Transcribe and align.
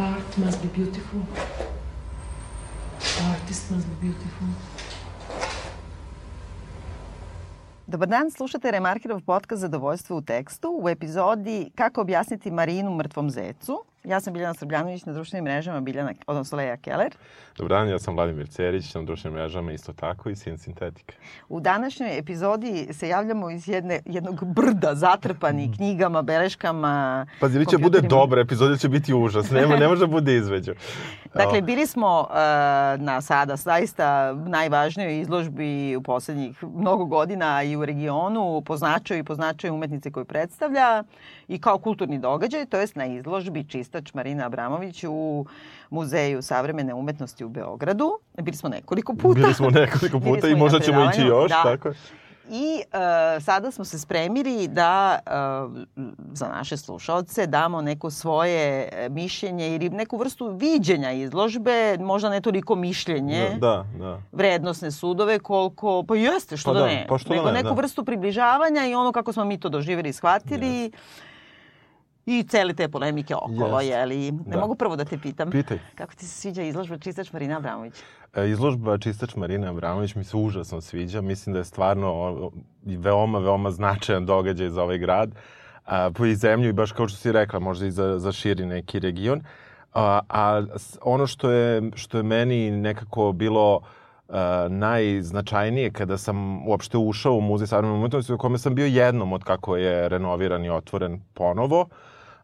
Art 0.00 0.38
must 0.38 0.62
be 0.62 0.68
beautiful. 0.68 1.20
Artist 3.30 3.70
must 3.70 3.86
be 3.86 3.94
beautiful. 4.00 4.48
Dobar 7.86 8.08
dan, 8.08 8.30
slušate 8.30 8.70
Remarkirov 8.70 9.20
podcast 9.20 9.60
Zadovoljstvo 9.60 10.16
u 10.16 10.22
tekstu 10.22 10.80
u 10.82 10.88
epizodi 10.88 11.70
Kako 11.74 12.00
objasniti 12.00 12.50
Marinu 12.50 12.90
mrtvom 12.90 13.30
zecu. 13.30 13.84
Ja 14.04 14.20
sam 14.20 14.32
Biljana 14.32 14.54
Srbljanović 14.54 15.04
na 15.04 15.12
društvenim 15.12 15.44
mrežama, 15.44 15.80
Biljana, 15.80 16.12
odnosno 16.26 16.58
Leja 16.58 16.76
Keller. 16.76 17.14
Dobar 17.56 17.68
dan, 17.70 17.88
ja 17.88 17.98
sam 17.98 18.14
Vladimir 18.14 18.48
Cerić, 18.48 18.94
na 18.94 19.02
društvenim 19.02 19.38
mrežama 19.38 19.72
isto 19.72 19.92
tako 19.92 20.30
i 20.30 20.36
Sin 20.36 20.58
Sintetika. 20.58 21.14
U 21.48 21.60
današnjoj 21.60 22.18
epizodi 22.18 22.88
se 22.90 23.08
javljamo 23.08 23.50
iz 23.50 23.68
jedne, 23.68 24.00
jednog 24.06 24.44
brda 24.46 24.94
zatrpani 24.94 25.62
Mhm. 25.62 25.72
knjigama, 25.72 26.22
beleškama, 26.22 27.26
Pazi, 27.40 27.56
ili 27.56 27.66
će 27.66 27.78
bude 27.78 28.00
dobra 28.00 28.40
epizoda, 28.40 28.70
ili 28.70 28.78
će 28.78 28.88
biti 28.88 29.14
užas. 29.14 29.50
Nema, 29.50 29.76
ne 29.76 29.88
može 29.88 30.00
da 30.00 30.06
bude 30.08 30.36
izveđu. 30.36 30.72
Dakle, 31.34 31.62
bili 31.62 31.86
smo 31.86 32.20
uh, 32.20 32.36
na 33.02 33.20
sada 33.20 33.56
zaista 33.56 34.32
najvažnijoj 34.32 35.20
izložbi 35.20 35.96
u 35.96 36.02
poslednjih 36.02 36.64
mnogo 36.64 37.04
godina 37.04 37.62
i 37.62 37.76
u 37.76 37.84
regionu 37.84 38.62
po 38.66 38.76
značaju 38.76 39.20
i 39.20 39.24
po 39.24 39.34
značaju 39.34 39.74
umetnice 39.74 40.10
koju 40.10 40.24
predstavlja 40.24 41.04
i 41.48 41.60
kao 41.60 41.78
kulturni 41.78 42.18
događaj, 42.18 42.66
to 42.66 42.78
jest 42.78 42.96
na 42.96 43.06
izložbi 43.06 43.64
Čistač 43.64 44.14
Marina 44.14 44.46
Abramović 44.46 45.04
u 45.08 45.46
Muzeju 45.90 46.42
savremene 46.42 46.94
umetnosti 46.94 47.44
u 47.44 47.48
Beogradu. 47.48 48.18
Bili 48.42 48.56
smo 48.56 48.68
nekoliko 48.68 49.14
puta. 49.14 49.40
Bili 49.40 49.54
smo 49.54 49.70
nekoliko 49.70 50.20
puta 50.30 50.48
i 50.48 50.54
možda 50.54 50.80
ćemo 50.80 51.10
ići 51.10 51.20
još, 51.20 51.50
da. 51.50 51.62
tako. 51.62 51.92
I 52.52 52.82
uh, 52.86 53.42
sada 53.42 53.70
smo 53.70 53.84
se 53.84 53.98
spremili 53.98 54.68
da 54.68 55.18
uh, 55.26 55.72
za 56.32 56.48
naše 56.48 56.76
slušalce 56.76 57.46
damo 57.46 57.82
neko 57.82 58.10
svoje 58.10 58.88
e, 58.92 59.08
mišljenje 59.08 59.74
ili 59.74 59.88
neku 59.88 60.16
vrstu 60.16 60.48
viđenja 60.48 61.12
izložbe, 61.12 61.98
možda 61.98 62.30
ne 62.30 62.40
toliko 62.40 62.74
mišljenje, 62.74 63.56
Da, 63.60 63.84
da. 63.98 64.18
vrednostne 64.32 64.90
sudove, 64.90 65.38
koliko, 65.38 66.04
pa 66.08 66.16
jeste, 66.16 66.56
što 66.56 66.70
Pa 66.70 66.74
da, 66.74 66.80
da, 66.80 66.86
ne, 66.86 67.06
pa 67.08 67.18
što 67.18 67.28
da 67.28 67.34
nego 67.34 67.46
ne, 67.46 67.52
neku 67.52 67.68
da. 67.68 67.74
vrstu 67.74 68.04
približavanja 68.04 68.86
i 68.86 68.94
ono 68.94 69.12
kako 69.12 69.32
smo 69.32 69.44
mi 69.44 69.60
to 69.60 69.68
doživjeli 69.68 70.08
i 70.08 70.12
shvatili. 70.12 70.90
I 72.26 72.42
cele 72.42 72.74
te 72.74 72.88
polemike 72.88 73.34
okolo, 73.34 73.80
Jeste. 73.80 73.98
jeli? 73.98 74.32
Ne 74.32 74.42
Da. 74.46 74.60
mogu 74.60 74.74
prvo 74.74 74.96
da 74.96 75.04
te 75.04 75.18
pitam. 75.18 75.50
Pitaj. 75.50 75.78
Kako 75.94 76.14
ti 76.14 76.26
se 76.26 76.40
sviđa 76.40 76.62
izložba 76.62 76.98
Čistač 76.98 77.32
Marina 77.32 77.56
Abramović? 77.56 77.94
E, 78.34 78.48
Izložba 78.48 78.98
Čistač 78.98 79.36
Marina 79.36 79.70
Abramović 79.70 80.14
mi 80.14 80.24
se 80.24 80.36
užasno 80.36 80.80
sviđa. 80.80 81.20
Mislim 81.20 81.52
da 81.52 81.58
je 81.58 81.64
stvarno 81.64 82.50
veoma, 82.84 83.38
veoma 83.38 83.70
značajan 83.70 84.26
događaj 84.26 84.68
za 84.68 84.82
ovaj 84.82 84.98
grad. 84.98 85.34
A, 85.86 86.10
po 86.10 86.26
i 86.26 86.34
zemlju 86.36 86.68
i 86.68 86.72
baš 86.72 86.92
kao 86.92 87.08
što 87.08 87.18
si 87.18 87.32
rekla, 87.32 87.58
možda 87.58 87.86
i 87.86 87.90
za, 87.90 88.18
za 88.18 88.32
širi 88.32 88.66
neki 88.66 88.98
region. 88.98 89.42
A, 89.94 90.20
a 90.28 90.62
ono 91.02 91.26
što 91.26 91.50
je, 91.50 91.82
što 91.94 92.16
je 92.16 92.22
meni 92.22 92.70
nekako 92.70 93.32
bilo 93.32 93.80
a, 94.28 94.66
najznačajnije 94.70 95.90
kada 95.90 96.18
sam 96.18 96.68
uopšte 96.68 96.98
ušao 96.98 97.32
u 97.34 97.40
Muzej 97.40 97.66
savremene 97.66 97.98
umetnosti 97.98 98.32
u 98.32 98.38
kome 98.38 98.58
sam 98.58 98.74
bio 98.74 98.86
jednom 98.86 99.32
od 99.32 99.44
kako 99.44 99.76
je 99.76 100.08
renoviran 100.08 100.64
i 100.64 100.70
otvoren 100.70 101.20
ponovo, 101.34 101.86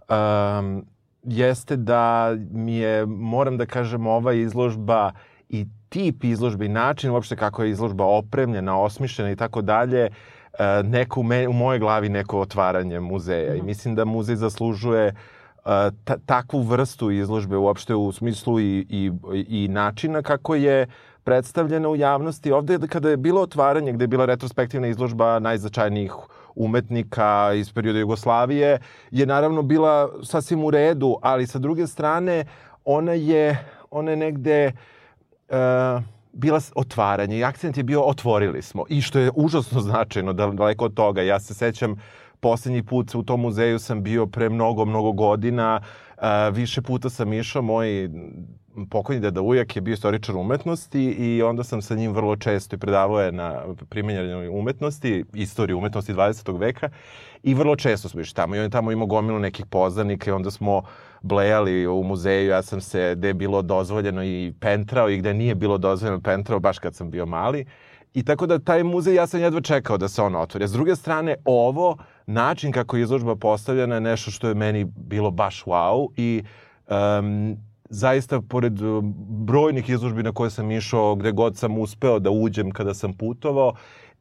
um, 0.08 0.84
jeste 1.22 1.76
da 1.76 2.34
mi 2.50 2.76
je, 2.76 3.06
moram 3.06 3.58
da 3.58 3.66
kažem, 3.66 4.06
ova 4.06 4.32
izložba 4.32 5.12
i 5.48 5.66
tip 5.88 6.24
izložbe 6.24 6.66
i 6.66 6.68
način 6.68 7.10
uopšte 7.10 7.36
kako 7.36 7.62
je 7.62 7.70
izložba 7.70 8.04
opremljena, 8.04 8.80
osmišljena 8.80 9.30
i 9.30 9.36
tako 9.36 9.62
dalje, 9.62 10.04
e, 10.04 10.12
neko 10.82 11.20
u, 11.20 11.22
me, 11.22 11.48
u 11.48 11.52
mojoj 11.52 11.78
glavi 11.78 12.08
neko 12.08 12.40
otvaranje 12.40 13.00
muzeja. 13.00 13.54
I 13.54 13.62
mislim 13.62 13.94
da 13.94 14.04
muzej 14.04 14.36
zaslužuje 14.36 15.06
e, 15.06 15.14
ta, 16.04 16.16
takvu 16.26 16.62
vrstu 16.62 17.10
izložbe 17.10 17.56
uopšte 17.56 17.94
u 17.94 18.12
smislu 18.12 18.60
i, 18.60 18.86
i, 18.90 19.10
i 19.48 19.68
načina 19.68 20.22
kako 20.22 20.54
je 20.54 20.86
predstavljena 21.24 21.88
u 21.88 21.96
javnosti. 21.96 22.52
Ovde 22.52 22.78
kada 22.88 23.10
je 23.10 23.16
bilo 23.16 23.40
otvaranje, 23.40 23.92
gde 23.92 24.04
je 24.04 24.08
bila 24.08 24.24
retrospektivna 24.24 24.86
izložba 24.86 25.38
najznačajnijih 25.38 26.12
umetnika 26.56 27.52
iz 27.54 27.72
perioda 27.72 27.98
Jugoslavije, 27.98 28.78
je 29.10 29.26
naravno 29.26 29.62
bila 29.62 30.08
sasvim 30.22 30.64
u 30.64 30.70
redu, 30.70 31.16
ali 31.22 31.46
sa 31.46 31.58
druge 31.58 31.86
strane 31.86 32.44
ona 32.84 33.12
je, 33.12 33.66
ona 33.90 34.10
je 34.10 34.16
negde 34.16 34.64
e, 34.64 34.72
bila 36.32 36.60
otvaranje 36.74 37.38
i 37.38 37.44
akcent 37.44 37.76
je 37.76 37.82
bio 37.82 38.02
otvorili 38.02 38.62
smo. 38.62 38.84
I 38.88 39.00
što 39.00 39.18
je 39.18 39.30
užasno 39.34 39.80
značajno 39.80 40.32
da 40.32 40.46
daleko 40.46 40.84
od 40.84 40.94
toga. 40.94 41.22
Ja 41.22 41.40
se 41.40 41.54
sećam 41.54 41.96
poslednji 42.40 42.82
put 42.82 43.14
u 43.14 43.22
tom 43.22 43.40
muzeju 43.40 43.78
sam 43.78 44.02
bio 44.02 44.26
pre 44.26 44.48
mnogo 44.48 44.84
mnogo 44.84 45.12
godina 45.12 45.80
e, 45.80 46.50
više 46.50 46.82
puta 46.82 47.10
sam 47.10 47.32
išao 47.32 47.62
moj 47.62 48.10
pokojni 48.90 49.20
deda 49.20 49.42
Ujak 49.42 49.76
je 49.76 49.82
bio 49.82 49.92
istoričar 49.92 50.36
umetnosti 50.36 51.02
i 51.02 51.42
onda 51.42 51.64
sam 51.64 51.82
sa 51.82 51.94
njim 51.94 52.12
vrlo 52.12 52.36
često 52.36 52.76
i 52.76 52.78
predavao 52.78 53.20
je 53.20 53.32
na 53.32 53.62
primenjanju 53.88 54.52
umetnosti, 54.52 55.24
istoriju 55.34 55.78
umetnosti 55.78 56.12
20. 56.12 56.58
veka 56.58 56.88
i 57.42 57.54
vrlo 57.54 57.76
često 57.76 58.08
smo 58.08 58.20
išli 58.20 58.34
tamo 58.34 58.54
i 58.54 58.58
on 58.58 58.64
je 58.64 58.70
tamo 58.70 58.92
imao 58.92 59.06
gomilu 59.06 59.38
nekih 59.38 59.66
poznanika 59.66 60.30
i 60.30 60.34
onda 60.34 60.50
smo 60.50 60.82
blejali 61.22 61.86
u 61.86 62.02
muzeju, 62.02 62.48
ja 62.48 62.62
sam 62.62 62.80
se 62.80 63.14
gde 63.16 63.28
je 63.28 63.34
bilo 63.34 63.62
dozvoljeno 63.62 64.24
i 64.24 64.52
pentrao 64.60 65.10
i 65.10 65.18
gde 65.18 65.34
nije 65.34 65.54
bilo 65.54 65.78
dozvoljeno 65.78 66.20
pentrao 66.20 66.60
baš 66.60 66.78
kad 66.78 66.94
sam 66.94 67.10
bio 67.10 67.26
mali. 67.26 67.66
I 68.14 68.24
tako 68.24 68.46
da 68.46 68.58
taj 68.58 68.82
muzej 68.82 69.14
ja 69.14 69.26
sam 69.26 69.40
jedva 69.40 69.60
čekao 69.60 69.98
da 69.98 70.08
se 70.08 70.22
on 70.22 70.36
otvori. 70.36 70.68
S 70.68 70.72
druge 70.72 70.96
strane, 70.96 71.36
ovo, 71.44 71.96
način 72.26 72.72
kako 72.72 72.96
je 72.96 73.02
izložba 73.02 73.36
postavljena 73.36 73.94
je 73.94 74.00
nešto 74.00 74.30
što 74.30 74.48
je 74.48 74.54
meni 74.54 74.84
bilo 74.84 75.30
baš 75.30 75.64
wow 75.64 76.08
i 76.16 76.42
um, 76.88 77.56
zaista 77.88 78.40
pored 78.40 78.82
um, 78.82 79.14
brojnih 79.28 79.88
izložbi 79.88 80.22
na 80.22 80.32
koje 80.32 80.50
sam 80.50 80.70
išao, 80.70 81.14
gde 81.14 81.32
god 81.32 81.56
sam 81.56 81.78
uspeo 81.78 82.18
da 82.18 82.30
uđem 82.30 82.70
kada 82.70 82.94
sam 82.94 83.12
putovao, 83.12 83.74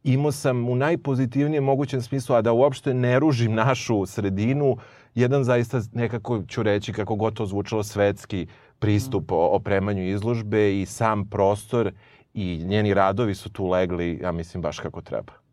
imao 0.03 0.31
sam 0.31 0.69
u 0.69 0.75
najpozitivnijem 0.75 1.63
mogućem 1.63 2.01
smislu, 2.01 2.35
a 2.35 2.41
da 2.41 2.51
uopšte 2.51 2.93
ne 2.93 3.19
ružim 3.19 3.53
našu 3.53 4.05
sredinu, 4.05 4.77
jedan 5.15 5.43
zaista 5.43 5.81
nekako 5.93 6.43
ću 6.47 6.63
reći 6.63 6.93
kako 6.93 7.15
god 7.15 7.33
to 7.33 7.45
zvučalo 7.45 7.83
svetski 7.83 8.47
pristup 8.79 9.31
o 9.31 9.55
opremanju 9.55 10.07
izložbe 10.07 10.81
i 10.81 10.85
sam 10.85 11.29
prostor 11.29 11.91
i 12.33 12.63
njeni 12.65 12.93
radovi 12.93 13.35
su 13.35 13.49
tu 13.49 13.67
legli, 13.67 14.19
ja 14.23 14.31
mislim, 14.31 14.61
baš 14.61 14.79
kako 14.79 15.01
treba. 15.01 15.44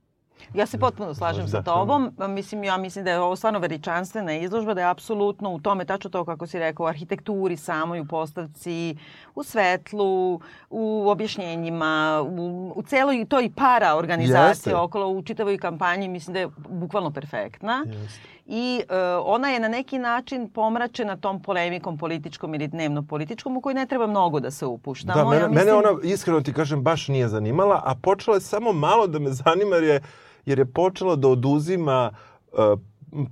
Ja 0.54 0.66
se 0.66 0.78
potpuno 0.78 1.14
slažem 1.14 1.48
sa 1.48 1.60
Da. 1.60 1.62
tobom. 1.62 2.12
Mislim, 2.28 2.64
ja 2.64 2.76
mislim 2.76 3.04
da 3.04 3.10
je 3.10 3.20
ovo 3.20 3.36
stvarno 3.36 3.58
veličanstvena 3.58 4.32
izložba, 4.32 4.74
da 4.74 4.80
je 4.80 4.90
apsolutno 4.90 5.50
u 5.50 5.60
tome, 5.60 5.84
tačno 5.84 6.10
to 6.10 6.24
kako 6.24 6.46
si 6.46 6.58
rekao, 6.58 6.84
u 6.84 6.88
arhitekturi 6.88 7.56
samoj, 7.56 8.00
u 8.00 8.04
postavci, 8.04 8.96
u 9.34 9.42
svetlu, 9.42 10.40
u 10.70 11.08
objašnjenjima, 11.08 12.22
u, 12.28 12.72
u 12.76 12.82
celoj 12.82 13.24
toj 13.28 13.50
para 13.56 13.96
organizaciji 13.96 14.70
Jeste. 14.70 14.76
okolo, 14.76 15.08
u 15.08 15.22
čitavoj 15.22 15.58
kampanji, 15.58 16.08
mislim 16.08 16.34
da 16.34 16.40
je 16.40 16.48
bukvalno 16.68 17.10
perfektna. 17.10 17.84
Jeste. 17.86 18.32
I 18.46 18.82
e, 18.88 18.96
ona 19.24 19.48
je 19.48 19.60
na 19.60 19.68
neki 19.68 19.98
način 19.98 20.50
pomračena 20.50 21.16
tom 21.16 21.42
polemikom 21.42 21.98
političkom 21.98 22.54
ili 22.54 22.68
dnevno 22.68 23.02
političkom 23.02 23.56
u 23.56 23.60
kojoj 23.60 23.74
ne 23.74 23.86
treba 23.86 24.06
mnogo 24.06 24.40
da 24.40 24.50
se 24.50 24.66
upuštamo. 24.66 25.24
Da, 25.24 25.30
mene, 25.30 25.42
ja 25.42 25.48
mene 25.48 25.72
ona, 25.72 25.98
iskreno 26.02 26.40
ti 26.40 26.52
kažem, 26.52 26.82
baš 26.82 27.08
nije 27.08 27.28
zanimala, 27.28 27.82
a 27.84 27.94
počela 28.02 28.36
je 28.36 28.40
samo 28.40 28.72
malo 28.72 29.06
da 29.06 29.18
me 29.18 29.30
zanima 29.30 29.76
jer 29.76 29.84
je, 29.84 30.00
jer 30.46 30.58
je 30.58 30.64
počela 30.64 31.16
da 31.16 31.28
oduzima 31.28 32.10
uh, 32.52 32.58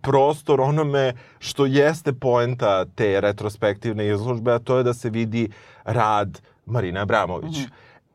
prostor 0.03 0.61
onome 0.61 1.15
što 1.39 1.67
jeste 1.67 2.13
poenta 2.13 2.85
te 2.85 3.21
retrospektivne 3.21 4.09
izložbe, 4.09 4.53
a 4.53 4.59
to 4.59 4.77
je 4.77 4.83
da 4.83 4.95
se 4.95 5.11
vidi 5.11 5.51
rad 5.93 6.41
Marina 6.67 7.01
Abramović. 7.03 7.57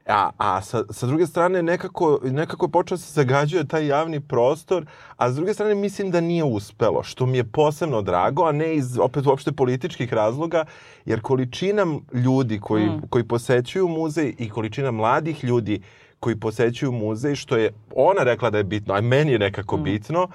A, 0.08 0.30
a 0.38 0.62
sa, 0.62 0.84
sa 0.90 1.08
druge 1.08 1.26
strane 1.28 1.64
nekako, 1.64 2.20
nekako 2.24 2.66
je 2.66 2.72
počeo 2.72 2.98
se 2.98 3.14
zagađuje 3.14 3.68
taj 3.68 3.88
javni 3.88 4.20
prostor, 4.20 4.86
a 5.18 5.32
s 5.32 5.36
druge 5.36 5.54
strane 5.54 5.76
mislim 5.76 6.12
da 6.12 6.22
nije 6.22 6.44
uspelo, 6.44 7.04
što 7.04 7.26
mi 7.26 7.38
je 7.38 7.44
posebno 7.44 8.02
drago, 8.02 8.44
a 8.44 8.52
ne 8.52 8.76
iz 8.76 8.98
opet 9.00 9.26
uopšte 9.26 9.52
političkih 9.52 10.14
razloga, 10.14 10.66
jer 11.06 11.22
količina 11.22 11.86
ljudi 12.14 12.60
koji, 12.60 12.86
Mm. 12.86 13.02
koji 13.10 13.24
posećuju 13.24 13.88
muzej 13.88 14.36
i 14.38 14.50
količina 14.50 14.92
mladih 14.92 15.44
ljudi 15.44 15.82
koji 16.20 16.36
posećuju 16.36 16.92
muzej, 16.92 17.36
što 17.36 17.58
je 17.58 17.72
ona 17.96 18.24
rekla 18.24 18.50
da 18.50 18.58
je 18.58 18.64
bitno, 18.64 18.94
a 18.94 19.02
meni 19.02 19.32
je 19.32 19.40
nekako 19.40 19.78
Mm. 19.78 19.84
bitno, 19.84 20.28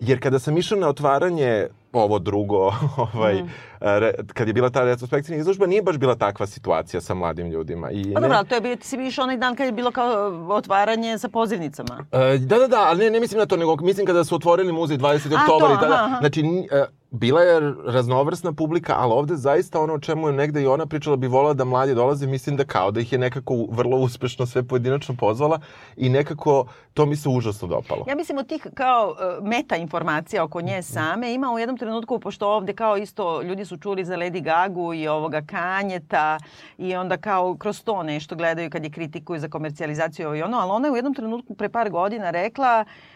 jer 0.00 0.22
kada 0.22 0.38
sam 0.38 0.58
išao 0.58 0.78
na 0.78 0.88
otvaranje 0.88 1.66
ovo 1.94 2.18
drugo, 2.18 2.72
ovaj, 3.06 3.34
Mm. 3.34 3.48
re, 3.80 4.12
kad 4.26 4.46
je 4.46 4.54
bila 4.54 4.70
ta 4.70 4.82
retrospektivna 4.82 5.36
izložba, 5.36 5.66
nije 5.66 5.82
baš 5.82 5.96
bila 5.96 6.14
takva 6.14 6.46
situacija 6.46 7.00
sa 7.00 7.14
mladim 7.14 7.46
ljudima. 7.46 7.90
I 7.90 8.02
Pa 8.04 8.20
ne- 8.20 8.20
dobro, 8.20 8.36
ali 8.36 8.48
to 8.48 8.54
je 8.54 8.60
bio, 8.60 8.76
ti 8.76 8.86
si 8.86 8.96
išao 8.98 9.22
onaj 9.22 9.36
dan 9.36 9.56
kad 9.56 9.66
je 9.66 9.72
bilo 9.72 9.90
kao 9.90 10.12
otvaranje 10.50 11.18
sa 11.18 11.28
pozivnicama. 11.28 12.04
E, 12.12 12.38
da, 12.38 12.58
da, 12.58 12.68
da, 12.68 12.80
ali 12.80 12.98
ne, 12.98 13.10
ne 13.10 13.20
mislim 13.20 13.38
na 13.38 13.46
to, 13.46 13.56
nego 13.56 13.76
mislim 13.76 14.06
kada 14.06 14.24
su 14.24 14.34
otvorili 14.34 14.72
muzej 14.72 14.98
20. 14.98 15.06
A, 15.30 15.40
oktobar 15.42 15.68
to, 15.68 15.74
i 15.74 15.80
tada. 15.80 15.94
aha, 15.94 16.04
aha. 16.04 16.16
Znači, 16.20 16.40
e, 16.72 16.84
bila 17.10 17.42
je 17.42 17.60
raznovrsna 17.86 18.52
publika, 18.52 18.94
ali 18.94 19.12
ovde 19.12 19.36
zaista 19.36 19.80
ono 19.80 19.94
o 19.94 19.98
čemu 19.98 20.26
je 20.26 20.32
negde 20.34 20.62
i 20.62 20.66
ona 20.66 20.86
pričala 20.86 21.16
bi 21.16 21.26
volala 21.26 21.54
da 21.54 21.64
mladi 21.64 21.94
dolaze, 21.94 22.26
mislim 22.26 22.56
da 22.56 22.64
kao 22.64 22.90
da 22.90 23.00
ih 23.00 23.12
je 23.12 23.18
nekako 23.18 23.66
vrlo 23.70 23.96
uspešno 23.96 24.46
sve 24.46 24.62
pojedinačno 24.62 25.14
pozvala 25.16 25.60
i 25.96 26.08
nekako 26.08 26.66
to 26.94 27.06
mi 27.06 27.16
se 27.16 27.28
užasno 27.28 27.68
dopalo. 27.68 28.04
Ja 28.08 28.14
mislim 28.14 28.38
od 28.38 28.46
tih 28.46 28.66
kao 28.74 29.16
e, 29.38 29.42
meta 29.42 29.76
informacija 29.76 30.44
oko 30.44 30.60
nje 30.60 30.82
same 30.82 31.34
ima 31.34 31.50
u 31.50 31.58
jednom 31.58 31.75
jednom 31.76 31.88
trenutku, 31.88 32.18
pošto 32.20 32.48
ovde 32.48 32.72
kao 32.72 32.96
isto 32.96 33.42
ljudi 33.42 33.64
su 33.64 33.76
čuli 33.76 34.04
za 34.04 34.16
Lady 34.16 34.42
Gagu 34.42 34.94
i 34.94 35.08
ovoga 35.08 35.42
Kanjeta 35.42 36.38
i 36.78 36.96
onda 36.96 37.16
kao 37.16 37.56
kroz 37.56 37.82
to 37.84 38.02
nešto 38.02 38.36
gledaju 38.36 38.70
kad 38.70 38.84
je 38.84 38.90
kritikuju 38.90 39.40
za 39.40 39.48
komercijalizaciju 39.48 40.26
ovo 40.26 40.36
i 40.36 40.42
ono, 40.42 40.58
ali 40.58 40.70
ona 40.70 40.88
je 40.88 40.92
u 40.92 40.96
jednom 40.96 41.14
trenutku 41.14 41.54
pre 41.54 41.68
par 41.68 41.90
godina 41.90 42.30
rekla 42.30 42.84
Uh, 42.84 43.15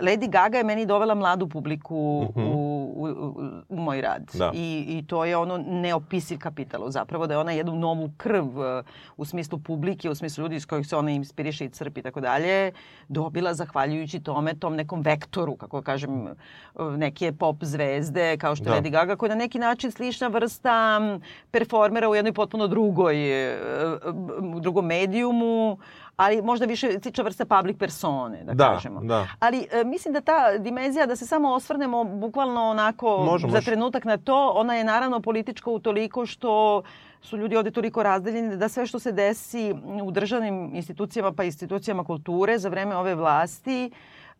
Lady 0.00 0.28
Gaga 0.28 0.58
je 0.58 0.64
meni 0.64 0.86
dovela 0.86 1.14
mladu 1.14 1.48
publiku 1.48 1.96
uh 1.96 2.36
-huh. 2.36 2.54
u, 2.54 2.92
u, 2.96 3.34
u 3.68 3.76
moj 3.76 4.00
rad. 4.00 4.30
Da. 4.34 4.50
I, 4.54 4.84
I 4.88 5.06
to 5.06 5.24
je 5.24 5.36
ono 5.36 5.58
neopisiv 5.58 6.38
kapital. 6.38 6.90
Zapravo 6.90 7.26
da 7.26 7.34
je 7.34 7.38
ona 7.38 7.52
jednu 7.52 7.74
novu 7.76 8.10
krv 8.16 8.58
uh, 8.58 8.64
u 9.16 9.24
smislu 9.24 9.58
publike, 9.58 10.10
u 10.10 10.14
smislu 10.14 10.42
ljudi 10.42 10.56
iz 10.56 10.66
kojih 10.66 10.86
se 10.86 10.96
ona 10.96 11.10
inspiriše 11.10 11.64
i 11.64 11.68
crpi 11.68 12.00
i 12.00 12.02
tako 12.02 12.20
dalje, 12.20 12.72
dobila 13.08 13.54
zahvaljujući 13.54 14.20
tome, 14.20 14.54
tom 14.54 14.76
nekom 14.76 15.00
vektoru, 15.00 15.56
kako 15.56 15.82
kažem, 15.82 16.26
uh, 16.74 16.96
neke 16.96 17.32
pop 17.32 17.56
zvezde 17.60 18.36
kao 18.36 18.56
što 18.56 18.64
je 18.64 18.80
da. 18.80 18.88
Lady 18.88 18.90
Gaga, 18.90 19.16
koja 19.16 19.28
je 19.28 19.36
na 19.36 19.44
neki 19.44 19.58
način 19.58 19.90
slična 19.90 20.28
vrsta 20.28 21.00
performera 21.50 22.08
u 22.08 22.14
jednoj 22.14 22.32
potpuno 22.32 22.66
drugoj, 22.66 23.16
uh, 23.54 24.60
drugom 24.60 24.86
medijumu, 24.86 25.78
ali 26.16 26.42
možda 26.42 26.66
više 26.66 27.00
slična 27.02 27.24
vrsta 27.24 27.44
public 27.44 27.78
persone, 27.78 28.44
da, 28.44 28.54
da 28.54 28.64
kažemo. 28.64 29.00
Da. 29.00 29.28
Ali 29.38 29.66
e, 29.72 29.84
mislim 29.84 30.14
da 30.14 30.20
ta 30.20 30.58
dimenzija, 30.58 31.06
da 31.06 31.16
se 31.16 31.26
samo 31.26 31.52
osvrnemo 31.52 32.04
bukvalno 32.04 32.64
onako 32.64 33.24
može, 33.24 33.48
za 33.48 33.54
može. 33.54 33.64
trenutak 33.64 34.04
na 34.04 34.16
to, 34.16 34.52
ona 34.54 34.74
je 34.74 34.84
naravno 34.84 35.20
politička 35.20 35.70
utoliko 35.70 36.26
što 36.26 36.82
su 37.22 37.36
ljudi 37.36 37.56
ovde 37.56 37.70
toliko 37.70 38.02
razdeljeni 38.02 38.56
da 38.56 38.68
sve 38.68 38.86
što 38.86 38.98
se 38.98 39.12
desi 39.12 39.74
u 40.02 40.10
državnim 40.10 40.70
institucijama 40.74 41.32
pa 41.32 41.44
institucijama 41.44 42.04
kulture 42.04 42.58
za 42.58 42.68
vreme 42.68 42.96
ove 42.96 43.14
vlasti 43.14 43.90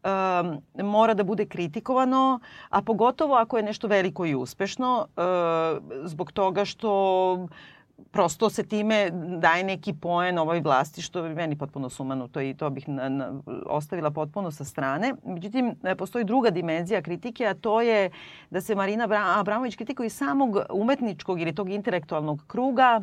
um, 0.07 0.87
mora 0.87 1.15
da 1.15 1.25
bude 1.25 1.47
kritikovano, 1.47 2.41
a 2.69 2.83
pogotovo 2.83 3.35
ako 3.35 3.57
je 3.57 3.63
nešto 3.63 3.89
veliko 3.89 4.27
i 4.27 4.35
uspešno, 4.35 5.07
uh, 5.17 5.23
zbog 6.05 6.33
toga 6.33 6.65
što 6.65 7.49
prosto 8.11 8.51
se 8.51 8.63
time 8.63 9.11
daje 9.39 9.65
neki 9.65 9.95
poen 9.95 10.39
ovoj 10.39 10.61
vlasti, 10.61 11.03
što 11.03 11.25
je 11.25 11.35
meni 11.35 11.59
potpuno 11.59 11.89
sumanuto 11.89 12.41
i 12.41 12.55
to 12.55 12.71
bih 12.71 12.89
na, 12.89 13.09
na, 13.09 13.41
ostavila 13.67 14.11
potpuno 14.11 14.51
sa 14.51 14.65
strane. 14.65 15.15
Međutim, 15.25 15.75
e, 15.85 15.95
postoji 15.95 16.25
druga 16.25 16.51
dimenzija 16.51 17.03
kritike, 17.03 17.47
a 17.47 17.55
to 17.55 17.81
je 17.81 18.11
da 18.51 18.61
se 18.61 18.75
Marina 18.75 19.09
Abramović 19.39 19.77
kritikuje 19.77 20.07
iz 20.07 20.17
samog 20.17 20.57
umetničkog 20.71 21.41
ili 21.41 21.55
tog 21.55 21.71
intelektualnog 21.71 22.45
kruga, 22.47 23.03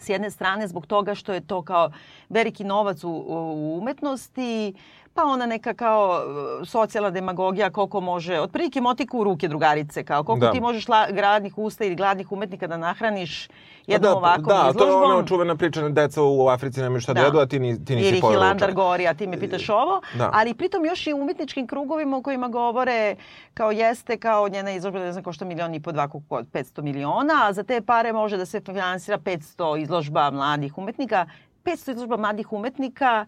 s 0.00 0.08
jedne 0.08 0.30
strane 0.30 0.68
zbog 0.68 0.86
toga 0.86 1.14
što 1.14 1.32
je 1.32 1.40
to 1.40 1.62
kao 1.62 1.90
veliki 2.28 2.64
novac 2.64 3.04
u, 3.04 3.10
u 3.28 3.78
umetnosti, 3.78 4.74
pa 5.14 5.24
ona 5.24 5.46
neka 5.46 5.74
kao 5.74 6.22
e, 6.62 6.64
socijalna 6.64 7.10
demagogija 7.10 7.70
koliko 7.70 8.00
može, 8.00 8.40
otprilike 8.40 8.80
motiku 8.80 9.18
u 9.18 9.24
ruke 9.24 9.48
drugarice, 9.48 10.04
kao 10.04 10.24
koliko 10.24 10.46
da. 10.46 10.52
ti 10.52 10.60
možeš 10.60 10.88
la, 10.88 11.06
gradnih 11.10 11.58
usta 11.58 11.84
ili 11.84 11.94
gladnih 11.94 12.32
umetnika 12.32 12.66
da 12.66 12.76
nahraniš 12.76 13.48
jednom 13.86 14.12
da, 14.12 14.16
ovakvom 14.16 14.46
da, 14.46 14.54
izložbom. 14.54 14.72
Da, 14.72 14.78
to 14.78 14.88
je 14.88 15.12
ono 15.12 15.26
čuvena 15.26 15.56
priča 15.56 15.82
na 15.82 15.88
deca 15.88 16.22
u 16.22 16.48
Africi 16.48 16.80
nemaju 16.80 17.00
šta 17.00 17.12
da, 17.12 17.20
da 17.20 17.26
jedu, 17.26 17.38
a 17.38 17.46
ti, 17.46 17.58
ni, 17.58 17.84
ti 17.84 17.96
nisi 17.96 18.08
Ili 18.08 18.20
Hilandar 18.20 18.72
gori, 18.72 19.06
a 19.06 19.14
ti 19.14 19.26
me 19.26 19.40
pitaš 19.40 19.68
ovo. 19.68 20.00
Da. 20.18 20.30
Ali 20.32 20.54
pritom 20.54 20.84
još 20.84 21.06
i 21.06 21.12
umetničkim 21.12 21.66
krugovima 21.66 22.16
u 22.16 22.22
kojima 22.22 22.48
govore 22.48 23.16
kao 23.54 23.70
jeste, 23.70 24.16
kao 24.16 24.48
njena 24.48 24.72
izložba, 24.72 24.98
ne 24.98 25.12
znam 25.12 25.24
košta 25.24 25.44
milion 25.44 25.74
i 25.74 25.82
po 25.82 25.92
dva, 25.92 26.08
koliko 26.08 26.36
500 26.36 26.82
miliona, 26.82 27.34
a 27.42 27.52
za 27.52 27.62
te 27.62 27.80
pare 27.80 28.12
može 28.12 28.36
da 28.36 28.46
se 28.46 28.60
finansira 28.60 29.18
500 29.18 29.82
izložba 29.82 30.30
mladih 30.30 30.78
umetnika. 30.78 31.26
500 31.64 31.90
izložba 31.90 32.16
mladih 32.16 32.52
umetnika 32.52 33.26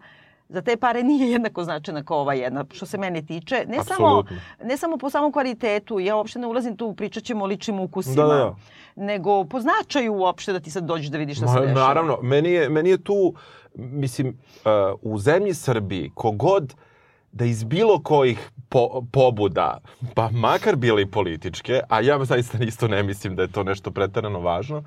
za 0.49 0.61
te 0.61 0.77
pare 0.77 1.03
nije 1.03 1.31
jednako 1.31 1.63
značajna 1.63 2.03
kao 2.03 2.17
ova 2.17 2.33
jedna, 2.33 2.65
što 2.71 2.85
se 2.85 2.97
mene 2.97 3.21
tiče. 3.21 3.65
Ne, 3.67 3.83
samo, 3.83 4.23
ne 4.63 4.77
samo 4.77 4.97
po 4.97 5.09
samom 5.09 5.31
kvalitetu, 5.31 5.99
ja 5.99 6.15
uopšte 6.15 6.39
ne 6.39 6.47
ulazim 6.47 6.77
tu, 6.77 6.93
pričat 6.93 7.23
ćemo 7.23 7.43
o 7.43 7.47
ličnim 7.47 7.79
ukusima, 7.79 8.23
da, 8.23 8.27
da, 8.27 8.35
da. 8.35 8.55
nego 8.95 9.43
po 9.43 9.59
značaju 9.59 10.13
uopšte 10.13 10.53
da 10.53 10.59
ti 10.59 10.71
sad 10.71 10.83
dođeš 10.83 11.07
da 11.07 11.17
vidiš 11.17 11.37
šta 11.37 11.47
se 11.47 11.59
dešava. 11.59 11.87
Naravno, 11.87 12.19
meni 12.21 12.51
je, 12.51 12.69
meni 12.69 12.89
je 12.89 12.97
tu, 12.97 13.33
mislim, 13.75 14.27
uh, 14.27 14.99
u 15.01 15.19
zemlji 15.19 15.53
Srbiji, 15.53 16.11
kogod 16.13 16.75
da 17.31 17.45
iz 17.45 17.63
bilo 17.63 17.99
kojih 18.03 18.51
po, 18.69 19.03
pobuda, 19.11 19.77
pa 20.13 20.29
makar 20.29 20.75
bili 20.75 21.11
političke, 21.11 21.81
a 21.89 22.01
ja 22.01 22.25
zaista 22.25 22.57
isto 22.63 22.87
ne 22.87 23.03
mislim 23.03 23.35
da 23.35 23.41
je 23.41 23.51
to 23.51 23.63
nešto 23.63 23.91
pretarano 23.91 24.39
važno, 24.39 24.77
uh, 24.77 24.85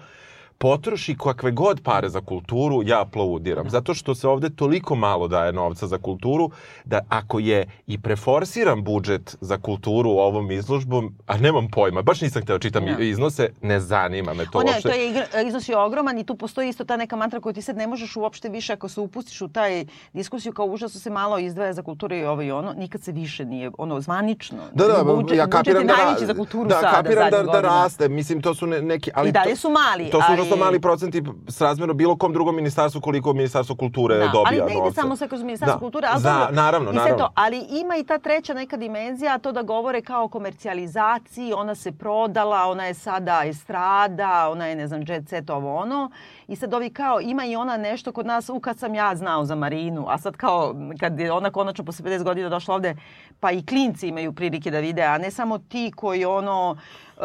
potroši 0.58 1.16
kakve 1.18 1.50
god 1.50 1.80
pare 1.82 2.08
za 2.08 2.20
kulturu, 2.20 2.82
ja 2.84 3.00
aplaudiram. 3.00 3.64
Da. 3.64 3.70
Zato 3.70 3.94
što 3.94 4.14
se 4.14 4.28
ovde 4.28 4.50
toliko 4.50 4.94
malo 4.94 5.28
daje 5.28 5.52
novca 5.52 5.86
za 5.86 5.98
kulturu, 5.98 6.50
da 6.84 7.00
ako 7.08 7.38
je 7.38 7.66
i 7.86 8.00
preforsiran 8.00 8.84
budžet 8.84 9.36
za 9.40 9.58
kulturu 9.58 10.10
ovom 10.10 10.50
izložbom, 10.50 11.14
a 11.26 11.36
nemam 11.36 11.68
pojma, 11.70 12.02
baš 12.02 12.20
nisam 12.20 12.42
hteo 12.42 12.58
da 12.58 12.62
čitam 12.62 12.86
ja. 12.86 12.96
Da. 12.96 13.02
iznose, 13.02 13.50
ne 13.62 13.80
zanima 13.80 14.34
me 14.34 14.44
to 14.52 14.58
o, 14.58 14.62
ne, 14.62 14.70
uopšte. 14.70 14.88
To 14.88 15.38
je 15.38 15.46
iznos 15.46 15.68
je 15.68 15.76
ogroman 15.76 16.18
i 16.18 16.24
tu 16.24 16.34
postoji 16.34 16.68
isto 16.68 16.84
ta 16.84 16.96
neka 16.96 17.16
mantra 17.16 17.40
koju 17.40 17.52
ti 17.52 17.62
sad 17.62 17.76
ne 17.76 17.86
možeš 17.86 18.16
uopšte 18.16 18.48
više 18.48 18.72
ako 18.72 18.88
se 18.88 19.00
upustiš 19.00 19.40
u 19.40 19.48
taj 19.48 19.84
diskusiju 20.12 20.52
kao 20.52 20.66
užasno 20.66 21.00
se 21.00 21.10
malo 21.10 21.38
izdvaja 21.38 21.72
za 21.72 21.82
kulturu 21.82 22.16
i 22.16 22.24
ovo 22.24 22.42
i 22.42 22.50
ono, 22.50 22.72
nikad 22.72 23.02
se 23.02 23.12
više 23.12 23.44
nije 23.44 23.70
ono 23.78 24.00
zvanično. 24.00 24.58
Da, 24.74 24.86
da, 24.86 25.04
budžet, 25.04 25.38
ja 25.38 25.46
kapiram 25.46 25.86
da, 25.86 25.96
najveći 25.96 26.26
za 26.26 26.34
kulturu 26.34 26.68
da, 26.68 26.74
sada, 26.74 26.90
kapiram 26.90 27.30
da, 27.30 27.42
da 27.42 27.60
raste, 27.60 28.08
mislim 28.08 28.42
to 28.42 28.54
su 28.54 28.66
ne, 28.66 28.82
neki, 28.82 29.10
ali 29.14 29.28
I 29.28 29.32
dalje 29.32 29.56
su 29.56 29.70
mali, 29.70 30.10
to 30.10 30.20
su 30.20 30.26
ali 30.28 30.47
užasno 30.48 30.64
mali 30.64 30.80
procenti 30.80 31.22
srazmjerno 31.48 31.94
bilo 31.94 32.16
kom 32.16 32.32
drugom 32.32 32.56
ministarstvu 32.56 33.00
koliko 33.00 33.32
ministarstvo 33.32 33.76
kulture 33.76 34.18
da, 34.18 34.24
dobija 34.24 34.64
ali 34.64 34.74
ne 34.74 34.78
ide 34.78 34.94
samo 34.94 35.16
sve 35.16 35.28
kroz 35.28 35.42
ministarstvo 35.42 35.76
da. 35.76 35.80
kulture, 35.80 36.08
ali 36.10 36.22
dobro, 36.22 36.48
naravno, 36.50 36.90
i 36.90 36.94
naravno. 36.94 37.18
to, 37.18 37.32
ali 37.34 37.66
ima 37.70 37.96
i 37.96 38.04
ta 38.04 38.18
treća 38.18 38.54
neka 38.54 38.76
dimenzija, 38.76 39.38
to 39.38 39.52
da 39.52 39.62
govore 39.62 40.02
kao 40.02 40.24
o 40.24 40.28
komercijalizaciji, 40.28 41.52
ona 41.52 41.74
se 41.74 41.92
prodala, 41.92 42.64
ona 42.64 42.84
je 42.84 42.94
sada 42.94 43.42
estrada, 43.44 44.48
ona 44.50 44.66
je, 44.66 44.76
ne 44.76 44.86
znam, 44.86 45.00
jet 45.08 45.28
set, 45.28 45.50
ovo 45.50 45.76
ono. 45.76 46.10
I 46.48 46.56
sad 46.56 46.74
ovi 46.74 46.90
kao, 46.90 47.20
ima 47.20 47.44
i 47.44 47.56
ona 47.56 47.76
nešto 47.76 48.12
kod 48.12 48.26
nas, 48.26 48.48
u 48.48 48.60
kad 48.60 48.78
sam 48.78 48.94
ja 48.94 49.14
znao 49.16 49.44
za 49.44 49.54
Marinu, 49.54 50.04
a 50.08 50.18
sad 50.18 50.36
kao, 50.36 50.74
kad 51.00 51.20
je 51.20 51.32
ona 51.32 51.50
konačno 51.50 51.84
posle 51.84 52.04
50 52.04 52.24
godina 52.24 52.48
došla 52.48 52.74
ovde, 52.74 52.96
pa 53.40 53.50
i 53.50 53.66
klinci 53.66 54.08
imaju 54.08 54.32
prilike 54.32 54.70
da 54.70 54.78
vide, 54.78 55.02
a 55.02 55.18
ne 55.18 55.30
samo 55.30 55.58
ti 55.58 55.92
koji 55.96 56.24
ono, 56.24 56.76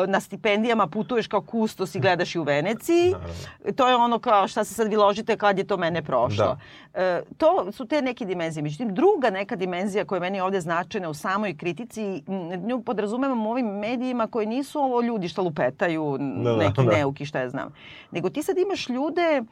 na 0.08 0.20
stipendijama 0.20 0.88
putuješ 0.88 1.28
kao 1.28 1.42
kustos 1.42 1.96
i 1.96 2.00
gledaš 2.00 2.36
i 2.36 2.40
u 2.40 2.44
Veneciji. 2.44 3.12
Naravno. 3.12 3.74
To 3.76 3.90
je 3.90 3.96
ono 3.96 4.20
kao 4.20 4.48
šta 4.48 4.64
se 4.64 4.74
sad 4.74 4.88
vi 4.88 4.96
ložite 4.96 5.38
kad 5.38 5.58
je 5.58 5.68
to 5.68 5.78
mene 5.78 6.02
prošlo. 6.02 6.58
Da. 6.94 7.02
E, 7.02 7.22
to 7.38 7.72
su 7.72 7.86
te 7.86 8.02
neke 8.02 8.26
dimenzije. 8.26 8.64
Međutim, 8.64 8.96
druga 8.96 9.30
neka 9.30 9.56
dimenzija 9.56 10.06
koja 10.06 10.18
je 10.18 10.22
meni 10.22 10.42
ovde 10.42 10.62
značajna 10.62 11.10
u 11.10 11.14
samoj 11.14 11.58
kritici, 11.58 12.24
nju 12.68 12.82
podrazumevam 12.82 13.46
u 13.46 13.52
ovim 13.52 13.68
medijima 13.68 14.28
koji 14.28 14.48
nisu 14.48 14.80
ovo 14.80 15.02
ljudi 15.02 15.28
što 15.28 15.42
lupetaju, 15.42 16.18
da, 16.20 16.52
da 16.52 16.56
neki 16.56 16.86
da, 16.86 16.92
neuki, 16.92 17.26
šta 17.26 17.40
ja 17.40 17.50
znam. 17.50 17.74
Nego 18.12 18.30
ti 18.30 18.44
sad 18.44 18.58
imaš 18.58 18.90
ljude 18.90 19.44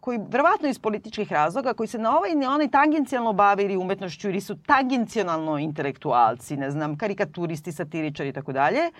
koji 0.00 0.18
verovatno 0.28 0.68
iz 0.68 0.78
političkih 0.78 1.32
razloga, 1.32 1.74
koji 1.74 1.86
se 1.86 1.98
na 1.98 2.16
ovaj 2.16 2.30
ili 2.30 2.46
onaj 2.46 2.70
tangencijalno 2.70 3.32
bavili 3.32 3.76
umetnošću 3.76 4.28
ili 4.28 4.40
su 4.40 4.56
tangencionalno 4.66 5.58
intelektualci, 5.58 6.56
ne 6.56 6.70
znam, 6.70 6.98
karikaturisti, 6.98 7.72
satiričari 7.72 8.28
i 8.28 8.32
tako 8.32 8.52
dalje, 8.52 8.90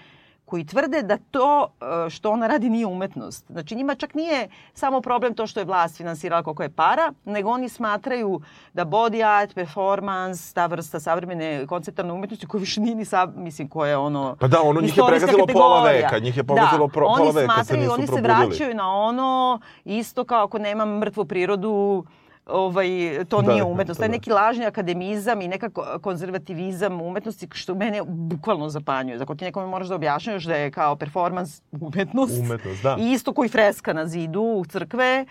koji 0.49 0.65
tvrde 0.67 1.03
da 1.03 1.19
to 1.31 1.67
e, 2.07 2.11
što 2.11 2.31
ona 2.31 2.47
radi 2.47 2.71
nije 2.71 2.87
umetnost. 2.87 3.45
Znači 3.51 3.75
njima 3.75 3.95
čak 3.95 4.15
nije 4.15 4.49
samo 4.75 5.01
problem 5.01 5.35
to 5.35 5.47
što 5.47 5.61
je 5.61 5.65
vlast 5.65 5.97
finansirala 5.97 6.43
koliko 6.43 6.63
je 6.63 6.71
para, 6.71 7.13
nego 7.25 7.51
oni 7.51 7.69
smatraju 7.69 8.41
da 8.73 8.85
body 8.85 9.27
art, 9.27 9.55
performance, 9.55 10.55
ta 10.55 10.67
vrsta 10.67 11.01
savremene 11.01 11.67
konceptarne 11.67 12.13
umetnosti 12.13 12.47
koja 12.47 12.61
više 12.61 12.81
nije 12.81 12.95
ni 12.95 13.05
sa, 13.05 13.27
mislim, 13.37 13.69
koja 13.69 13.91
je 13.91 13.97
ono... 13.97 14.37
Pa 14.41 14.49
da, 14.49 14.63
ono 14.63 14.81
njih 14.81 14.97
je 14.97 15.03
pregazilo 15.09 15.47
pola 15.47 15.85
veka, 15.85 16.19
njih 16.19 16.37
je 16.37 16.45
pogazilo 16.45 16.87
da, 16.87 16.93
pola 16.93 17.31
veka, 17.31 17.53
smatraju, 17.55 17.65
se 17.65 17.77
nisu 17.77 17.93
oni 17.93 18.07
probudili. 18.07 18.17
se 18.17 18.23
vraćaju 18.23 18.75
na 18.75 18.93
ono, 18.93 19.61
isto 19.85 20.25
kao 20.25 20.45
ako 20.45 20.59
nemam 20.59 20.99
mrtvu 20.99 21.25
prirodu, 21.25 22.05
ovaj, 22.49 22.89
to 23.29 23.43
da, 23.43 23.53
nije 23.53 23.65
umetnost. 23.65 23.99
To 23.99 24.05
je 24.05 24.09
da. 24.09 24.13
neki 24.13 24.31
lažni 24.31 24.67
akademizam 24.67 25.41
i 25.41 25.49
neka 25.49 25.71
konzervativizam 26.01 27.01
umetnosti 27.01 27.49
što 27.53 27.75
mene 27.75 28.03
bukvalno 28.07 28.69
zapanjuje. 28.69 29.19
Zato 29.19 29.35
ti 29.35 29.45
nekome 29.45 29.67
moraš 29.67 29.89
da 29.89 29.95
objašnjaš 29.95 30.45
da 30.45 30.57
je 30.57 30.71
kao 30.71 30.97
performans 30.97 31.63
umetnost. 31.81 32.41
Umetnost, 32.41 32.83
da. 32.83 32.97
I 33.01 33.13
isto 33.13 33.33
koji 33.33 33.49
freska 33.49 33.93
na 33.93 34.07
zidu 34.07 34.41
u 34.41 34.65
crkve. 34.65 35.27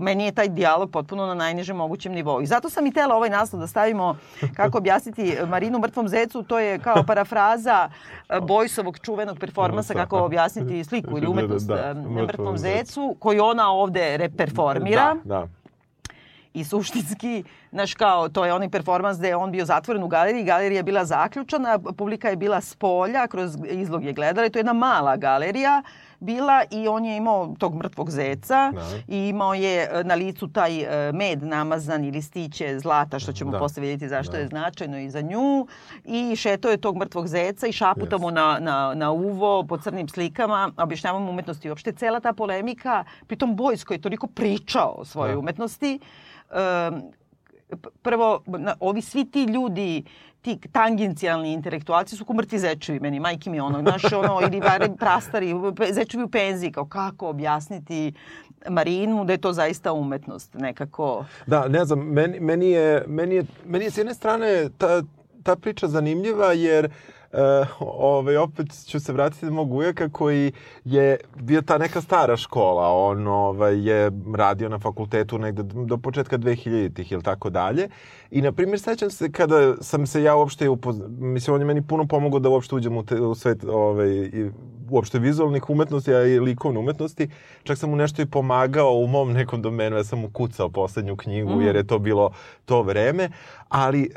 Meni 0.00 0.24
je 0.24 0.32
taj 0.32 0.48
dijalog 0.48 0.90
potpuno 0.90 1.26
na 1.26 1.34
najnižem 1.34 1.76
mogućem 1.76 2.12
nivou. 2.12 2.42
I 2.42 2.46
zato 2.46 2.70
sam 2.70 2.86
i 2.86 2.92
tela 2.92 3.16
ovaj 3.16 3.30
naslov 3.30 3.60
da 3.60 3.66
stavimo 3.66 4.16
kako 4.56 4.78
objasniti 4.78 5.36
Marinu 5.48 5.78
mrtvom 5.78 6.08
zecu. 6.08 6.42
To 6.42 6.58
je 6.58 6.78
kao 6.78 7.02
parafraza 7.08 7.88
Bojsovog 8.42 8.98
čuvenog 8.98 9.38
performansa 9.38 9.94
kako 9.94 10.18
objasniti 10.18 10.84
sliku 10.84 11.18
ili 11.18 11.26
umetnost 11.26 11.66
da, 11.66 11.94
da, 11.94 12.08
mrtvom 12.10 12.58
zecu 12.58 13.16
koju 13.18 13.44
ona 13.44 13.70
ovde 13.70 14.16
reperformira. 14.16 15.16
Da, 15.24 15.40
da 15.40 15.48
i 16.54 16.64
suštinski, 16.64 17.42
znaš 17.70 17.94
kao, 17.94 18.28
to 18.28 18.44
je 18.44 18.54
onaj 18.54 18.68
performans 18.68 19.18
gde 19.18 19.28
je 19.28 19.36
on 19.36 19.50
bio 19.50 19.64
zatvoren 19.64 20.02
u 20.02 20.08
galeriji, 20.08 20.44
galerija 20.44 20.78
je 20.78 20.82
bila 20.82 21.04
zaključana, 21.04 21.78
publika 21.78 22.28
je 22.28 22.36
bila 22.36 22.60
s 22.60 22.74
polja, 22.74 23.26
kroz 23.26 23.56
izlog 23.64 24.04
je 24.04 24.12
gledala 24.12 24.46
i 24.46 24.50
to 24.50 24.58
je 24.58 24.60
jedna 24.60 24.72
mala 24.72 25.16
galerija, 25.16 25.82
bila 26.20 26.62
i 26.70 26.88
on 26.88 27.04
je 27.04 27.16
imao 27.16 27.54
tog 27.58 27.74
mrtvog 27.74 28.10
zeca 28.10 28.72
Da. 28.72 28.80
i 29.08 29.28
imao 29.28 29.54
je 29.54 29.82
e, 29.82 30.04
na 30.04 30.14
licu 30.14 30.48
taj 30.48 30.78
e, 31.08 31.12
med 31.12 31.42
namazan 31.42 32.04
i 32.04 32.10
listiće 32.10 32.78
zlata, 32.78 33.18
što 33.18 33.32
ćemo 33.32 33.50
Da. 33.50 33.58
posle 33.58 33.80
vidjeti 33.80 34.08
zašto 34.08 34.32
Da. 34.32 34.38
je 34.38 34.46
značajno 34.46 34.98
i 34.98 35.10
za 35.10 35.20
nju. 35.20 35.66
I 36.04 36.36
šetao 36.36 36.70
je 36.70 36.76
tog 36.76 36.96
mrtvog 36.96 37.28
zeca 37.28 37.66
i 37.66 37.72
šaputa 37.72 38.16
Yes. 38.16 38.20
mu 38.20 38.30
na, 38.30 38.58
na, 38.60 38.94
na 38.94 39.10
uvo 39.10 39.62
po 39.62 39.78
crnim 39.78 40.08
slikama, 40.08 40.70
objašnjavam 40.76 41.28
umetnosti. 41.28 41.68
I 41.68 41.70
uopšte 41.70 41.92
cela 41.92 42.20
ta 42.20 42.32
polemika, 42.32 43.04
pritom 43.26 43.56
Bojs 43.56 43.84
koji 43.84 43.96
je 43.96 44.02
toliko 44.02 44.26
pričao 44.26 44.94
o 44.98 45.04
svojoj 45.04 45.32
Da. 45.32 45.38
umetnosti, 45.38 45.98
um, 46.02 46.23
prvo, 48.02 48.42
na, 48.46 48.74
ovi 48.80 49.02
svi 49.02 49.24
ti 49.24 49.44
ljudi, 49.44 50.04
ti 50.42 50.58
tangencijalni 50.72 51.52
intelektualci 51.52 52.16
su 52.16 52.24
ko 52.24 52.32
mrtvi 52.32 52.58
zečevi 52.58 53.00
meni, 53.00 53.20
majke 53.20 53.50
mi 53.50 53.60
ono, 53.60 53.80
znaš, 53.80 54.12
ono, 54.12 54.40
ili 54.42 54.60
barem 54.60 54.96
prastari, 54.96 55.54
zečevi 55.90 56.24
u 56.24 56.28
penziji, 56.28 56.72
kao 56.72 56.86
kako 56.86 57.28
objasniti 57.28 58.12
Marinu 58.68 59.24
da 59.24 59.32
je 59.32 59.38
to 59.38 59.52
zaista 59.52 59.92
umetnost, 59.92 60.54
nekako. 60.54 61.24
Da, 61.46 61.68
ne 61.68 61.84
znam, 61.84 61.98
meni, 61.98 62.40
meni, 62.40 62.70
je, 62.70 63.04
meni, 63.08 63.34
je, 63.34 63.44
meni 63.66 63.84
je 63.84 63.90
s 63.90 63.98
jedne 63.98 64.14
strane 64.14 64.68
ta, 64.78 65.02
ta 65.42 65.56
priča 65.56 65.88
zanimljiva 65.88 66.52
jer 66.52 66.84
Uh, 66.84 66.92
ovaj, 67.80 68.36
opet 68.36 68.66
ću 68.86 69.00
se 69.00 69.12
vratiti 69.12 69.44
na 69.44 69.50
mog 69.50 69.72
ujaka 69.72 70.08
koji 70.08 70.52
je 70.84 71.16
bio 71.40 71.62
ta 71.62 71.78
neka 71.78 72.00
stara 72.00 72.36
škola. 72.36 72.88
On 72.88 73.26
ovaj, 73.26 73.88
je 73.88 74.10
radio 74.34 74.68
na 74.68 74.78
fakultetu 74.78 75.38
negde 75.38 75.62
do 75.62 75.96
početka 75.96 76.38
2000-ih 76.38 77.12
ili 77.12 77.22
tako 77.22 77.50
dalje. 77.50 77.88
I, 78.30 78.42
na 78.42 78.52
primjer, 78.52 78.80
sećam 78.80 79.10
se 79.10 79.32
kada 79.32 79.74
sam 79.80 80.06
se 80.06 80.22
ja 80.22 80.36
uopšte 80.36 80.68
upoz... 80.68 80.96
Mislim, 81.18 81.54
on 81.54 81.60
je 81.60 81.66
meni 81.66 81.82
puno 81.82 82.06
pomogao 82.06 82.40
da 82.40 82.48
uopšte 82.48 82.74
uđem 82.74 82.96
u, 82.96 83.04
te, 83.04 83.20
u 83.20 83.34
svet 83.34 83.64
ovaj, 83.64 84.10
i, 84.10 84.50
uopšte 84.90 85.18
vizualnih 85.18 85.70
umetnosti, 85.70 86.14
a 86.14 86.22
i 86.22 86.40
likovne 86.40 86.78
umetnosti. 86.78 87.28
Čak 87.62 87.78
sam 87.78 87.90
mu 87.90 87.96
nešto 87.96 88.22
i 88.22 88.26
pomagao 88.26 88.92
u 88.92 89.06
mom 89.06 89.32
nekom 89.32 89.62
domenu. 89.62 89.96
Ja 89.96 90.04
sam 90.04 90.18
mu 90.18 90.30
kucao 90.30 90.68
poslednju 90.68 91.16
knjigu 91.16 91.50
Mhm. 91.50 91.60
jer 91.60 91.76
je 91.76 91.86
to 91.86 91.98
bilo 91.98 92.30
to 92.64 92.82
vreme. 92.82 93.30
Ali, 93.68 94.02
e, 94.02 94.08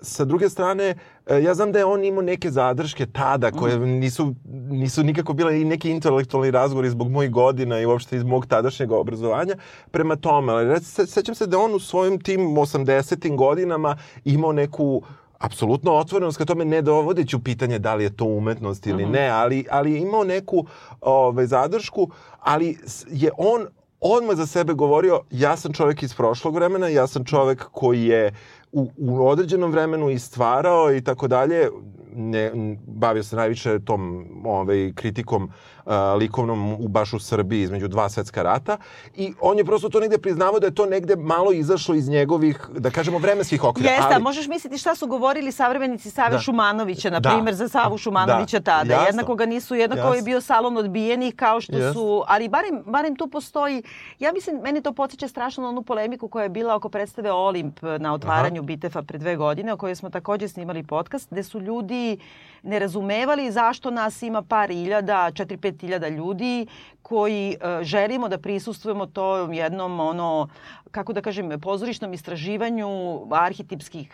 sa 0.00 0.24
druge 0.24 0.48
strane, 0.48 0.94
e, 1.26 1.42
ja 1.42 1.54
znam 1.54 1.72
da 1.72 1.78
je 1.78 1.84
on 1.84 2.04
imao 2.04 2.22
neke 2.22 2.50
zadrške 2.50 3.06
tada 3.06 3.50
koje 3.50 3.76
Mhm. 3.76 3.88
nisu, 3.88 4.34
nisu 4.70 5.02
nikako 5.02 5.32
bile 5.32 5.60
i 5.60 5.64
neki 5.64 5.90
intelektualni 5.90 6.50
razgovori 6.50 6.90
zbog 6.90 7.10
mojih 7.10 7.30
godina 7.30 7.80
i 7.80 7.86
uopšte 7.86 8.16
iz 8.16 8.24
mog 8.24 8.46
tadašnjeg 8.46 8.92
obrazovanja 8.92 9.54
prema 9.90 10.16
tome. 10.16 10.52
Ali 10.52 10.80
se, 10.80 11.06
sećam 11.06 11.34
se 11.34 11.46
da 11.46 11.58
on 11.58 11.74
u 11.74 11.78
svojim 11.78 12.20
tim 12.20 12.40
80. 12.40 13.36
godinama 13.36 13.96
imao 14.24 14.52
neku 14.52 15.02
apsolutno 15.38 15.94
otvorenost 15.94 16.38
ka 16.38 16.44
tome 16.44 16.64
ne 16.64 16.82
dovodeći 16.82 17.36
u 17.36 17.40
pitanje 17.40 17.78
da 17.78 17.94
li 17.94 18.04
je 18.04 18.16
to 18.16 18.24
umetnost 18.24 18.86
ili 18.86 19.02
Mhm. 19.02 19.12
ne, 19.12 19.28
ali, 19.28 19.64
ali 19.70 19.92
je 19.92 19.98
imao 19.98 20.24
neku 20.24 20.66
ovaj, 21.00 21.46
zadršku, 21.46 22.10
ali 22.40 22.78
je 23.10 23.30
on 23.36 23.66
odmah 24.00 24.36
za 24.36 24.46
sebe 24.46 24.72
govorio 24.72 25.20
ja 25.30 25.56
sam 25.56 25.72
čovjek 25.72 26.02
iz 26.02 26.14
prošlog 26.14 26.54
vremena, 26.54 26.88
ja 26.88 27.06
sam 27.06 27.24
čovjek 27.24 27.64
koji 27.72 28.04
je 28.04 28.34
u, 28.72 28.90
u 28.96 29.28
određenom 29.28 29.70
vremenu 29.70 30.10
i 30.10 30.18
stvarao 30.18 30.94
i 30.94 31.04
tako 31.04 31.28
dalje, 31.28 31.68
ne, 32.18 32.52
bavio 32.86 33.22
se 33.22 33.36
najviše 33.36 33.78
tom 33.78 34.26
ovaj, 34.44 34.92
kritikom 34.94 35.42
uh, 35.44 35.92
likovnom 36.18 36.72
u, 36.72 36.88
baš 36.88 37.12
u 37.12 37.18
Srbiji 37.18 37.62
između 37.62 37.88
dva 37.88 38.08
svetska 38.08 38.42
rata 38.42 38.76
i 39.16 39.32
on 39.40 39.58
je 39.58 39.64
prosto 39.64 39.88
to 39.88 40.00
negde 40.00 40.18
priznavao 40.18 40.60
da 40.60 40.66
je 40.66 40.74
to 40.74 40.86
negde 40.86 41.16
malo 41.16 41.52
izašlo 41.52 41.94
iz 41.94 42.08
njegovih, 42.08 42.66
da 42.78 42.90
kažemo, 42.90 43.18
vremenskih 43.18 43.64
okvira. 43.64 43.90
Jeste, 43.90 44.14
ali, 44.14 44.22
možeš 44.22 44.48
misliti 44.48 44.78
šta 44.78 44.94
su 44.94 45.06
govorili 45.06 45.52
savremenici 45.52 46.10
Save 46.10 46.30
Da. 46.30 46.38
Šumanovića, 46.38 47.10
na 47.10 47.20
Da. 47.20 47.42
za 47.52 47.68
Savu 47.68 47.98
Šumanovića 47.98 48.58
Da. 48.58 48.64
tada. 48.64 48.92
Jasno. 48.94 49.06
Jednako 49.06 49.34
ga 49.34 49.46
nisu, 49.46 49.74
jednako 49.74 50.08
je 50.08 50.16
Jasno. 50.16 50.24
bio 50.24 50.40
salon 50.40 50.76
odbijenih, 50.76 51.34
kao 51.36 51.60
što 51.60 51.72
Jeste. 51.76 51.92
su, 51.92 52.24
ali 52.26 52.48
barem, 52.48 52.82
barem 52.86 53.16
tu 53.16 53.26
postoji, 53.26 53.82
ja 54.18 54.32
mislim, 54.32 54.56
meni 54.56 54.82
to 54.82 54.92
podsjeća 54.92 55.28
strašno 55.28 55.62
na 55.62 55.68
onu 55.68 55.82
polemiku 55.82 56.28
koja 56.28 56.42
je 56.42 56.48
bila 56.48 56.74
oko 56.74 56.88
predstave 56.88 57.32
Olimp 57.32 57.80
na 57.98 58.14
otvaranju 58.14 58.62
Bitefa 58.62 59.02
pre 59.02 59.18
dve 59.18 59.36
godine, 59.36 59.72
o 59.72 59.76
kojoj 59.76 59.94
smo 59.94 60.10
takođe 60.10 60.48
snimali 60.48 60.82
podcast, 60.82 61.30
gde 61.30 61.42
su 61.42 61.60
ljudi 61.60 62.07
ne 62.62 62.78
razumevali 62.78 63.50
zašto 63.52 63.90
nas 63.90 64.22
ima 64.22 64.42
par 64.42 64.70
iljada, 64.70 65.30
4-5 65.32 65.84
iljada 65.84 66.08
ljudi 66.08 66.66
koji 67.02 67.50
e, 67.50 67.84
želimo 67.84 68.28
da 68.28 68.38
prisustvujemo 68.38 69.06
tom 69.06 69.52
jednom 69.52 70.00
ono 70.00 70.48
kako 70.90 71.12
da 71.12 71.20
kažem 71.20 71.60
pozorišnom 71.60 72.12
istraživanju 72.12 72.88
arhetipskih 73.30 74.12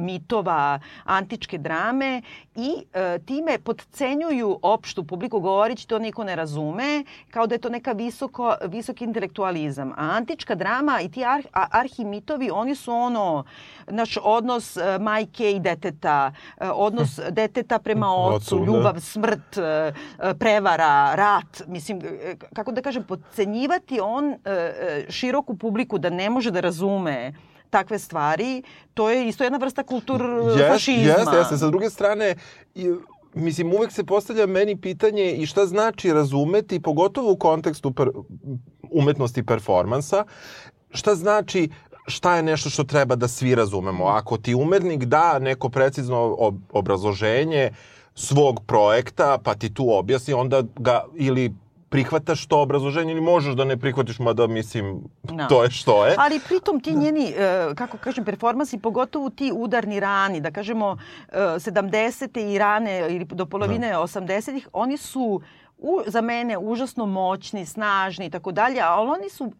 mitova 0.00 0.80
antičke 1.04 1.58
drame 1.58 2.22
i 2.54 2.84
e, 2.94 3.18
time 3.18 3.58
podcenjuju 3.58 4.58
opštu 4.62 5.04
publiku 5.04 5.40
govoreći 5.40 5.88
to 5.88 5.98
niko 5.98 6.24
ne 6.24 6.36
razume 6.36 7.04
kao 7.30 7.46
da 7.46 7.54
je 7.54 7.58
to 7.58 7.68
neka 7.68 7.92
visoko 7.92 8.54
visoki 8.68 9.04
intelektualizam 9.04 9.92
a 9.92 9.94
antička 9.96 10.54
drama 10.54 11.00
i 11.00 11.10
ti 11.10 11.24
ar, 11.24 11.42
arhimitovi 11.52 12.50
oni 12.50 12.74
su 12.74 12.92
ono 12.92 13.44
naš 13.86 14.18
odnos 14.22 14.76
e, 14.76 14.98
majke 14.98 15.52
i 15.52 15.60
deteta 15.60 16.32
e, 16.60 16.70
odnos 16.70 17.20
deteta 17.40 17.78
prema 17.78 18.14
ocu 18.14 18.58
da. 18.58 18.64
ljubav 18.64 19.00
smrt 19.00 19.58
prevara 20.38 21.14
rat 21.14 21.62
mislim 21.66 22.02
kako 22.54 22.72
da 22.72 22.82
kažem 22.82 23.04
podcenjivati 23.04 24.00
on 24.02 24.34
široku 25.08 25.56
publiku 25.56 25.98
da 26.00 26.10
ne 26.10 26.30
može 26.30 26.50
da 26.50 26.60
razume 26.60 27.32
takve 27.70 27.98
stvari, 27.98 28.62
to 28.94 29.10
je 29.10 29.28
isto 29.28 29.44
jedna 29.44 29.58
vrsta 29.58 29.82
kultur 29.82 30.22
fašizma. 30.68 31.02
Jeste, 31.02 31.36
jeste. 31.36 31.56
Sa 31.56 31.68
druge 31.68 31.90
strane, 31.90 32.34
mislim, 33.34 33.72
uvek 33.72 33.92
se 33.92 34.04
postavlja 34.04 34.46
meni 34.46 34.76
pitanje 34.76 35.32
i 35.32 35.46
šta 35.46 35.66
znači 35.66 36.12
razumeti, 36.12 36.80
pogotovo 36.80 37.32
u 37.32 37.36
kontekstu 37.36 37.92
per, 37.92 38.10
umetnosti 38.90 39.42
performansa, 39.46 40.24
šta 40.90 41.14
znači 41.14 41.68
šta 42.06 42.36
je 42.36 42.42
nešto 42.42 42.70
što 42.70 42.84
treba 42.84 43.16
da 43.16 43.28
svi 43.28 43.54
razumemo. 43.54 44.04
Ako 44.04 44.36
ti 44.36 44.54
umetnik 44.54 45.04
da 45.04 45.38
neko 45.38 45.68
precizno 45.68 46.36
ob 46.38 46.54
obrazloženje 46.72 47.70
svog 48.14 48.60
projekta, 48.66 49.38
pa 49.44 49.54
ti 49.54 49.74
tu 49.74 49.92
objasni, 49.92 50.34
onda 50.34 50.62
ga 50.76 51.04
ili 51.16 51.54
prihvataš 51.90 52.46
to 52.46 52.60
obrazloženje 52.62 53.12
ili 53.12 53.20
možeš 53.20 53.54
da 53.54 53.64
ne 53.64 53.76
prihvatiš, 53.76 54.18
mada 54.18 54.46
mislim, 54.46 55.02
Da. 55.22 55.46
to 55.46 55.62
je 55.62 55.70
što 55.70 56.06
je. 56.06 56.14
Ali 56.18 56.40
pritom 56.48 56.80
ti 56.80 56.94
njeni, 56.94 57.34
e, 57.36 57.74
kako 57.74 57.98
kažem, 57.98 58.24
performansi, 58.24 58.78
pogotovo 58.78 59.30
ti 59.30 59.52
udarni 59.54 60.00
rani, 60.00 60.40
da 60.40 60.50
kažemo 60.50 60.96
e, 61.28 61.36
70. 61.36 62.52
i 62.54 62.58
rane 62.58 63.06
ili 63.10 63.24
do 63.24 63.46
polovine 63.46 63.94
80-ih, 63.96 64.68
oni 64.72 64.96
su 64.96 65.40
u, 65.78 66.00
za 66.06 66.20
mene 66.20 66.58
užasno 66.58 67.06
moćni, 67.06 67.66
snažni 67.66 68.26
i 68.26 68.30
tako 68.30 68.52
dalje, 68.52 68.80
ali 68.80 69.10
oni 69.10 69.30
su 69.30 69.52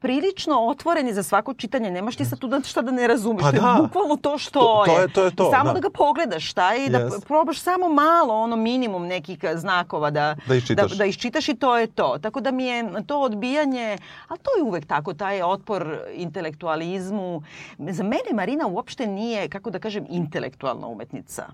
prilično 0.00 0.60
otvoreni 0.60 1.14
za 1.14 1.22
svako 1.22 1.54
čitanje. 1.54 1.90
Nemaš 1.90 2.16
ti 2.16 2.24
sad 2.24 2.38
tu 2.38 2.48
da 2.48 2.60
šta 2.62 2.82
da 2.82 2.90
ne 2.90 3.06
razumeš. 3.06 3.42
Pa 3.42 3.50
to 3.50 3.56
je 3.56 3.60
da. 3.62 3.78
bukvalno 3.82 4.16
to 4.16 4.38
što 4.38 4.60
To- 4.60 4.82
to 4.86 5.00
je. 5.00 5.08
to 5.08 5.24
je 5.24 5.30
to, 5.32 5.50
samo 5.50 5.64
da. 5.64 5.72
da. 5.72 5.80
ga 5.80 5.90
pogledaš 5.90 6.50
šta 6.50 6.72
je 6.72 6.86
i 6.86 6.90
da 6.90 6.98
Jest. 6.98 7.26
probaš 7.26 7.60
samo 7.60 7.88
malo, 7.88 8.34
ono 8.34 8.56
minimum 8.56 9.06
nekih 9.06 9.38
znakova 9.54 10.10
da, 10.10 10.36
Da 10.46 10.54
iščitaš. 10.54 10.90
da, 10.90 10.96
da 10.96 11.04
iščitaš 11.04 11.48
i 11.48 11.54
to 11.56 11.78
je 11.78 11.86
to. 11.88 12.18
Tako 12.18 12.40
da 12.40 12.50
mi 12.50 12.64
je 12.64 12.84
to 13.02 13.20
odbijanje, 13.20 13.98
a 14.28 14.36
to 14.36 14.50
je 14.56 14.62
uvek 14.62 14.86
tako, 14.86 15.14
taj 15.14 15.42
otpor 15.42 15.98
intelektualizmu. 16.12 17.42
Za 17.80 18.02
mene 18.02 18.32
Marina 18.34 18.66
uopšte 18.66 19.06
nije, 19.06 19.48
kako 19.48 19.70
da 19.70 19.78
kažem, 19.78 20.06
intelektualna 20.10 20.86
umetnica. 20.86 21.46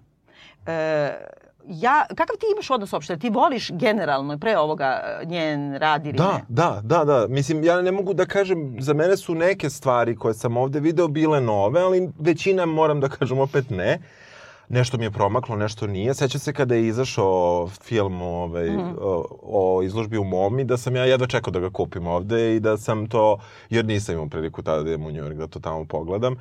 E, 0.66 1.12
ja, 1.66 2.06
kakav 2.08 2.36
ti 2.36 2.46
imaš 2.52 2.70
odnos 2.70 2.92
uopšte? 2.92 3.16
Ti 3.16 3.30
voliš 3.30 3.70
generalno 3.70 4.38
pre 4.38 4.58
ovoga 4.58 4.84
e, 5.22 5.26
njen 5.26 5.74
rad 5.74 6.06
ili 6.06 6.16
Da, 6.16 6.32
ne? 6.32 6.44
da, 6.48 6.80
da, 6.84 7.04
da. 7.04 7.26
Mislim, 7.28 7.64
ja 7.64 7.82
ne 7.82 7.92
mogu 7.92 8.14
da 8.14 8.26
kažem, 8.26 8.76
za 8.80 8.94
mene 8.94 9.16
su 9.16 9.34
neke 9.34 9.70
stvari 9.70 10.16
koje 10.16 10.34
sam 10.34 10.56
ovde 10.56 10.80
video 10.80 11.08
bile 11.08 11.40
nove, 11.40 11.80
ali 11.80 12.08
većina, 12.18 12.66
moram 12.66 13.00
da 13.00 13.08
kažem, 13.08 13.38
opet 13.38 13.70
ne. 13.70 13.98
Nešto 14.68 14.98
mi 14.98 15.04
je 15.04 15.10
promaklo, 15.10 15.56
nešto 15.56 15.86
nije. 15.86 16.14
Sećam 16.14 16.40
se 16.40 16.52
kada 16.52 16.74
je 16.74 16.86
izašao 16.86 17.68
film 17.72 18.22
ovaj, 18.22 18.70
Mhm. 18.70 18.90
o, 19.00 19.24
o 19.42 19.82
izložbi 19.82 20.18
u 20.18 20.24
Momi, 20.24 20.64
da 20.64 20.76
sam 20.76 20.96
ja 20.96 21.04
jedva 21.04 21.26
čekao 21.26 21.50
da 21.50 21.60
ga 21.60 21.70
kupim 21.70 22.06
ovde 22.06 22.56
i 22.56 22.60
da 22.60 22.76
sam 22.76 23.06
to, 23.06 23.38
jer 23.70 23.84
nisam 23.84 24.14
imao 24.14 24.28
priliku 24.28 24.62
tada 24.62 24.82
da 24.82 24.88
idem 24.90 25.06
u 25.06 25.10
New 25.10 25.24
York, 25.24 25.34
da 25.34 25.46
to 25.46 25.60
tamo 25.60 25.84
pogledam. 25.84 26.36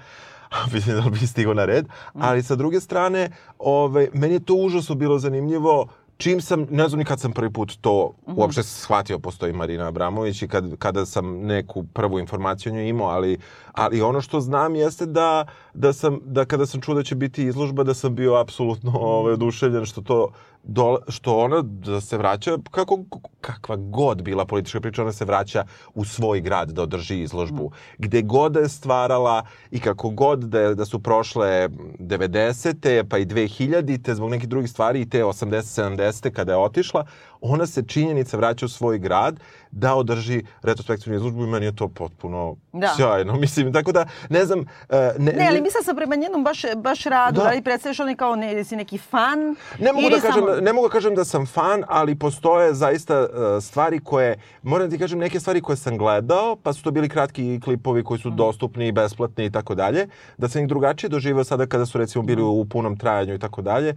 Vidim 0.73 0.95
da 0.95 1.03
li 1.05 1.11
bi 1.11 1.27
stigao 1.27 1.53
na 1.53 1.65
red. 1.65 1.85
Ali 2.13 2.43
sa 2.43 2.55
druge 2.55 2.79
strane, 2.79 3.29
ovaj, 3.59 4.07
meni 4.13 4.33
je 4.33 4.39
to 4.39 4.53
užasno 4.53 4.95
bilo 4.95 5.19
zanimljivo 5.19 5.87
čim 6.17 6.41
sam, 6.41 6.67
ne 6.69 6.87
znam 6.87 6.99
ni 6.99 7.05
kad 7.05 7.19
sam 7.19 7.31
prvi 7.31 7.49
put 7.49 7.77
to 7.81 8.11
Mhm. 8.27 8.39
uopšte 8.39 8.63
shvatio 8.63 9.19
postoji 9.19 9.53
Marina 9.53 9.87
Abramović 9.87 10.41
i 10.41 10.47
kad, 10.47 10.77
kada 10.77 11.05
sam 11.05 11.37
neku 11.41 11.83
prvu 11.83 12.19
informaciju 12.19 12.71
o 12.71 12.75
njoj 12.75 12.87
imao, 12.89 13.07
ali, 13.07 13.37
ali 13.71 14.01
ono 14.01 14.21
što 14.21 14.39
znam 14.41 14.75
jeste 14.75 15.05
da, 15.05 15.45
da, 15.73 15.93
sam, 15.93 16.19
da 16.25 16.45
kada 16.45 16.65
sam 16.65 16.81
čuo 16.81 16.95
da 16.95 17.03
će 17.03 17.15
biti 17.15 17.43
izložba, 17.43 17.83
da 17.83 17.93
sam 17.93 18.15
bio 18.15 18.35
apsolutno 18.35 18.91
ovaj, 18.95 19.33
oduševljen 19.33 19.85
što 19.85 20.01
to 20.01 20.29
do, 20.63 20.99
što 21.07 21.37
ona 21.37 21.61
da 21.61 22.01
se 22.01 22.17
vraća, 22.17 22.57
kako, 22.71 22.99
kakva 23.41 23.75
god 23.75 24.21
bila 24.23 24.45
politička 24.45 24.81
priča, 24.81 25.01
ona 25.01 25.11
se 25.11 25.25
vraća 25.25 25.65
u 25.93 26.05
svoj 26.05 26.41
grad 26.41 26.69
da 26.69 26.81
održi 26.81 27.21
izložbu. 27.21 27.71
Gde 27.97 28.21
god 28.21 28.55
je 28.55 28.69
stvarala 28.69 29.45
i 29.71 29.79
kako 29.79 30.09
god 30.09 30.39
da, 30.39 30.59
je, 30.59 30.75
da 30.75 30.85
su 30.85 30.99
prošle 30.99 31.69
90. 31.99 33.03
pa 33.09 33.17
i 33.17 33.25
2000. 33.25 34.13
zbog 34.13 34.29
nekih 34.29 34.49
drugih 34.49 34.69
stvari 34.69 35.01
i 35.01 35.09
te 35.09 35.23
80. 35.23 35.97
70. 35.97 36.31
kada 36.31 36.51
je 36.51 36.57
otišla, 36.57 37.05
ona 37.43 37.65
se 37.65 37.83
činjenica 37.83 38.37
vraća 38.37 38.65
u 38.65 38.69
svoj 38.69 38.99
grad 38.99 39.39
da 39.71 39.95
održi 39.95 40.43
retrospektivnu 40.61 41.15
izložbu 41.17 41.43
i 41.43 41.47
meni 41.47 41.65
je 41.65 41.75
to 41.75 41.87
potpuno 41.87 42.55
Da. 42.73 42.93
sjajno. 42.95 43.35
Mislim, 43.43 43.73
tako 43.73 43.91
da, 43.91 44.05
ne 44.29 44.45
znam... 44.45 44.59
e, 44.89 45.11
Ne, 45.19 45.31
Ne, 45.33 45.47
ali 45.49 45.61
mislim 45.61 45.83
sam 45.83 45.95
prema 45.95 46.15
njenom 46.15 46.43
baš, 46.43 46.61
baš 46.75 47.03
radu, 47.03 47.35
Da. 47.35 47.43
da. 47.43 47.49
li 47.49 47.61
predstavljaš 47.61 47.99
oni 47.99 48.15
kao 48.15 48.35
ne, 48.35 48.55
da 48.55 48.63
si 48.63 48.75
neki 48.75 48.97
fan? 48.97 49.55
Ne 49.79 49.93
mogu, 49.93 50.09
da 50.09 50.15
kažem, 50.17 50.33
samo- 50.35 50.55
ne 50.55 50.73
mogu 50.73 50.87
da 50.87 50.91
kažem 50.91 51.15
da 51.15 51.25
sam 51.25 51.45
fan, 51.45 51.83
ali 51.87 52.15
postoje 52.15 52.73
zaista 52.73 53.19
uh, 53.19 53.27
stvari 53.63 53.99
koje, 53.99 54.31
moram 54.63 54.87
da 54.87 54.95
ti 54.95 54.99
kažem, 54.99 55.19
neke 55.19 55.39
stvari 55.39 55.61
koje 55.61 55.77
sam 55.77 55.97
gledao, 55.97 56.55
pa 56.55 56.73
su 56.73 56.83
to 56.83 56.91
bili 56.91 57.09
kratki 57.09 57.59
klipovi 57.59 58.03
koji 58.03 58.19
su 58.19 58.29
dostupni, 58.31 58.91
besplatni 58.91 59.45
i 59.45 59.51
tako 59.51 59.75
dalje, 59.75 60.07
da 60.37 60.49
sam 60.49 60.61
ih 60.61 60.67
drugačije 60.67 61.09
doživao 61.09 61.43
sada 61.43 61.65
kada 61.65 61.85
su 61.85 61.97
recimo 61.97 62.23
bili 62.23 62.41
u 62.43 62.65
punom 62.65 62.97
trajanju 62.97 63.33
i 63.33 63.39
tako 63.39 63.61
dalje. 63.61 63.95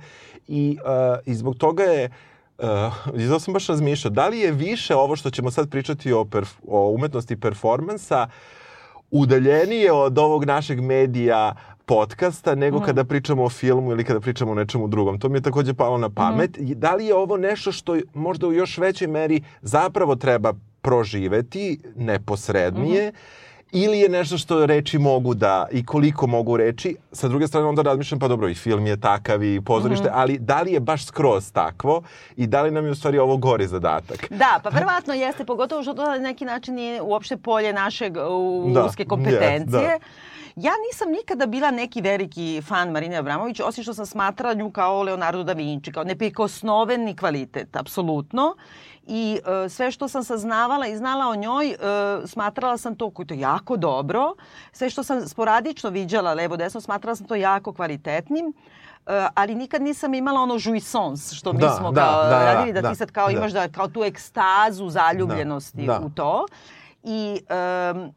I, 0.48 0.78
uh, 0.80 0.90
I 1.26 1.34
zbog 1.34 1.56
toga 1.56 1.82
je 1.84 2.04
Uh, 2.06 2.12
izdao 3.14 3.38
sam 3.38 3.54
baš 3.54 3.66
razmišljao, 3.66 4.10
da 4.10 4.28
li 4.28 4.38
je 4.38 4.52
više 4.52 4.94
ovo 4.94 5.16
što 5.16 5.30
ćemo 5.30 5.50
sad 5.50 5.70
pričati 5.70 6.12
o, 6.12 6.24
perf 6.24 6.50
o 6.66 6.90
umetnosti 6.90 7.40
performansa 7.40 8.28
udaljenije 9.10 9.92
od 9.92 10.18
ovog 10.18 10.44
našeg 10.44 10.80
medija 10.80 11.54
podcasta 11.86 12.54
nego 12.54 12.80
kada 12.80 13.04
pričamo 13.04 13.44
o 13.44 13.48
filmu 13.48 13.90
ili 13.90 14.04
kada 14.04 14.20
pričamo 14.20 14.52
o 14.52 14.54
nečemu 14.54 14.88
drugom. 14.88 15.18
To 15.20 15.28
mi 15.28 15.38
je 15.38 15.42
takođe 15.42 15.74
palo 15.74 15.98
na 15.98 16.10
pamet. 16.10 16.58
I 16.58 16.74
Da 16.74 16.94
li 16.94 17.06
je 17.06 17.14
ovo 17.14 17.36
nešto 17.36 17.72
što 17.72 17.96
možda 18.14 18.46
u 18.46 18.52
još 18.52 18.78
većoj 18.78 19.08
meri 19.08 19.42
zapravo 19.62 20.16
treba 20.16 20.52
proživeti 20.80 21.80
neposrednije 21.96 23.12
ili 23.72 24.00
je 24.00 24.08
nešto 24.08 24.38
što 24.38 24.66
reči 24.66 24.98
mogu 24.98 25.34
da 25.34 25.66
i 25.72 25.86
koliko 25.86 26.26
mogu 26.26 26.56
reči. 26.56 26.96
Sa 27.12 27.28
druge 27.28 27.46
strane 27.46 27.66
onda 27.66 27.82
razmišljam 27.82 28.20
pa 28.20 28.28
dobro 28.28 28.48
i 28.48 28.54
film 28.54 28.86
je 28.86 29.00
takav 29.00 29.42
i 29.42 29.60
pozorište, 29.60 30.10
ali 30.12 30.38
da 30.38 30.62
li 30.62 30.72
je 30.72 30.80
baš 30.80 31.04
skroz 31.04 31.52
takvo 31.52 32.02
i 32.36 32.46
da 32.46 32.62
li 32.62 32.70
nam 32.70 32.84
je 32.84 32.90
u 32.90 32.94
stvari 32.94 33.18
ovo 33.18 33.36
gori 33.36 33.66
zadatak? 33.66 34.26
Da, 34.30 34.60
pa 34.62 34.68
verovatno 34.68 35.14
jeste, 35.14 35.44
pogotovo 35.44 35.82
što 35.82 35.94
to 35.94 36.04
na 36.04 36.18
neki 36.18 36.44
način 36.44 36.74
nije 36.74 37.02
uopšte 37.02 37.36
polje 37.36 37.72
našeg 37.72 38.16
uh, 38.16 38.72
Da, 38.72 38.84
uske 38.84 39.04
kompetencije. 39.04 39.82
jest, 39.82 40.04
Ja 40.56 40.72
nisam 40.88 41.10
nikada 41.12 41.46
bila 41.46 41.70
neki 41.70 42.00
veliki 42.00 42.62
fan 42.68 42.90
Marine 42.90 43.16
Abramović, 43.16 43.60
osim 43.60 43.82
što 43.84 43.94
sam 43.94 44.06
smatrala 44.06 44.54
nju 44.54 44.70
kao 44.70 45.02
Leonardo 45.02 45.42
da 45.44 45.52
Vinci, 45.52 45.92
kao 45.92 46.04
neprikosnoveni 46.04 47.16
kvalitet, 47.16 47.76
apsolutno. 47.76 48.54
I 49.06 49.40
e, 49.64 49.68
sve 49.68 49.90
što 49.90 50.08
sam 50.08 50.24
saznavala 50.24 50.86
i 50.86 50.96
znala 50.96 51.28
o 51.28 51.36
njoj, 51.36 51.70
e, 51.70 51.76
smatrala 52.26 52.78
sam 52.78 52.96
to, 52.96 53.12
to 53.26 53.34
jako 53.34 53.76
dobro. 53.76 54.34
Sve 54.72 54.90
što 54.90 55.02
sam 55.02 55.28
sporadično 55.28 55.90
viđala 55.90 56.34
levo 56.34 56.56
desno, 56.56 56.80
smatrala 56.80 57.16
sam 57.16 57.26
to 57.26 57.34
jako 57.34 57.72
kvalitetnim. 57.72 58.52
E, 59.06 59.26
ali 59.34 59.54
nikad 59.54 59.82
nisam 59.82 60.14
imala 60.14 60.40
ono 60.40 60.58
jouissance 60.60 61.34
što 61.34 61.52
mi 61.52 61.58
Da, 61.58 61.70
smo 61.70 61.92
da, 61.92 62.00
kao 62.00 62.22
da, 62.22 62.44
radili, 62.44 62.72
da, 62.72 62.80
da, 62.80 62.90
ti 62.90 62.96
sad 62.96 63.10
kao 63.10 63.26
da. 63.26 63.32
imaš 63.32 63.52
da 63.52 63.68
kao 63.68 63.88
tu 63.88 64.04
ekstazu 64.04 64.88
zaljubljenosti 64.88 65.86
Da, 65.86 65.98
da. 65.98 66.06
u 66.06 66.10
to. 66.10 66.46
I 67.02 67.40
um, 67.94 68.12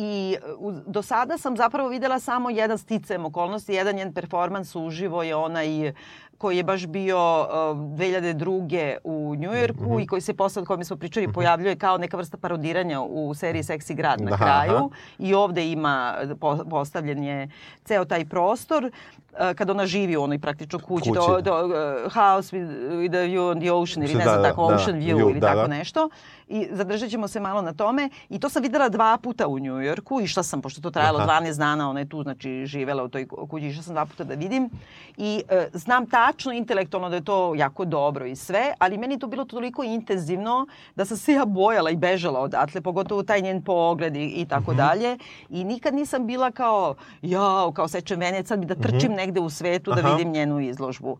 i 0.00 0.36
u, 0.58 0.72
do 0.86 1.02
sada 1.02 1.38
sam 1.38 1.56
zapravo 1.56 1.88
videla 1.88 2.20
samo 2.20 2.50
jedan 2.50 2.78
sticajem 2.78 3.24
okolnosti, 3.24 3.72
jedan 3.72 3.94
njen 3.94 4.14
performans 4.14 4.74
uživo 4.76 5.22
je 5.22 5.36
onaj 5.36 5.92
koji 6.38 6.56
je 6.56 6.64
baš 6.64 6.86
bio 6.86 7.18
uh, 7.40 7.48
2002. 7.78 8.68
u 9.04 9.34
Njujorku 9.34 9.82
Mhm. 9.84 9.98
i 9.98 10.06
koji 10.06 10.20
se 10.20 10.34
posle, 10.34 10.62
o 10.62 10.66
kojem 10.66 10.84
smo 10.84 10.96
pričali, 10.96 11.28
pojavljuje 11.28 11.76
kao 11.76 11.98
neka 11.98 12.16
vrsta 12.16 12.36
parodiranja 12.36 13.00
u 13.00 13.34
seriji 13.34 13.62
Seksi 13.62 13.94
grad 13.94 14.20
na 14.20 14.30
Aha, 14.32 14.44
kraju. 14.44 14.76
aha. 14.76 14.88
I 15.18 15.34
ovde 15.34 15.66
ima, 15.66 15.94
po, 16.40 16.58
postavljen 16.64 17.24
je 17.24 17.48
ceo 17.84 18.04
taj 18.04 18.24
prostor 18.24 18.90
uh, 19.38 19.54
kad 19.54 19.70
ona 19.70 19.86
živi 19.86 20.16
u 20.16 20.22
onoj 20.22 20.38
praktično 20.38 20.78
kući, 20.78 21.08
Kući, 21.08 21.20
do, 21.20 21.40
do, 21.40 21.66
uh, 21.66 22.12
house 22.12 22.56
with, 22.56 22.68
with 22.90 23.16
a 23.16 23.26
view 23.26 23.50
on 23.50 23.60
the 23.60 23.72
ocean 23.72 24.04
ili 24.04 24.14
ne 24.14 24.24
Da, 24.24 24.30
znam 24.30 24.42
da, 24.42 24.48
tako, 24.48 24.68
da, 24.68 24.74
ocean 24.74 25.00
view 25.00 25.16
view, 25.16 25.30
ili 25.30 25.40
da, 25.40 25.46
tako 25.46 25.60
da. 25.60 25.66
nešto. 25.66 26.08
I 26.48 26.68
zadržat 26.70 27.10
ćemo 27.10 27.28
se 27.28 27.40
malo 27.40 27.62
na 27.62 27.72
tome. 27.72 28.08
I 28.28 28.40
to 28.40 28.48
sam 28.48 28.62
videla 28.62 28.88
dva 28.88 29.18
puta 29.22 29.46
u 29.46 29.58
Njujorku. 29.58 30.20
Išla 30.20 30.42
sam, 30.42 30.62
pošto 30.62 30.80
to 30.80 30.90
trajalo 30.90 31.18
Aha. 31.18 31.40
12 31.40 31.58
dana, 31.58 31.90
ona 31.90 32.00
je 32.00 32.08
tu, 32.08 32.22
znači, 32.22 32.66
živela 32.66 33.04
u 33.04 33.08
toj 33.08 33.28
kući. 33.28 33.66
Išla 33.66 33.82
sam 33.82 33.94
dva 33.94 34.06
puta 34.06 34.24
da 34.24 34.34
vidim. 34.34 34.70
I 35.16 35.42
e, 35.48 35.68
znam 35.72 36.06
tačno 36.06 36.52
intelektualno 36.52 37.08
da 37.08 37.16
je 37.16 37.24
to 37.24 37.54
jako 37.54 37.84
dobro 37.84 38.26
i 38.26 38.36
sve, 38.36 38.74
ali 38.78 38.98
meni 38.98 39.18
to 39.18 39.26
bilo 39.26 39.44
toliko 39.44 39.82
intenzivno 39.82 40.66
da 40.96 41.04
sam 41.04 41.16
se 41.16 41.32
ja 41.32 41.44
bojala 41.44 41.90
i 41.90 41.96
bežala 41.96 42.40
odatle, 42.40 42.80
pogotovo 42.80 43.22
taj 43.22 43.40
njen 43.40 43.62
pogled 43.62 44.16
i, 44.16 44.24
i 44.26 44.46
tako 44.46 44.74
dalje. 44.74 45.18
I 45.50 45.64
nikad 45.64 45.94
nisam 45.94 46.26
bila 46.26 46.50
kao, 46.50 46.94
jao, 47.22 47.72
kao 47.72 47.88
sečem 47.88 48.20
venec, 48.20 48.48
sad 48.48 48.58
bi 48.58 48.66
da 48.66 48.74
trčim 48.74 49.12
negde 49.28 49.40
u 49.40 49.50
svetu 49.50 49.92
da 49.94 50.00
Aha. 50.00 50.14
vidim 50.14 50.32
njenu 50.32 50.60
izložbu. 50.60 51.18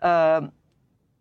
E, 0.00 0.40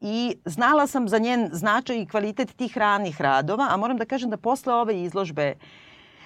i 0.02 0.36
znala 0.46 0.88
sam 0.88 1.08
za 1.08 1.18
njen 1.18 1.50
značaj 1.52 2.02
i 2.02 2.06
kvalitet 2.06 2.56
tih 2.56 2.78
ranih 2.78 3.22
radova, 3.22 3.68
a 3.70 3.78
moram 3.78 3.98
da 3.98 4.06
kažem 4.06 4.30
da 4.30 4.38
posle 4.38 4.74
ove 4.74 5.02
izložbe 5.04 5.54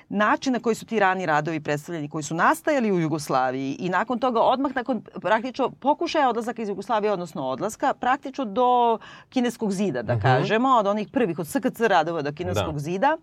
način 0.09 0.53
na 0.53 0.59
koji 0.59 0.75
su 0.75 0.85
ti 0.85 0.99
rani 0.99 1.25
radovi 1.25 1.59
predstavljeni, 1.59 2.09
koji 2.09 2.23
su 2.23 2.35
nastajali 2.35 2.91
u 2.91 2.99
Jugoslaviji 2.99 3.77
i 3.79 3.89
nakon 3.89 4.19
toga 4.19 4.41
odmah 4.41 4.75
nakon 4.75 5.01
praktično 5.21 5.69
pokušaja 5.69 6.29
odlazaka 6.29 6.61
iz 6.61 6.69
Jugoslavije, 6.69 7.11
odnosno 7.13 7.47
odlaska, 7.47 7.93
praktično 7.93 8.45
do 8.45 8.99
kineskog 9.29 9.71
zida, 9.71 10.01
da 10.01 10.19
kažemo, 10.19 10.69
od 10.69 10.87
onih 10.87 11.07
prvih, 11.11 11.39
od 11.39 11.47
SKC 11.47 11.79
radova 11.79 12.21
do 12.21 12.31
kineskog 12.31 12.73
Da. 12.73 12.79
zida, 12.79 13.17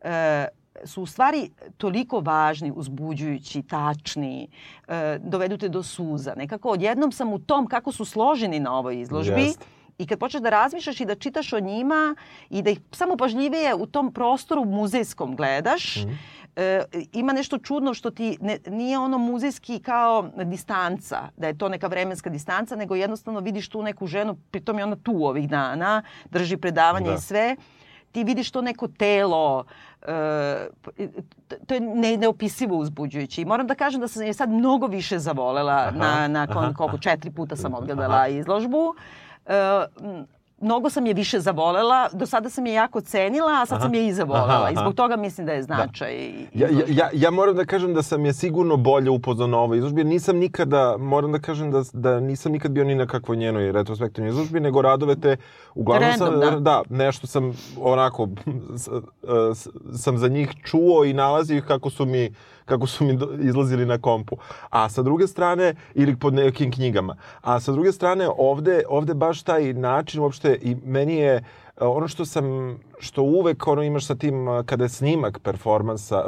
e, 0.00 0.48
su 0.84 1.02
u 1.02 1.06
stvari 1.06 1.50
toliko 1.76 2.20
važni, 2.20 2.72
uzbuđujući, 2.72 3.62
tačni, 3.62 4.48
e, 4.88 5.18
dovedu 5.20 5.56
te 5.56 5.68
do 5.68 5.82
suza. 5.82 6.34
Nekako 6.34 6.68
odjednom 6.68 7.12
sam 7.12 7.32
u 7.32 7.38
tom 7.38 7.66
kako 7.66 7.92
su 7.92 8.04
složeni 8.04 8.60
na 8.60 8.72
ovoj 8.72 9.00
izložbi 9.00 9.40
Jest. 9.40 9.64
i 9.98 10.06
kad 10.06 10.18
počneš 10.18 10.42
da 10.42 10.50
razmišljaš 10.50 11.00
i 11.00 11.04
da 11.04 11.14
čitaš 11.14 11.52
o 11.52 11.60
njima 11.60 12.14
i 12.50 12.62
da 12.62 12.70
ih 12.70 12.80
samo 12.92 13.16
pažljivije 13.16 13.74
u 13.74 13.86
tom 13.86 14.12
prostoru 14.12 14.64
muzejskom 14.64 15.36
gledaš, 15.36 15.96
Mhm. 15.96 16.12
e, 16.56 16.82
ima 17.12 17.32
nešto 17.32 17.58
čudno 17.58 17.94
što 17.94 18.10
ti 18.10 18.38
ne, 18.40 18.58
nije 18.66 18.98
ono 18.98 19.18
muzejski 19.18 19.78
kao 19.80 20.28
distanca, 20.36 21.28
da 21.36 21.46
je 21.46 21.58
to 21.58 21.68
neka 21.68 21.86
vremenska 21.86 22.30
distanca, 22.30 22.76
nego 22.76 22.94
jednostavno 22.94 23.40
vidiš 23.40 23.68
tu 23.68 23.82
neku 23.82 24.06
ženu, 24.06 24.36
pritom 24.50 24.78
je 24.78 24.84
ona 24.84 24.96
tu 24.96 25.24
ovih 25.24 25.48
dana, 25.48 26.02
drži 26.30 26.56
predavanje 26.56 27.06
Da. 27.06 27.14
i 27.14 27.18
sve, 27.18 27.56
ti 28.12 28.24
vidiš 28.24 28.50
to 28.50 28.60
neko 28.62 28.88
telo, 28.88 29.64
to 31.66 31.74
je 31.74 31.80
ne, 31.80 32.16
neopisivo 32.16 32.76
uzbuđujuće. 32.76 33.42
I 33.42 33.44
moram 33.44 33.66
da 33.66 33.74
kažem 33.74 34.00
da 34.00 34.08
sam 34.08 34.22
je 34.22 34.34
sad 34.34 34.50
mnogo 34.50 34.86
više 34.86 35.18
zavolela 35.18 35.72
Aha, 35.72 35.90
na, 35.90 36.28
nakon 36.28 36.64
aha, 36.64 36.74
koliko, 36.74 36.98
četiri 36.98 37.30
puta 37.30 37.56
sam 37.56 37.74
odgledala 37.74 38.28
izložbu. 38.28 38.94
E, 39.46 39.54
m, 40.00 40.26
mnogo 40.60 40.90
sam 40.90 41.06
je 41.06 41.14
više 41.14 41.40
zavolela, 41.40 42.08
do 42.12 42.26
sada 42.26 42.50
sam 42.50 42.66
je 42.66 42.72
jako 42.72 43.00
cenila, 43.00 43.62
a 43.62 43.66
sad 43.66 43.76
Aha, 43.76 43.84
sam 43.84 43.94
je 43.94 44.06
i 44.06 44.12
zavolela. 44.12 44.54
aha, 44.54 44.70
I 44.70 44.74
aha. 44.74 44.82
zbog 44.82 44.94
toga 44.94 45.16
mislim 45.16 45.46
da 45.46 45.52
je 45.52 45.62
značaj. 45.62 46.28
Ja, 46.54 46.68
ja, 46.68 46.84
ja, 46.88 47.10
ja 47.12 47.30
moram 47.30 47.56
da 47.56 47.64
kažem 47.64 47.94
da 47.94 48.02
sam 48.02 48.24
je 48.24 48.32
sigurno 48.32 48.76
bolje 48.76 49.10
upoznao 49.10 49.46
na 49.46 49.58
ovoj 49.58 49.78
izložbi. 49.78 50.04
Nisam 50.04 50.36
nikada, 50.36 50.96
moram 50.98 51.32
da 51.32 51.38
kažem 51.38 51.70
da, 51.70 51.82
da 51.92 52.20
nisam 52.20 52.52
nikad 52.52 52.70
bio 52.70 52.84
ni 52.84 52.94
na 52.94 53.06
kakvoj 53.06 53.36
njenoj 53.36 53.72
retrospektivnoj 53.72 54.30
izložbi, 54.30 54.60
nego 54.60 54.82
radove 54.82 55.16
te, 55.16 55.36
uglavnom 55.74 56.10
Random, 56.10 56.52
sam, 56.52 56.64
da. 56.64 56.82
nešto 56.90 57.26
sam 57.26 57.52
onako, 57.80 58.28
sam 60.04 60.18
za 60.18 60.28
njih 60.28 60.48
čuo 60.64 61.04
i 61.04 61.12
nalazio 61.12 61.56
ih 61.56 61.64
kako 61.64 61.90
su 61.90 62.06
mi 62.06 62.30
kako 62.68 62.86
su 62.86 63.04
mi 63.04 63.16
do- 63.16 63.32
izlazili 63.40 63.86
na 63.86 63.98
kompu. 63.98 64.36
A 64.70 64.88
sa 64.88 65.02
druge 65.02 65.26
strane, 65.26 65.74
ili 65.94 66.16
pod 66.16 66.34
nekim 66.34 66.72
knjigama. 66.72 67.16
A 67.40 67.60
sa 67.60 67.72
druge 67.72 67.92
strane, 67.92 68.28
ovde, 68.38 68.82
ovde 68.88 69.14
baš 69.14 69.42
taj 69.42 69.72
način 69.72 70.20
uopšte, 70.20 70.58
i 70.62 70.76
meni 70.84 71.16
je 71.16 71.34
e, 71.34 71.42
ono 71.80 72.08
što 72.08 72.24
sam, 72.24 72.44
što 72.98 73.22
uvek 73.22 73.66
ono 73.66 73.82
imaš 73.82 74.06
sa 74.06 74.14
tim, 74.14 74.48
a, 74.48 74.62
kada 74.66 74.84
je 74.84 74.88
snimak 74.88 75.38
performansa, 75.38 76.24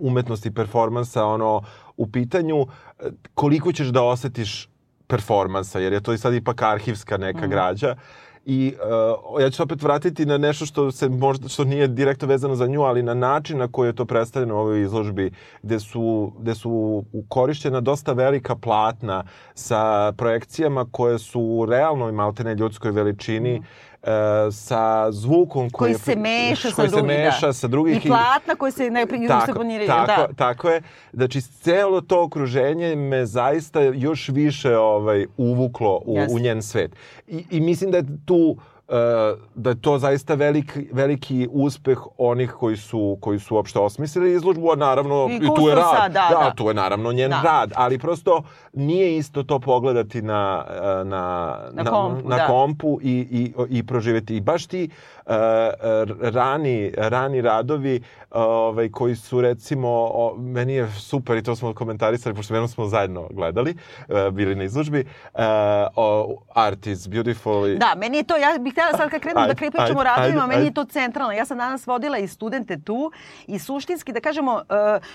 umetnosti 0.00 0.54
performansa, 0.54 1.24
ono, 1.24 1.62
u 1.96 2.10
pitanju, 2.10 2.66
e, 2.98 3.10
koliko 3.34 3.72
ćeš 3.72 3.88
da 3.88 4.02
osetiš 4.02 4.68
performansa, 5.06 5.78
jer 5.78 5.92
je 5.92 6.00
to 6.00 6.12
i 6.12 6.18
sad 6.18 6.34
ipak 6.34 6.62
arhivska 6.62 7.16
neka 7.16 7.46
građa. 7.46 7.96
I 8.46 8.74
uh, 9.34 9.42
ja 9.42 9.50
ću 9.50 9.62
opet 9.62 9.82
vratiti 9.82 10.26
na 10.26 10.38
nešto 10.38 10.66
što 10.66 10.90
se 10.90 11.08
možda 11.08 11.48
što 11.48 11.64
nije 11.64 11.88
direktno 11.88 12.28
vezano 12.28 12.54
za 12.54 12.66
nju, 12.66 12.82
ali 12.82 13.02
na 13.02 13.14
način 13.14 13.58
na 13.58 13.68
koji 13.68 13.88
je 13.88 13.92
to 13.92 14.04
predstavljeno 14.04 14.54
u 14.54 14.58
ovoj 14.58 14.82
izložbi, 14.82 15.30
gde 15.62 15.80
su, 15.80 16.32
gde 16.38 16.54
su 16.54 17.04
korišćena 17.28 17.80
dosta 17.80 18.12
velika 18.12 18.56
platna 18.56 19.24
sa 19.54 20.12
projekcijama 20.16 20.86
koje 20.90 21.18
su 21.18 21.40
u 21.40 21.66
realnoj 21.66 22.12
maltene 22.12 22.54
ljudskoj 22.54 22.90
veličini 22.90 23.54
e, 23.54 23.60
sa 24.52 25.12
zvukom 25.12 25.70
koji, 25.70 25.92
Koji 25.92 26.00
se 26.00 26.16
meša 26.16 26.68
sa 26.70 26.74
koji 26.76 26.88
se 26.88 26.96
drugim, 26.96 27.08
da. 27.08 27.22
meša 27.24 27.52
sa 27.52 27.66
drugih 27.66 28.06
I 28.06 28.08
platna 28.08 28.54
koje 28.54 28.72
se 28.72 28.90
ne 28.90 29.06
tako, 29.28 29.46
se 29.46 29.52
poniraju. 29.54 29.88
tako, 29.88 30.06
Da. 30.06 30.28
tako 30.36 30.70
je. 30.70 30.82
Znači, 31.12 31.40
celo 31.40 32.00
to 32.00 32.22
okruženje 32.22 32.96
me 32.96 33.26
zaista 33.26 33.80
još 33.80 34.28
više 34.28 34.76
ovaj, 34.76 35.26
uvuklo 35.36 36.02
u, 36.04 36.16
Jeste. 36.16 36.34
u 36.34 36.38
njen 36.38 36.62
svet. 36.62 36.96
I, 37.26 37.44
I 37.50 37.60
mislim 37.60 37.90
da 37.90 37.96
je 37.96 38.04
tu 38.24 38.56
e, 38.56 38.79
da 39.54 39.70
je 39.70 39.80
to 39.80 39.98
zaista 39.98 40.34
veliki, 40.34 40.88
veliki 40.92 41.48
uspeh 41.50 41.98
onih 42.18 42.50
koji 42.50 42.76
su, 42.76 43.18
koji 43.20 43.38
su 43.38 43.54
uopšte 43.54 43.78
osmislili 43.78 44.34
izložbu, 44.34 44.72
a 44.72 44.76
naravno 44.76 45.28
I 45.30 45.36
i, 45.36 45.48
tu 45.56 45.68
je 45.68 45.74
rad. 45.74 46.12
da, 46.12 46.28
da. 46.30 46.52
tu 46.56 46.68
je 46.68 46.74
naravno 46.74 47.12
njen 47.12 47.30
Da. 47.30 47.40
rad, 47.44 47.72
ali 47.76 47.98
prosto 47.98 48.42
nije 48.72 49.16
isto 49.16 49.42
to 49.42 49.58
pogledati 49.58 50.22
na, 50.22 50.64
e, 50.70 51.04
na, 51.04 51.56
Na 51.72 51.84
kompu, 51.84 52.28
na 52.28 52.36
da. 52.36 52.46
kompu 52.46 52.98
i, 53.02 53.10
i, 53.10 53.52
i 53.70 53.82
proživeti. 53.82 54.36
I 54.36 54.40
baš 54.40 54.66
ti 54.66 54.88
rani, 56.22 56.92
rani 56.98 57.40
radovi 57.40 58.00
ovaj, 58.30 58.88
koji 58.90 59.16
su 59.16 59.40
recimo, 59.40 59.88
o, 60.04 60.36
meni 60.36 60.74
je 60.74 60.90
super 60.90 61.36
i 61.36 61.42
to 61.42 61.56
smo 61.56 61.74
komentarisali, 61.74 62.34
pošto 62.34 62.54
jednom 62.54 62.68
smo 62.68 62.86
zajedno 62.86 63.28
gledali, 63.30 63.76
e, 64.08 64.30
bili 64.30 64.54
na 64.54 64.64
izložbi, 64.64 65.00
e, 65.00 65.04
o, 65.96 66.36
Art 66.50 66.86
is 66.86 67.08
beautiful. 67.08 67.66
i- 67.66 67.76
Da, 67.76 67.94
meni 67.96 68.16
je 68.16 68.22
to, 68.22 68.36
ja 68.36 68.58
bih 68.60 68.72
htjela 68.72 68.90
sad 68.90 69.10
kad 69.10 69.20
Ajde, 69.26 69.48
da 69.48 69.54
pričamo 69.56 70.00
o 70.00 70.04
radovima, 70.04 70.46
meni 70.46 70.64
je 70.64 70.74
to 70.74 70.84
centralno. 70.84 71.32
Ja 71.32 71.44
sam 71.44 71.58
danas 71.58 71.86
vodila 71.86 72.18
i 72.18 72.28
studente 72.28 72.80
tu 72.80 73.10
i 73.46 73.58
suštinski, 73.58 74.12
da 74.12 74.20
kažemo, 74.20 74.62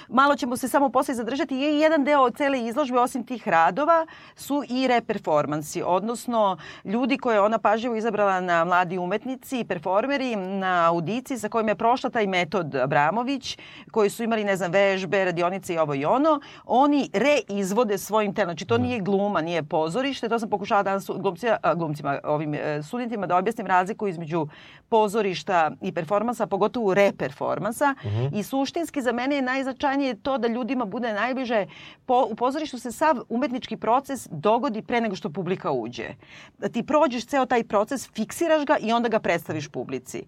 malo 0.10 0.36
ćemo 0.36 0.58
se 0.58 0.68
samo 0.68 0.89
posle 0.89 1.13
zadržati, 1.13 1.56
je 1.56 1.80
jedan 1.80 2.04
deo 2.04 2.22
od 2.22 2.36
cele 2.36 2.60
izložbe, 2.60 3.00
osim 3.00 3.24
tih 3.24 3.48
radova, 3.48 4.06
su 4.36 4.63
i 4.70 4.88
reperformansi, 4.88 5.84
odnosno 5.84 6.58
ljudi 6.86 7.18
koje 7.18 7.36
je 7.36 7.41
ona 7.41 7.58
pažljivo 7.58 7.96
izabrala 7.96 8.41
na 8.41 8.65
mladi 8.65 8.98
umetnici 8.98 9.60
i 9.60 9.65
performeri 9.96 10.36
na 10.36 10.88
audiciji 10.90 11.38
sa 11.38 11.50
kojim 11.50 11.68
je 11.68 11.76
prošla 11.76 12.10
taj 12.10 12.28
metod 12.28 12.76
Abramović, 12.76 13.58
koji 13.92 14.10
su 14.10 14.24
imali, 14.24 14.44
ne 14.44 14.56
znam, 14.56 14.72
vežbe, 14.72 15.26
radionice 15.26 15.74
i 15.74 15.78
ovo 15.78 15.94
i 15.94 16.06
ono, 16.06 16.40
oni 16.66 17.10
reizvode 17.14 17.98
svojim 17.98 18.34
telom. 18.34 18.50
Znači, 18.50 18.66
to 18.66 18.78
nije 18.78 19.00
gluma, 19.00 19.42
nije 19.42 19.64
pozorište, 19.64 20.30
to 20.30 20.40
sam 20.40 20.50
pokušala 20.50 20.84
danas 20.84 21.08
glumcima, 21.08 21.58
glumcima 21.76 22.20
ovim 22.24 22.54
e, 22.54 22.84
studentima 22.84 23.28
da 23.28 23.38
objasnim 23.38 23.68
razliku 23.68 24.08
između 24.08 24.48
pozorišta 24.89 25.71
i 25.82 25.91
performansa, 25.91 26.48
pogotovo 26.48 26.93
reperformansa. 26.93 27.95
I 28.32 28.43
suštinski 28.43 29.02
za 29.02 29.12
mene 29.12 29.36
je 29.36 29.41
najznačajnije 29.43 30.15
to 30.15 30.38
da 30.38 30.48
ljudima 30.48 30.86
bude 30.86 31.13
najbliže. 31.13 31.65
Po, 32.06 32.26
u 32.26 32.36
pozorištu 32.36 32.80
se 32.80 32.91
sav 32.91 33.15
umetnički 33.30 33.78
proces 33.78 34.28
dogodi 34.30 34.82
pre 34.82 35.02
nego 35.02 35.15
što 35.15 35.30
publika 35.30 35.71
uđe. 35.71 36.10
Da 36.58 36.69
ti 36.69 36.84
prođeš 36.84 37.26
ceo 37.26 37.45
taj 37.45 37.63
proces, 37.63 38.10
fiksiraš 38.10 38.65
ga 38.65 38.78
i 38.78 38.91
onda 38.91 39.10
ga 39.10 39.19
predstaviš 39.19 39.67
publici. 39.67 40.24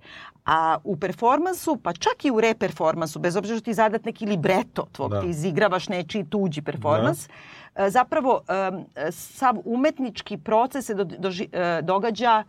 A 0.45 0.77
u 0.83 0.97
performansu, 0.97 1.77
pa 1.77 1.93
čak 1.93 2.25
i 2.25 2.31
u 2.31 2.41
reperformansu, 2.41 3.19
bez 3.19 3.35
obzira 3.35 3.57
što 3.57 3.65
ti 3.65 3.73
zadat 3.73 4.05
neki 4.05 4.25
libreto 4.25 4.87
tvog, 4.91 5.11
Da. 5.11 5.21
ti 5.21 5.27
izigravaš 5.27 5.89
nečiji 5.89 6.25
tuđi 6.25 6.61
performans, 6.61 7.29
e, 7.75 7.89
zapravo 7.89 8.41
em, 8.49 8.85
sav 9.11 9.55
umetnički 9.65 10.37
proces 10.37 10.85
se 10.85 10.93
do, 10.95 11.05
doži- 11.05 11.49
e, 11.51 11.81
događa 11.81 12.43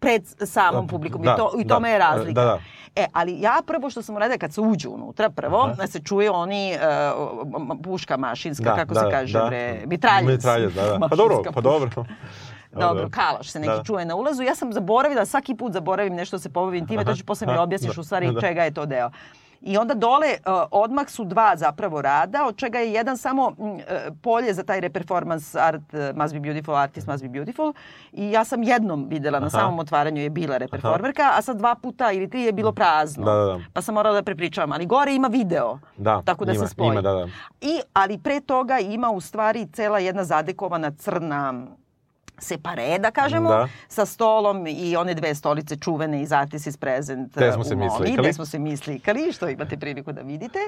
pred 0.00 0.22
samom 0.38 0.86
Da, 0.86 0.90
publikom 0.90 1.22
da, 1.22 1.32
i, 1.32 1.36
to, 1.36 1.52
i 1.58 1.64
da, 1.64 1.74
tome 1.74 1.90
je 1.90 1.98
razlika. 1.98 2.32
da, 2.32 2.44
da. 2.44 2.58
E, 2.96 3.06
ali 3.12 3.40
ja 3.40 3.60
prvo 3.66 3.90
što 3.90 4.02
sam 4.02 4.16
uradila 4.16 4.38
kad 4.38 4.52
se 4.52 4.60
uđu 4.60 4.90
unutra, 4.90 5.30
prvo, 5.30 5.60
Aha. 5.60 5.74
da 5.74 5.86
se 5.86 6.00
čuje 6.00 6.30
oni 6.30 6.74
uh, 6.74 7.78
puška 7.82 8.16
mašinska, 8.16 8.64
Da, 8.64 8.76
kako 8.76 8.94
da, 8.94 9.00
se 9.00 9.10
kaže, 9.10 9.38
da. 9.38 9.44
bre, 9.44 9.82
mitraljec. 9.86 10.26
Mitraljec, 10.28 10.74
da, 10.74 10.82
da. 10.82 10.98
Pa 11.00 11.16
dobro, 11.16 11.42
pa 11.54 11.60
dobro. 11.60 11.90
Dobro, 12.72 13.08
kalaš 13.10 13.50
se 13.50 13.60
neki 13.60 13.72
Da. 13.72 13.82
čuje 13.84 14.04
na 14.04 14.14
ulazu. 14.14 14.42
Ja 14.42 14.54
sam 14.54 14.72
zaboravila, 14.72 15.26
svaki 15.26 15.54
put 15.54 15.72
zaboravim 15.72 16.14
nešto 16.14 16.36
da 16.36 16.40
se 16.40 16.48
pobavim 16.50 16.86
time, 16.86 17.04
to 17.04 17.14
ću 17.14 17.24
posle 17.24 17.46
mi 17.46 17.52
aha, 17.52 17.62
objasniš 17.62 17.94
da, 17.94 18.00
u 18.00 18.04
stvari 18.04 18.32
da. 18.32 18.40
čega 18.40 18.62
je 18.62 18.70
to 18.70 18.86
deo. 18.86 19.10
I 19.62 19.76
onda 19.78 19.94
dole 19.94 20.26
uh, 20.46 20.52
odmah 20.70 21.08
su 21.08 21.24
dva 21.24 21.56
zapravo 21.56 22.02
rada, 22.02 22.46
od 22.46 22.56
čega 22.56 22.78
je 22.78 22.92
jedan 22.92 23.16
samo 23.18 23.50
mm, 23.50 23.64
uh, 23.64 23.80
polje 24.22 24.54
za 24.54 24.62
taj 24.62 24.80
reperformans 24.80 25.54
art 25.54 25.82
uh, 25.94 26.16
must 26.16 26.34
be 26.34 26.40
beautiful, 26.40 26.76
artist 26.76 27.06
must 27.06 27.22
be 27.22 27.28
beautiful. 27.28 27.72
I 28.12 28.30
ja 28.30 28.44
sam 28.44 28.62
jednom 28.62 29.06
videla 29.08 29.40
na 29.40 29.46
Aha. 29.46 29.58
samom 29.58 29.78
otvaranju 29.78 30.22
je 30.22 30.30
bila 30.30 30.56
reperformerka, 30.56 31.30
a 31.36 31.42
sad 31.42 31.56
dva 31.56 31.74
puta 31.74 32.12
ili 32.12 32.30
tri 32.30 32.40
je 32.42 32.52
bilo 32.52 32.72
prazno. 32.72 33.24
Da, 33.24 33.34
da, 33.34 33.44
da. 33.44 33.60
Pa 33.72 33.82
sam 33.82 33.94
morala 33.94 34.14
da 34.14 34.22
prepričavam. 34.22 34.72
Ali 34.72 34.86
gore 34.86 35.14
ima 35.14 35.28
video, 35.28 35.78
Da, 35.96 36.22
tako 36.22 36.44
da 36.44 36.52
ima, 36.52 36.66
se 36.66 36.70
spoji. 36.70 36.88
ima, 36.88 37.02
da, 37.02 37.12
da. 37.12 37.28
I, 37.60 37.80
ali 37.92 38.18
pre 38.18 38.40
toga 38.40 38.78
ima 38.78 39.10
u 39.10 39.20
stvari 39.20 39.66
cela 39.72 39.98
jedna 39.98 40.24
zadekovana 40.24 40.90
crna 40.90 41.54
separe, 42.40 42.98
da 42.98 43.10
kažemo, 43.10 43.48
Da. 43.48 43.68
sa 43.88 44.06
stolom 44.06 44.66
i 44.66 44.96
one 44.96 45.14
dve 45.14 45.34
stolice 45.34 45.76
čuvene 45.76 46.22
iz 46.22 46.32
Artis 46.32 46.66
is 46.66 46.76
Present 46.76 47.36
Gde 47.36 47.52
smo 47.52 47.64
se 47.64 47.74
u 47.74 47.78
Moni, 47.78 47.90
slikali. 47.90 48.18
gde 48.18 48.32
smo 48.32 48.46
se 48.46 48.58
mi 48.58 48.76
slikali, 48.76 49.32
što 49.32 49.48
imate 49.48 49.76
priliku 49.76 50.12
da 50.12 50.20
vidite. 50.20 50.58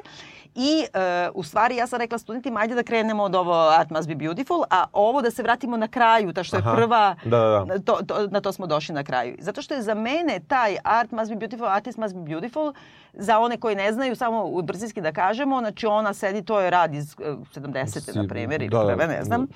I 0.54 0.84
uh, 0.84 1.00
u 1.34 1.42
stvari 1.42 1.76
ja 1.76 1.86
sam 1.86 1.98
rekla 1.98 2.18
studentima, 2.18 2.60
ajde 2.60 2.74
da 2.74 2.82
krenemo 2.82 3.22
od 3.22 3.34
ovo 3.34 3.68
Art 3.70 3.90
Must 3.90 4.08
Be 4.08 4.14
Beautiful, 4.16 4.62
a 4.70 4.84
ovo 4.92 5.22
da 5.22 5.30
se 5.30 5.42
vratimo 5.42 5.76
na 5.76 5.88
kraju, 5.88 6.32
ta 6.32 6.44
što 6.44 6.56
je 6.56 6.60
Aha. 6.60 6.74
prva, 6.74 7.16
Da, 7.24 7.38
da, 7.38 7.64
da. 7.66 7.78
To, 7.78 7.98
to, 8.02 8.26
na 8.26 8.40
to 8.40 8.52
smo 8.52 8.66
došli 8.66 8.94
na 8.94 9.04
kraju. 9.04 9.36
Zato 9.38 9.62
što 9.62 9.74
je 9.74 9.82
za 9.82 9.94
mene 9.94 10.40
taj 10.40 10.76
Art 10.84 11.10
Must 11.10 11.30
Be 11.30 11.36
Beautiful, 11.36 11.66
Artist 11.68 11.98
Must 11.98 12.14
Be 12.14 12.20
Beautiful, 12.22 12.72
za 13.14 13.38
one 13.38 13.56
koji 13.56 13.76
ne 13.76 13.92
znaju, 13.92 14.16
samo 14.16 14.44
u 14.44 14.62
brzinski 14.62 15.00
da 15.00 15.12
kažemo, 15.12 15.58
znači 15.60 15.86
ona 15.86 16.14
sedi, 16.14 16.42
to 16.42 16.60
je 16.60 16.70
rad 16.70 16.94
iz 16.94 17.14
uh, 17.14 17.26
70. 17.54 18.16
na 18.16 18.28
primjer, 18.28 18.62
ili 18.62 18.70
Da, 18.70 18.78
da, 18.78 18.86
prve, 18.86 19.06
ne 19.06 19.24
znam 19.24 19.40
da. 19.40 19.52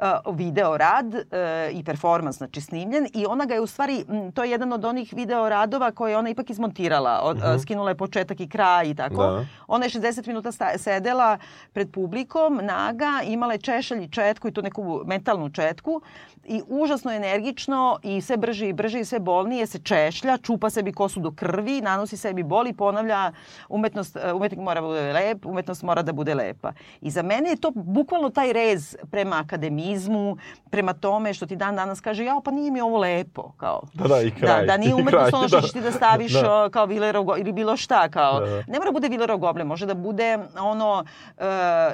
Uh, 0.00 0.36
video 0.36 0.76
rad 0.76 1.14
uh, 1.14 1.20
i 1.72 1.84
performans, 1.84 2.36
znači 2.36 2.60
snimljen 2.60 3.06
i 3.14 3.26
ona 3.26 3.44
ga 3.44 3.54
je 3.54 3.60
u 3.60 3.66
stvari, 3.66 4.04
to 4.34 4.44
je 4.44 4.50
jedan 4.50 4.72
od 4.72 4.84
onih 4.84 5.12
video 5.16 5.48
radova 5.48 5.90
koje 5.90 6.10
je 6.10 6.16
ona 6.18 6.30
ipak 6.30 6.50
izmontirala, 6.50 7.20
od, 7.22 7.36
uh 7.36 7.60
skinula 7.62 7.90
je 7.90 7.94
početak 7.96 8.40
i 8.40 8.48
kraj 8.48 8.88
i 8.88 8.94
tako. 8.94 9.22
Da. 9.26 9.46
Ona 9.66 9.84
je 9.84 9.90
60 9.90 10.26
minuta 10.26 10.52
sta- 10.52 10.78
sedela 10.78 11.38
pred 11.72 11.90
publikom, 11.92 12.60
naga, 12.62 13.20
imala 13.24 13.52
je 13.52 13.58
češalj 13.58 14.04
i 14.04 14.10
četku 14.10 14.48
i 14.48 14.52
tu 14.52 14.62
neku 14.62 15.02
metalnu 15.04 15.50
četku 15.50 16.02
i 16.44 16.62
užasno 16.68 17.12
energično 17.12 17.98
i 18.02 18.20
sve 18.20 18.36
brže 18.36 18.68
i 18.68 18.72
brže 18.72 19.00
i 19.00 19.04
sve 19.04 19.18
bolnije 19.18 19.66
se 19.66 19.78
češlja, 19.78 20.38
čupa 20.38 20.70
sebi 20.70 20.92
kosu 20.92 21.20
do 21.20 21.30
krvi, 21.30 21.80
nanosi 21.80 22.16
sebi 22.16 22.42
bol 22.42 22.66
i 22.66 22.72
ponavlja 22.72 23.32
umetnost, 23.68 24.16
uh, 24.16 24.36
umetnik 24.36 24.60
mora 24.60 24.80
da 24.80 24.86
bude 24.86 25.12
lep, 25.12 25.46
umetnost 25.46 25.82
mora 25.82 26.02
da 26.02 26.12
bude 26.12 26.34
lepa. 26.34 26.72
I 27.00 27.10
za 27.10 27.22
mene 27.22 27.50
je 27.50 27.56
to 27.56 27.70
bukvalno 27.74 28.30
taj 28.30 28.52
rez 28.52 28.96
prema 29.10 29.36
akademizmu, 29.44 30.36
prema 30.70 30.92
tome 30.92 31.34
što 31.34 31.46
ti 31.46 31.56
dan 31.56 31.76
danas 31.76 32.00
kaže, 32.00 32.24
jao 32.24 32.40
pa 32.40 32.50
nije 32.50 32.70
mi 32.70 32.80
ovo 32.80 32.98
lepo, 32.98 33.52
kao. 33.56 33.82
Da, 33.94 34.08
da, 34.08 34.22
i 34.22 34.30
kraj. 34.30 34.60
Da, 34.60 34.66
da 34.66 34.76
nije 34.76 34.94
umetnost 35.00 35.30
kraj, 35.30 35.38
ono 35.38 35.48
što 35.48 35.56
da. 35.56 35.62
ćeš 35.62 35.72
ti 35.72 35.80
da 35.80 35.92
staviš 35.92 36.32
Da. 36.32 36.68
kao 36.72 36.86
Villerov 36.86 37.26
ili 37.38 37.52
bilo 37.52 37.76
šta, 37.76 38.08
kao. 38.08 38.40
Da, 38.40 38.46
da. 38.46 38.56
Ne 38.56 38.78
mora 38.78 38.90
bude 38.92 39.08
Villerov 39.08 39.38
goble, 39.38 39.64
može 39.64 39.86
da 39.86 39.94
bude 39.94 40.38
ono 40.60 41.04
uh, 41.36 41.44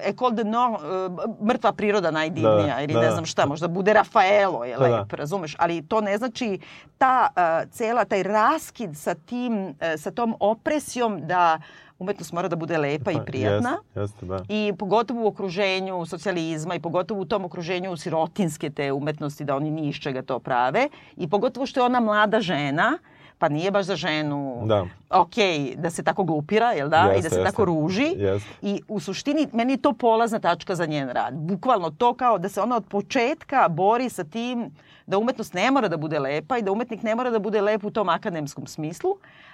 Ecole 0.04 0.34
de 0.34 0.44
Nord, 0.44 0.74
uh, 0.74 1.46
mrtva 1.46 1.72
priroda 1.72 2.10
najdivnija 2.10 2.76
Da, 2.76 2.82
ili 2.82 2.92
da, 2.92 3.00
ne 3.00 3.06
da. 3.06 3.12
znam 3.12 3.26
šta, 3.26 3.46
možda 3.46 3.68
bude 3.68 3.92
Rafaelo 4.36 4.64
je 4.64 4.76
Da, 4.76 4.88
da. 4.88 4.96
lep, 4.96 5.12
razumeš, 5.12 5.56
ali 5.58 5.82
to 5.82 6.00
ne 6.00 6.18
znači 6.18 6.58
ta 6.98 7.28
uh, 7.30 7.70
cela, 7.72 8.04
taj 8.04 8.22
raskid 8.22 8.96
sa 8.96 9.14
tim, 9.14 9.64
uh, 9.64 9.74
sa 9.96 10.10
tom 10.10 10.34
opresijom 10.40 11.26
da 11.26 11.58
umetnost 11.98 12.32
mora 12.32 12.48
da 12.48 12.56
bude 12.56 12.78
lepa 12.78 13.10
i 13.10 13.18
prijatna. 13.26 13.78
Jeste, 13.94 14.00
jeste, 14.00 14.26
da. 14.26 14.44
I 14.48 14.72
pogotovo 14.78 15.24
u 15.24 15.26
okruženju 15.26 16.06
socijalizma 16.06 16.74
i 16.74 16.80
pogotovo 16.80 17.20
u 17.20 17.24
tom 17.24 17.44
okruženju 17.44 17.96
sirotinske 17.96 18.70
te 18.70 18.92
umetnosti 18.92 19.44
da 19.44 19.56
oni 19.56 19.70
ni 19.70 19.88
iz 19.88 19.96
čega 19.96 20.22
to 20.22 20.38
prave. 20.38 20.88
I 21.16 21.28
pogotovo 21.28 21.66
što 21.66 21.80
je 21.80 21.84
ona 21.84 22.00
mlada 22.00 22.40
žena, 22.40 22.98
pa 23.38 23.48
nije 23.48 23.70
baš 23.70 23.86
za 23.86 23.96
ženu 23.96 24.62
Da. 24.64 24.86
ok 25.12 25.34
da 25.76 25.90
se 25.90 26.02
tako 26.02 26.24
glupira, 26.24 26.72
jel 26.72 26.88
da? 26.88 26.96
I 26.98 27.06
da 27.06 27.12
Jeste, 27.12 27.28
se 27.30 27.36
jeste. 27.36 27.44
tako 27.44 27.64
ruži. 27.64 28.14
Jeste. 28.16 28.48
I 28.62 28.80
u 28.88 29.00
suštini 29.00 29.48
meni 29.52 29.72
je 29.72 29.76
to 29.76 29.92
polazna 29.92 30.38
tačka 30.38 30.74
za 30.74 30.86
njen 30.86 31.08
rad. 31.08 31.34
Bukvalno 31.34 31.90
to 31.90 32.14
kao 32.14 32.38
da 32.38 32.48
se 32.48 32.60
ona 32.60 32.76
od 32.76 32.84
početka 32.86 33.68
bori 33.68 34.08
sa 34.08 34.24
tim 34.24 34.70
da 35.06 35.18
umetnost 35.18 35.54
ne 35.54 35.70
mora 35.70 35.88
da 35.88 35.96
bude 35.96 36.18
lepa 36.18 36.58
i 36.58 36.62
da 36.62 36.72
umetnik 36.72 37.02
ne 37.02 37.14
mora 37.14 37.30
da 37.30 37.38
bude 37.38 37.60
lep 37.60 37.84
u 37.84 37.90
tom 37.90 38.08
akademskom 38.08 38.66
smislu, 38.66 39.10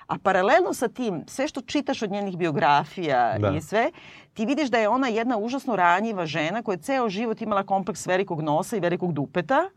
a 0.07 0.19
paralelno 0.19 0.75
sa 0.75 0.89
tim, 0.89 1.25
sve 1.27 1.49
što 1.49 1.61
čitaš 1.61 2.03
od 2.03 2.11
njenih 2.11 2.37
biografija 2.37 3.39
Da. 3.39 3.51
i 3.51 3.61
sve, 3.61 3.91
ti 4.35 4.47
vidiš 4.47 4.69
da 4.69 4.79
je 4.79 4.89
ona 4.89 5.09
jedna 5.09 5.37
užasno 5.39 5.77
ranjiva 5.77 6.27
žena 6.27 6.63
koja 6.63 6.75
je 6.75 6.79
ceo 6.79 7.09
život 7.09 7.41
imala 7.43 7.63
kompleks 7.63 8.07
velikog 8.07 8.41
nosa 8.41 8.77
i 8.77 8.81
velikog 8.81 9.13
dupeta, 9.13 9.69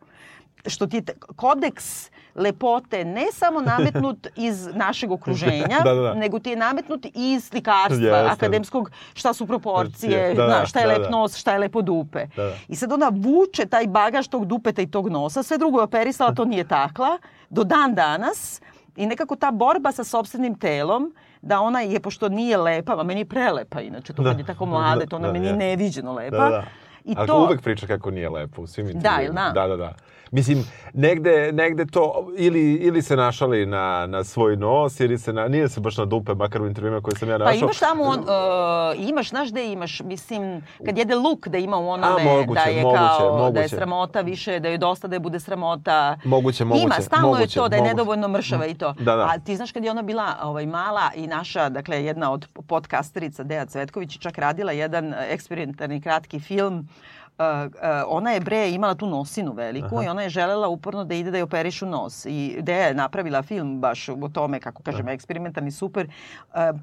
što 0.68 0.88
ti 0.88 0.98
je 0.98 1.04
kodeks 1.36 2.10
lepote 2.36 3.06
ne 3.06 3.26
samo 3.32 3.62
nametnut 3.62 4.28
iz 4.36 4.68
našeg 4.68 5.12
okruženja, 5.12 5.80
Da, 5.84 5.94
da, 5.94 6.02
da. 6.02 6.14
nego 6.14 6.40
ti 6.40 6.50
je 6.50 6.56
nametnut 6.56 7.06
i 7.06 7.12
iz 7.14 7.46
slikarstva, 7.46 7.96
Jeste. 8.08 8.28
akademskog, 8.28 8.92
šta 9.14 9.34
su 9.34 9.48
proporcije, 9.48 10.34
Da, 10.34 10.46
da, 10.46 10.66
šta 10.66 10.80
je 10.80 10.88
da, 10.88 10.94
lep 10.94 11.02
da. 11.02 11.10
nos, 11.10 11.36
šta 11.36 11.54
je 11.54 11.60
lepo 11.60 11.82
dupe. 11.82 12.26
Da, 12.36 12.44
da. 12.44 12.54
I 12.68 12.76
sad 12.76 12.92
ona 12.92 13.12
vuče 13.12 13.66
taj 13.66 13.88
bagaž 13.88 14.28
tog 14.28 14.46
dupeta 14.46 14.82
i 14.82 14.88
tog 14.88 15.10
nosa, 15.10 15.44
sve 15.44 15.58
drugo 15.58 15.80
je 15.80 15.84
operisala, 15.84 16.34
to 16.34 16.46
nije 16.46 16.64
takla, 16.64 17.18
do 17.50 17.64
dan 17.64 17.96
danas. 17.96 18.62
I 18.96 19.06
nekako 19.06 19.36
ta 19.36 19.52
borba 19.52 19.92
sa 19.92 20.04
sobstvenim 20.04 20.56
telom, 20.56 21.14
da 21.42 21.62
ona 21.62 21.82
je, 21.82 22.00
pošto 22.00 22.30
nije 22.30 22.58
lepa, 22.58 23.00
a 23.00 23.04
meni 23.04 23.22
je 23.22 23.26
prelepa 23.26 23.82
inače, 23.82 24.14
to 24.14 24.24
Da. 24.24 24.30
kad 24.30 24.40
je 24.40 24.46
tako 24.46 24.66
mlade, 24.66 25.06
to 25.06 25.16
ona 25.16 25.28
Da, 25.28 25.34
meni 25.34 25.48
je 25.48 25.54
neviđeno 25.54 26.14
lepa. 26.14 26.38
Da, 26.38 26.50
da. 26.50 26.64
I 27.06 27.14
Ali 27.18 27.28
to, 27.28 27.40
uvek 27.40 27.62
priča 27.62 27.88
kako 27.88 28.12
nije 28.12 28.30
lepo 28.30 28.62
u 28.62 28.68
svim 28.68 28.86
Da, 28.86 28.92
intervjuima. 28.92 29.42
da? 29.44 29.62
Da, 29.62 29.68
da, 29.68 29.76
da. 29.78 29.94
Mislim, 30.36 30.64
negde, 30.94 31.52
negde 31.52 31.86
to, 31.86 32.28
ili, 32.38 32.74
ili 32.74 33.02
se 33.02 33.16
našali 33.16 33.66
na, 33.66 34.08
na 34.08 34.24
svoj 34.24 34.58
nos, 34.58 35.00
ili 35.00 35.18
se 35.18 35.34
na, 35.34 35.48
nije 35.48 35.70
se 35.70 35.80
baš 35.80 35.98
na 35.98 36.06
dupe, 36.06 36.34
makar 36.34 36.62
u 36.62 36.68
intervjuima 36.68 37.02
koje 37.02 37.16
sam 37.16 37.30
ja 37.30 37.38
našao. 37.38 37.60
Pa 37.60 37.66
imaš 37.66 37.80
tamo, 37.80 38.04
on, 38.04 38.20
uh, 38.20 39.10
imaš, 39.10 39.30
znaš 39.30 39.52
gde 39.52 39.72
imaš, 39.72 40.02
mislim, 40.02 40.62
kad 40.86 40.98
jede 40.98 41.16
luk 41.16 41.48
da 41.48 41.58
ima 41.58 41.78
u 41.78 41.90
onome, 41.90 42.22
A, 42.22 42.36
moguće, 42.38 42.62
da 42.64 42.70
je 42.70 42.82
moguće, 42.84 43.02
kao, 43.18 43.30
da 43.30 43.46
je 43.46 43.52
moguće. 43.52 43.68
sramota 43.68 44.22
više, 44.22 44.60
da 44.60 44.70
je 44.70 44.78
dosta 44.78 45.08
da 45.08 45.16
je 45.16 45.20
bude 45.20 45.40
sramota. 45.40 46.18
Moguće, 46.26 46.66
moguće, 46.66 46.84
Ima, 46.86 46.96
stalno 47.02 47.28
moguće, 47.28 47.44
je 47.44 47.64
to 47.64 47.70
da 47.70 47.76
je 47.76 47.82
moguće. 47.82 47.96
nedovoljno 47.96 48.28
mršava 48.28 48.66
i 48.66 48.74
to. 48.74 48.94
Da, 48.94 49.16
da. 49.16 49.26
A 49.26 49.40
ti 49.40 49.56
znaš 49.56 49.72
kad 49.72 49.84
je 49.84 49.92
ona 49.92 50.02
bila 50.02 50.36
ovaj, 50.44 50.66
mala 50.66 51.12
i 51.16 51.28
naša, 51.28 51.70
dakle, 51.70 52.04
jedna 52.06 52.32
od 52.32 52.48
podcasterica, 52.68 53.44
Deja 53.44 53.66
Cvetković, 53.66 54.18
čak 54.20 54.38
radila 54.38 54.72
jedan 54.72 55.14
eksperimentarni 55.30 56.02
kratki 56.02 56.40
film 56.40 56.88
ona 58.08 58.32
je 58.32 58.40
bre 58.40 58.72
imala 58.72 58.96
tu 58.96 59.08
nosinu 59.08 59.54
veliku 59.54 59.96
Aha. 59.96 60.04
i 60.04 60.08
ona 60.08 60.22
je 60.22 60.30
želela 60.30 60.68
uporno 60.68 61.04
da 61.04 61.16
ide 61.16 61.32
da 61.32 61.38
je 61.38 61.44
operišu 61.44 61.86
nos 61.86 62.26
i 62.26 62.58
Deja 62.60 62.88
je 62.88 62.94
napravila 62.94 63.42
film 63.42 63.80
baš 63.80 64.10
o 64.10 64.30
tome 64.30 64.60
kako 64.60 64.84
kažem 64.84 65.08
eksperimentalni 65.08 65.72
super 65.72 66.08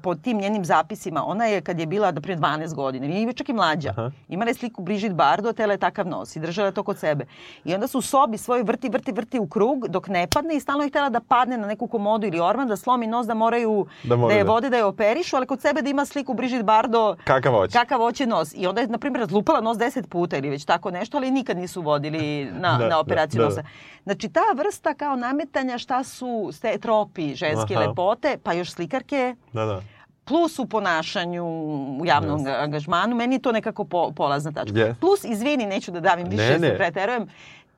po 0.03 0.15
tim 0.15 0.37
njenim 0.37 0.65
zapisima 0.65 1.25
ona 1.25 1.45
je 1.45 1.61
kad 1.61 1.79
je 1.79 1.85
bila 1.85 2.11
na 2.11 2.21
primjer 2.21 2.39
12 2.41 2.73
godina 2.73 3.05
ili 3.07 3.33
čak 3.33 3.49
i 3.49 3.53
mlađa 3.53 3.89
Aha. 3.89 4.11
imala 4.29 4.49
je 4.49 4.55
sliku 4.55 4.81
Brigitte 4.81 5.13
Bardot 5.15 5.55
tela 5.55 5.73
je 5.73 5.77
takav 5.77 6.07
nos 6.07 6.35
i 6.35 6.39
držala 6.39 6.71
to 6.71 6.83
kod 6.83 6.97
sebe 6.97 7.25
i 7.63 7.73
onda 7.73 7.87
su 7.87 7.99
u 7.99 8.03
sobi 8.03 8.37
svoj 8.37 8.63
vrti 8.63 8.89
vrti 8.89 9.11
vrti 9.11 9.39
u 9.39 9.47
krug 9.47 9.87
dok 9.87 10.07
ne 10.07 10.27
padne 10.27 10.55
i 10.55 10.59
stalno 10.59 10.83
je 10.83 10.89
htjela 10.89 11.09
da 11.09 11.19
padne 11.19 11.57
na 11.57 11.67
neku 11.67 11.87
komodu 11.87 12.27
ili 12.27 12.39
orman 12.39 12.67
da 12.67 12.75
slomi 12.75 13.07
nos 13.07 13.27
da 13.27 13.33
moraju 13.33 13.85
Da 14.03 14.15
da, 14.17 14.27
je 14.27 14.43
da- 14.43 14.51
vode 14.51 14.69
da 14.69 14.77
je 14.77 14.85
operišu 14.85 15.35
ali 15.35 15.47
kod 15.47 15.61
sebe 15.61 15.81
da 15.81 15.89
ima 15.89 16.05
sliku 16.05 16.33
Brigitte 16.33 16.63
Bardot 16.63 17.19
Kakav 17.23 17.53
hoće. 17.53 17.73
kakav 17.73 17.99
hoće 17.99 18.25
nos. 18.25 18.53
I 18.53 18.67
onda 18.67 18.81
je, 18.81 18.87
na 18.87 18.97
primjer, 18.97 19.19
razlupala 19.19 19.61
nos 19.61 19.77
deset 19.77 20.09
puta 20.09 20.37
ili 20.43 20.49
već 20.49 20.65
tako 20.65 20.91
nešto, 20.91 21.17
ali 21.17 21.31
nikad 21.31 21.57
nisu 21.57 21.81
vodili 21.81 22.45
na, 22.51 22.77
Da, 22.77 22.87
na 22.87 22.99
operaciju 22.99 23.37
da, 23.37 23.43
da. 23.43 23.49
nosa. 23.49 23.63
Znači, 24.03 24.29
ta 24.29 24.41
vrsta 24.55 24.93
kao 24.93 25.15
nametanja 25.15 25.77
šta 25.77 26.03
su 26.03 26.49
ste 26.53 26.77
tropi 26.77 27.35
ženske 27.35 27.75
Aha. 27.75 27.79
lepote, 27.81 28.37
pa 28.37 28.53
još 28.53 28.71
slikarke, 28.71 29.35
Da, 29.53 29.65
da. 29.65 29.81
plus 30.25 30.59
u 30.59 30.65
ponašanju 30.65 31.45
u 31.93 32.05
javnom 32.05 32.37
Jeste. 32.37 32.53
angažmanu, 32.53 33.15
meni 33.15 33.35
je 33.35 33.41
to 33.41 33.51
nekako 33.51 33.83
po, 33.85 34.11
polazna 34.11 34.51
tačka. 34.51 34.79
Jeste. 34.79 34.95
Plus, 34.99 35.23
izvini, 35.23 35.65
neću 35.65 35.91
da 35.91 35.99
davim 35.99 36.27
više, 36.27 36.43
Ne, 36.49 36.59
ne. 36.59 36.77
preterujem, 36.77 37.27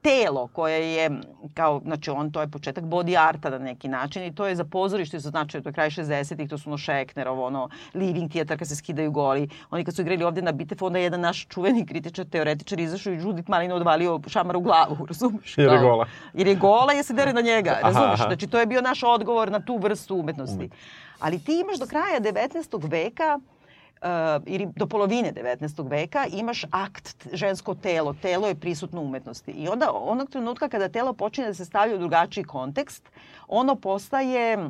telo 0.05 0.47
koje 0.47 0.93
je 0.93 1.09
kao, 1.53 1.81
znači 1.85 2.11
on, 2.11 2.31
to 2.31 2.41
je 2.41 2.47
početak 2.47 2.83
body 2.83 3.27
arta 3.27 3.49
na 3.49 3.57
neki 3.57 3.87
način 3.87 4.23
i 4.23 4.35
to 4.35 4.47
je 4.47 4.55
za 4.55 4.63
pozorište 4.63 5.19
za 5.19 5.29
značaj, 5.29 5.61
to 5.61 5.69
je 5.69 5.73
kraj 5.73 5.89
60-ih, 5.89 6.49
to 6.49 6.57
su 6.57 6.69
ono 6.69 6.77
Šeknerovo, 6.77 7.45
ono 7.45 7.69
Living 7.93 8.31
Theater 8.31 8.57
kad 8.59 8.67
se 8.67 8.75
skidaju 8.75 9.11
goli. 9.11 9.49
Oni 9.71 9.85
kad 9.85 9.95
su 9.95 10.01
igrali 10.01 10.23
ovde 10.23 10.41
na 10.41 10.51
Bitev, 10.51 10.85
onda 10.85 10.99
je 10.99 11.03
jedan 11.03 11.21
naš 11.21 11.47
čuveni 11.47 11.85
kritičar, 11.85 12.25
teoretičar 12.25 12.79
izašao 12.79 13.13
i 13.13 13.17
Judith 13.17 13.49
Malina 13.49 13.75
odvalio 13.75 14.19
šamar 14.27 14.57
u 14.57 14.61
glavu, 14.61 15.05
razumeš? 15.09 15.57
Jer 15.57 15.73
je 15.73 15.79
gola. 15.79 16.05
Jer 16.33 16.47
je 16.47 16.55
gola 16.55 16.93
i 16.93 16.97
je 16.97 17.03
se 17.03 17.13
dere 17.13 17.33
na 17.33 17.41
njega, 17.41 17.79
aha. 17.83 18.15
Znači 18.15 18.47
to 18.47 18.59
je 18.59 18.65
bio 18.65 18.81
naš 18.81 19.03
odgovor 19.03 19.51
na 19.51 19.59
tu 19.59 19.77
vrstu 19.77 20.15
umetnosti. 20.15 20.69
Ali 21.19 21.39
ti 21.39 21.59
imaš 21.59 21.79
do 21.79 21.85
kraja 21.85 22.19
19. 22.19 22.91
veka 22.91 23.39
ili 24.45 24.67
do 24.75 24.87
polovine 24.87 25.33
19. 25.33 25.89
veka 25.89 26.25
imaš 26.31 26.65
akt 26.71 27.27
žensko 27.33 27.75
telo, 27.75 28.13
telo 28.21 28.47
je 28.47 28.55
prisutno 28.55 29.01
u 29.01 29.05
umetnosti. 29.05 29.51
I 29.51 29.67
onda 29.67 29.91
onog 29.93 30.29
trenutka 30.29 30.69
kada 30.69 30.89
telo 30.89 31.13
počinje 31.13 31.47
da 31.47 31.53
se 31.53 31.65
stavlja 31.65 31.95
u 31.95 31.99
drugačiji 31.99 32.43
kontekst, 32.43 33.09
ono 33.47 33.75
postaje 33.75 34.69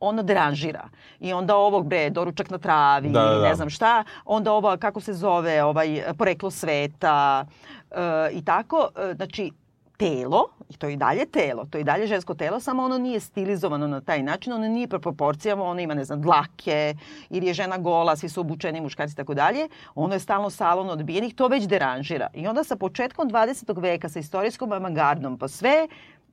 ono 0.00 0.22
deranžira. 0.22 0.88
I 1.20 1.32
onda 1.32 1.56
ovog 1.56 1.86
bre, 1.86 2.10
doručak 2.10 2.50
na 2.50 2.58
travi, 2.58 3.08
Da, 3.08 3.20
da, 3.20 3.34
da. 3.34 3.48
ne 3.48 3.54
znam 3.54 3.70
šta, 3.70 4.04
onda 4.24 4.52
ovo, 4.52 4.76
kako 4.76 5.00
se 5.00 5.12
zove, 5.12 5.64
ovaj, 5.64 6.02
poreklo 6.18 6.50
sveta 6.50 7.46
e, 7.90 8.28
i 8.32 8.44
tako. 8.44 8.88
E, 8.96 9.14
znači, 9.14 9.52
telo, 9.96 10.48
i 10.68 10.76
to 10.76 10.86
je 10.86 10.92
i 10.92 10.96
dalje 10.96 11.26
telo, 11.26 11.64
to 11.64 11.78
je 11.78 11.82
i 11.82 11.84
dalje 11.84 12.06
žensko 12.06 12.34
telo, 12.34 12.60
samo 12.60 12.82
ono 12.82 12.98
nije 12.98 13.20
stilizovano 13.20 13.86
na 13.86 14.00
taj 14.00 14.22
način, 14.22 14.52
ono 14.52 14.68
nije 14.68 14.88
po 14.88 14.98
proporcijama, 14.98 15.64
ono 15.64 15.80
ima, 15.80 15.94
ne 15.94 16.04
znam, 16.04 16.22
dlake, 16.22 16.94
ili 17.30 17.46
je 17.46 17.54
žena 17.54 17.78
gola, 17.78 18.16
svi 18.16 18.28
su 18.28 18.40
obučeni 18.40 18.80
muškarci 18.80 19.12
i 19.12 19.16
tako 19.16 19.34
dalje, 19.34 19.68
ono 19.94 20.14
je 20.14 20.20
stalno 20.20 20.50
salon 20.50 20.90
odbijenih, 20.90 21.34
to 21.34 21.48
već 21.48 21.64
deranžira. 21.64 22.28
I 22.34 22.46
onda 22.46 22.64
sa 22.64 22.76
početkom 22.76 23.30
20. 23.30 23.80
veka, 23.80 24.08
sa 24.08 24.18
istorijskom 24.18 24.72
avangardom, 24.72 25.38
pa 25.38 25.48
sve 25.48 25.88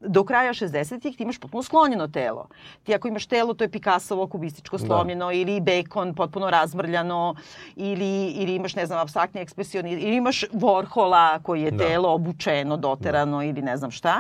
do 0.08 0.24
kraja 0.24 0.54
60-ih 0.54 1.18
ti 1.18 1.24
imaš 1.24 1.40
potpuno 1.40 1.64
sklonjeno 1.64 2.08
telo. 2.08 2.48
Ti 2.84 2.96
ako 2.96 3.08
imaš 3.08 3.26
telo, 3.26 3.54
to 3.54 3.64
je 3.64 3.70
Picassovo 3.70 4.28
kubističko 4.28 4.78
Da. 4.78 4.86
slomljeno 4.86 5.32
ili 5.32 5.62
Bacon 5.62 6.16
potpuno 6.16 6.50
razmrljano 6.50 7.36
ili, 7.76 8.28
ili 8.28 8.56
imaš, 8.56 8.76
ne 8.76 8.86
znam, 8.86 9.00
abstraktni 9.00 9.42
ekspresionizam 9.42 10.00
ili 10.00 10.16
imaš 10.16 10.46
Warhola 10.54 11.42
koji 11.44 11.62
je 11.62 11.72
Da. 11.72 11.88
telo 11.88 12.14
obučeno, 12.14 12.78
doterano 12.78 13.44
ili 13.44 13.62
ne 13.62 13.78
znam 13.78 13.92
šta. 13.92 14.20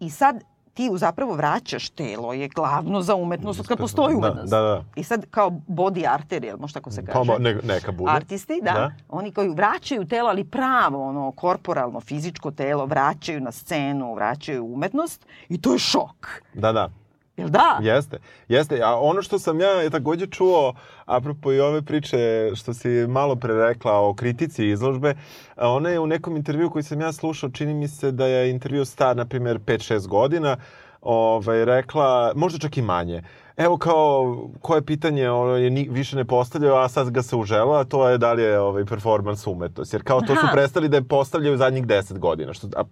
I 0.00 0.10
sad 0.10 0.42
ti 0.74 0.90
zapravo 0.94 1.34
vraćaš 1.34 1.90
telo 1.90 2.32
je 2.32 2.48
glavno 2.48 3.02
za 3.02 3.14
umetnost 3.14 3.60
od 3.60 3.66
kad 3.66 3.78
postoji 3.78 4.12
Da, 4.12 4.18
umetnost. 4.18 4.50
da, 4.50 4.60
da. 4.60 4.84
I 4.96 5.04
sad 5.04 5.26
kao 5.26 5.50
body 5.68 6.08
arter, 6.08 6.44
jel 6.44 6.56
može 6.58 6.74
tako 6.74 6.90
se 6.90 7.04
kaže? 7.04 7.28
Pa 7.28 7.38
ne, 7.38 7.54
neka 7.64 7.92
bude. 7.92 8.12
Artisti, 8.12 8.60
da, 8.62 8.72
Da. 8.72 8.92
Oni 9.08 9.32
koji 9.32 9.48
vraćaju 9.48 10.04
telo, 10.04 10.28
ali 10.28 10.44
pravo, 10.44 11.08
ono, 11.08 11.32
korporalno, 11.32 12.00
fizičko 12.00 12.50
telo, 12.50 12.86
vraćaju 12.86 13.40
na 13.40 13.52
scenu, 13.52 14.14
vraćaju 14.14 14.64
umetnost 14.64 15.26
i 15.48 15.60
to 15.60 15.72
je 15.72 15.78
šok. 15.78 16.42
Da, 16.54 16.72
da. 16.72 16.90
Jel 17.36 17.48
da? 17.48 17.78
Jeste, 17.82 18.18
jeste. 18.48 18.80
A 18.84 19.00
ono 19.00 19.22
što 19.22 19.38
sam 19.38 19.60
ja 19.60 19.70
je 19.70 19.90
takođe 19.90 20.26
čuo, 20.26 20.74
apropo 21.04 21.52
i 21.52 21.60
ove 21.60 21.82
priče 21.82 22.50
što 22.54 22.74
si 22.74 22.88
malo 22.88 23.36
pre 23.36 23.54
rekla 23.54 24.00
o 24.00 24.14
kritici 24.14 24.68
izložbe, 24.68 25.14
ona 25.56 25.88
je 25.88 26.00
u 26.00 26.06
nekom 26.06 26.36
intervju 26.36 26.70
koji 26.70 26.82
sam 26.82 27.00
ja 27.00 27.12
slušao, 27.12 27.50
čini 27.50 27.74
mi 27.74 27.88
se 27.88 28.12
da 28.12 28.26
je 28.26 28.50
intervju 28.50 28.84
star, 28.84 29.16
na 29.16 29.24
primjer, 29.24 29.58
5-6 29.58 30.08
godina, 30.08 30.56
ovaj, 31.00 31.64
rekla, 31.64 32.32
možda 32.34 32.58
čak 32.58 32.76
i 32.76 32.82
manje, 32.82 33.22
Evo 33.56 33.76
kao, 33.76 34.38
koje 34.60 34.82
pitanje 34.82 35.30
ono, 35.30 35.56
je 35.56 35.70
ni, 35.70 35.88
više 35.90 36.16
ne 36.16 36.24
postavljaju, 36.24 36.74
a 36.74 36.88
sad 36.88 37.10
ga 37.10 37.22
se 37.22 37.36
užela, 37.36 37.80
a 37.80 37.84
to 37.84 38.08
je 38.08 38.18
da 38.18 38.32
li 38.32 38.42
je 38.42 38.60
ovaj, 38.60 38.84
performans 38.84 39.46
umetnost. 39.46 39.92
Jer 39.92 40.02
kao 40.02 40.20
to 40.20 40.34
su 40.34 40.42
Aha. 40.42 40.52
prestali 40.52 40.88
da 40.88 40.96
je 40.96 41.08
postavljaju 41.08 41.56
zadnjih 41.56 41.86
10 41.86 42.18
godina. 42.18 42.52
Što, 42.54 42.68
a 42.76 42.84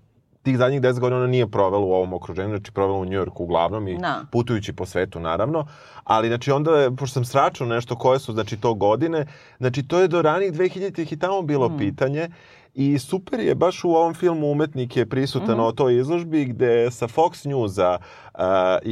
tih 0.43 0.59
zadnjih 0.59 0.81
10 0.81 0.99
godina 1.01 1.17
ona 1.17 1.27
nije 1.27 1.47
provela 1.47 1.85
u 1.85 1.93
ovom 1.93 2.13
okruženju, 2.13 2.49
znači 2.49 2.73
provela 2.73 2.99
u 2.99 3.05
Njujorku 3.05 3.45
uglavnom 3.45 3.89
i 3.89 3.99
Da. 3.99 4.21
putujući 4.33 4.73
po 4.73 4.87
svetu 4.87 5.21
naravno, 5.21 5.67
ali 6.05 6.29
znači 6.29 6.51
onda, 6.51 6.71
je, 6.71 6.97
pošto 6.97 7.15
sam 7.15 7.25
sračao 7.25 7.67
nešto 7.67 7.97
koje 7.97 8.19
su 8.19 8.33
znači 8.33 8.57
to 8.57 8.75
godine, 8.75 9.27
znači 9.59 9.83
to 9.83 10.01
je 10.01 10.09
do 10.09 10.23
ranih 10.23 10.53
2000-ih 10.53 11.13
i 11.13 11.19
tamo 11.19 11.43
bilo 11.43 11.69
Mm. 11.69 11.79
pitanje 11.79 12.29
i 12.75 12.99
super 12.99 13.41
je 13.41 13.55
baš 13.55 13.85
u 13.85 13.89
ovom 13.91 14.15
filmu 14.15 14.47
umetnik 14.51 14.97
je 14.97 15.07
prisutan 15.07 15.55
Mhm. 15.55 15.61
o 15.61 15.73
toj 15.73 15.99
izložbi 15.99 16.45
gde 16.45 16.91
sa 16.91 17.09
Fox 17.09 17.47
Newsa 17.47 17.99
uh, 17.99 18.41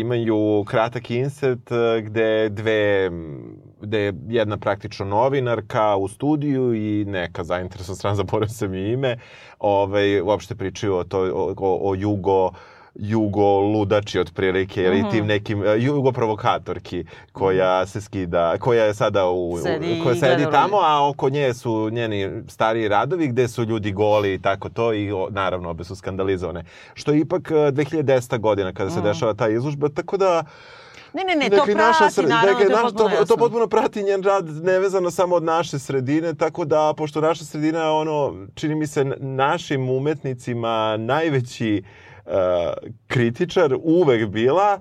imaju 0.01 0.65
kratak 0.65 1.11
insert 1.11 1.71
uh, 1.71 2.05
gde 2.05 2.49
dve 2.49 3.11
gde 3.81 3.99
je 3.99 4.15
jedna 4.29 4.57
praktično 4.57 5.07
novinarka 5.07 5.97
u 5.97 6.09
studiju 6.09 6.75
i 6.75 7.05
neka 7.05 7.45
zainteresovana 7.45 7.97
strana, 7.97 8.17
zaboravim 8.23 8.49
sam 8.49 8.75
i 8.75 8.93
ime, 8.93 9.17
ovaj, 9.59 10.21
uopšte 10.21 10.55
pričaju 10.55 10.95
o, 10.95 11.05
to, 11.05 11.19
o, 11.21 11.55
o, 11.57 11.91
o 11.91 11.95
jugo 11.95 12.51
jugo 12.99 13.61
ludači 13.61 14.21
otprilike 14.21 14.83
ili 14.83 14.99
Mhm. 14.99 15.11
tim 15.11 15.27
nekim 15.27 15.63
e, 15.63 15.77
jugo 15.79 16.13
provokatorki 16.13 17.05
koja 17.33 17.87
se 17.87 18.01
skida, 18.01 18.59
koja 18.59 18.85
je 18.85 18.95
sada 18.95 19.27
u, 19.27 19.59
Sedi 19.59 20.01
koja 20.03 20.15
sedi 20.17 20.45
tamo, 20.45 20.77
a 20.79 21.09
oko 21.09 21.29
nje 21.29 21.55
su 21.55 21.91
njeni 21.91 22.31
stariji 22.49 22.89
radovi 22.89 23.29
gde 23.29 23.49
su 23.49 23.65
ljudi 23.65 23.93
goli 23.93 24.35
i 24.35 24.39
tako 24.39 24.69
to 24.69 24.93
i 24.93 25.13
o, 25.13 25.29
naravno 25.31 25.71
obe 25.71 25.85
su 25.85 25.97
skandalizovane. 25.97 26.65
Što 26.95 27.13
je 27.13 27.21
ipak 27.21 27.51
e, 27.51 27.55
2010. 27.55 28.39
godina 28.39 28.73
kada 28.73 28.91
se 28.91 29.01
Mm. 29.01 29.05
dešava 29.05 29.35
ta 29.35 29.49
izložba, 29.49 29.89
tako 29.89 30.17
da 30.17 30.45
Ne, 31.13 31.25
ne, 31.25 31.35
ne, 31.37 31.51
to 31.51 31.71
i 31.71 31.75
naša 31.75 31.99
prati, 31.99 32.15
sre- 32.15 32.29
naravno, 32.29 32.61
i 32.61 32.65
to 32.65 32.71
je 32.71 32.83
potpuno 32.83 33.09
to, 33.11 33.25
to 33.27 33.37
potpuno 33.37 33.67
prati 33.67 34.03
njen 34.03 34.23
rad 34.23 34.47
nevezano 34.49 35.11
samo 35.11 35.37
od 35.37 35.43
naše 35.43 35.79
sredine, 35.79 36.35
tako 36.35 36.65
da, 36.65 36.95
pošto 36.97 37.21
naša 37.21 37.45
sredina 37.45 37.79
je 37.79 37.91
ono, 37.91 38.35
čini 38.55 38.75
mi 38.75 38.87
se, 38.87 39.05
našim 39.19 39.91
umetnicima 39.91 40.97
najveći 40.97 41.83
uh, 41.83 42.08
kritičar 43.07 43.75
uvek 43.83 44.27
bila 44.29 44.79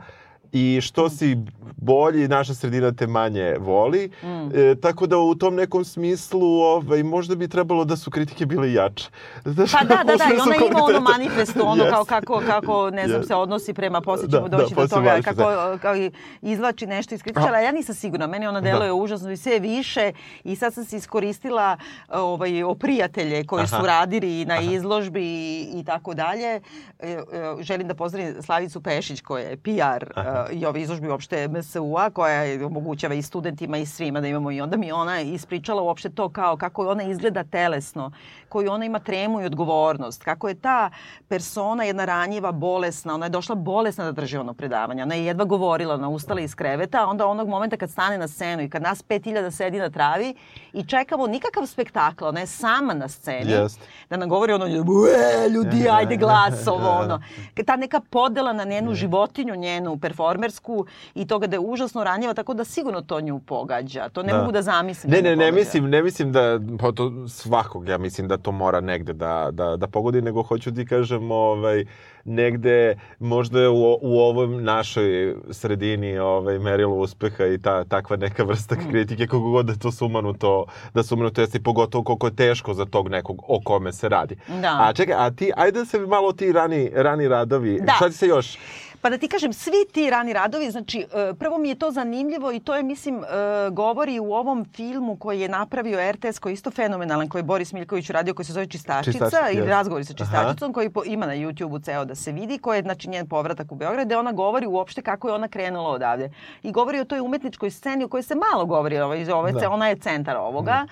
i 0.51 0.81
što 0.81 1.09
si 1.09 1.37
bolji, 1.77 2.27
naša 2.27 2.53
sredina 2.53 2.91
te 2.91 3.07
manje 3.07 3.55
voli. 3.59 4.11
Mm. 4.23 4.57
E, 4.59 4.75
tako 4.81 5.07
da 5.07 5.17
u 5.17 5.35
tom 5.35 5.55
nekom 5.55 5.85
smislu 5.85 6.61
ovaj, 6.61 7.03
možda 7.03 7.35
bi 7.35 7.47
trebalo 7.47 7.85
da 7.85 7.95
su 7.97 8.11
kritike 8.11 8.45
bile 8.45 8.73
jače. 8.73 9.09
Znaš, 9.45 9.71
Pa 9.71 9.83
da, 9.83 9.95
da, 9.95 10.15
da, 10.15 10.35
i 10.35 10.37
su 10.37 10.43
ona 10.43 10.55
ima 10.55 10.83
ono 10.83 10.99
manifesto, 10.99 11.63
ono 11.63 11.83
kao 11.89 11.99
Jeste. 11.99 12.09
kako, 12.09 12.41
kako 12.47 12.89
ne 12.89 13.07
znam, 13.07 13.19
Jeste. 13.19 13.27
se 13.27 13.35
odnosi 13.35 13.73
prema, 13.73 14.01
poslije 14.01 14.27
Da, 14.27 14.37
ćemo 14.37 14.47
da, 14.49 14.57
doći 14.57 14.75
do 14.75 14.81
posle 14.81 14.95
toga, 14.95 15.09
manifesta. 15.09 15.43
kako 15.43 15.77
kao 15.81 15.95
izvlači 16.41 16.87
nešto 16.87 17.15
iz 17.15 17.23
kritičara. 17.23 17.59
Ja 17.59 17.71
nisam 17.71 17.95
sigurna, 17.95 18.27
meni 18.27 18.47
ona 18.47 18.61
deluje 18.61 18.91
užasno 18.93 19.31
i 19.31 19.37
sve 19.37 19.59
više 19.59 20.11
i 20.43 20.55
sad 20.55 20.73
sam 20.73 20.85
se 20.85 20.97
iskoristila 20.97 21.77
ovaj, 22.09 22.63
o 22.63 22.75
prijatelje 22.75 23.45
koji 23.45 23.67
su 23.67 23.75
Aha. 23.75 23.85
radili 23.87 24.45
na 24.45 24.59
izložbi 24.59 25.23
i, 25.23 25.69
i 25.73 25.83
tako 25.85 26.13
dalje. 26.13 26.61
E, 26.99 27.09
e, 27.09 27.23
Želim 27.59 27.87
da 27.87 27.93
pozdravim 27.93 28.41
Slavicu 28.41 28.81
Pešić 28.81 29.21
koja 29.21 29.43
je 29.43 29.57
PR 29.57 30.11
Aha. 30.15 30.36
I 30.51 30.65
ove 30.65 30.81
izložbe 30.81 31.09
uopšte 31.09 31.47
MSU-a 31.47 32.09
koja 32.09 32.65
omogućava 32.65 33.13
i 33.13 33.21
studentima 33.21 33.77
i 33.77 33.85
svima 33.85 34.21
da 34.21 34.27
imamo 34.27 34.51
i 34.51 34.61
onda 34.61 34.77
mi 34.77 34.91
ona 34.91 35.21
ispričala 35.21 35.81
uopšte 35.81 36.09
to 36.09 36.29
kao 36.29 36.57
kako 36.57 36.87
ona 36.87 37.03
izgleda 37.03 37.43
telesno, 37.43 38.11
koju 38.49 38.71
ona 38.71 38.85
ima 38.85 38.99
tremu 38.99 39.41
i 39.41 39.45
odgovornost, 39.45 40.23
kako 40.23 40.47
je 40.47 40.55
ta 40.55 40.89
persona 41.27 41.83
jedna 41.83 42.05
ranjiva, 42.05 42.51
bolesna, 42.51 43.13
ona 43.13 43.25
je 43.25 43.29
došla 43.29 43.55
bolesna 43.55 44.05
da 44.05 44.11
drži 44.11 44.37
ono 44.37 44.53
predavanje, 44.53 45.03
ona 45.03 45.15
je 45.15 45.25
jedva 45.25 45.45
govorila, 45.45 45.93
ona 45.93 46.09
ustala 46.09 46.41
iz 46.41 46.55
kreveta, 46.55 47.01
a 47.01 47.05
onda 47.05 47.27
onog 47.27 47.47
momenta 47.47 47.77
kad 47.77 47.89
stane 47.91 48.17
na 48.17 48.27
scenu 48.27 48.63
i 48.63 48.69
kad 48.69 48.81
nas 48.81 49.03
5000 49.03 49.51
sedi 49.51 49.79
na 49.79 49.89
travi 49.89 50.35
i 50.73 50.83
čekamo 50.85 51.27
nikakav 51.27 51.65
spektakl, 51.65 52.25
ona 52.25 52.39
je 52.39 52.47
sama 52.47 52.93
na 52.93 53.07
sceni, 53.07 53.51
Jest. 53.51 53.79
da 54.09 54.17
nam 54.17 54.29
govori 54.29 54.53
ono, 54.53 54.65
"Ue, 54.65 55.49
ljudi, 55.49 55.89
ajde 55.89 56.15
glas, 56.17 56.67
ovo, 56.67 56.89
ono. 56.91 57.21
Ta 57.65 57.75
neka 57.75 58.01
podela 58.01 58.53
na 58.53 58.63
njenu 58.63 58.93
životinju, 58.93 59.55
njenu 59.55 59.97
performersku 59.97 60.85
i 61.15 61.27
toga 61.27 61.47
da 61.47 61.55
je 61.55 61.59
užasno 61.61 62.03
ranjiva, 62.03 62.33
tako 62.33 62.53
da 62.53 62.63
sigurno 62.65 63.01
to 63.01 63.21
nju 63.21 63.39
pogađa. 63.39 64.09
To 64.09 64.23
ne 64.23 64.33
Da. 64.33 64.39
mogu 64.39 64.51
da 64.51 64.61
zamislim. 64.61 65.11
Ne, 65.11 65.17
da 65.17 65.23
ne, 65.23 65.29
ne 65.31 65.35
pogađa. 65.37 65.55
mislim, 65.55 65.83
ne 65.85 66.03
mislim 66.03 66.31
da, 66.31 66.41
pa 66.79 66.91
to 66.91 67.27
svakog, 67.29 67.87
ja 67.87 67.97
mislim 67.97 68.27
da 68.27 68.36
to 68.37 68.51
mora 68.51 68.81
negde 68.81 69.13
da, 69.13 69.49
da, 69.51 69.75
da 69.77 69.87
pogodi, 69.87 70.21
nego 70.21 70.43
hoću 70.43 70.73
ti 70.73 70.85
kažem, 70.85 71.31
ovaj, 71.31 71.85
negde 72.25 72.95
možda 73.19 73.69
u, 73.69 73.75
u 74.01 74.19
ovom 74.19 74.63
našoj 74.63 75.35
sredini 75.51 76.17
ovaj, 76.19 76.59
merilo 76.59 76.95
uspeha 76.95 77.45
i 77.45 77.57
ta, 77.57 77.83
takva 77.83 78.15
neka 78.17 78.43
vrsta 78.43 78.75
Mm. 78.77 78.89
kritike, 78.89 79.27
koliko 79.27 79.49
god 79.49 79.65
da 79.65 79.75
to 79.75 79.91
sumanuto, 79.91 80.65
da 80.93 81.03
sumanuto 81.03 81.41
jeste 81.41 81.57
i 81.57 81.63
pogotovo 81.63 82.03
koliko 82.03 82.27
je 82.27 82.35
teško 82.35 82.73
za 82.73 82.85
tog 82.85 83.09
nekog 83.09 83.41
o 83.47 83.61
kome 83.61 83.93
se 83.93 84.09
radi. 84.09 84.35
Da. 84.61 84.77
A 84.79 84.93
čekaj, 84.93 85.15
a 85.17 85.31
ti, 85.31 85.51
ajde 85.55 85.79
da 85.79 85.85
se 85.85 85.99
malo 85.99 86.31
ti 86.33 86.51
rani, 86.51 86.91
rani 86.95 87.27
radovi, 87.27 87.79
Da. 87.81 87.93
šta 87.93 88.09
ti 88.09 88.15
se 88.15 88.27
još? 88.27 88.57
Pa 89.01 89.09
da 89.09 89.17
ti 89.17 89.27
kažem, 89.27 89.53
svi 89.53 89.85
ti 89.93 90.09
rani 90.09 90.33
radovi, 90.33 90.71
znači, 90.71 90.99
e, 90.99 91.33
prvo 91.39 91.57
mi 91.57 91.69
je 91.69 91.75
to 91.75 91.91
zanimljivo 91.91 92.51
i 92.51 92.59
to 92.59 92.75
je, 92.75 92.83
mislim, 92.83 93.23
e, 93.23 93.27
govori 93.71 94.19
u 94.19 94.33
ovom 94.33 94.65
filmu 94.65 95.15
koji 95.15 95.39
je 95.39 95.49
napravio 95.49 96.11
RTS, 96.11 96.39
koji 96.39 96.51
je 96.51 96.53
isto 96.53 96.71
fenomenalan, 96.71 97.29
koji 97.29 97.39
je 97.39 97.43
Boris 97.43 97.73
Miljković 97.73 98.09
uradio, 98.09 98.33
koji 98.33 98.45
se 98.45 98.53
zove 98.53 98.67
Čistačica, 98.67 99.11
Čistačica, 99.11 99.47
jest. 99.47 99.67
razgovori 99.67 100.05
sa 100.05 100.13
čistačicom, 100.13 100.73
koji 100.73 100.89
po, 100.89 101.03
ima 101.05 101.25
na 101.25 101.35
YouTube-u 101.35 101.79
ceo 101.79 102.05
da 102.05 102.15
se 102.15 102.31
vidi, 102.31 102.57
koji 102.57 102.77
je, 102.77 102.81
znači, 102.81 103.09
njen 103.09 103.27
povratak 103.27 103.71
u 103.71 103.75
Beograd, 103.75 104.05
gde 104.05 104.17
ona 104.17 104.31
govori 104.31 104.67
uopšte 104.67 105.01
kako 105.01 105.27
je 105.27 105.33
ona 105.33 105.47
krenula 105.47 105.89
odavde. 105.89 106.29
I 106.63 106.71
govori 106.71 106.99
o 106.99 107.05
toj 107.05 107.19
umetničkoj 107.19 107.71
sceni 107.71 108.03
o 108.03 108.07
kojoj 108.07 108.23
se 108.23 108.35
malo 108.35 108.65
govori, 108.65 108.99
ovaj, 108.99 109.31
ove, 109.31 109.51
Da. 109.51 109.69
ona 109.69 109.87
je 109.87 109.95
centar 109.95 110.37
ovoga 110.37 110.85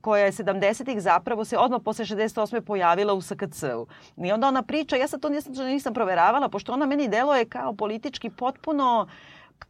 koja 0.00 0.24
je 0.24 0.32
70-ih 0.32 1.00
zapravo 1.00 1.44
se 1.44 1.58
odmah 1.58 1.80
posle 1.84 2.04
68. 2.04 2.60
pojavila 2.60 3.14
u 3.14 3.20
SKC-u. 3.20 3.86
I 4.16 4.32
onda 4.32 4.48
ona 4.48 4.62
priča, 4.62 4.96
ja 4.96 5.08
sad 5.08 5.20
to 5.20 5.28
nisam, 5.28 5.52
nisam 5.52 5.94
proveravala, 5.94 6.48
pošto 6.48 6.72
ona 6.72 6.86
meni 6.86 7.08
deluje 7.08 7.44
kao 7.44 7.72
politički 7.72 8.30
potpuno 8.30 9.08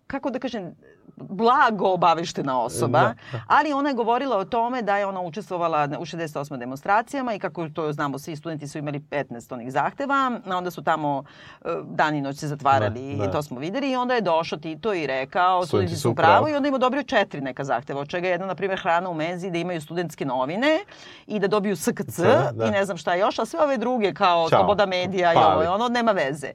kako 0.06 0.30
da 0.30 0.38
kažem, 0.38 0.74
blago 1.18 1.86
obaveštena 1.86 2.60
osoba, 2.60 2.98
Da, 3.00 3.14
da. 3.32 3.40
ali 3.48 3.72
ona 3.72 3.88
je 3.88 3.94
govorila 3.94 4.36
o 4.36 4.44
tome 4.44 4.82
da 4.82 4.96
je 4.96 5.06
ona 5.06 5.20
učestvovala 5.20 5.88
u 5.92 6.02
68 6.02 6.58
demonstracijama 6.58 7.34
i 7.34 7.38
kako 7.38 7.68
to 7.68 7.92
znamo, 7.92 8.18
svi 8.18 8.36
studenti 8.36 8.68
su 8.68 8.78
imali 8.78 9.00
15 9.00 9.54
onih 9.54 9.72
zahteva, 9.72 10.14
a 10.46 10.56
onda 10.56 10.70
su 10.70 10.82
tamo 10.82 11.24
e, 11.60 11.68
dan 11.84 12.14
i 12.14 12.20
noć 12.20 12.36
se 12.36 12.48
zatvarali 12.48 13.12
Da, 13.12 13.18
da. 13.18 13.24
i 13.24 13.32
to 13.32 13.42
smo 13.42 13.58
videli 13.58 13.90
i 13.90 13.96
onda 13.96 14.14
je 14.14 14.20
došao 14.20 14.58
Tito 14.58 14.94
i 14.94 15.06
rekao 15.06 15.66
studenti 15.66 15.96
su 15.96 16.08
u 16.08 16.12
u 16.12 16.14
pravu 16.14 16.32
pravu. 16.34 16.48
i 16.48 16.56
onda 16.56 16.68
im 16.68 16.74
odobrio 16.74 17.02
četiri 17.02 17.40
neka 17.40 17.64
zahteva, 17.64 18.00
od 18.00 18.08
čega 18.08 18.26
je 18.26 18.32
jedna, 18.32 18.46
na 18.46 18.54
primjer, 18.54 18.80
hrana 18.80 19.10
u 19.10 19.14
menzi, 19.14 19.50
da 19.50 19.58
imaju 19.58 19.80
studentske 19.80 20.24
novine 20.26 20.78
i 21.26 21.38
da 21.38 21.48
dobiju 21.48 21.76
SKC 21.76 22.18
Da. 22.52 22.66
i 22.66 22.70
ne 22.70 22.84
znam 22.84 22.96
šta 22.96 23.14
još, 23.14 23.38
a 23.38 23.44
sve 23.44 23.60
ove 23.60 23.76
druge 23.76 24.14
kao 24.14 24.40
Ćao. 24.40 24.58
sloboda 24.58 24.86
medija 24.86 25.32
i 25.32 25.36
Pali. 25.36 25.54
ovo 25.54 25.64
i 25.64 25.68
ono, 25.68 25.88
nema 25.88 26.12
veze. 26.12 26.48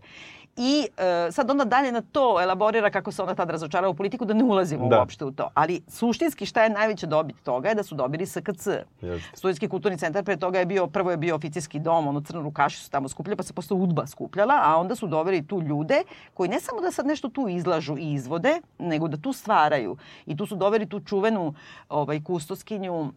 I 0.57 0.87
e, 0.97 1.31
sad 1.31 1.51
onda 1.51 1.65
dalje 1.65 1.91
na 1.91 2.01
to 2.01 2.41
elaborira 2.41 2.89
kako 2.89 3.11
se 3.11 3.23
ona 3.23 3.35
tad 3.35 3.49
razočarala 3.49 3.89
u 3.89 3.93
politiku, 3.93 4.25
da 4.25 4.33
ne 4.33 4.43
ulazimo 4.43 4.87
Da. 4.87 4.99
uopšte 4.99 5.25
u 5.25 5.31
to. 5.31 5.49
Ali 5.53 5.81
suštinski 5.87 6.45
šta 6.45 6.63
je 6.63 6.69
najveća 6.69 7.07
dobit 7.07 7.35
toga 7.43 7.69
je 7.69 7.75
da 7.75 7.83
su 7.83 7.95
dobili 7.95 8.25
SKC. 8.25 8.67
Jeste. 9.01 9.37
Studentski 9.37 9.69
kulturni 9.69 9.97
centar 9.97 10.23
pre 10.23 10.37
toga 10.37 10.59
je 10.59 10.65
bio, 10.65 10.87
prvo 10.87 11.11
je 11.11 11.17
bio 11.17 11.35
oficijski 11.35 11.79
dom, 11.79 12.07
ono 12.07 12.21
crno 12.21 12.41
rukaši 12.41 12.77
su 12.77 12.89
tamo 12.91 13.09
skupljali, 13.09 13.37
pa 13.37 13.43
se 13.43 13.53
posle 13.53 13.77
udba 13.77 14.07
skupljala, 14.07 14.61
a 14.63 14.77
onda 14.77 14.95
su 14.95 15.07
doveli 15.07 15.47
tu 15.47 15.61
ljude 15.61 16.03
koji 16.33 16.49
ne 16.49 16.59
samo 16.59 16.81
da 16.81 16.91
sad 16.91 17.05
nešto 17.05 17.29
tu 17.29 17.47
izlažu 17.49 17.97
i 17.97 18.13
izvode, 18.13 18.61
nego 18.79 19.07
da 19.07 19.17
tu 19.17 19.33
stvaraju. 19.33 19.97
I 20.25 20.37
tu 20.37 20.45
su 20.45 20.55
doveli 20.55 20.89
tu 20.89 20.99
čuvenu 20.99 21.53
ovaj, 21.89 22.23
kustoskinju 22.23 23.11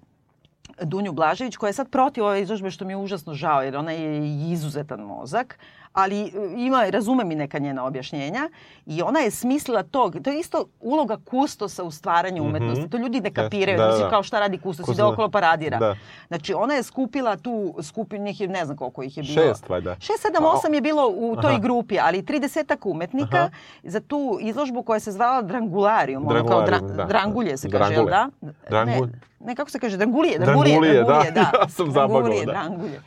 Dunju 0.82 1.12
Blažević 1.12 1.56
koja 1.56 1.68
je 1.68 1.72
sad 1.72 1.90
protiv 1.90 2.24
ove 2.24 2.42
izložbe 2.42 2.70
što 2.70 2.84
mi 2.84 2.92
je 2.92 2.96
užasno 2.96 3.34
žao 3.34 3.62
jer 3.62 3.76
ona 3.76 3.92
je 3.92 4.28
izuzetan 4.52 5.00
mozak, 5.00 5.58
ali 5.96 6.20
e, 6.20 6.30
ima, 6.56 6.84
razume 6.86 7.24
mi 7.24 7.34
neka 7.34 7.58
njena 7.58 7.84
objašnjenja 7.84 8.48
i 8.86 9.02
ona 9.02 9.20
je 9.20 9.30
smislila 9.30 9.82
tog, 9.82 10.16
to 10.24 10.30
je 10.30 10.40
isto 10.40 10.64
uloga 10.80 11.16
kustosa 11.20 11.84
u 11.84 11.90
stvaranju 11.90 12.42
umetnosti, 12.42 12.90
to 12.90 12.96
ljudi 12.96 13.20
ne 13.20 13.30
kapiraju, 13.32 13.78
Mhm. 13.78 13.90
Da, 13.90 13.98
da. 13.98 14.10
kao 14.10 14.22
šta 14.22 14.40
radi 14.40 14.58
kustos, 14.58 14.76
Kustos, 14.78 14.94
ide 14.94 15.04
okolo 15.04 15.28
paradira. 15.28 15.78
da. 15.78 15.96
Znači 16.28 16.54
ona 16.54 16.74
je 16.74 16.82
skupila 16.82 17.36
tu, 17.36 17.54
skupinu 17.82 18.24
njih 18.24 18.40
ne 18.40 18.64
znam 18.64 18.76
koliko 18.76 19.02
ih 19.02 19.16
je 19.16 19.22
bilo. 19.24 19.42
Šest, 19.42 19.68
valjda. 19.68 19.96
Šest, 19.96 20.20
sedam, 20.20 20.44
osam 20.46 20.74
je 20.74 20.80
bilo 20.80 21.08
u 21.08 21.36
toj 21.36 21.50
Aha. 21.50 21.60
grupi, 21.60 21.98
ali 22.00 22.22
30 22.22 22.46
umetnika 22.84 23.36
Aha. 23.36 23.50
za 23.82 24.00
tu 24.00 24.38
izložbu 24.40 24.82
koja 24.82 25.00
se 25.00 25.12
zvala 25.12 25.42
Drangularium, 25.42 26.26
ono 26.26 26.46
kao 26.46 26.58
dra, 26.58 26.66
Drangularium, 26.68 26.96
da. 26.98 27.04
drangulje 27.04 27.56
se 27.56 27.70
kaže, 27.70 27.92
jel 27.92 28.06
da? 28.06 28.28
Drangulje. 28.70 29.00
Ne, 29.02 29.18
ne, 29.40 29.54
kako 29.54 29.70
se 29.70 29.78
kaže, 29.78 29.96
drangulije, 29.96 30.38
Drangulije, 30.38 30.72
drangulije, 30.72 30.94
da. 30.94 31.04
drangulije, 31.04 31.32
da. 31.32 31.50
Ja 31.60 31.68
sam 31.68 31.86
zabagao, 31.86 32.08
Drangulije, 32.12 32.46
da. 32.46 32.52
drangulje. 32.52 33.00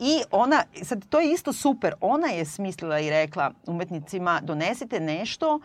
I 0.00 0.22
ona, 0.30 0.62
sad 0.82 1.08
to 1.08 1.20
je 1.20 1.32
isto 1.32 1.52
super, 1.52 1.94
ona 2.00 2.26
je 2.26 2.44
smislila 2.44 3.00
i 3.00 3.10
rekla 3.10 3.52
umetnicima 3.66 4.40
donesite 4.42 5.00
nešto 5.00 5.60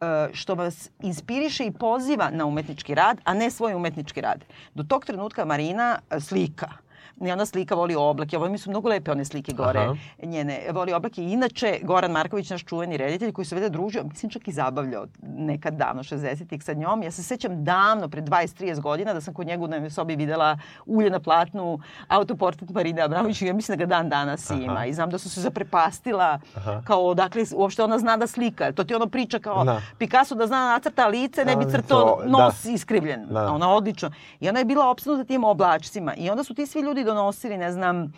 e, 0.00 0.28
što 0.32 0.54
vas 0.54 0.90
inspiriše 1.02 1.66
i 1.66 1.72
poziva 1.72 2.30
na 2.30 2.46
umetnički 2.46 2.94
rad, 2.94 3.20
a 3.24 3.34
ne 3.34 3.50
svoj 3.50 3.74
umetnički 3.74 4.20
rad. 4.20 4.44
Do 4.74 4.82
tog 4.82 5.04
trenutka 5.04 5.44
Marina 5.44 5.98
e, 6.10 6.20
slika. 6.20 6.85
I 7.18 7.32
ona 7.32 7.46
slika 7.46 7.74
voli 7.74 7.94
oblake. 7.94 8.36
Ovo 8.36 8.48
mi 8.48 8.58
su 8.58 8.70
mnogo 8.70 8.88
lepe 8.88 9.10
one 9.12 9.24
slike 9.24 9.52
gore. 9.52 9.80
Aha. 9.80 9.94
Njene 10.22 10.60
voli 10.72 10.92
oblake. 10.92 11.22
I 11.22 11.32
Inače, 11.32 11.78
Goran 11.82 12.10
Marković, 12.10 12.50
naš 12.50 12.64
čuveni 12.64 12.96
reditelj 12.96 13.32
koji 13.32 13.44
se 13.44 13.54
vede 13.54 13.68
družio, 13.68 14.04
mislim 14.04 14.30
čak 14.30 14.48
i 14.48 14.52
zabavljao 14.52 15.06
nekad 15.22 15.74
davno, 15.74 16.02
60-ih 16.02 16.64
sa 16.64 16.72
njom. 16.72 17.02
Ja 17.02 17.10
se 17.10 17.22
sećam 17.22 17.64
davno, 17.64 18.08
pre 18.08 18.22
20-30 18.22 18.80
godina, 18.80 19.12
da 19.12 19.20
sam 19.20 19.34
kod 19.34 19.46
njega 19.46 19.64
u 19.64 19.66
dnevnoj 19.66 19.90
sobi 19.90 20.16
videla 20.16 20.58
ulje 20.86 21.10
na 21.10 21.20
platnu, 21.20 21.78
autoportret 22.08 22.70
Marine 22.70 23.02
Abramović 23.02 23.42
ja 23.42 23.52
mislim 23.52 23.78
da 23.78 23.84
ga 23.84 23.88
dan 23.88 24.08
danas 24.08 24.50
Aha. 24.50 24.60
ima. 24.60 24.86
I 24.86 24.94
znam 24.94 25.10
da 25.10 25.18
su 25.18 25.30
se 25.30 25.40
zaprepastila 25.40 26.38
Aha. 26.56 26.82
kao 26.84 27.02
odakle 27.02 27.42
uopšte 27.54 27.82
ona 27.82 27.98
zna 27.98 28.16
da 28.16 28.26
slika. 28.26 28.72
To 28.72 28.84
ti 28.84 28.94
ono 28.94 29.06
priča 29.06 29.38
kao 29.38 29.64
Da. 29.64 29.80
Picasso 29.98 30.34
da 30.34 30.46
zna 30.46 30.56
da 30.56 30.68
nacrta 30.68 31.06
lice, 31.06 31.44
ne 31.44 31.56
bi 31.56 31.64
crtao 31.70 32.00
to- 32.16 32.28
nos 32.28 32.64
iskrivljen. 32.64 33.26
Da. 33.30 33.52
Ona 33.52 33.70
odlično. 33.70 34.10
I 34.40 34.48
ona 34.48 34.58
je 34.58 34.64
bila 34.64 34.90
opsednuta 34.90 35.24
tim 35.24 35.44
oblačcima. 35.44 36.14
I 36.14 36.30
onda 36.30 36.44
su 36.44 36.54
ti 36.54 36.66
svi 36.66 36.80
ljudi 36.80 37.04
donosili, 37.06 37.56
ne 37.58 37.72
znam, 37.72 38.12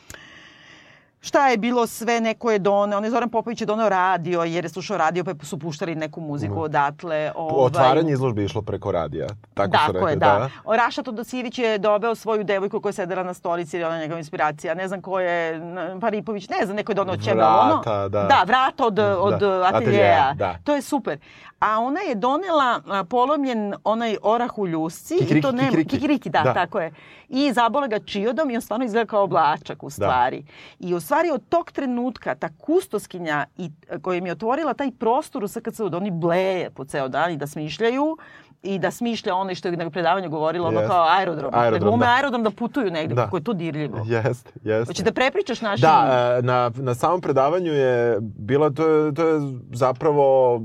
šta 1.21 1.49
je 1.49 1.57
bilo 1.57 1.87
sve, 1.87 2.21
neko 2.21 2.51
je 2.51 2.59
doneo, 2.59 2.99
on 2.99 3.05
je 3.05 3.11
Zoran 3.11 3.29
Popović 3.29 3.61
je 3.61 3.67
doneo 3.67 3.89
radio, 3.89 4.43
jer 4.43 4.65
je 4.65 4.69
slušao 4.69 4.97
radio, 4.99 5.25
pa 5.25 5.45
su 5.45 5.59
puštali 5.59 5.95
neku 5.95 6.21
muziku 6.21 6.63
odatle. 6.63 7.33
Ovaj, 7.35 7.67
Otvaranje 7.67 8.13
izložbe 8.13 8.43
je 8.43 8.47
išlo 8.47 8.63
preko 8.63 8.93
radija. 8.93 9.27
Tako 9.55 9.71
su 9.71 9.73
Tako 9.73 9.93
rekli, 9.93 10.13
je, 10.13 10.17
da. 10.17 10.49
da. 10.67 10.77
Raša 10.77 11.03
Todosijević 11.03 11.59
je 11.59 11.79
dobeo 11.79 12.15
svoju 12.15 12.45
devojku 12.45 12.81
koja 12.81 12.91
je 12.91 12.95
sedela 12.95 13.23
na 13.23 13.35
stolici, 13.35 13.77
jer 13.77 13.81
je 13.81 13.87
ona 13.87 13.99
njegova 13.99 14.19
inspiracija. 14.19 14.75
Ne 14.75 14.89
znam 14.89 15.03
ko 15.03 15.21
je, 15.21 15.61
Paripović, 16.01 16.49
ne 16.49 16.65
znam, 16.65 16.77
neko 16.77 16.93
je 16.93 16.97
doneo 16.97 17.17
čega 17.17 17.49
ono. 17.49 17.75
Vrata, 17.75 18.09
da. 18.09 18.23
Da, 18.23 18.43
vrata 18.47 18.87
od, 18.87 18.99
od 18.99 19.35
ateljeja, 19.35 19.67
ateljeja. 19.69 20.35
da. 20.35 20.55
To 20.65 20.75
je 20.75 20.83
super. 20.83 21.19
A 21.61 21.79
ona 21.79 22.01
je 22.01 22.15
donela 22.15 22.81
polomljen 23.11 23.75
onaj 23.85 24.17
orah 24.23 24.59
u 24.59 24.67
ljusci. 24.67 25.15
i 25.15 25.19
Kikiriki, 25.19 25.43
to 25.43 25.53
nema, 25.53 25.69
kikiriki. 25.69 25.91
kikiriki, 25.97 26.31
da, 26.31 26.43
Da. 26.43 26.55
tako 26.55 26.81
je. 26.81 26.93
I 27.29 27.53
zabola 27.53 27.87
ga 27.87 27.99
čiodom 27.99 28.51
i 28.51 28.55
on 28.55 28.61
stvarno 28.63 28.85
izgleda 28.85 29.07
kao 29.07 29.23
oblačak 29.23 29.83
u 29.83 29.91
stvari. 29.91 30.45
I 30.79 30.95
u 30.95 31.01
stvari 31.01 31.31
od 31.31 31.49
tog 31.49 31.73
trenutka 31.73 32.35
ta 32.35 32.49
kustoskinja 32.59 33.47
i, 33.57 33.71
koja 34.03 34.19
im 34.19 34.27
je 34.27 34.33
otvorila 34.33 34.75
taj 34.75 34.91
prostor 34.91 35.45
u 35.45 35.49
SKC-u 35.49 35.89
da 35.89 35.97
oni 35.97 36.11
bleje 36.11 36.71
po 36.71 36.85
ceo 36.85 37.09
dan 37.09 37.33
i 37.33 37.37
da 37.37 37.47
smišljaju 37.47 38.17
i 38.63 38.79
da 38.79 38.91
smišlja 38.91 39.35
ono 39.35 39.55
što 39.55 39.69
je 39.69 39.77
na 39.77 39.91
predavanju 39.91 40.31
govorilo, 40.31 40.69
ono 40.69 40.81
Jest. 40.81 40.91
kao 40.91 41.07
aerodrom. 41.09 41.51
da 41.53 41.59
Aerodrom, 41.59 41.89
glume 41.91 42.07
da. 42.07 42.13
aerodrom 42.13 42.43
da 42.43 42.51
putuju 42.51 42.91
negde, 42.91 43.15
Da. 43.15 43.25
kako 43.25 43.37
je 43.37 43.45
to 43.45 43.53
dirljivo. 43.53 43.99
Jeste, 44.07 44.51
jeste. 44.63 44.87
Hoće 44.87 45.03
da 45.03 45.13
prepričaš 45.13 45.61
našim... 45.61 45.81
Da, 45.83 46.07
e, 46.39 46.43
na, 46.43 46.71
na 46.77 46.95
samom 46.95 47.21
predavanju 47.21 47.73
je 47.73 48.19
bila, 48.21 48.71
to 48.71 48.89
je, 48.89 49.15
to 49.15 49.29
je 49.29 49.41
zapravo 49.73 50.61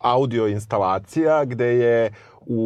audio 0.00 0.46
instalacija 0.46 1.44
gde 1.44 1.66
je 1.66 2.10
u, 2.46 2.58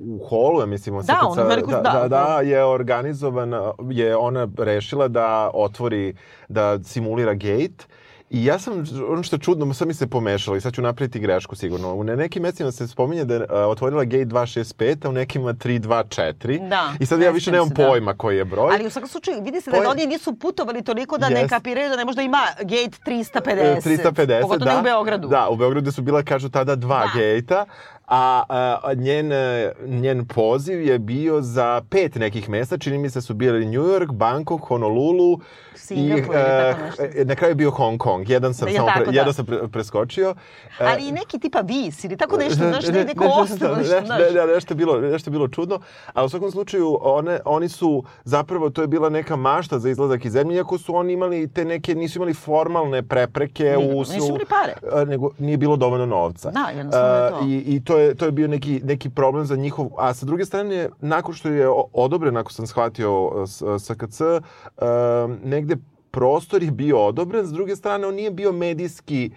u 0.00 0.26
holu, 0.26 0.60
ja 0.60 0.66
mislim, 0.66 0.94
Da, 0.96 1.02
SKC, 1.04 1.12
ono 1.28 1.44
veliko- 1.44 1.70
da, 1.70 1.76
da, 1.76 1.90
da, 1.92 1.98
da. 2.00 2.08
da, 2.08 2.40
je 2.40 2.64
organizovan, 2.64 3.52
je 3.90 4.16
ona 4.16 4.48
rešila 4.58 5.08
da 5.08 5.50
otvori, 5.54 6.14
da 6.48 6.78
simulira 6.84 7.34
gate 7.34 7.84
I 8.30 8.44
ja 8.44 8.58
sam, 8.58 8.72
ono 9.08 9.22
što 9.22 9.36
je 9.36 9.40
čudno, 9.40 9.74
sad 9.74 9.88
mi 9.88 9.94
se 9.94 10.06
pomešalo 10.06 10.56
i 10.56 10.60
sad 10.60 10.72
ću 10.72 10.82
napraviti 10.82 11.18
grešku 11.18 11.56
sigurno. 11.56 11.94
U 11.94 12.04
nekim 12.04 12.42
mestima 12.42 12.72
se 12.72 12.88
spominje 12.88 13.24
da 13.24 13.34
je 13.34 13.42
otvorila 13.64 14.04
gate 14.04 14.24
265, 14.26 15.04
a 15.04 15.08
u 15.08 15.12
nekima 15.12 15.54
324. 15.54 16.68
Da, 16.68 16.92
I 17.00 17.06
sad 17.06 17.20
ja 17.20 17.26
ne 17.26 17.32
više 17.32 17.52
nemam 17.52 17.68
se, 17.68 17.74
da. 17.74 17.86
pojma 17.86 18.14
koji 18.14 18.36
je 18.36 18.44
broj. 18.44 18.74
Ali 18.74 18.86
u 18.86 18.90
svakom 18.90 19.08
slučaju 19.08 19.42
vidi 19.42 19.60
se 19.60 19.70
To 19.70 19.80
da 19.82 19.90
oni 19.90 20.06
nisu 20.06 20.34
putovali 20.34 20.82
toliko 20.82 21.18
da 21.18 21.28
ne 21.28 21.40
Jest. 21.40 21.50
kapiraju 21.50 21.88
da 21.90 21.96
ne 21.96 22.04
možda 22.04 22.22
ima 22.22 22.38
gate 22.58 22.98
350. 23.02 23.76
E, 23.76 23.80
350, 23.80 24.40
Pogotovo 24.42 24.58
da. 24.60 24.72
ne 24.72 24.80
u 24.80 24.82
Beogradu. 24.84 25.28
Da, 25.28 25.48
u 25.48 25.56
Beogradu 25.56 25.92
su 25.92 26.02
bila, 26.02 26.22
kažu, 26.22 26.48
tada 26.48 26.76
dva 26.76 26.98
Da. 27.06 27.10
gejta, 27.14 27.64
a, 28.08 28.44
a 28.82 28.94
njen, 28.94 29.32
e, 29.32 29.72
njen 29.86 30.26
poziv 30.26 30.82
je 30.82 30.98
bio 30.98 31.40
za 31.40 31.82
pet 31.90 32.14
nekih 32.14 32.48
mesta, 32.48 32.78
čini 32.78 32.98
mi 32.98 33.10
se 33.10 33.20
su 33.20 33.34
bili 33.34 33.66
New 33.66 33.82
York, 33.82 34.12
Bangkok, 34.12 34.60
Honolulu 34.62 35.40
Singapur 35.78 36.34
i 36.34 36.38
ili 36.38 36.72
tako 36.72 36.82
nešto. 36.82 37.02
e, 37.02 37.24
na 37.24 37.34
kraju 37.34 37.50
je 37.50 37.54
bio 37.54 37.70
Hong 37.70 37.98
Kong. 37.98 38.30
Jedan 38.30 38.54
sam, 38.54 38.68
Da, 38.68 38.74
samo 38.74 38.86
tako, 38.88 38.98
pre, 39.00 39.12
da. 39.12 39.18
jedan 39.18 39.34
sam 39.34 39.46
pre, 39.46 39.68
preskočio. 39.68 40.34
E, 40.80 40.84
Ali 40.86 41.08
i 41.08 41.12
neki 41.12 41.38
tipa 41.38 41.60
vis 41.60 42.04
ili 42.04 42.16
tako 42.16 42.36
nešto, 42.36 42.54
znaš, 42.54 42.86
ne, 42.86 43.04
neko 43.04 43.24
ostalo, 43.24 43.76
nešto, 43.76 44.00
ne, 44.00 44.46
ne, 44.46 44.54
nešto, 44.54 44.74
bilo, 44.74 45.00
nešto 45.00 45.30
bilo 45.30 45.48
čudno, 45.48 45.80
a 46.12 46.24
u 46.24 46.28
svakom 46.28 46.50
slučaju 46.50 46.98
one, 47.02 47.40
oni 47.44 47.68
su, 47.68 48.04
zapravo 48.24 48.70
to 48.70 48.80
je 48.82 48.86
bila 48.86 49.08
neka 49.08 49.36
mašta 49.36 49.78
za 49.78 49.90
izlazak 49.90 50.24
iz 50.24 50.32
zemlje, 50.32 50.56
iako 50.56 50.78
su 50.78 50.96
oni 50.96 51.12
imali 51.12 51.48
te 51.52 51.64
neke, 51.64 51.94
nisu 51.94 52.18
imali 52.18 52.34
formalne 52.34 53.02
prepreke 53.02 53.76
u 53.76 53.98
nisu 53.98 54.26
imali 54.26 54.44
pare. 54.44 55.04
nego 55.06 55.30
nije 55.38 55.56
bilo 55.56 55.76
dovoljno 55.76 56.06
novca. 56.06 56.50
Da, 56.50 56.70
jednostavno 56.76 57.24
je 57.24 57.30
to. 57.30 57.46
I, 57.46 57.74
i 57.76 57.84
to, 57.84 57.98
je, 57.98 58.14
to 58.14 58.24
je 58.24 58.32
bio 58.32 58.48
neki, 58.48 58.80
neki 58.84 59.10
problem 59.10 59.46
za 59.46 59.56
njihov... 59.56 59.88
A 59.98 60.14
sa 60.14 60.26
druge 60.26 60.44
strane, 60.44 60.88
nakon 61.00 61.34
što 61.34 61.48
je 61.48 61.68
odobren, 61.92 62.36
ako 62.36 62.52
sam 62.52 62.66
shvatio 62.66 63.30
SKC, 63.78 64.20
um, 64.20 65.38
negde 65.44 65.67
prostor 66.10 66.62
je 66.62 66.70
bio 66.70 67.06
odobren, 67.06 67.46
s 67.46 67.52
druge 67.52 67.76
strane 67.76 68.06
on 68.06 68.14
nije 68.14 68.30
bio 68.30 68.52
medijski 68.52 69.30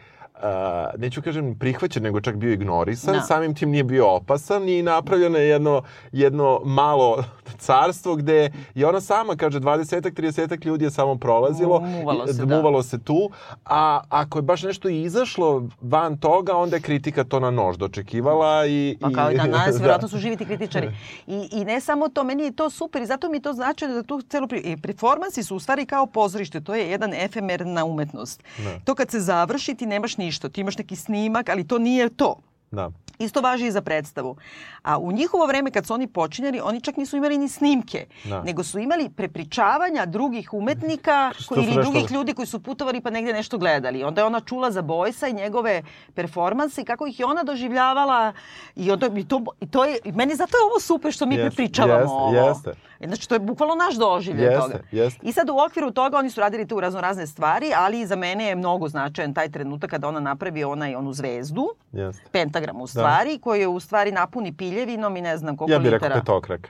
neću 0.97 1.21
kažem 1.21 1.55
prihvaćen, 1.55 2.03
nego 2.03 2.21
čak 2.21 2.35
bio 2.35 2.51
ignorisan, 2.51 3.13
Da. 3.13 3.21
samim 3.21 3.55
tim 3.55 3.69
nije 3.69 3.83
bio 3.83 4.07
opasan 4.07 4.69
i 4.69 4.81
napravljeno 4.81 5.37
je 5.37 5.47
jedno, 5.47 5.81
jedno 6.11 6.61
malo 6.65 7.23
carstvo 7.57 8.15
gde 8.15 8.41
je 8.75 8.87
ona 8.87 9.01
sama, 9.01 9.35
kaže, 9.35 9.59
20-ak, 9.59 10.13
30-ak 10.13 10.65
ljudi 10.65 10.85
je 10.85 10.91
samo 10.91 11.15
prolazilo, 11.15 11.79
Muvalo 11.81 12.25
i- 12.25 12.33
se, 12.33 12.45
da. 12.45 12.55
muvalo 12.57 12.83
se 12.83 12.99
tu, 12.99 13.29
a 13.65 14.01
ako 14.09 14.37
je 14.37 14.43
baš 14.43 14.63
nešto 14.63 14.89
izašlo 14.89 15.41
van 15.81 16.17
toga, 16.17 16.55
onda 16.55 16.75
je 16.75 16.81
kritika 16.81 17.23
to 17.23 17.39
na 17.39 17.51
nož 17.51 17.77
dočekivala 17.77 18.65
i... 18.67 18.97
Pa 19.01 19.09
kao 19.11 19.31
i 19.31 19.37
dan 19.37 19.51
danas, 19.51 19.67
da. 19.71 19.77
vjerojatno 19.77 20.07
su 20.07 20.17
živi 20.17 20.37
ti 20.37 20.45
kritičari. 20.45 20.91
I, 21.27 21.49
I 21.51 21.65
ne 21.65 21.81
samo 21.81 22.09
to, 22.09 22.23
meni 22.23 22.43
je 22.43 22.51
to 22.51 22.69
super 22.69 23.01
i 23.01 23.05
zato 23.05 23.29
mi 23.29 23.39
to 23.39 23.53
znači 23.53 23.87
da 23.87 24.03
tu 24.03 24.21
celu 24.21 24.47
pri... 24.47 24.77
Performansi 24.77 25.43
su 25.43 25.55
u 25.55 25.59
stvari 25.59 25.85
kao 25.85 26.05
pozorište, 26.05 26.61
to 26.61 26.75
je 26.75 26.89
jedan 26.89 27.13
efemerna 27.15 27.85
umetnost. 27.85 28.43
Da. 28.57 28.79
To 28.81 28.95
kad 28.95 29.11
se 29.11 29.19
završi 29.19 29.75
ti 29.75 29.85
nemaš 29.85 30.17
ništa, 30.17 30.30
ti 30.39 30.61
imaš 30.61 30.77
neki 30.77 30.95
snimak, 30.95 31.49
ali 31.49 31.67
to 31.67 31.77
nije 31.77 32.09
to. 32.09 32.35
Da. 32.71 32.91
Isto 33.19 33.41
važi 33.41 33.65
i 33.67 33.71
za 33.71 33.81
predstavu. 33.81 34.35
A 34.81 34.97
u 34.97 35.11
njihovo 35.11 35.45
vreme 35.45 35.71
kad 35.71 35.85
su 35.85 35.93
oni 35.93 36.07
počinjali, 36.07 36.59
oni 36.63 36.81
čak 36.81 36.97
nisu 36.97 37.17
imali 37.17 37.37
ni 37.37 37.49
snimke, 37.49 38.05
Da. 38.23 38.43
nego 38.43 38.63
su 38.63 38.79
imali 38.79 39.09
prepričavanja 39.09 40.05
drugih 40.05 40.53
umetnika 40.53 41.31
Što 41.39 41.55
koji, 41.55 41.65
ili 41.65 41.83
drugih 41.83 42.11
ljudi 42.11 42.33
koji 42.33 42.45
su 42.45 42.59
putovali 42.59 43.01
pa 43.01 43.09
negdje 43.09 43.33
nešto 43.33 43.57
gledali. 43.57 44.03
Onda 44.03 44.21
je 44.21 44.25
ona 44.25 44.39
čula 44.39 44.71
za 44.71 44.81
Bojsa 44.81 45.27
i 45.27 45.33
njegove 45.33 45.83
performanse 46.13 46.81
i 46.81 46.85
kako 46.85 47.07
ih 47.07 47.19
je 47.19 47.25
ona 47.25 47.43
doživljavala 47.43 48.33
i, 48.75 48.91
onda, 48.91 49.09
i, 49.15 49.27
to, 49.27 49.41
i 49.59 49.67
to 49.69 49.85
je, 49.85 49.99
i 50.03 50.11
meni 50.11 50.35
zato 50.35 50.57
je 50.57 50.63
ovo 50.63 50.79
super 50.79 51.11
što 51.13 51.25
mi 51.25 51.35
Jeste, 51.35 51.49
prepričavamo 51.49 52.01
jeste, 52.01 52.13
ovo. 52.13 52.47
jeste. 52.47 52.90
Znači 53.03 53.29
to 53.29 53.35
je 53.35 53.39
bukvalno 53.41 53.75
naš 53.75 53.95
doživljaj 53.95 54.45
Jeste, 54.45 54.61
toga. 54.61 54.79
jeste. 54.91 55.19
I 55.23 55.31
sad 55.31 55.49
u 55.49 55.57
okviru 55.59 55.91
toga 55.91 56.17
oni 56.17 56.29
su 56.29 56.41
radili 56.41 56.67
tu 56.67 56.79
razno 56.79 57.01
razne 57.01 57.27
stvari, 57.27 57.71
ali 57.77 58.05
za 58.05 58.15
mene 58.15 58.45
je 58.45 58.55
mnogo 58.55 58.87
značajan 58.87 59.33
taj 59.33 59.49
trenutak 59.49 59.89
kada 59.89 60.07
ona 60.07 60.19
napravi 60.21 60.63
onaj, 60.63 60.95
onu 60.95 61.13
zvezdu, 61.13 61.69
Jeste. 61.91 62.23
pentagram 62.31 62.81
u 62.81 62.87
stvari, 62.87 63.39
koji 63.39 63.59
je 63.59 63.67
u 63.67 63.79
stvari 63.79 64.11
napuni 64.11 64.53
piljevinom 64.53 65.17
i 65.17 65.21
ne 65.21 65.37
znam 65.37 65.57
koliko 65.57 65.73
Ja 65.73 65.79
bih 65.79 65.89
rekao 65.89 66.07
litera. 66.07 66.21
petokraka. 66.21 66.69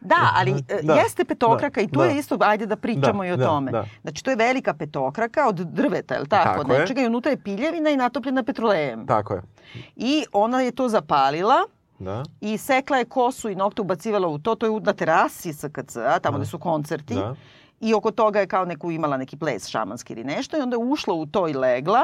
Da, 0.00 0.30
ali 0.34 0.50
e, 0.68 0.82
Da, 0.82 0.94
jeste 0.94 1.24
petokraka 1.24 1.70
da, 1.70 1.80
i 1.80 1.88
tu 1.88 1.98
da. 1.98 2.04
je 2.04 2.18
isto, 2.18 2.38
ajde 2.40 2.66
da 2.66 2.76
pričamo 2.76 3.22
Da, 3.22 3.28
i 3.28 3.32
o 3.32 3.36
da, 3.36 3.46
tome. 3.46 3.70
da. 3.72 3.84
Znači 4.02 4.24
to 4.24 4.30
je 4.30 4.36
velika 4.36 4.74
petokraka 4.74 5.48
od 5.48 5.54
drveta, 5.56 6.14
je 6.14 6.20
li 6.20 6.28
tako? 6.28 6.44
Tako 6.48 6.60
od 6.62 6.68
je. 6.68 6.78
nečega 6.78 7.00
i 7.00 7.06
unutra 7.06 7.30
je 7.30 7.36
piljevina 7.38 7.90
i 7.90 7.96
natopljena 7.96 8.42
petrolejem. 8.42 9.06
Tako 9.06 9.34
je. 9.34 9.42
I 9.96 10.24
ona 10.32 10.60
je 10.60 10.72
to 10.72 10.88
zapalila 10.88 11.54
Da. 11.98 12.22
i 12.40 12.58
sekla 12.58 12.96
je 12.96 13.04
kosu 13.04 13.48
i 13.48 13.54
nokte 13.54 13.82
ubacivala 13.82 14.28
u 14.28 14.38
to. 14.38 14.54
To 14.54 14.66
je 14.66 14.80
na 14.80 14.92
terasi 14.92 15.52
SKC-a, 15.52 16.18
tamo 16.18 16.32
Da. 16.32 16.38
gde 16.38 16.46
su 16.46 16.58
koncerti. 16.58 17.14
Da. 17.14 17.34
I 17.80 17.94
oko 17.94 18.10
toga 18.10 18.40
je 18.40 18.46
kao 18.46 18.64
neku 18.64 18.90
imala 18.90 19.16
neki 19.16 19.36
ples 19.36 19.66
šamanski 19.66 20.12
ili 20.12 20.24
nešto 20.24 20.58
i 20.58 20.60
onda 20.60 20.74
je 20.74 20.84
ušla 20.84 21.14
u 21.14 21.26
to 21.26 21.48
i 21.48 21.54
legla. 21.54 22.00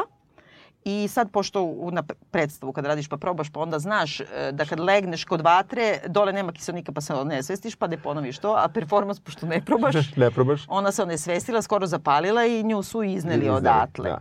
I 0.85 1.09
sad, 1.09 1.31
pošto 1.31 1.63
u, 1.63 1.91
na 1.91 2.03
predstavu 2.31 2.73
kad 2.73 2.87
radiš 2.87 3.09
pa 3.09 3.17
probaš, 3.17 3.51
pa 3.51 3.61
onda 3.61 3.79
znaš 3.79 4.21
e, 4.21 4.25
da 4.53 4.65
kad 4.65 4.81
legneš 4.81 5.25
kod 5.25 5.41
vatre, 5.41 5.99
dole 6.07 6.33
nema 6.33 6.53
kiselnika 6.53 6.93
pa 6.93 7.01
se 7.01 7.15
ne 7.25 7.43
svestiš, 7.43 7.75
pa 7.75 7.87
ne 7.87 7.99
ponoviš 7.99 8.39
to, 8.39 8.55
a 8.55 8.69
performans, 8.69 9.21
pošto 9.21 9.47
ne 9.47 9.65
probaš, 9.65 9.95
Ne 10.17 10.31
probaš? 10.31 10.65
ona 10.69 10.93
se 10.93 11.03
onesvestila, 11.03 11.63
skoro 11.63 11.87
zapalila 11.87 12.47
i 12.47 12.63
nju 12.63 12.83
su 12.83 13.03
izneli 13.03 13.17
Izneli, 13.37 13.49
odatle. 13.49 14.11
da. 14.11 14.19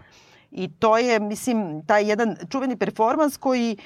I 0.51 0.67
to 0.69 0.97
je, 0.97 1.19
mislim, 1.19 1.86
taj 1.86 2.09
jedan 2.09 2.36
čuveni 2.49 2.78
performans 2.78 3.38
koji 3.38 3.78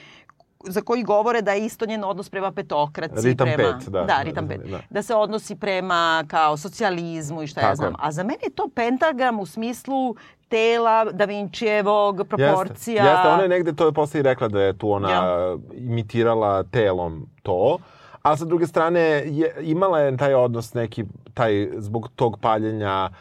za 0.64 0.82
koji 0.82 1.04
govore 1.04 1.42
da 1.42 1.52
je 1.52 1.66
isto 1.66 1.86
njen 1.86 2.04
odnos 2.04 2.30
prema 2.30 2.52
petokraci. 2.52 3.28
Ritam 3.28 3.48
prema, 3.48 3.78
pet, 3.80 3.90
da. 3.90 4.04
Da, 4.04 4.22
ritam 4.22 4.48
pet. 4.48 4.62
Da. 4.62 4.80
Da 4.90 5.02
se 5.02 5.16
odnosi 5.16 5.56
prema 5.56 6.24
kao 6.28 6.58
socijalizmu 6.58 7.44
i 7.44 7.48
šta 7.48 7.60
ja 7.62 7.66
Tako 7.66 7.76
znam. 7.76 7.92
je. 7.92 7.96
A 8.00 8.12
za 8.12 8.24
mene 8.24 8.40
je 8.44 8.50
to 8.50 8.70
pentagram 8.76 9.40
u 9.40 9.46
smislu 9.46 10.16
tela, 10.48 11.06
Da 11.06 11.26
Vinčijevog, 11.26 12.16
proporcija. 12.18 13.04
Jeste, 13.04 13.12
jeste, 13.12 13.28
ona 13.28 13.44
je 13.44 13.50
negde 13.50 13.74
to 13.74 13.86
je 13.86 13.92
posle 13.92 14.20
i 14.20 14.24
rekla 14.24 14.48
da 14.48 14.62
je 14.62 14.78
tu 14.78 14.92
ona 14.92 15.12
Ja. 15.12 15.56
imitirala 15.74 16.64
telom 16.64 17.28
to. 17.44 17.78
A 18.22 18.38
sa 18.38 18.46
druge 18.46 18.68
strane, 18.68 19.00
je, 19.26 19.56
imala 19.62 20.00
je 20.00 20.18
taj 20.18 20.34
odnos 20.34 20.74
neki, 20.74 21.04
taj, 21.34 21.70
zbog 21.78 22.10
tog 22.16 22.38
paljenja 22.40 23.10
uh, 23.12 23.18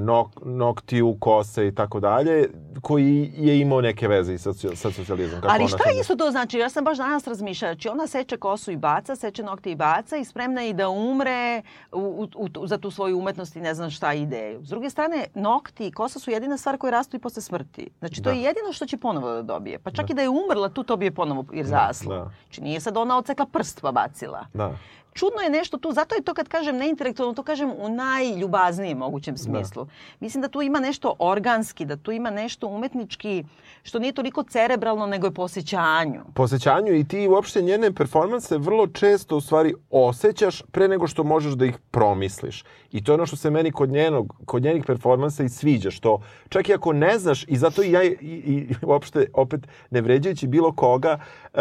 nok, 0.00 0.30
noktiju, 0.42 1.16
kose 1.20 1.66
i 1.66 1.74
tako 1.74 2.00
dalje, 2.00 2.48
koji 2.82 3.32
je 3.34 3.60
imao 3.60 3.80
neke 3.80 4.08
veze 4.08 4.34
i 4.34 4.38
sa, 4.38 4.52
sa 4.52 4.90
socijalizmom. 4.90 5.40
Kako 5.40 5.54
Ali 5.54 5.68
šta 5.68 5.76
sad- 5.78 6.00
isto 6.00 6.16
to 6.16 6.30
znači? 6.30 6.58
Ja 6.58 6.68
sam 6.68 6.84
baš 6.84 6.98
danas 6.98 7.26
razmišljala. 7.26 7.74
Znači 7.74 7.88
ona 7.88 8.06
seče 8.06 8.36
kosu 8.36 8.70
i 8.70 8.76
baca, 8.76 9.16
seče 9.16 9.42
nokte 9.42 9.70
i 9.70 9.76
baca 9.76 10.16
i 10.16 10.24
spremna 10.24 10.60
je 10.60 10.70
i 10.70 10.74
da 10.74 10.88
umre 10.88 11.62
u, 11.92 11.98
u, 12.36 12.48
u, 12.56 12.66
za 12.66 12.78
tu 12.78 12.90
svoju 12.90 13.18
umetnost 13.18 13.56
i 13.56 13.60
ne 13.60 13.74
znam 13.74 13.90
šta 13.90 14.12
ideju. 14.14 14.60
S 14.62 14.68
druge 14.68 14.90
strane, 14.90 15.24
nokti 15.34 15.86
i 15.86 15.92
kosa 15.92 16.18
su 16.18 16.30
jedina 16.30 16.56
stvar 16.56 16.78
koja 16.78 16.90
rastu 16.90 17.16
i 17.16 17.20
posle 17.20 17.42
smrti. 17.42 17.90
Znači 17.98 18.16
to 18.16 18.30
Da. 18.30 18.30
je 18.30 18.42
jedino 18.42 18.72
što 18.72 18.86
će 18.86 18.96
ponovo 18.96 19.30
da 19.30 19.42
dobije. 19.44 19.78
Pa 19.78 19.90
čak 19.90 20.10
i 20.10 20.14
da 20.14 20.22
je 20.22 20.28
umrla, 20.28 20.68
tu 20.68 20.82
to 20.82 20.96
bi 20.96 21.04
je 21.04 21.10
ponovo 21.10 21.44
jer 21.52 21.66
zaslo. 21.66 22.14
da. 22.14 22.30
Znači 22.42 22.60
nije 22.60 22.80
sad 22.80 22.96
ona 22.96 23.18
ocekla 23.18 23.46
prst 23.46 23.80
pa 23.80 23.92
bacila. 23.92 24.46
Da. 24.54 24.72
Čudno 25.12 25.40
je 25.40 25.50
nešto 25.50 25.78
tu, 25.78 25.92
zato 25.92 26.14
je 26.14 26.22
to 26.22 26.34
kad 26.34 26.48
kažem 26.48 26.76
neintelektualno, 26.76 27.34
to 27.34 27.42
kažem 27.42 27.70
u 27.78 27.88
najljubaznijem 27.88 28.98
mogućem 28.98 29.36
smislu. 29.36 29.86
Mislim 30.20 30.42
da 30.42 30.48
tu 30.48 30.62
ima 30.62 30.80
nešto 30.80 31.14
organski, 31.18 31.84
da 31.84 31.96
tu 31.96 32.12
ima 32.12 32.30
nešto 32.30 32.66
umetnički, 32.66 33.44
što 33.82 33.98
nije 33.98 34.12
toliko 34.12 34.42
cerebralno, 34.42 35.06
nego 35.06 35.26
je 35.26 35.34
po 35.34 35.42
osjećanju. 35.42 36.20
po 36.34 36.42
osjećanju 36.42 36.94
i 36.94 37.04
ti 37.04 37.28
uopšte 37.28 37.62
njene 37.62 37.92
performanse 37.94 38.58
vrlo 38.58 38.86
često 38.86 39.36
u 39.36 39.40
stvari 39.40 39.74
osjećaš 39.90 40.62
pre 40.72 40.88
nego 40.88 41.06
što 41.06 41.24
možeš 41.24 41.52
da 41.52 41.64
ih 41.64 41.78
promisliš. 41.90 42.64
I 42.92 43.04
to 43.04 43.12
je 43.12 43.14
ono 43.14 43.26
što 43.26 43.36
se 43.36 43.50
meni 43.50 43.72
kod, 43.72 43.90
njenog, 43.90 44.34
kod 44.44 44.62
njenih 44.62 44.84
performansa 44.86 45.44
i 45.44 45.48
sviđa, 45.48 45.90
što 45.90 46.22
čak 46.48 46.68
i 46.68 46.74
ako 46.74 46.92
ne 46.92 47.18
znaš, 47.18 47.44
i 47.48 47.56
zato 47.56 47.82
i 47.82 47.92
ja 47.92 48.02
i, 48.02 48.16
i 48.20 48.74
uopšte 48.82 49.26
opet 49.34 49.60
ne 49.90 50.00
vređajući 50.00 50.46
bilo 50.46 50.72
koga, 50.72 51.18
uh, 51.54 51.60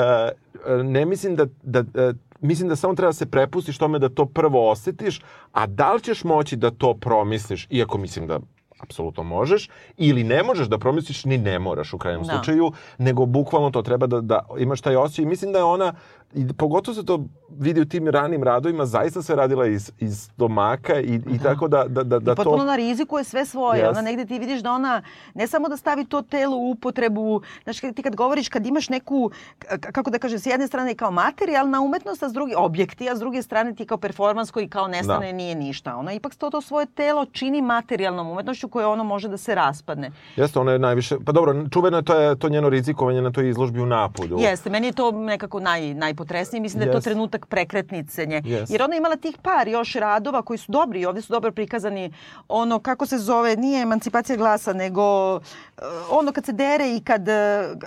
ne 0.84 1.06
mislim 1.06 1.36
da, 1.36 1.46
da, 1.64 1.82
da 1.82 2.14
mislim 2.42 2.70
da 2.70 2.76
samo 2.76 2.96
treba 2.96 3.10
da 3.10 3.14
se 3.14 3.26
prepustiš 3.26 3.78
tome 3.78 4.00
da 4.00 4.10
to 4.10 4.26
prvo 4.26 4.72
osetiš, 4.72 5.22
a 5.52 5.68
da 5.68 5.94
li 5.94 6.02
ćeš 6.02 6.24
moći 6.24 6.56
da 6.56 6.72
to 6.72 6.94
promisliš, 6.94 7.68
iako 7.70 7.98
mislim 7.98 8.28
da 8.28 8.40
apsolutno 8.80 9.24
možeš, 9.24 9.70
ili 9.98 10.24
ne 10.24 10.44
možeš 10.44 10.68
da 10.68 10.78
promisliš, 10.78 11.26
ni 11.26 11.38
ne 11.38 11.60
moraš 11.60 11.94
u 11.94 11.98
krajnjem 11.98 12.24
Da. 12.24 12.34
slučaju, 12.34 12.72
nego 12.98 13.26
bukvalno 13.26 13.72
to 13.72 13.82
treba 13.82 14.08
da, 14.08 14.22
da 14.22 14.46
imaš 14.58 14.82
taj 14.82 14.96
osjećaj. 14.96 15.24
I 15.24 15.28
mislim 15.28 15.52
da 15.52 15.58
je 15.58 15.64
ona, 15.64 15.94
i 16.34 16.48
pogotovo 16.58 16.96
se 16.96 17.06
to 17.06 17.26
vidi 17.60 17.82
u 17.82 17.86
tim 17.86 18.08
ranim 18.08 18.44
radovima, 18.44 18.86
zaista 18.86 19.22
se 19.22 19.36
radila 19.36 19.68
iz, 19.68 19.92
iz 20.00 20.22
stomaka 20.22 21.00
i, 21.00 21.16
i 21.16 21.40
tako 21.44 21.68
da, 21.68 21.84
da, 21.88 22.04
da, 22.04 22.20
da 22.20 22.32
I 22.32 22.36
potpuno 22.36 22.58
to... 22.58 22.66
na 22.66 22.76
riziku 22.76 23.18
je 23.18 23.24
sve 23.24 23.46
svoje. 23.46 23.80
Jeste. 23.80 23.90
Ona 23.90 24.02
negde 24.02 24.26
ti 24.26 24.40
vidiš 24.40 24.62
da 24.62 24.72
ona 24.72 25.02
ne 25.34 25.48
samo 25.48 25.70
da 25.70 25.78
stavi 25.78 26.06
to 26.06 26.22
telo 26.22 26.58
u 26.58 26.70
upotrebu, 26.72 27.42
znaš 27.64 27.80
ti 27.80 28.04
kad 28.04 28.16
govoriš 28.16 28.50
kad 28.50 28.66
imaš 28.66 28.90
neku, 28.90 29.32
kako 29.92 30.10
da 30.10 30.20
kažem, 30.20 30.40
s 30.40 30.46
jedne 30.46 30.68
strane 30.68 30.96
kao 30.96 31.12
materijalna 31.12 31.82
umetnost, 31.82 32.24
a 32.24 32.30
s 32.30 32.34
druge 32.34 32.56
objekti, 32.58 33.10
a 33.10 33.16
s 33.16 33.20
druge 33.20 33.42
strane 33.42 33.76
ti 33.76 33.86
kao 33.86 33.98
performans 33.98 34.52
koji 34.52 34.70
kao 34.70 34.88
nestane 34.88 35.26
Da. 35.26 35.32
nije 35.32 35.56
ništa. 35.56 35.96
Ona 35.96 36.14
ipak 36.14 36.36
to, 36.36 36.50
to 36.50 36.62
svoje 36.62 36.86
telo 36.86 37.26
čini 37.26 37.62
materijalnom 37.62 38.30
umetnošću 38.30 38.68
koje 38.68 38.86
ono 38.86 39.04
može 39.04 39.28
da 39.28 39.38
se 39.38 39.56
raspadne. 39.56 40.12
Jeste, 40.36 40.60
ona 40.60 40.72
je 40.72 40.80
najviše... 40.80 41.16
Pa 41.26 41.32
dobro, 41.32 41.66
čuveno 41.72 41.98
je 41.98 42.04
to, 42.04 42.16
je 42.20 42.36
to 42.36 42.50
njeno 42.50 42.70
rizikovanje 42.70 43.22
na 43.22 43.32
toj 43.32 43.50
izložbi 43.50 43.80
u 43.80 43.86
Napolju. 43.86 44.38
Jeste, 44.40 44.70
meni 44.70 44.88
je 44.88 44.94
to 44.94 45.12
nekako 45.12 45.60
naj, 45.60 45.94
najpotresnije. 46.20 46.62
Mislim 46.62 46.80
da 46.80 46.86
je 46.86 46.92
to 46.92 47.00
trenutak 47.00 47.46
prekretnice 47.46 48.26
nje. 48.26 48.42
Jest. 48.46 48.72
Jer 48.72 48.84
ona 48.84 48.94
je 48.94 48.98
imala 48.98 49.16
tih 49.16 49.38
par 49.42 49.68
još 49.68 49.94
radova 49.94 50.42
koji 50.42 50.58
su 50.58 50.72
dobri 50.72 51.02
i 51.02 51.06
ovdje 51.06 51.22
su 51.22 51.34
dobro 51.34 51.52
prikazani. 51.52 52.12
Ono, 52.48 52.80
kako 52.80 53.06
se 53.06 53.18
zove, 53.18 53.56
nije 53.56 53.82
emancipacija 53.82 54.38
glasa, 54.38 54.74
nego 54.74 55.36
uh, 55.36 55.42
ono 56.12 56.32
kad 56.32 56.46
se 56.46 56.52
dere 56.52 56.96
i 56.96 57.02
kad... 57.02 57.22
uh, 57.22 57.36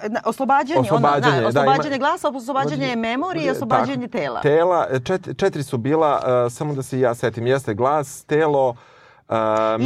na- 0.09 0.20
oslobađanje, 0.24 0.80
Oslobađanje, 0.80 1.39
ono, 1.39 1.43
da, 1.43 1.53
da, 1.53 1.61
oslobađanje 1.61 1.97
ima- 1.97 1.99
glasa, 1.99 2.28
oslobađanje 2.28 2.97
memorije 2.97 3.47
i 3.47 3.51
oslobađanje 3.51 4.09
Tako. 4.09 4.18
tela. 4.18 4.41
Tela, 4.41 4.87
čet, 5.05 5.28
četiri 5.37 5.62
su 5.62 5.78
bila, 5.78 6.12
uh, 6.47 6.53
samo 6.53 6.74
da 6.74 6.83
se 6.83 7.01
ja 7.01 7.14
setim, 7.14 7.47
jeste 7.47 7.74
glas, 7.74 8.24
telo, 8.24 8.68
uh, 8.68 8.76
Ima 9.29 9.39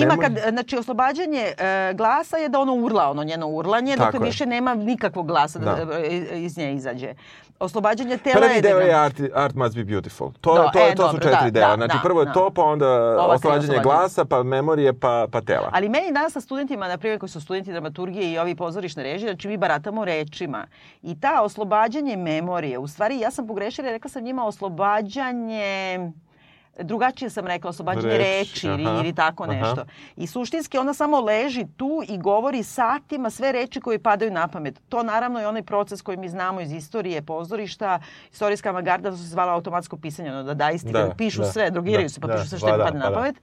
memori- 0.06 0.20
kad, 0.20 0.52
znači, 0.52 0.76
oslobađanje 0.76 1.54
e, 1.58 1.92
glasa 1.94 2.36
je 2.36 2.48
da 2.48 2.60
ono 2.60 2.74
urla, 2.74 3.10
ono 3.10 3.24
njeno 3.24 3.48
urlanje, 3.48 3.96
Tako 3.96 4.16
je. 4.16 4.22
više 4.22 4.46
nema 4.46 4.74
nikakvog 4.74 5.26
glasa 5.26 5.58
da, 5.58 5.74
Da. 5.74 5.98
e, 5.98 6.08
iz 6.34 6.58
nje 6.58 6.74
izađe. 6.74 7.14
Oslobađanje 7.60 8.16
tela 8.18 8.36
Prvi 8.36 8.54
je... 8.54 8.62
deo 8.62 8.78
da- 8.78 8.84
je 8.84 8.94
art, 8.94 9.14
art 9.34 9.54
must 9.54 9.76
be 9.76 9.84
beautiful. 9.84 10.32
To, 10.40 10.54
Da, 10.54 10.70
to, 10.70 10.78
e, 10.80 10.94
to 10.94 11.02
su 11.02 11.12
dobro, 11.12 11.22
četiri 11.22 11.44
da, 11.44 11.60
dela. 11.60 11.68
da, 11.68 11.76
znači 11.76 11.94
da, 11.94 12.02
prvo 12.02 12.20
je 12.20 12.26
da. 12.26 12.32
to, 12.32 12.50
pa 12.50 12.62
onda 12.62 12.86
Ova 13.14 13.26
oslobađanje 13.26 13.78
glasa, 13.80 14.24
pa 14.24 14.42
memorije, 14.42 14.92
pa, 14.92 15.26
pa 15.32 15.40
tela. 15.40 15.70
Ali 15.72 15.88
meni 15.88 16.12
danas 16.12 16.32
sa 16.32 16.40
studentima, 16.40 16.88
na 16.88 16.98
primjer 16.98 17.20
koji 17.20 17.30
su 17.30 17.40
studenti 17.40 17.72
dramaturgije 17.72 18.32
i 18.32 18.38
ovi 18.38 18.54
pozorišne 18.54 19.02
režije, 19.02 19.28
znači 19.28 19.48
mi 19.48 19.56
baratamo 19.56 20.04
rečima. 20.04 20.66
I 21.02 21.20
ta 21.20 21.42
oslobađanje 21.42 22.16
memorije, 22.16 22.78
u 22.78 22.88
stvari 22.88 23.18
ja 23.18 23.30
sam 23.30 23.46
pogrešila, 23.46 23.90
rekla 23.90 24.10
sam 24.10 24.24
njima 24.24 24.46
oslobađanje 24.46 25.98
drugačije 26.78 27.30
sam 27.30 27.46
rekla, 27.46 27.70
oslobađanje 27.70 28.18
Reč, 28.18 28.54
reči 28.54 28.66
ili, 28.66 28.86
aha, 28.86 29.00
ili 29.00 29.14
tako 29.14 29.44
aha. 29.44 29.52
nešto. 29.52 29.84
I 30.16 30.26
suštinski 30.26 30.78
ona 30.78 30.94
samo 30.94 31.20
leži 31.20 31.66
tu 31.76 32.02
i 32.08 32.18
govori 32.18 32.62
satima 32.62 33.30
sve 33.30 33.52
reči 33.52 33.80
koje 33.80 33.98
padaju 33.98 34.30
na 34.30 34.48
pamet. 34.48 34.80
To 34.88 35.02
naravno 35.02 35.40
je 35.40 35.48
onaj 35.48 35.62
proces 35.62 36.02
koji 36.02 36.16
mi 36.16 36.28
znamo 36.28 36.60
iz 36.60 36.72
istorije 36.72 37.22
pozorišta. 37.22 38.00
Istorijska 38.32 38.68
avangarda 38.68 39.12
se 39.12 39.22
zvala 39.22 39.52
automatsko 39.52 39.96
pisanje, 39.96 40.32
ono 40.32 40.42
da 40.42 40.54
da 40.54 40.70
istine, 40.70 40.92
Da, 40.92 41.14
pišu 41.18 41.40
da, 41.40 41.46
sve, 41.46 41.70
drogiraju 41.70 42.04
da, 42.04 42.08
se, 42.08 42.20
pa 42.20 42.26
da, 42.26 42.34
pišu 42.34 42.48
sve 42.48 42.58
što 42.58 42.68
im 42.68 42.80
padne 42.84 43.00
pa 43.00 43.08
na 43.08 43.14
pamet. 43.14 43.36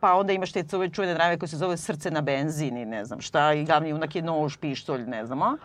Pa 0.00 0.14
onda 0.14 0.32
imaš 0.32 0.52
te 0.52 0.64
čuvene 0.92 1.14
drame 1.14 1.38
koje 1.38 1.48
se 1.48 1.56
zove 1.56 1.76
srce 1.76 2.10
na 2.10 2.20
benzin 2.20 2.76
i 2.76 2.84
ne 2.84 3.04
znam 3.04 3.20
šta, 3.20 3.52
i 3.52 3.64
glavni 3.64 3.88
junak 3.88 4.14
je 4.14 4.22
nož, 4.22 4.56
pištolj, 4.56 5.04
ne 5.06 5.26
znamo. 5.26 5.56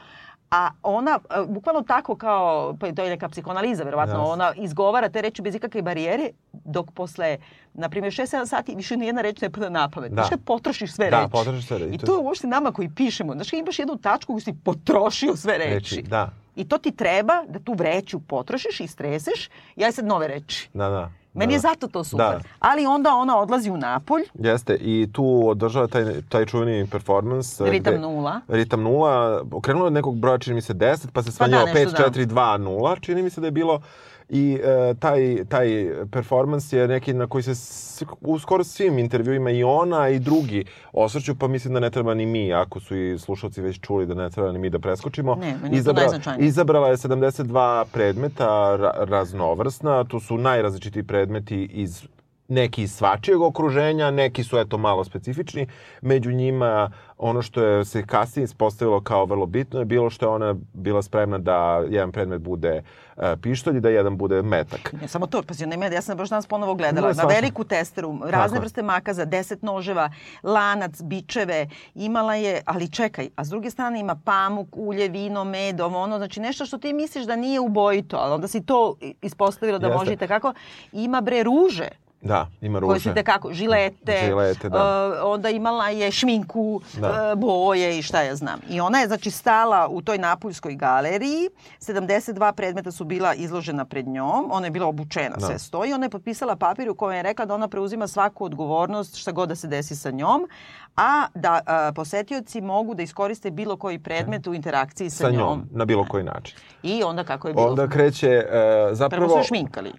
A 0.56 0.70
ona, 0.84 1.20
e, 1.30 1.46
bukvalno 1.48 1.82
tako 1.82 2.16
kao, 2.16 2.76
pa 2.80 2.92
to 2.92 3.04
je 3.04 3.10
neka 3.10 3.30
psihoanaliza, 3.30 3.84
verovatno, 3.84 4.14
Jasno. 4.14 4.30
ona 4.30 4.54
izgovara 4.56 5.10
te 5.10 5.22
reči 5.22 5.42
bez 5.42 5.56
ikakve 5.56 5.82
barijere, 5.82 6.30
dok 6.54 6.92
posle, 6.92 7.38
na 7.74 7.90
primjer, 7.90 8.14
6-7 8.14 8.46
sati 8.46 8.76
više 8.76 8.98
nijedna 8.98 9.22
reč 9.22 9.42
ne 9.42 9.50
pada 9.50 9.70
na 9.70 9.90
pamet. 9.90 10.12
Da. 10.12 10.16
Znaš 10.16 10.30
kad 10.30 10.40
potrošiš 10.42 10.94
sve 10.94 11.10
Da, 11.10 11.20
reči. 11.20 11.32
potrošiš 11.32 11.68
sve 11.68 11.78
reči. 11.78 11.96
I 11.96 11.98
to 11.98 12.14
je 12.14 12.20
uopšte 12.20 12.48
nama 12.48 12.72
koji 12.72 12.90
pišemo. 12.90 13.34
Znaš 13.34 13.50
kad 13.50 13.60
imaš 13.60 13.80
jednu 13.80 13.98
tačku 13.98 14.34
koju 14.34 14.42
si 14.42 14.54
potrošio 14.56 15.36
sve 15.36 15.58
reči. 15.58 15.96
Reči, 15.96 16.02
da. 16.02 16.30
I 16.56 16.66
to 16.66 16.78
ti 16.78 16.92
treba 16.92 17.44
da 17.48 17.60
tu 17.60 17.74
vreću 17.74 18.20
potrošiš 18.20 18.80
i 18.80 18.88
streseš 18.88 19.50
aj 19.78 19.92
sad 19.92 20.06
nove 20.06 20.28
reči. 20.28 20.70
Da, 20.74 20.90
da. 20.90 21.12
Meni 21.36 21.48
da, 21.48 21.56
je 21.56 21.58
da. 21.58 21.62
zato 21.62 21.88
to 21.88 22.04
super. 22.04 22.26
Da. 22.26 22.40
Ali 22.60 22.86
onda 22.86 23.14
ona 23.14 23.40
odlazi 23.40 23.70
u 23.70 23.78
Napolj, 23.78 24.22
Jeste, 24.36 24.76
i 24.76 25.08
tu 25.14 25.44
održava 25.46 25.88
taj, 25.88 26.04
taj 26.22 26.46
čuveni 26.46 26.88
performans. 26.88 27.62
ritam 27.62 27.94
gde- 27.94 28.00
nula. 28.00 28.42
Ritam 28.48 28.82
nula, 28.82 29.16
okrenulo 29.52 29.86
od 29.88 29.94
nekog 29.94 30.16
broja, 30.16 30.38
čini 30.38 30.54
mi 30.54 30.62
se 30.62 30.74
10, 30.74 31.12
pa 31.14 31.24
se 31.24 31.32
smanjilo 31.32 31.66
nešto 31.66 31.80
5, 31.80 31.92
da. 31.94 32.04
4, 32.12 32.26
2, 32.26 32.58
0, 32.58 33.00
čini 33.00 33.22
mi 33.22 33.30
se 33.30 33.42
da 33.42 33.48
je 33.48 33.52
bilo. 33.52 33.82
I 34.30 34.60
e, 34.64 34.94
taj, 35.00 35.46
taj 35.50 35.90
performans 36.12 36.74
je 36.74 36.88
neki 36.88 37.14
na 37.14 37.28
koji 37.28 37.44
se 37.44 38.06
u 38.22 38.40
skoro 38.40 38.64
svim 38.64 39.00
intervjuima 39.00 39.52
i 39.52 39.64
ona 39.64 40.10
i 40.10 40.20
drugi 40.20 40.66
osvrću, 40.94 41.36
pa 41.36 41.48
mislim 41.48 41.74
da 41.74 41.80
ne 41.80 41.90
treba 41.90 42.14
ni 42.14 42.26
mi, 42.26 42.54
ako 42.54 42.80
su 42.80 42.98
i 42.98 43.20
slušalci 43.20 43.62
već 43.62 43.80
čuli 43.80 44.06
da 44.06 44.14
ne 44.14 44.30
treba 44.30 44.52
ni 44.52 44.60
mi 44.60 44.70
da 44.70 44.80
preskočimo. 44.80 45.36
Ne, 45.36 45.58
meni 45.62 45.78
je 45.78 45.84
to 45.84 45.94
najznačajnije. 45.94 46.48
izabrala 46.48 46.90
je 46.90 46.98
72 46.98 47.86
predmeta 47.94 48.76
ra, 48.76 48.94
raznovrsna, 48.98 50.04
tu 50.04 50.20
su 50.20 50.38
najrazličitiji 50.38 51.04
predmeti 51.04 51.64
iz 51.64 52.08
neki 52.48 52.84
iz 52.84 52.96
svačijeg 52.96 53.42
okruženja, 53.42 54.12
neki 54.12 54.44
su 54.44 54.58
eto 54.58 54.78
malo 54.78 55.04
specifični. 55.04 55.68
Među 56.02 56.32
njima 56.32 56.92
ono 57.18 57.42
što 57.42 57.64
je 57.64 57.86
se 57.86 58.06
kasnije 58.06 58.44
ispostavilo 58.44 59.02
kao 59.02 59.26
vrlo 59.26 59.46
bitno 59.46 59.80
je 59.80 59.86
bilo 59.86 60.10
što 60.10 60.26
je 60.26 60.30
ona 60.30 60.56
bila 60.74 61.02
spremna 61.02 61.38
da 61.38 61.84
jedan 61.90 62.12
predmet 62.12 62.42
bude 62.42 62.84
e, 63.18 63.36
pištolj 63.42 63.78
i 63.78 63.80
da 63.80 63.90
jedan 63.90 64.18
bude 64.18 64.42
metak. 64.42 64.94
Ne 65.02 65.08
samo 65.08 65.28
to, 65.28 65.44
pazi, 65.44 65.64
ona 65.64 65.76
ima, 65.76 65.86
ja 65.86 66.02
sam 66.02 66.18
baš 66.18 66.30
danas 66.30 66.48
ponovo 66.48 66.76
gledala, 66.76 67.12
Ima 67.12 67.24
na 67.24 67.30
veliku 67.30 67.64
testeru, 67.64 68.20
razne 68.24 68.58
je. 68.58 68.62
vrste 68.62 68.84
makaza, 68.84 69.26
deset 69.26 69.62
noževa, 69.62 70.10
lanac, 70.44 71.02
bičeve, 71.02 71.68
imala 71.96 72.36
je, 72.36 72.62
ali 72.66 72.92
čekaj, 72.92 73.30
a 73.36 73.46
s 73.46 73.50
druge 73.50 73.70
strane 73.70 74.00
ima 74.00 74.16
pamuk, 74.26 74.68
ulje, 74.72 75.10
vino, 75.10 75.44
med, 75.44 75.82
ovo 75.82 76.00
ono, 76.00 76.18
znači 76.18 76.40
nešto 76.40 76.66
što 76.66 76.78
ti 76.78 76.94
misliš 76.94 77.26
da 77.26 77.36
nije 77.36 77.60
ubojito, 77.60 78.18
ali 78.18 78.34
onda 78.34 78.48
si 78.48 78.66
to 78.66 78.96
ispostavila 79.22 79.80
da 79.80 79.88
Jeste. 79.88 79.98
može 80.00 80.14
i 80.14 80.18
tekako. 80.18 80.54
Ima 80.92 81.22
bre 81.22 81.44
ruže, 81.44 81.88
Da, 82.26 82.48
ima 82.62 82.80
ruže. 82.80 82.88
koje 82.90 83.00
su 83.00 83.14
tekako, 83.14 83.54
žilete, 83.54 84.22
Žilete, 84.26 84.70
da. 84.70 84.78
e, 84.78 85.22
onda 85.22 85.50
imala 85.50 85.90
je 85.90 86.12
šminku, 86.12 86.82
Da. 86.94 87.32
e, 87.32 87.36
boje 87.36 88.00
i 88.00 88.02
šta 88.02 88.22
ja 88.22 88.36
znam. 88.36 88.60
I 88.70 88.82
ona 88.82 89.00
je 89.00 89.08
znači 89.08 89.32
stala 89.32 89.88
u 89.88 90.02
toj 90.02 90.18
Napuljskoj 90.18 90.76
galeriji, 90.76 91.50
72 91.80 92.52
predmeta 92.52 92.92
su 92.92 93.04
bila 93.04 93.34
izložena 93.34 93.86
pred 93.86 94.08
njom, 94.08 94.48
ona 94.52 94.68
je 94.68 94.72
bila 94.72 94.88
obučena, 94.88 95.36
Da. 95.36 95.46
sve 95.48 95.60
stoji, 95.60 95.94
ona 95.94 96.06
je 96.06 96.10
potpisala 96.10 96.56
papir 96.56 96.90
u 96.90 96.96
kojem 96.96 97.18
je 97.18 97.24
rekla 97.24 97.46
da 97.46 97.54
ona 97.54 97.68
preuzima 97.68 98.08
svaku 98.08 98.46
odgovornost 98.46 99.16
šta 99.16 99.32
god 99.32 99.50
da 99.50 99.56
se 99.56 99.68
desi 99.68 99.96
sa 99.96 100.12
njom, 100.12 100.48
a 100.96 101.28
da 101.36 101.62
a, 101.66 101.92
posetioci 101.96 102.62
mogu 102.62 102.96
da 102.96 103.04
iskoriste 103.04 103.52
bilo 103.52 103.78
koji 103.78 104.00
predmet 104.00 104.48
u 104.48 104.54
interakciji 104.54 105.10
sa, 105.10 105.24
sa 105.24 105.32
njom, 105.32 105.64
na 105.72 105.86
bilo 105.86 106.06
koji 106.10 106.24
način. 106.24 106.58
I 106.84 107.04
onda 107.04 107.24
kako 107.24 107.48
je 107.48 107.54
bilo? 107.54 107.68
Onda 107.68 107.88
kreće 107.88 108.28
e, 108.28 108.46
zapravo... 108.92 109.28
Prvo 109.28 109.42
su 109.42 109.48
šminkali. 109.48 109.92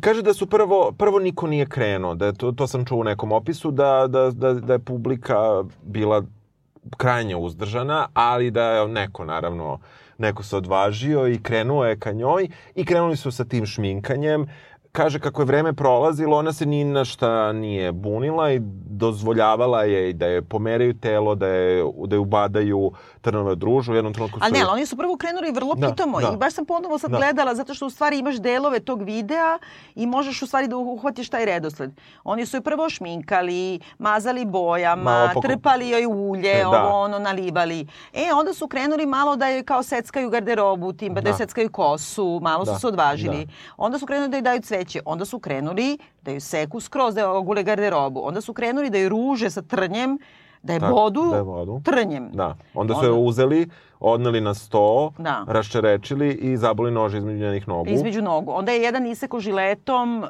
Kaže 0.00 0.22
da 0.22 0.34
su 0.34 0.46
prvo, 0.46 0.92
prvo 0.98 1.18
niko 1.18 1.46
nije 1.46 1.66
krenuo, 1.66 2.14
da 2.14 2.32
to, 2.32 2.52
to 2.52 2.66
sam 2.66 2.84
čuo 2.84 2.98
u 2.98 3.04
nekom 3.04 3.32
opisu, 3.32 3.70
da, 3.70 4.06
da, 4.06 4.30
da, 4.30 4.54
da 4.54 4.72
je 4.72 4.78
publika 4.78 5.64
bila 5.82 6.22
krajnje 6.96 7.36
uzdržana, 7.36 8.08
ali 8.14 8.50
da 8.50 8.62
je 8.62 8.88
neko 8.88 9.24
naravno, 9.24 9.78
neko 10.18 10.42
se 10.42 10.56
odvažio 10.56 11.28
i 11.28 11.42
krenuo 11.42 11.84
je 11.84 11.98
ka 11.98 12.12
njoj 12.12 12.48
i 12.74 12.84
krenuli 12.84 13.16
su 13.16 13.30
sa 13.30 13.44
tim 13.44 13.66
šminkanjem. 13.66 14.46
Kaže 14.96 15.18
kako 15.20 15.42
je 15.42 15.46
vreme 15.46 15.72
prolazilo, 15.72 16.38
ona 16.38 16.52
se 16.52 16.66
ni 16.66 16.84
na 16.84 17.04
šta 17.04 17.52
nije 17.52 17.92
bunila 17.92 18.52
i 18.52 18.60
dozvoljavala 18.90 19.82
je 19.84 20.12
da 20.12 20.26
je 20.26 20.42
pomeraju 20.42 20.94
telo, 20.94 21.34
da 21.34 21.46
je, 21.46 21.84
da 22.06 22.16
je 22.16 22.20
ubadaju 22.20 22.92
trnove 23.26 23.52
od 23.52 23.62
ružu. 23.62 23.92
U 23.92 23.96
jednom 23.96 24.14
trenutku. 24.14 24.38
Ali 24.42 24.52
ne, 24.52 24.60
ali 24.60 24.70
oni 24.70 24.86
su 24.86 24.96
prvo 24.96 25.16
krenuli 25.16 25.52
vrlo 25.52 25.74
Da, 25.74 25.88
pitamo 25.88 26.20
da. 26.20 26.28
i 26.28 26.36
baš 26.36 26.52
sam 26.52 26.66
ponovo 26.66 26.98
sad 26.98 27.10
Da. 27.10 27.16
gledala 27.16 27.54
zato 27.54 27.74
što 27.74 27.86
u 27.86 27.90
stvari 27.90 28.18
imaš 28.18 28.36
delove 28.38 28.80
tog 28.80 29.02
videa 29.02 29.58
i 29.94 30.06
možeš 30.06 30.42
u 30.42 30.46
stvari 30.46 30.68
da 30.68 30.76
uhvatiš 30.76 31.28
taj 31.28 31.44
redosled. 31.46 31.90
Oni 32.24 32.46
su 32.46 32.56
je 32.56 32.60
prvo 32.62 32.88
šminkali, 32.88 33.60
mazali 33.98 34.44
bojama, 34.46 35.16
poko- 35.28 35.42
trpali 35.42 35.88
joj 35.88 36.06
ulje, 36.08 36.50
E, 36.52 36.62
da. 36.62 36.68
ovo 36.70 36.98
ono 36.98 37.18
nalivali. 37.20 37.80
E, 38.14 38.32
onda 38.32 38.54
su 38.54 38.68
krenuli 38.68 39.06
malo 39.08 39.36
da 39.36 39.48
joj 39.48 39.62
kao 39.64 39.82
seckaju 39.82 40.30
garderobu, 40.30 40.92
tim 40.94 41.14
da, 41.14 41.20
Da. 41.20 41.28
joj 41.28 41.36
seckaju 41.36 41.70
kosu, 41.70 42.40
malo 42.42 42.64
Da, 42.64 42.74
su 42.74 42.80
se 42.80 42.86
odvažili. 42.86 43.44
da. 43.44 43.52
Onda 43.78 43.98
su 43.98 44.06
krenuli 44.06 44.28
da 44.30 44.36
joj 44.36 44.42
daju 44.42 44.60
cveće, 44.62 45.00
onda 45.06 45.24
su 45.24 45.38
krenuli 45.38 45.88
da 46.22 46.30
joj 46.30 46.40
seku 46.42 46.80
skroz, 46.80 47.14
da 47.14 47.20
joj 47.20 47.30
ogule 47.32 47.62
garderobu. 47.62 48.20
Onda 48.22 48.40
su 48.40 48.52
krenuli 48.52 48.90
da 48.90 48.98
joj 48.98 49.08
ruže 49.08 49.50
sa 49.50 49.62
trnjem, 49.62 50.18
da 50.66 50.72
je 50.72 50.80
bodu, 50.80 51.24
da 51.24 51.36
je 51.36 51.44
bodu. 51.44 51.80
trnjem. 51.84 52.30
Da. 52.32 52.56
Onda 52.74 52.94
su 52.94 53.04
je 53.04 53.12
uzeli, 53.12 53.68
odneli 54.00 54.40
na 54.40 54.54
sto, 54.54 55.12
Da. 55.18 55.44
raščerečili 55.48 56.30
i 56.32 56.56
zaboli 56.56 56.90
nož 56.90 57.14
između 57.14 57.38
njenih 57.38 57.68
nogu. 57.68 57.90
između 57.90 58.22
nogu. 58.22 58.52
Onda 58.52 58.72
je 58.72 58.82
jedan 58.82 59.06
isekao 59.06 59.40
žiletom 59.40 60.24
e, 60.24 60.28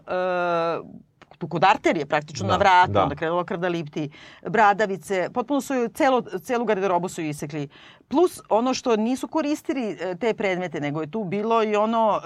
tu 1.39 1.49
kod 1.49 1.65
arterije 1.65 2.07
praktično 2.07 2.47
Da, 2.47 2.53
na 2.53 2.59
vratu, 2.59 2.93
da. 2.93 3.03
onda 3.03 3.15
krenula 3.15 3.45
krv 3.45 3.59
da 3.59 3.69
lipti, 3.69 4.11
bradavice, 4.45 5.29
potpuno 5.31 5.61
su 5.61 5.75
celo, 5.89 6.23
celu 6.43 6.65
garderobu 6.65 7.09
su 7.09 7.21
isekli. 7.23 7.69
Plus 8.09 8.41
ono 8.49 8.75
što 8.75 8.97
nisu 8.97 9.29
koristili 9.29 9.83
e, 9.93 10.15
te 10.15 10.35
predmete, 10.35 10.81
nego 10.81 11.01
je 11.01 11.07
tu 11.07 11.25
bilo 11.25 11.63
i 11.63 11.77
ono 11.77 12.21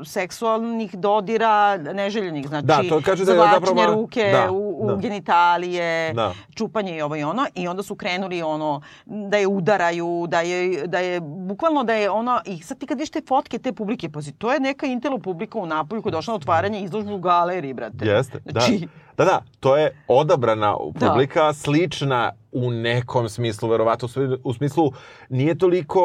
e, 0.00 0.04
seksualnih 0.04 0.94
dodira 0.94 1.54
neželjenih, 1.76 2.46
znači 2.48 2.66
Da, 2.66 2.82
to 2.84 3.00
kaže 3.00 3.24
da 3.24 3.32
je 3.32 3.38
zapravo- 3.38 3.86
ruke 3.86 4.24
da, 4.24 4.50
u, 4.50 4.78
u 4.78 4.86
da. 4.86 4.96
genitalije, 4.96 6.12
Da. 6.12 6.32
čupanje 6.54 6.96
i 6.96 7.02
ovo 7.02 7.16
i 7.16 7.22
ono 7.22 7.46
i 7.54 7.68
onda 7.68 7.82
su 7.82 7.94
krenuli 7.94 8.42
ono 8.42 8.80
da 9.06 9.36
je 9.36 9.46
udaraju, 9.48 10.26
da 10.28 10.40
je, 10.40 10.86
da 10.86 10.98
je 10.98 11.20
bukvalno 11.20 11.84
da 11.84 11.94
je 11.94 12.10
ono 12.10 12.40
i 12.46 12.58
sad 12.58 12.78
ti 12.78 12.86
kad 12.86 12.98
vidiš 12.98 13.10
te 13.10 13.22
fotke 13.22 13.58
te 13.58 13.72
publike, 13.72 14.08
pazi, 14.10 14.32
to 14.32 14.52
je 14.52 14.60
neka 14.60 14.86
intelo 14.86 15.18
publika 15.18 15.58
u 15.58 15.66
Napolju 15.66 16.02
koja 16.02 16.10
je 16.10 16.14
došla 16.14 16.32
na 16.32 16.36
otvaranje 16.36 16.80
izložbe 16.80 17.12
u 17.12 17.18
galeriji, 17.18 17.74
brate. 17.74 18.06
Jeste, 18.06 18.38
Znači, 18.44 18.78
da. 18.78 19.03
Da, 19.16 19.24
da, 19.24 19.42
to 19.60 19.76
je 19.76 20.02
odabrana 20.08 20.74
Da. 20.94 21.08
publika, 21.08 21.52
slična 21.52 22.32
u 22.52 22.70
nekom 22.70 23.28
smislu, 23.28 23.68
verovatno 23.68 24.08
u 24.44 24.54
smislu 24.54 24.92
nije 25.28 25.58
toliko 25.58 26.00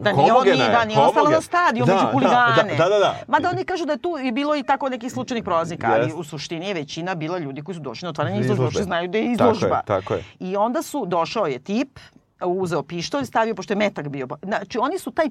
Da 0.00 0.10
homogena 0.12 0.56
nije, 0.56 0.68
da, 0.68 0.84
nije 0.84 0.98
ostalo 1.00 1.30
na 1.30 1.40
stadion 1.40 1.86
Da, 1.86 1.94
među 1.94 2.04
da, 2.04 2.12
huligane. 2.12 2.70
Da, 2.70 2.84
da, 2.84 2.88
da. 2.88 2.98
da. 2.98 3.14
Mada 3.28 3.48
oni 3.48 3.64
kažu 3.64 3.84
da 3.84 3.92
je 3.92 3.98
tu 3.98 4.14
i 4.18 4.32
bilo 4.32 4.56
i 4.56 4.62
tako 4.62 4.88
nekih 4.88 5.12
slučajnih 5.12 5.44
prolaznika, 5.44 5.86
ali 5.88 6.02
Jeste. 6.02 6.14
u 6.14 6.24
suštini 6.24 6.66
je 6.66 6.74
većina 6.74 7.14
bila 7.14 7.38
ljudi 7.38 7.62
koji 7.62 7.74
su 7.74 7.80
došli 7.80 8.06
na 8.06 8.10
otvaranje 8.10 8.40
Izložbe. 8.40 8.82
znaju 8.82 9.08
da 9.08 9.18
je 9.18 9.24
Tako 9.28 9.44
je, 9.44 9.52
izložba. 9.52 9.82
tako 9.82 10.14
je. 10.14 10.24
I 10.40 10.56
onda 10.56 10.82
su, 10.82 11.04
došao 11.06 11.46
je 11.46 11.58
tip, 11.58 11.98
uzeo 12.42 12.82
pištolj, 12.82 13.24
stavio, 13.24 13.54
pošto 13.54 13.72
je 13.72 13.78
metak 13.78 14.08
bio. 14.08 14.28
Znači, 14.42 14.78
oni 14.78 14.98
su 14.98 15.10
taj 15.10 15.26
e, 15.26 15.30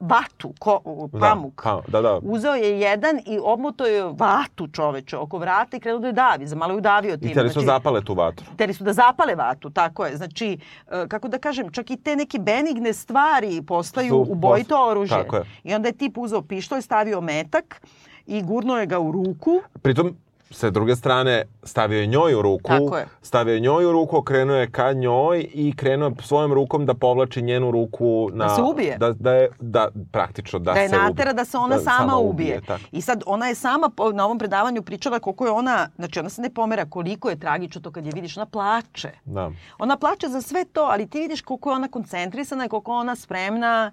vatu, 0.00 0.52
ko, 0.58 0.80
pamuk. 1.20 1.64
Da, 1.64 1.80
da, 1.88 2.00
da. 2.02 2.18
Uzeo 2.22 2.54
je 2.54 2.80
jedan 2.80 3.18
i 3.18 3.38
obmoto 3.42 3.86
je 3.86 4.02
vatu 4.04 4.68
čoveče 4.68 5.16
oko 5.16 5.38
vrata 5.38 5.76
i 5.76 5.80
krenuo 5.80 6.00
da 6.00 6.06
je 6.06 6.12
davi. 6.12 6.46
Za 6.46 6.56
malo 6.56 6.72
je 6.72 6.78
udavio 6.78 7.16
tim. 7.16 7.28
I 7.28 7.32
hteli 7.32 7.48
su 7.48 7.52
znači, 7.52 7.66
zapale 7.66 8.04
tu 8.04 8.14
vatru. 8.14 8.46
Hteli 8.54 8.74
su 8.74 8.84
da 8.84 8.92
zapale 8.92 9.34
vatu, 9.34 9.70
tako 9.70 10.06
je. 10.06 10.16
Znači, 10.16 10.58
e, 10.88 11.06
kako 11.08 11.28
da 11.28 11.38
kažem, 11.38 11.72
čak 11.72 11.90
i 11.90 11.96
te 11.96 12.16
neke 12.16 12.38
benigne 12.38 12.92
stvari 12.92 13.62
postaju 13.62 14.08
Su 14.08 14.26
ubojito 14.28 14.74
post- 14.76 14.90
oružje. 14.90 15.16
tako 15.16 15.36
je. 15.36 15.42
I 15.64 15.74
onda 15.74 15.88
je 15.88 15.92
tip 15.94 16.18
uzeo 16.18 16.42
pištolj, 16.42 16.82
stavio 16.82 17.20
metak 17.20 17.82
i 18.26 18.42
gurnuo 18.42 18.78
je 18.78 18.86
ga 18.86 18.98
u 18.98 19.12
ruku. 19.12 19.60
Pritom, 19.82 20.16
sa 20.50 20.70
druge 20.70 20.96
strane, 20.96 21.44
stavio 21.62 22.00
je 22.00 22.06
njoj 22.06 22.34
u 22.34 22.42
ruku, 22.42 22.68
Tako 22.68 22.96
je. 22.96 23.06
stavio 23.22 23.54
je 23.54 23.60
njoj 23.60 23.84
u 23.84 23.92
ruku, 23.92 24.16
okrenuo 24.16 24.56
je 24.56 24.70
ka 24.70 24.92
njoj 24.92 25.46
i 25.54 25.76
krenuo 25.76 26.08
je 26.08 26.14
svojom 26.22 26.52
rukom 26.52 26.86
da 26.86 26.94
povlači 26.94 27.42
njenu 27.42 27.70
ruku 27.70 28.28
na... 28.32 28.44
Da 28.44 28.54
se 28.54 28.62
ubije. 28.62 28.98
Da, 28.98 29.12
da 29.12 29.32
je, 29.32 29.50
da, 29.60 29.88
praktično, 30.12 30.58
da, 30.58 30.72
da 30.72 30.80
je 30.80 30.88
se 30.88 30.96
natera 30.96 31.30
ubije. 31.30 31.34
da 31.34 31.44
se 31.44 31.58
ona 31.58 31.78
sama, 31.78 32.16
ubije. 32.16 32.60
tako. 32.66 32.82
I 32.92 33.00
sad 33.00 33.22
ona 33.26 33.46
je 33.48 33.54
sama 33.54 33.90
na 34.14 34.24
ovom 34.24 34.38
predavanju 34.38 34.82
pričala 34.82 35.18
koliko 35.18 35.46
je 35.46 35.50
ona, 35.50 35.88
znači 35.96 36.18
ona 36.18 36.28
se 36.28 36.42
ne 36.42 36.50
pomera 36.50 36.84
koliko 36.84 37.30
je 37.30 37.38
tragično 37.38 37.80
to 37.80 37.90
kad 37.90 38.06
je 38.06 38.12
vidiš, 38.14 38.36
ona 38.36 38.46
plače. 38.46 39.10
Da. 39.24 39.50
Ona 39.78 39.96
plače 39.96 40.28
za 40.28 40.40
sve 40.40 40.64
to, 40.64 40.80
ali 40.82 41.10
ti 41.10 41.18
vidiš 41.20 41.42
koliko 41.42 41.70
je 41.70 41.76
ona 41.76 41.88
koncentrisana 41.88 42.64
i 42.64 42.68
koliko 42.68 42.92
je 42.92 42.98
ona 42.98 43.16
spremna 43.16 43.90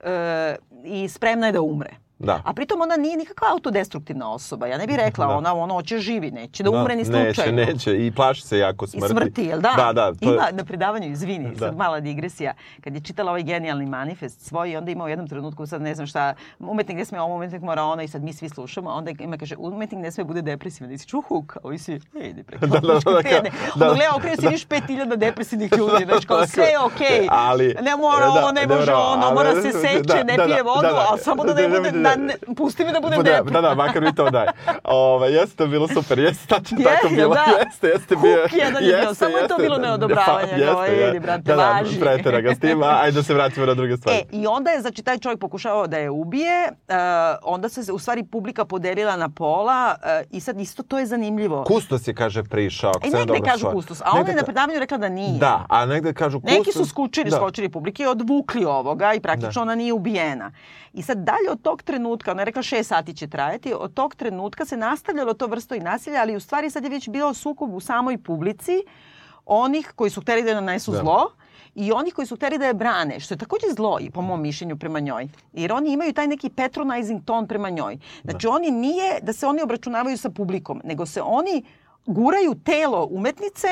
e, 0.00 0.56
i 0.84 1.08
spremna 1.08 1.46
je 1.46 1.52
da 1.52 1.60
umre. 1.60 2.09
Da. 2.20 2.40
A 2.44 2.52
pritom 2.52 2.80
ona 2.80 2.96
nije 2.96 3.16
nikakva 3.16 3.48
autodestruktivna 3.50 4.32
osoba. 4.32 4.66
Ja 4.66 4.78
ne 4.78 4.86
bih 4.86 4.96
rekla, 4.96 5.26
Da. 5.26 5.32
ona 5.32 5.54
ono 5.54 5.74
hoće 5.74 5.98
živi, 5.98 6.30
neće 6.30 6.62
da 6.62 6.70
umre 6.70 6.96
ni 6.96 7.04
slučajno. 7.04 7.26
Neće, 7.52 7.52
neće. 7.52 8.06
I 8.06 8.10
plaši 8.10 8.42
se 8.42 8.58
jako 8.58 8.84
I 8.84 8.88
smrti. 8.88 9.08
smrti, 9.08 9.42
jel 9.44 9.60
da? 9.60 9.72
Da, 9.76 9.92
da. 9.92 10.12
To 10.14 10.18
Ima 10.24 10.48
na 10.52 10.64
predavanju, 10.64 11.08
izvini, 11.08 11.50
Da. 11.50 11.58
sad 11.58 11.76
mala 11.76 12.00
digresija, 12.00 12.52
kad 12.80 12.94
je 12.94 13.00
čitala 13.00 13.30
ovaj 13.30 13.42
genijalni 13.42 13.86
manifest 13.86 14.40
svoj 14.40 14.76
onda 14.76 14.90
ima 14.90 15.04
u 15.04 15.08
jednom 15.08 15.28
trenutku, 15.28 15.66
sad 15.66 15.82
ne 15.82 15.94
znam 15.94 16.06
šta, 16.06 16.34
umetnik 16.58 16.96
ne 16.96 17.04
sme 17.04 17.20
ovo, 17.20 17.34
umetnik 17.36 17.62
mora 17.62 17.82
ono 17.84 18.02
i 18.02 18.08
sad 18.08 18.22
mi 18.22 18.32
svi 18.32 18.48
slušamo, 18.48 18.90
onda 18.90 19.12
ima 19.12 19.36
kaže, 19.36 19.54
umetnik 19.58 20.00
ne 20.00 20.10
sme 20.10 20.24
bude 20.24 20.42
depresivan. 20.42 20.92
I 20.92 20.98
si 20.98 21.06
čuhu, 21.06 21.42
kao 21.44 21.72
i 21.72 21.78
si, 21.78 22.00
idi 22.14 22.42
preko 22.42 22.66
Da, 22.66 22.78
da, 22.78 22.88
da, 22.88 23.10
da, 23.12 23.20
pene. 23.22 23.50
da. 23.74 23.84
Ono 23.84 23.94
gleda, 23.94 24.10
okrenuo 24.16 24.36
si 24.36 24.42
vidiš 24.42 24.66
5000 24.66 25.16
depresivnih 25.16 25.70
ljudi, 25.72 26.04
znači 26.04 26.26
kao 26.26 26.46
sve 26.46 26.64
je 26.64 26.78
okej. 26.80 27.26
Ali- 27.30 27.74
Ne 27.82 27.96
mora 27.96 28.26
da, 28.26 28.30
ovo, 28.32 28.52
ne 28.52 28.66
može 28.68 28.80
mora, 28.82 28.98
ono, 28.98 29.30
mora 29.30 29.50
se 29.52 29.68
da, 29.68 29.78
seče, 29.78 30.24
ne 30.24 30.36
da, 30.36 30.44
pije 30.44 30.56
da, 30.56 30.62
vodu, 30.62 30.82
da, 30.82 30.88
da. 30.88 31.06
ali 31.10 31.20
samo 31.20 31.44
da 31.44 31.54
ne 31.54 31.62
Da, 31.62 31.68
da, 31.70 31.78
bude, 31.80 31.90
da, 32.10 32.16
da, 32.16 32.20
da. 32.20 32.26
ne, 32.48 32.54
pusti 32.56 32.84
mi 32.84 32.92
da 32.92 33.00
budem 33.00 33.18
Bude, 33.18 33.30
depresivan. 33.30 33.62
da, 33.62 33.68
da, 33.68 33.74
makar 33.74 34.02
mi 34.02 34.14
to 34.14 34.30
daj. 34.30 34.46
Ove, 34.84 35.32
jeste 35.32 35.56
to 35.56 35.66
bilo 35.66 35.88
super, 35.88 36.18
jeste 36.18 36.46
tačno 36.46 36.78
Je, 36.78 36.84
tako 36.84 37.08
bilo. 37.08 37.34
da? 37.34 37.44
Jeste, 37.64 37.86
jeste 37.88 38.16
bio. 38.16 38.42
Huk 38.42 38.58
jedan 38.58 38.84
je 38.84 38.96
bio, 38.96 39.14
samo 39.14 39.36
je 39.36 39.48
to 39.48 39.56
bilo 39.58 39.78
neodobravanje, 39.78 40.48
Pa, 40.50 40.56
jeste, 40.56 41.06
idi, 41.06 41.16
je. 41.16 41.20
brate, 41.20 41.42
da, 41.42 41.56
da, 41.56 41.82
pretera 42.00 42.40
ga 42.40 42.54
s 42.54 42.58
tim, 42.60 42.82
ajde 42.82 43.12
da 43.12 43.22
se 43.22 43.34
vratimo 43.34 43.66
na 43.66 43.74
druge 43.74 43.96
stvari. 43.96 44.18
E, 44.18 44.22
i 44.32 44.46
onda 44.46 44.70
je, 44.70 44.80
znači, 44.80 45.02
taj 45.02 45.18
čovjek 45.18 45.40
pokušavao 45.40 45.86
da 45.86 45.98
je 45.98 46.10
ubije, 46.10 46.68
uh, 46.88 46.94
onda 47.42 47.68
se, 47.68 47.92
u 47.92 47.98
stvari, 47.98 48.24
publika 48.24 48.64
podelila 48.64 49.16
na 49.16 49.28
pola 49.28 49.94
uh, 49.98 50.26
i 50.30 50.40
sad 50.40 50.60
isto 50.60 50.82
to 50.82 50.98
je 50.98 51.06
zanimljivo. 51.06 51.64
Kustos 51.64 52.08
je, 52.08 52.14
kaže, 52.14 52.42
prišao. 52.42 52.92
E, 53.04 53.10
negde 53.10 53.40
kažu 53.44 53.58
shvatio. 53.58 53.76
kustos, 53.76 54.00
a 54.00 54.10
ona 54.12 54.28
je 54.28 54.36
na 54.36 54.42
predavanju 54.42 54.78
rekla 54.78 54.98
da 54.98 55.08
nije. 55.08 55.38
Da, 55.38 55.66
a 55.68 55.86
negde 55.86 56.12
kažu 56.12 56.40
kustos. 56.40 56.58
Neki 56.58 56.72
su 56.72 56.84
skučili, 56.86 57.30
da. 57.30 57.36
skočili 57.36 57.68
publike 57.68 58.02
i 58.02 58.06
odvukli 58.06 58.64
ovoga 58.64 59.14
i 59.14 59.20
praktično 59.20 59.62
ona 59.62 59.74
nije 59.74 59.92
ubijena. 59.92 60.52
I 60.92 61.02
sad 61.02 61.18
dalje 61.18 61.50
od 61.50 61.62
tog 61.62 61.82
trenutka, 61.82 61.99
ona 62.06 62.40
je 62.40 62.44
rekla 62.44 62.62
šest 62.62 62.88
sati 62.88 63.14
će 63.14 63.26
trajati, 63.26 63.74
od 63.74 63.94
tog 63.94 64.14
trenutka 64.14 64.64
se 64.64 64.76
nastavljalo 64.76 65.34
to 65.34 65.46
vrsto 65.46 65.74
i 65.74 65.80
nasilja, 65.80 66.20
ali 66.20 66.36
u 66.36 66.40
stvari 66.40 66.70
sad 66.70 66.84
je 66.84 66.90
već 66.90 67.08
bilo 67.08 67.34
sukob 67.34 67.74
u 67.74 67.80
samoj 67.80 68.18
publici 68.18 68.82
onih 69.46 69.92
koji 69.96 70.10
su 70.10 70.20
hteli 70.20 70.42
da 70.42 70.50
joj 70.50 70.54
nanesu 70.54 70.92
Da. 70.92 70.98
zlo 70.98 71.32
i 71.74 71.92
onih 71.92 72.14
koji 72.14 72.26
su 72.26 72.36
hteli 72.36 72.58
da 72.58 72.66
je 72.66 72.74
brane, 72.74 73.20
što 73.20 73.34
je 73.34 73.38
takođe 73.38 73.66
zlo 73.76 73.98
i 74.00 74.10
po 74.10 74.22
mom 74.22 74.42
mišljenju 74.42 74.76
prema 74.76 75.00
njoj. 75.00 75.28
Jer 75.52 75.72
oni 75.72 75.92
imaju 75.92 76.12
taj 76.12 76.26
neki 76.26 76.50
patronizing 76.50 77.24
ton 77.24 77.46
prema 77.46 77.70
njoj. 77.70 77.98
Znači 78.24 78.46
oni 78.46 78.70
nije 78.70 79.20
da 79.22 79.32
se 79.32 79.46
oni 79.46 79.62
obračunavaju 79.62 80.16
sa 80.16 80.30
publikom, 80.30 80.80
nego 80.84 81.06
se 81.06 81.22
oni 81.22 81.64
guraju 82.06 82.54
telo 82.64 83.08
umetnice 83.10 83.68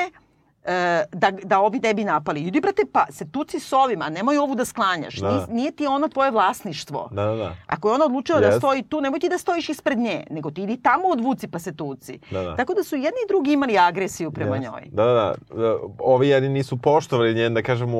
da, 1.13 1.31
da 1.31 1.61
ovi 1.61 1.79
ne 1.79 1.95
bi 1.95 2.05
napali. 2.05 2.41
Idi 2.41 2.61
brate 2.61 2.83
pa, 2.93 3.07
se 3.11 3.31
tuci 3.31 3.61
s 3.61 3.73
ovima, 3.73 4.09
nemoj 4.09 4.39
ovu 4.39 4.55
da 4.55 4.65
sklanjaš. 4.65 5.15
Da. 5.17 5.31
Nije, 5.31 5.47
nije 5.49 5.71
ti 5.71 5.87
ona 5.87 6.09
tvoje 6.09 6.31
vlasništvo. 6.31 7.09
Da, 7.13 7.25
da, 7.25 7.35
da. 7.37 7.55
Ako 7.67 7.89
je 7.89 7.95
ona 7.95 8.05
odlučila 8.05 8.41
da 8.41 8.47
Jest. 8.47 8.59
stoji 8.59 8.83
tu, 8.83 9.01
nemoj 9.01 9.21
ti 9.21 9.29
da 9.29 9.39
stojiš 9.39 9.69
ispred 9.69 9.99
nje, 9.99 10.25
nego 10.31 10.51
ti 10.51 10.63
idi 10.63 10.83
tamo 10.83 11.09
odvuci 11.09 11.49
pa 11.49 11.59
se 11.59 11.77
tuci. 11.77 12.19
Da, 12.31 12.43
da. 12.43 12.57
Tako 12.57 12.75
da 12.75 12.83
su 12.85 12.97
jedni 12.97 13.19
i 13.25 13.29
drugi 13.29 13.53
imali 13.53 13.79
agresiju 13.79 14.31
prema 14.31 14.57
Jeste. 14.57 14.71
njoj. 14.71 14.83
Da, 14.93 15.05
da, 15.05 15.35
da. 15.55 15.77
Ovi 15.99 16.29
jedni 16.29 16.49
nisu 16.49 16.77
poštovali 16.77 17.35
njen, 17.35 17.55
da 17.55 17.63
kažemo... 17.63 17.99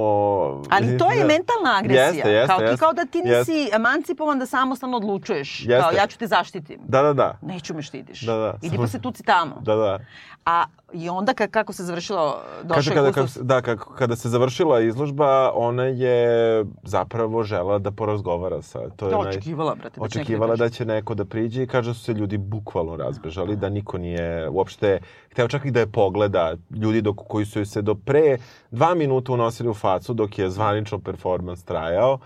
Ali 0.71 0.99
to 0.99 1.11
je 1.11 1.21
Da. 1.21 1.27
mentalna 1.27 1.79
agresija. 1.79 2.05
Jeste, 2.05 2.31
jeste, 2.31 2.47
kao, 2.49 2.59
ti, 2.59 2.65
jeste. 2.65 2.77
kao 2.77 2.93
da 2.93 3.05
ti 3.05 3.19
Jeste. 3.25 3.53
nisi 3.53 3.71
emancipovan 3.75 4.39
da 4.39 4.47
samostalno 4.47 4.97
odlučuješ. 4.97 5.61
Jeste. 5.61 5.81
Kao 5.81 5.91
ja 5.91 6.07
ću 6.07 6.19
te 6.19 6.27
zaštitim. 6.27 6.81
Da, 6.85 7.03
da, 7.03 7.13
da. 7.13 7.39
Neću 7.43 7.75
me 7.75 7.83
štidiš. 7.83 8.21
Da, 8.21 8.35
da. 8.35 8.55
Idi 8.63 8.77
pa 8.77 8.87
se 8.87 9.01
tuci 9.01 9.23
tamo. 9.23 9.57
Da, 9.61 9.75
da. 9.75 9.99
A 10.47 10.65
i 10.93 11.09
onda 11.09 11.35
ka, 11.35 11.47
kako 11.47 11.73
se 11.73 11.83
završilo, 11.85 12.43
došao 12.65 12.95
kada, 12.95 13.13
kada, 13.13 13.29
da, 13.41 13.63
kako, 13.63 13.95
kada 13.95 14.17
se 14.17 14.29
završila 14.29 14.81
izložba, 14.81 15.53
ona 15.55 15.85
je 15.85 16.65
zapravo 16.83 17.43
žela 17.43 17.79
da 17.79 17.91
porazgovara 17.91 18.63
sa... 18.63 18.89
To 18.97 19.07
je 19.07 19.11
Da, 19.11 19.19
očekivala, 19.19 19.75
brate. 19.75 20.01
Da 20.01 20.05
Očekivala 20.05 20.53
kaže. 20.53 20.65
da 20.65 20.71
će 20.71 20.85
neko 20.85 21.15
da 21.15 21.25
priđe 21.25 21.63
i 21.63 21.67
kaže 21.67 21.91
da 21.91 21.95
su 21.95 22.05
se 22.05 22.13
ljudi 22.13 22.39
bukvalno 22.39 22.97
razbežali, 22.97 23.57
da 23.57 23.69
niko 23.69 23.99
nije 23.99 24.49
uopšte 24.49 24.99
hteo 25.31 25.49
čak 25.49 25.65
i 25.65 25.71
da 25.71 25.81
je 25.81 25.87
pogleda 25.87 26.55
ljudi 26.71 27.03
dok, 27.03 27.17
koji 27.29 27.47
su 27.47 27.65
se 27.65 27.83
do 27.83 27.95
pre 27.95 28.39
dva 28.71 28.95
minuta 28.95 29.33
unosili 29.33 29.69
u 29.69 29.75
facu 29.75 30.15
dok 30.15 30.39
je 30.39 30.51
zvanično 30.51 30.99
performans 30.99 31.65
trajao. 31.65 32.19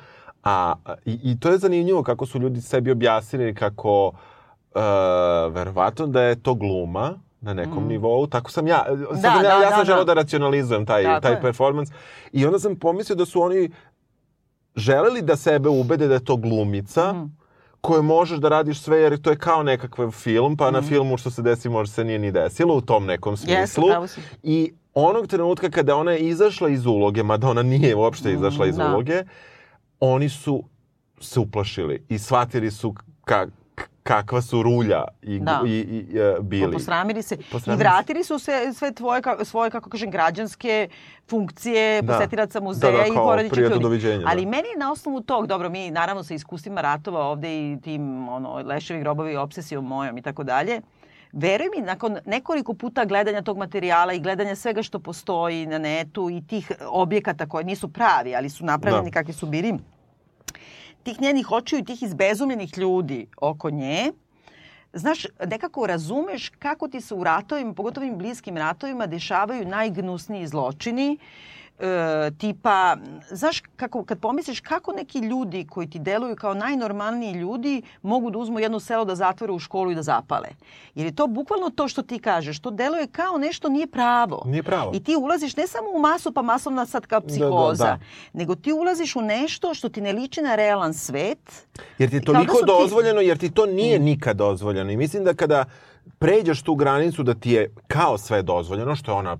A, 0.45 0.75
i, 1.05 1.19
I 1.23 1.41
to 1.41 1.51
je 1.51 1.59
zanimljivo 1.59 2.03
kako 2.03 2.27
su 2.27 2.39
ljudi 2.39 2.61
sebi 2.61 2.91
objasnili 2.91 3.55
kako 3.55 4.07
uh, 4.07 4.83
verovatno 5.55 6.07
da 6.07 6.23
je 6.23 6.43
to 6.43 6.55
gluma 6.55 7.19
na 7.43 7.55
nekom 7.55 7.85
Mm. 7.85 7.89
nivou. 7.89 8.27
Tako 8.27 8.51
sam 8.51 8.67
ja, 8.67 8.85
sad 9.13 9.23
Da, 9.23 9.29
ja, 9.29 9.43
da, 9.43 9.49
ja 9.57 9.71
sam 9.71 9.79
da, 9.79 9.85
želeo 9.85 10.05
da. 10.05 10.15
da 10.15 10.15
racionalizujem 10.15 10.87
taj, 10.87 11.03
Tako 11.05 11.21
taj 11.21 11.33
je. 11.33 11.41
performans. 11.41 11.91
I 12.33 12.47
onda 12.47 12.59
sam 12.59 12.77
pomislio 12.77 13.17
da 13.17 13.25
su 13.27 13.43
oni 13.43 13.71
želeli 14.77 15.23
da 15.23 15.37
sebe 15.37 15.69
ubede 15.69 16.09
da 16.09 16.15
je 16.15 16.25
to 16.25 16.37
glumica, 16.37 17.13
Mm. 17.13 17.37
koje 17.81 18.03
možeš 18.03 18.39
da 18.39 18.49
radiš 18.49 18.81
sve 18.81 18.99
jer 18.99 19.17
to 19.19 19.31
je 19.31 19.39
kao 19.39 19.63
nekakav 19.63 20.11
film, 20.13 20.57
pa 20.57 20.71
na 20.71 20.79
Mhm. 20.79 20.89
filmu 20.89 21.17
što 21.17 21.31
se 21.31 21.43
desi 21.43 21.69
možda 21.69 21.93
se 21.93 22.05
nije 22.05 22.19
ni 22.19 22.31
desilo 22.33 22.75
u 22.75 22.81
tom 22.81 23.07
nekom 23.07 23.37
smislu. 23.37 23.85
si. 24.09 24.21
I 24.43 24.73
onog 24.95 25.27
trenutka 25.27 25.71
kada 25.71 25.97
ona 25.97 26.13
je 26.13 26.19
izašla 26.21 26.69
iz 26.69 26.87
uloge, 26.87 27.23
mada 27.23 27.49
ona 27.49 27.63
nije 27.63 27.95
uopšte 27.95 28.29
Mm, 28.29 28.35
izašla 28.35 28.67
iz 28.67 28.77
da. 28.77 28.89
uloge, 28.89 29.23
oni 30.01 30.29
su 30.29 30.63
se 31.21 31.41
uplašili 31.41 32.07
i 32.09 32.19
shvatili 32.19 32.71
su 32.71 32.95
ka, 33.25 33.47
kakva 34.03 34.43
su 34.43 34.63
rulja 34.63 35.05
i, 35.23 35.39
Da. 35.41 35.61
i, 35.67 35.71
i, 35.71 36.19
e, 36.19 36.37
bili. 36.41 36.73
Posramili 36.73 37.23
se. 37.23 37.37
Posramili 37.53 37.77
I 37.77 37.85
vratili 37.85 38.25
su 38.25 38.39
se 38.39 38.53
sve 38.75 38.93
tvoje, 38.93 39.23
ka- 39.23 39.45
svoje, 39.45 39.71
kako 39.71 39.91
kažem, 39.91 40.11
građanske 40.11 40.89
funkcije, 41.29 42.03
Da. 42.03 42.13
posetilaca 42.13 42.61
muzeja 42.61 42.93
Da, 42.93 42.99
da, 42.99 43.07
i 43.07 43.15
porodičnih 43.15 43.61
ljudi. 43.61 43.79
doviđenja, 43.81 44.25
Ali 44.27 44.45
da. 44.45 44.51
meni 44.51 44.69
na 44.79 44.93
osnovu 44.93 45.21
tog, 45.21 45.47
dobro, 45.47 45.71
mi 45.71 45.91
naravno 45.91 46.23
sa 46.25 46.35
iskustvima 46.35 46.81
ratova 46.81 47.21
ovde 47.23 47.73
i 47.73 47.79
tim 47.81 48.29
ono, 48.29 48.55
leševi 48.57 49.01
grobovi, 49.01 49.37
obsesijom 49.37 49.85
mojom 49.87 50.19
i 50.19 50.23
tako 50.23 50.45
dalje, 50.45 50.81
Veruj 51.35 51.67
mi, 51.71 51.83
nakon 51.83 52.19
nekoliko 52.27 52.75
puta 52.75 53.05
gledanja 53.05 53.43
tog 53.43 53.59
materijala 53.59 54.13
i 54.13 54.21
gledanja 54.21 54.55
svega 54.55 54.83
što 54.83 54.99
postoji 54.99 55.67
na 55.67 55.79
netu 55.79 56.31
i 56.31 56.43
tih 56.43 56.73
objekata 56.83 57.47
koji 57.47 57.65
nisu 57.65 57.89
pravi, 57.89 58.37
ali 58.37 58.51
su 58.51 58.65
napravljeni 58.65 59.05
Da. 59.07 59.13
kakvi 59.13 59.33
su 59.33 59.47
bili, 59.47 59.75
tih 61.03 61.21
njenih 61.21 61.51
očiju 61.51 61.79
i 61.79 61.85
tih 61.85 62.03
izbezumljenih 62.03 62.79
ljudi 62.79 63.27
oko 63.37 63.71
nje, 63.71 64.13
znaš, 64.93 65.27
nekako 65.47 65.87
razumeš 65.87 66.49
kako 66.49 66.89
ti 66.89 67.01
se 67.01 67.15
u 67.15 67.25
ratovima, 67.25 67.75
pogotovo 67.75 68.07
ovim 68.07 68.19
bliskim 68.19 68.57
ratovima, 68.57 69.07
dešavaju 69.07 69.69
najgnusniji 69.69 70.47
zločini, 70.47 71.19
e, 71.83 72.31
tipa, 72.31 72.97
znaš, 73.31 73.61
kako, 73.77 74.05
kad 74.05 74.21
pomisliš 74.21 74.61
kako 74.61 74.93
neki 74.93 75.19
ljudi 75.19 75.67
koji 75.67 75.91
ti 75.91 75.99
deluju 75.99 76.37
kao 76.37 76.55
najnormalniji 76.55 77.33
ljudi 77.33 77.83
mogu 78.03 78.31
da 78.31 78.39
uzmu 78.39 78.61
jedno 78.61 78.81
selo 78.81 79.05
da 79.05 79.15
zatvore 79.15 79.53
u 79.53 79.59
školu 79.59 79.91
i 79.91 79.95
da 79.95 80.03
zapale. 80.03 80.49
Jer 80.95 81.07
je 81.07 81.15
to 81.15 81.27
bukvalno 81.27 81.71
to 81.71 81.89
što 81.89 82.03
ti 82.03 82.19
kažeš, 82.19 82.61
to 82.61 82.71
deluje 82.71 83.07
kao 83.07 83.39
nešto 83.39 83.69
nije 83.69 83.87
pravo. 83.87 84.43
Nije 84.47 84.63
pravo. 84.63 84.91
I 84.95 85.03
ti 85.05 85.17
ulaziš 85.17 85.57
ne 85.57 85.67
samo 85.67 85.87
u 85.95 86.01
masu, 86.01 86.33
pa 86.33 86.43
masovna 86.43 86.87
sad 86.87 87.07
kao 87.07 87.21
da, 87.21 87.27
psihoza, 87.27 87.85
da. 87.85 87.99
nego 88.33 88.55
ti 88.55 88.73
ulaziš 88.73 89.17
u 89.17 89.23
nešto 89.23 89.75
što 89.75 89.89
ti 89.89 90.01
ne 90.01 90.13
liči 90.13 90.43
na 90.43 90.55
realan 90.55 90.95
svet. 90.95 91.67
Jer 91.99 92.11
ti 92.11 92.17
je 92.17 92.23
Kao 92.23 92.33
da 92.33 92.39
toliko 92.39 92.55
su 92.55 92.61
ti- 92.61 92.67
dozvoljeno, 92.67 93.21
jer 93.21 93.39
ti 93.39 93.51
to 93.51 93.67
nije 93.67 93.99
nikad 93.99 94.37
dozvoljeno. 94.37 94.91
I 94.91 94.97
mislim 94.97 95.25
da 95.25 95.35
kada 95.35 95.65
pređeš 96.19 96.63
tu 96.63 96.75
granicu 96.75 97.23
da 97.23 97.35
ti 97.35 97.51
je 97.51 97.75
kao 97.89 98.19
sve 98.19 98.43
dozvoljeno, 98.43 98.97
što 98.97 99.11
je 99.11 99.17
ona 99.17 99.37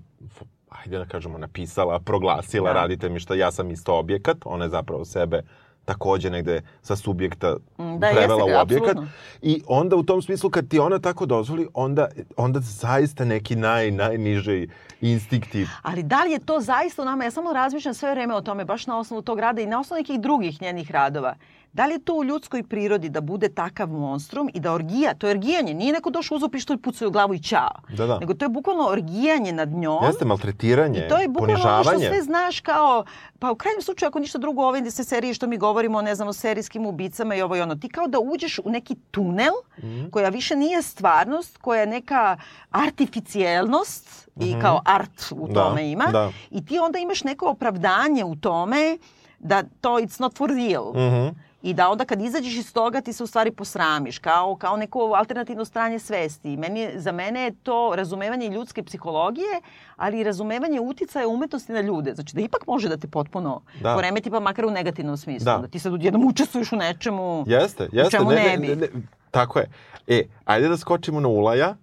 f- 0.83 0.87
ajde 0.87 0.99
da 0.99 1.05
kažemo, 1.07 1.39
napisala, 1.39 1.99
proglasila, 2.01 2.69
Da. 2.69 2.75
radite 2.75 3.09
mi 3.09 3.21
šta, 3.21 3.35
ja 3.35 3.51
sam 3.51 3.71
isto 3.71 3.95
objekat, 3.95 4.37
ona 4.45 4.65
je 4.65 4.71
zapravo 4.71 5.05
sebe 5.05 5.43
takođe 5.85 6.31
negde 6.31 6.61
sa 6.83 6.97
subjekta 6.97 7.57
Mm, 7.79 7.99
da, 7.99 8.07
prevela 8.09 8.23
jeste 8.37 8.53
u 8.53 8.61
objekat. 8.61 8.89
apsolutno. 8.89 9.09
I 9.43 9.63
onda 9.67 9.97
u 9.97 10.03
tom 10.03 10.23
smislu 10.23 10.51
kad 10.51 10.69
ti 10.69 10.79
ona 10.79 10.99
tako 10.99 11.27
dozvoli, 11.27 11.69
onda, 11.75 12.07
onda 12.37 12.61
zaista 12.61 13.25
neki 13.25 13.57
naj, 13.57 13.91
najniži 13.91 14.69
instinkti 15.01 15.67
Ali 15.83 16.03
da 16.03 16.25
li 16.25 16.31
je 16.31 16.39
to 16.41 16.61
zaista 16.61 17.03
u 17.03 17.05
nama? 17.05 17.25
Ja 17.25 17.31
samo 17.31 17.53
razmišljam 17.53 17.95
sve 17.95 18.11
vreme 18.11 18.35
o 18.35 18.41
tome, 18.41 18.65
baš 18.65 18.87
na 18.87 18.99
osnovu 18.99 19.23
tog 19.23 19.41
rada 19.41 19.61
i 19.61 19.67
na 19.67 19.81
osnovu 19.81 19.99
nekih 19.99 20.21
drugih 20.21 20.63
njenih 20.63 20.91
radova. 20.91 21.35
Da 21.73 21.87
li 21.87 21.93
je 21.93 21.99
to 22.01 22.15
u 22.15 22.25
ljudskoj 22.25 22.63
prirodi 22.63 23.09
da 23.09 23.21
bude 23.23 23.49
takav 23.51 23.89
monstrum 23.89 24.51
i 24.55 24.61
da 24.61 24.73
orgija, 24.73 25.15
to 25.15 25.27
je 25.27 25.31
orgijanje, 25.31 25.75
nije 25.75 25.93
neko 25.93 26.11
došao 26.11 26.37
uzao 26.37 26.49
pištolj, 26.49 26.79
pucao 26.79 27.09
u 27.09 27.11
glavu 27.11 27.35
i 27.35 27.43
čao. 27.43 27.71
Da, 27.89 28.07
da. 28.07 28.19
Nego 28.19 28.35
to 28.35 28.45
je 28.45 28.49
bukvalno 28.51 28.85
orgijanje 28.85 29.53
nad 29.53 29.69
njom. 29.71 30.05
Jeste 30.05 30.25
maltretiranje, 30.25 30.99
I 30.99 31.09
to 31.09 31.19
je 31.19 31.29
bukvalno 31.29 31.55
ono 31.55 31.59
što 31.59 31.69
ponižavanje. 31.85 32.09
sve 32.09 32.23
znaš 32.23 32.61
kao, 32.61 33.05
pa 33.39 33.51
u 33.51 33.57
krajnjem 33.57 33.83
slučaju 33.83 34.09
ako 34.09 34.19
ništa 34.19 34.39
drugo 34.39 34.63
ove 34.63 34.91
se 34.91 35.05
serije 35.05 35.35
što 35.35 35.47
mi 35.47 35.57
govorimo, 35.59 36.03
ne 36.03 36.15
znam, 36.15 36.29
o 36.29 36.33
serijskim 36.33 36.87
ubicama 36.87 37.35
i 37.35 37.43
ovo 37.43 37.57
i 37.57 37.61
ono, 37.61 37.75
ti 37.75 37.89
kao 37.89 38.07
da 38.07 38.19
uđeš 38.21 38.59
u 38.59 38.71
neki 38.71 38.95
tunel 39.11 39.53
Mhm. 39.79 40.09
koja 40.09 40.29
više 40.29 40.57
nije 40.57 40.83
stvarnost, 40.83 41.57
koja 41.57 41.81
je 41.81 41.87
neka 41.89 42.37
artificijelnost 42.71 44.09
i 44.37 44.55
kao 44.61 44.81
art 44.87 45.33
u 45.33 45.37
Mhm. 45.37 45.53
Da, 45.53 45.61
tome 45.61 45.91
ima. 45.91 46.05
da. 46.07 46.31
I 46.51 46.65
ti 46.67 46.79
onda 46.79 46.99
imaš 46.99 47.25
neko 47.25 47.47
opravdanje 47.47 48.25
u 48.25 48.37
tome 48.37 48.99
da 49.39 49.63
to 49.81 49.91
it's 49.91 50.21
not 50.21 50.37
for 50.37 50.51
real. 50.51 50.91
Mhm. 50.91 51.29
I 51.63 51.75
da 51.75 51.91
onda 51.91 52.05
kad 52.05 52.23
izađeš 52.23 52.55
iz 52.55 52.73
toga 52.73 53.01
ti 53.01 53.13
se 53.13 53.25
u 53.25 53.27
stvari 53.27 53.51
posramiš, 53.51 54.19
kao, 54.19 54.57
kao 54.57 54.77
neko 54.77 54.99
alternativno 54.99 55.65
stranje 55.65 55.99
svesti. 55.99 56.57
Meni, 56.57 56.89
za 56.97 57.13
mene 57.13 57.41
je 57.45 57.55
to 57.63 57.93
razumevanje 57.97 58.49
ljudske 58.49 58.83
psihologije, 58.83 59.61
ali 59.97 60.21
i 60.21 60.25
razumevanje 60.25 60.81
uticaja 60.81 61.29
umetnosti 61.29 61.73
na 61.73 61.81
ljude. 61.81 62.15
Znači 62.15 62.35
da 62.35 62.41
ipak 62.41 62.67
može 62.67 62.89
da 62.89 62.97
te 62.97 63.09
potpuno 63.09 63.61
Da. 63.81 63.95
poremeti, 63.95 64.31
pa 64.31 64.41
makar 64.41 64.65
u 64.67 64.71
negativnom 64.71 65.17
smislu. 65.17 65.45
Da. 65.45 65.59
Da, 65.59 65.69
ti 65.69 65.79
sad 65.79 65.93
odjednom 65.93 66.27
učestvuješ 66.27 66.73
u 66.73 66.77
nečemu. 66.77 67.45
Jeste, 67.47 67.89
jeste. 67.93 68.11
čemu 68.11 68.31
ne, 68.31 68.57
ne 68.59 68.77
bi? 68.77 68.89
tako 69.31 69.59
je. 69.59 69.71
E, 70.07 70.23
ajde 70.45 70.69
da 70.69 70.77
skočimo 70.77 71.21
na 71.21 71.29
Ulaja, 71.29 71.75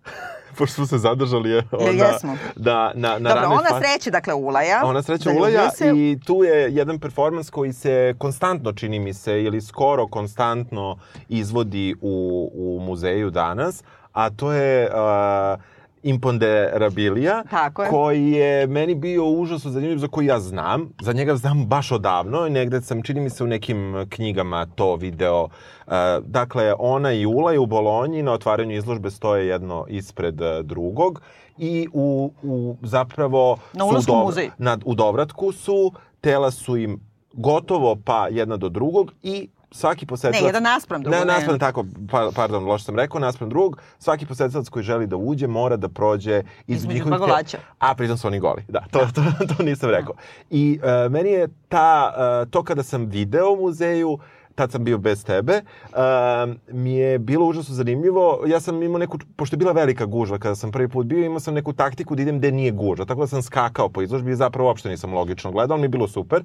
pošto 0.60 0.76
smo 0.76 0.86
se 0.86 0.98
zadržali 0.98 1.50
je, 1.50 1.64
onda, 1.72 2.06
jesmo. 2.06 2.38
da, 2.56 2.92
na, 2.96 3.20
na 3.20 3.34
Dobro, 3.34 3.50
ona 3.50 3.70
fazi. 3.70 3.86
sreće, 3.86 4.12
dakle, 4.12 4.34
Ulaja. 4.34 4.82
Ona 4.86 5.02
Zaljubio 5.02 5.40
Ulaja 5.40 5.70
se. 5.72 5.92
i 5.96 6.20
tu 6.26 6.44
je 6.44 6.76
jedan 6.76 7.00
performans 7.00 7.50
koji 7.50 7.74
se 7.74 8.16
konstantno, 8.18 8.74
čini 8.74 9.00
mi 9.00 9.14
se, 9.14 9.44
ili 9.44 9.62
skoro 9.62 10.08
konstantno 10.08 10.98
izvodi 11.30 11.96
u, 12.02 12.50
u 12.54 12.80
muzeju 12.80 13.30
danas, 13.30 13.84
a 14.14 14.30
to 14.30 14.52
je 14.52 14.90
uh, 14.90 15.62
Imponderabilia, 16.04 17.44
Tako 17.50 17.84
je. 17.84 17.90
koji 17.90 18.32
je 18.32 18.68
meni 18.68 18.96
bio 18.96 19.26
užasno 19.26 19.72
zanimljiv, 19.72 19.98
za 19.98 20.08
koji 20.08 20.26
ja 20.26 20.40
znam. 20.40 20.90
Za 21.02 21.14
njega 21.14 21.36
znam 21.36 21.66
baš 21.66 21.92
odavno 21.92 22.50
negde 22.50 22.82
sam, 22.82 23.02
čini 23.02 23.22
mi 23.22 23.30
se, 23.30 23.44
u 23.44 23.48
nekim 23.48 24.06
knjigama 24.10 24.66
to 24.66 24.96
video. 24.96 25.44
Uh, 25.44 25.94
dakle, 26.26 26.74
ona 26.80 27.14
i 27.14 27.26
Ula 27.26 27.52
je 27.52 27.60
u 27.60 27.66
Bolonji 27.66 28.24
na 28.24 28.32
otvaranju 28.32 28.76
izložbe 28.76 29.12
stoje 29.12 29.48
jedno 29.48 29.86
ispred 29.90 30.42
uh, 30.42 30.48
drugog 30.64 31.22
i 31.58 31.88
u, 31.94 32.32
u 32.44 32.76
zapravo... 32.82 33.58
Na 33.74 34.02
su 34.02 34.14
u 34.14 34.16
muzej. 34.16 34.50
Na, 34.58 34.78
u 34.86 34.96
Dovratku 34.96 35.52
su, 35.52 35.92
tela 36.22 36.52
su 36.52 36.78
im 36.78 37.00
gotovo 37.34 37.98
pa 38.06 38.28
jedna 38.28 38.58
do 38.58 38.70
drugog 38.70 39.14
i 39.24 39.50
svaki 39.72 40.06
Ne, 40.06 40.08
posetilac... 40.08 40.46
jedan 40.46 40.64
naspram 40.64 41.04
drugog. 41.04 41.20
Ne, 41.20 41.26
naspram 41.26 41.60
tako, 41.60 41.86
pa, 42.12 42.30
pardon, 42.36 42.64
loše 42.64 42.84
sam 42.84 42.96
rekao, 42.96 43.20
naspram 43.20 43.50
drugog, 43.50 43.82
svaki 44.00 44.26
posetilac 44.26 44.70
koji 44.70 44.84
želi 44.84 45.08
da 45.08 45.16
uđe 45.16 45.48
mora 45.48 45.78
da 45.78 45.90
prođe 45.90 46.44
Između 46.68 46.94
njihovih 46.94 47.20
golača. 47.20 47.58
A 47.80 47.96
pritom 47.96 48.18
su 48.18 48.28
oni 48.28 48.40
goli, 48.40 48.64
da, 48.68 48.86
to, 48.92 49.00
to, 49.16 49.24
to 49.58 49.64
nisam 49.64 49.90
rekao. 49.90 50.16
I 50.50 50.80
uh, 50.84 51.12
meni 51.12 51.30
je 51.30 51.48
ta, 51.70 52.14
uh, 52.44 52.52
to 52.52 52.64
kada 52.64 52.84
sam 52.84 53.06
video 53.06 53.52
u 53.52 53.56
muzeju, 53.56 54.20
tad 54.60 54.72
sam 54.72 54.84
bio 54.84 54.98
bez 54.98 55.24
tebe, 55.26 55.62
uh, 55.62 56.56
mi 56.72 56.94
je 56.94 57.20
bilo 57.20 57.46
užasno 57.46 57.76
zanimljivo. 57.76 58.44
Ja 58.48 58.60
sam 58.60 58.84
imao 58.84 59.00
neku, 59.00 59.18
pošto 59.36 59.56
je 59.56 59.58
bila 59.58 59.72
velika 59.72 60.06
gužva 60.06 60.40
kada 60.40 60.56
sam 60.56 60.72
prvi 60.72 60.90
put 60.90 61.06
bio, 61.08 61.26
imao 61.26 61.40
sam 61.40 61.54
neku 61.54 61.74
taktiku 61.74 62.16
da 62.16 62.22
idem 62.22 62.40
gde 62.40 62.52
nije 62.52 62.72
gužva. 62.72 63.06
Tako 63.06 63.22
da 63.22 63.28
sam 63.28 63.42
skakao 63.42 63.90
po 63.90 64.02
izložbi 64.02 64.32
i 64.32 64.36
zapravo 64.36 64.68
uopšte 64.70 64.90
nisam 64.90 65.14
logično 65.14 65.52
gledao, 65.52 65.76
ali 65.76 65.82
mi 65.82 65.86
je 65.86 65.96
bilo 65.96 66.08
super. 66.08 66.44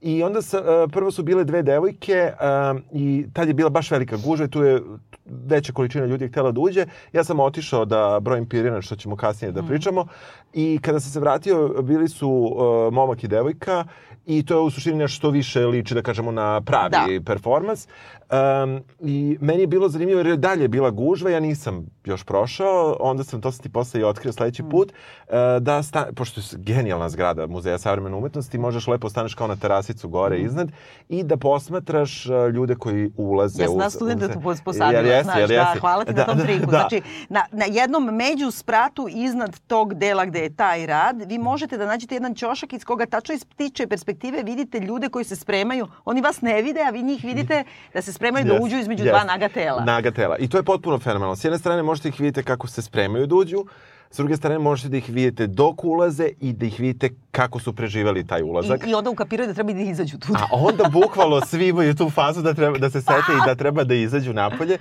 I 0.00 0.22
onda 0.22 0.42
sa, 0.42 0.60
uh, 0.60 0.90
prvo 0.92 1.10
su 1.10 1.22
bile 1.22 1.44
dve 1.44 1.62
devojke 1.62 2.32
uh, 2.32 2.80
i 2.92 3.26
tad 3.32 3.48
je 3.48 3.54
bila 3.54 3.70
baš 3.70 3.90
velika 3.90 4.16
gužva 4.16 4.44
i 4.44 4.50
tu 4.50 4.62
je 4.62 4.82
veća 5.24 5.72
količina 5.72 6.06
ljudi 6.06 6.24
je 6.24 6.28
htjela 6.28 6.52
da 6.52 6.60
uđe. 6.60 6.86
Ja 7.12 7.24
sam 7.24 7.40
otišao 7.40 7.84
da 7.84 8.20
brojim 8.20 8.48
pirina, 8.48 8.82
što 8.82 8.96
ćemo 8.96 9.16
kasnije 9.16 9.52
da 9.52 9.62
pričamo. 9.62 10.06
I 10.52 10.78
kada 10.82 11.00
sam 11.00 11.10
se 11.10 11.20
vratio, 11.20 11.82
bili 11.82 12.08
su 12.08 12.28
uh, 12.28 12.92
momak 12.92 13.24
i 13.24 13.28
devojka 13.28 13.84
i 14.26 14.46
to 14.46 14.54
je 14.54 14.60
u 14.60 14.70
suštini 14.70 14.96
nešto 14.98 15.16
što 15.16 15.30
više 15.30 15.66
liči, 15.66 15.94
da 15.94 16.02
kažemo, 16.02 16.30
na 16.30 16.60
pravi 16.60 16.90
Da. 16.90 17.24
performans. 17.24 17.86
Um, 18.28 18.80
I 19.00 19.38
meni 19.40 19.60
je 19.60 19.66
bilo 19.66 19.88
zanimljivo 19.88 20.18
jer 20.20 20.26
je 20.26 20.36
dalje 20.36 20.68
bila 20.68 20.90
gužva, 20.90 21.30
ja 21.30 21.40
nisam 21.40 21.86
još 22.04 22.24
prošao, 22.24 22.96
onda 23.00 23.24
sam, 23.24 23.40
to 23.40 23.52
sam 23.52 23.62
ti 23.62 23.68
posle 23.68 24.00
i 24.00 24.04
otkrio 24.04 24.32
sledeći 24.32 24.62
put, 24.62 24.92
uh, 24.92 25.34
da 25.60 25.82
sta, 25.82 26.06
pošto 26.14 26.40
je 26.40 26.44
genijalna 26.54 27.08
zgrada 27.08 27.46
Muzeja 27.46 27.78
savremene 27.78 28.16
umetnosti, 28.16 28.58
možeš 28.58 28.86
lepo 28.86 29.08
staneš 29.10 29.34
kao 29.34 29.46
na 29.46 29.56
terasicu 29.56 30.08
gore 30.08 30.38
iznad 30.38 30.72
i 31.08 31.22
da 31.22 31.36
posmatraš 31.36 32.26
uh, 32.26 32.54
ljude 32.54 32.74
koji 32.74 33.10
ulaze 33.16 33.62
Ja 33.62 33.68
sam 33.68 33.78
nas 33.78 33.94
studenta 33.94 34.26
u- 34.26 34.28
tu 34.28 34.40
pos- 34.40 34.62
posadila, 34.62 34.90
Jel 34.92 35.06
jesi, 35.06 35.24
znaš, 35.24 35.38
jel 35.38 35.48
da, 35.48 35.54
jesi? 35.54 35.80
hvala 35.80 36.04
ti 36.04 36.12
na 36.14 36.24
tom 36.24 36.38
triku. 36.38 36.66
da. 36.66 36.70
Znači, 36.70 37.02
na, 37.28 37.44
na 37.52 37.64
jednom 37.64 38.04
među 38.04 38.50
spratu 38.50 39.06
iznad 39.10 39.60
tog 39.66 39.94
dela 39.94 40.24
gde 40.24 40.38
je 40.40 40.56
taj 40.56 40.86
rad, 40.86 41.22
vi 41.26 41.38
možete 41.38 41.76
da 41.78 41.86
nađete 41.86 42.14
jedan 42.14 42.34
ćošak 42.34 42.72
iz 42.72 42.84
koga 42.84 43.06
tačno 43.06 43.34
iz 43.34 43.44
ptiče 43.44 43.86
perspektive 43.86 44.42
vidite 44.42 44.80
ljude 44.80 45.08
koji 45.08 45.24
se 45.24 45.36
spremaju. 45.36 45.86
Oni 46.04 46.20
vas 46.20 46.40
ne 46.40 46.62
vide, 46.62 46.80
a 46.80 46.90
vi 46.90 47.02
njih 47.02 47.24
vidite 47.24 47.64
da 47.94 48.02
se 48.02 48.15
spremaju 48.16 48.44
da 48.44 48.54
Yes, 48.54 48.64
uđu 48.64 48.76
između 48.76 49.04
yes. 49.04 49.08
dva 49.10 49.24
naga 49.24 49.48
tela. 49.48 49.84
Naga 49.84 50.10
tela. 50.10 50.36
I 50.38 50.48
to 50.48 50.56
je 50.56 50.62
potpuno 50.62 50.98
fenomenalno. 50.98 51.36
S 51.36 51.44
jedne 51.44 51.58
strane 51.58 51.82
možete 51.82 52.08
ih 52.08 52.20
vidite 52.20 52.42
kako 52.42 52.66
se 52.66 52.82
spremaju 52.82 53.26
da 53.26 53.34
uđu, 53.34 53.64
s 54.10 54.16
druge 54.16 54.36
strane 54.36 54.58
možete 54.58 54.88
da 54.88 54.96
ih 54.96 55.08
vidite 55.10 55.46
dok 55.46 55.84
ulaze 55.84 56.28
i 56.40 56.52
da 56.52 56.66
ih 56.66 56.80
vidite 56.80 57.10
kako 57.30 57.58
su 57.58 57.72
preživeli 57.72 58.26
taj 58.26 58.42
ulazak. 58.42 58.86
I, 58.86 58.90
I 58.90 58.94
onda 58.94 59.10
ukapiraju 59.10 59.46
da 59.48 59.54
treba 59.54 59.72
da 59.72 59.80
izađu 59.80 60.18
tu. 60.18 60.32
A 60.34 60.46
onda 60.52 60.84
bukvalno 60.92 61.40
svi 61.40 61.68
imaju 61.68 61.94
tu 61.94 62.10
fazu 62.10 62.42
da, 62.42 62.54
treba, 62.54 62.78
da 62.78 62.90
se 62.90 63.00
sete 63.00 63.32
i 63.32 63.46
da 63.46 63.54
treba 63.54 63.84
da 63.84 63.94
izađu 63.94 64.32
napolje. 64.32 64.78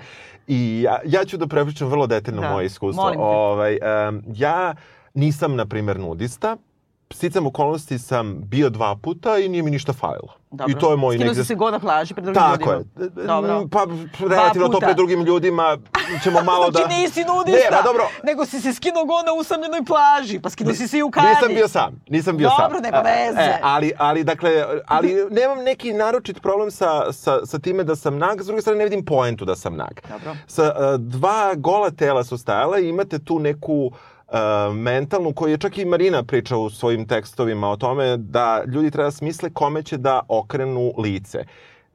I 0.47 0.81
ja, 0.81 0.99
ja 1.05 1.25
ću 1.25 1.37
da 1.37 1.47
prepričam 1.47 1.87
vrlo 1.87 2.07
detaljno 2.07 2.41
Da, 2.41 2.51
moje 2.51 2.65
iskustvo. 2.65 3.03
molim 3.03 3.19
te. 3.19 3.23
Ovaj, 3.23 3.77
em, 4.07 4.23
ja 4.35 4.75
nisam, 5.13 5.55
na 5.55 5.65
primer, 5.65 5.99
nudista. 5.99 6.57
Sticam 7.13 7.47
okolnosti 7.47 7.99
sam 7.99 8.41
bio 8.45 8.69
dva 8.69 8.95
puta 8.95 9.37
i 9.37 9.49
nije 9.49 9.63
mi 9.63 9.71
ništa 9.71 9.93
falilo. 9.93 10.33
Dobro. 10.51 10.71
I 10.71 10.79
to 10.79 10.91
je 10.91 10.97
moj 10.97 11.15
Skinuo 11.15 11.27
negde... 11.27 11.43
si 11.43 11.47
se 11.47 11.55
god 11.55 11.73
na 11.73 11.79
plaži 11.79 12.13
pred 12.13 12.23
drugim 12.23 12.41
Tako 12.41 12.71
je. 12.71 12.77
ljudima. 12.77 13.23
Dobro. 13.27 13.67
Pa 13.71 13.85
relativno 14.19 14.67
to 14.67 14.79
pred 14.79 14.95
drugim 14.95 15.23
ljudima 15.23 15.77
ćemo 16.23 16.43
malo 16.43 16.69
da... 16.71 16.79
Znači 16.79 16.95
nisi 16.95 17.23
nudista, 17.23 17.69
Ne, 17.71 17.77
pa 17.77 17.81
dobro. 17.81 18.03
nego 18.23 18.45
si 18.45 18.61
se 18.61 18.73
skinuo 18.73 19.05
go 19.05 19.13
na 19.25 19.33
usamljenoj 19.39 19.83
plaži, 19.85 20.39
pa 20.39 20.49
skinuo 20.49 20.73
si 20.73 20.87
se 20.87 20.97
i 20.97 21.03
u 21.03 21.11
kadi. 21.11 21.27
Nisam 21.27 21.49
bio 21.49 21.67
sam, 21.67 22.01
nisam 22.09 22.37
bio 22.37 22.49
sam. 22.49 22.57
Dobro, 22.63 22.79
nema 22.79 22.99
veze. 22.99 23.41
E, 23.41 23.59
ali, 23.63 23.91
ali, 23.97 24.23
dakle, 24.23 24.65
ali 24.87 25.15
nemam 25.31 25.63
neki 25.63 25.93
naročit 25.93 26.41
problem 26.41 26.71
sa, 26.71 27.13
sa, 27.13 27.45
sa 27.45 27.59
time 27.59 27.83
da 27.83 27.95
sam 27.95 28.17
nag, 28.17 28.41
s 28.41 28.45
druge 28.45 28.61
strane 28.61 28.77
ne 28.77 28.83
vidim 28.83 29.05
poentu 29.05 29.45
da 29.45 29.55
sam 29.55 29.75
nag. 29.75 29.99
Dobro. 30.09 30.35
Sa 30.47 30.63
uh, 30.63 30.99
dva 30.99 31.53
gola 31.55 31.91
tela 31.91 32.23
su 32.23 32.37
stajala 32.37 32.79
i 32.79 32.89
imate 32.89 33.19
tu 33.19 33.39
neku 33.39 33.73
uh, 33.73 33.93
mentalnu, 34.73 35.33
koju 35.33 35.51
je 35.51 35.57
čak 35.57 35.77
i 35.77 35.85
Marina 35.85 36.23
priča 36.23 36.57
u 36.57 36.69
svojim 36.69 37.07
tekstovima 37.07 37.69
o 37.69 37.77
tome 37.77 38.17
da 38.17 38.63
ljudi 38.67 38.91
treba 38.91 39.07
da 39.07 39.11
smisle 39.11 39.49
kome 39.49 39.83
će 39.83 39.97
da 39.97 40.21
okrenu 40.27 40.93
lice. 40.97 41.45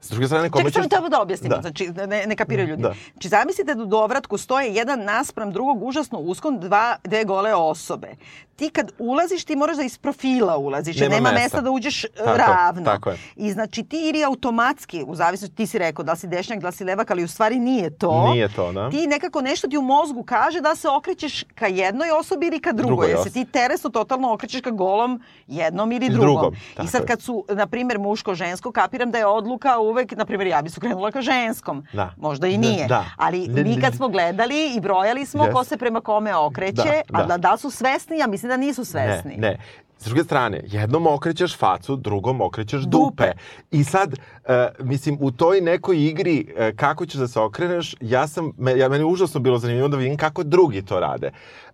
S 0.00 0.10
druge 0.10 0.26
strane, 0.26 0.50
kome 0.50 0.64
Čekaj, 0.64 0.82
će... 0.82 0.88
samo 0.90 1.08
da 1.08 1.20
objasnimo, 1.20 1.54
Da. 1.54 1.60
znači 1.60 1.88
ne, 1.98 2.26
ne 2.26 2.36
kapiraju 2.36 2.68
ljudi. 2.68 2.82
Da. 2.82 2.94
Znači 3.12 3.28
zamislite 3.28 3.74
da 3.74 3.82
u 3.82 3.86
dovratku 3.86 4.38
stoje 4.38 4.68
jedan 4.68 5.04
naspram 5.04 5.52
drugog 5.52 5.82
užasno 5.82 6.18
uskom 6.18 6.60
dva, 6.60 6.96
dve 7.04 7.24
gole 7.24 7.54
osobe. 7.54 8.08
Ti 8.56 8.70
kad 8.70 8.90
ulaziš, 8.98 9.44
ti 9.44 9.56
moraš 9.56 9.76
da 9.76 9.82
iz 9.82 9.98
profila 9.98 10.56
ulaziš, 10.58 10.96
Nema 10.96 11.10
nema 11.10 11.22
mesta. 11.24 11.40
mesta 11.40 11.60
da 11.60 11.70
uđeš 11.70 12.04
e, 12.04 12.08
Tako 12.16 12.36
ravno. 12.38 12.84
tako 12.84 13.10
je. 13.10 13.16
I 13.36 13.50
znači 13.50 13.82
ti 13.82 13.98
ili 14.04 14.24
automatski, 14.24 15.04
u 15.04 15.14
zavisnosti, 15.14 15.56
ti 15.56 15.66
si 15.66 15.78
rekao 15.78 16.04
da 16.04 16.12
li 16.12 16.18
si 16.18 16.26
dešnjak, 16.26 16.60
da 16.60 16.68
li 16.68 16.74
si 16.74 16.84
levak, 16.84 17.10
ali 17.10 17.24
u 17.24 17.28
stvari 17.28 17.58
nije 17.58 17.90
to. 17.90 18.28
Nije 18.28 18.48
to, 18.48 18.72
da. 18.72 18.90
Ti 18.90 19.06
nekako 19.06 19.40
nešto 19.40 19.68
ti 19.68 19.78
u 19.78 19.82
mozgu 19.82 20.22
kaže 20.22 20.60
da 20.60 20.74
se 20.74 20.88
okrećeš 20.88 21.44
ka 21.44 21.66
jednoj 21.66 22.10
osobi 22.10 22.46
ili 22.46 22.60
ka 22.60 22.72
drugoj. 22.72 22.90
Drugoj 23.06 23.14
osobi. 23.14 23.30
ti 23.30 23.44
teresno 23.44 23.90
totalno 23.90 24.32
okrećeš 24.32 24.60
ka 24.60 24.70
golom 24.70 25.20
jednom 25.46 25.92
ili 25.92 26.08
drugom. 26.08 26.28
drugom, 26.32 26.54
I 26.84 26.88
sad 26.88 27.06
kad 27.06 27.22
su, 27.22 27.44
na 27.48 27.66
primjer, 27.66 27.98
muško-žensko, 27.98 28.72
kapiram 28.72 29.10
da 29.10 29.18
je 29.18 29.26
odluka 29.26 29.78
uvek, 29.90 30.12
na 30.12 30.24
primjer, 30.24 30.46
ja 30.48 30.62
bi 30.62 30.70
su 30.70 30.80
krenula 30.80 31.10
ka 31.10 31.20
ženskom. 31.22 31.84
Da. 31.92 32.14
Možda 32.18 32.46
i 32.46 32.52
Da, 32.52 32.58
nije. 32.60 32.86
da. 32.86 33.04
Ali 33.16 33.48
Ne, 33.48 33.62
mi 33.64 33.80
kad 33.80 33.94
smo 33.94 34.08
gledali 34.08 34.40
i 34.68 34.80
brojali 34.80 35.26
smo 35.26 35.44
Yes. 35.44 35.52
ko 35.52 35.64
se 35.64 35.76
prema 35.76 36.00
kome 36.00 36.36
okreće, 36.36 36.72
Da, 37.08 37.18
a 37.18 37.20
da. 37.20 37.26
da, 37.26 37.36
da 37.38 37.52
li 37.52 37.58
su 37.58 37.70
svesni, 37.70 38.18
ja 38.18 38.26
mislim 38.26 38.48
da 38.48 38.56
nisu 38.56 38.84
svesni. 38.84 39.36
Ne, 39.36 39.48
ne. 39.48 39.58
S 40.00 40.04
druge 40.04 40.24
strane, 40.24 40.62
jednom 40.66 41.06
okrećeš 41.06 41.56
facu, 41.56 41.96
drugom 41.96 42.40
okrećeš 42.40 42.82
dupe. 42.82 43.06
Dupe. 43.06 43.32
I 43.70 43.84
sad, 43.84 44.14
e, 44.44 44.68
mislim, 44.78 45.18
u 45.20 45.30
toj 45.30 45.60
nekoj 45.60 46.06
igri 46.06 46.54
e, 46.56 46.72
kako 46.76 47.06
ćeš 47.06 47.20
da 47.20 47.28
se 47.28 47.40
okreneš, 47.40 47.94
ja 48.00 48.26
sam, 48.28 48.52
me, 48.58 48.78
ja, 48.78 48.88
meni 48.88 49.02
je 49.02 49.06
užasno 49.06 49.40
bilo 49.40 49.58
zanimljivo 49.58 49.88
da 49.88 49.96
vidim 49.96 50.16
kako 50.16 50.42
drugi 50.42 50.82
to 50.82 51.00
rade. 51.00 51.30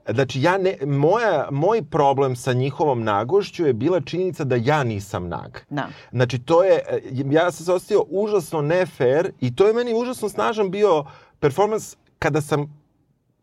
Znači, 0.09 0.43
ja 0.43 0.59
ne, 0.59 0.77
moja, 0.87 1.49
moj 1.51 1.83
problem 1.83 2.37
sa 2.37 2.53
njihovom 2.53 3.05
nagošću 3.05 3.67
je 3.67 3.73
bila 3.73 4.01
činjenica 4.01 4.45
da 4.45 4.57
ja 4.57 4.85
nisam 4.85 5.29
nag. 5.29 5.59
Da. 5.71 5.87
Znači, 6.11 6.39
to 6.39 6.65
je, 6.65 6.75
e, 6.75 7.01
ja 7.11 7.51
sam 7.51 7.65
se 7.65 7.73
osjetio 7.73 8.05
užasno 8.09 8.63
ne 8.63 8.87
fair 8.87 9.31
i 9.41 9.57
to 9.57 9.67
je 9.67 9.73
meni 9.75 9.95
užasno 9.95 10.29
snažan 10.29 10.71
bio 10.71 11.05
performans 11.41 11.97
kada 12.19 12.41
sam 12.41 12.86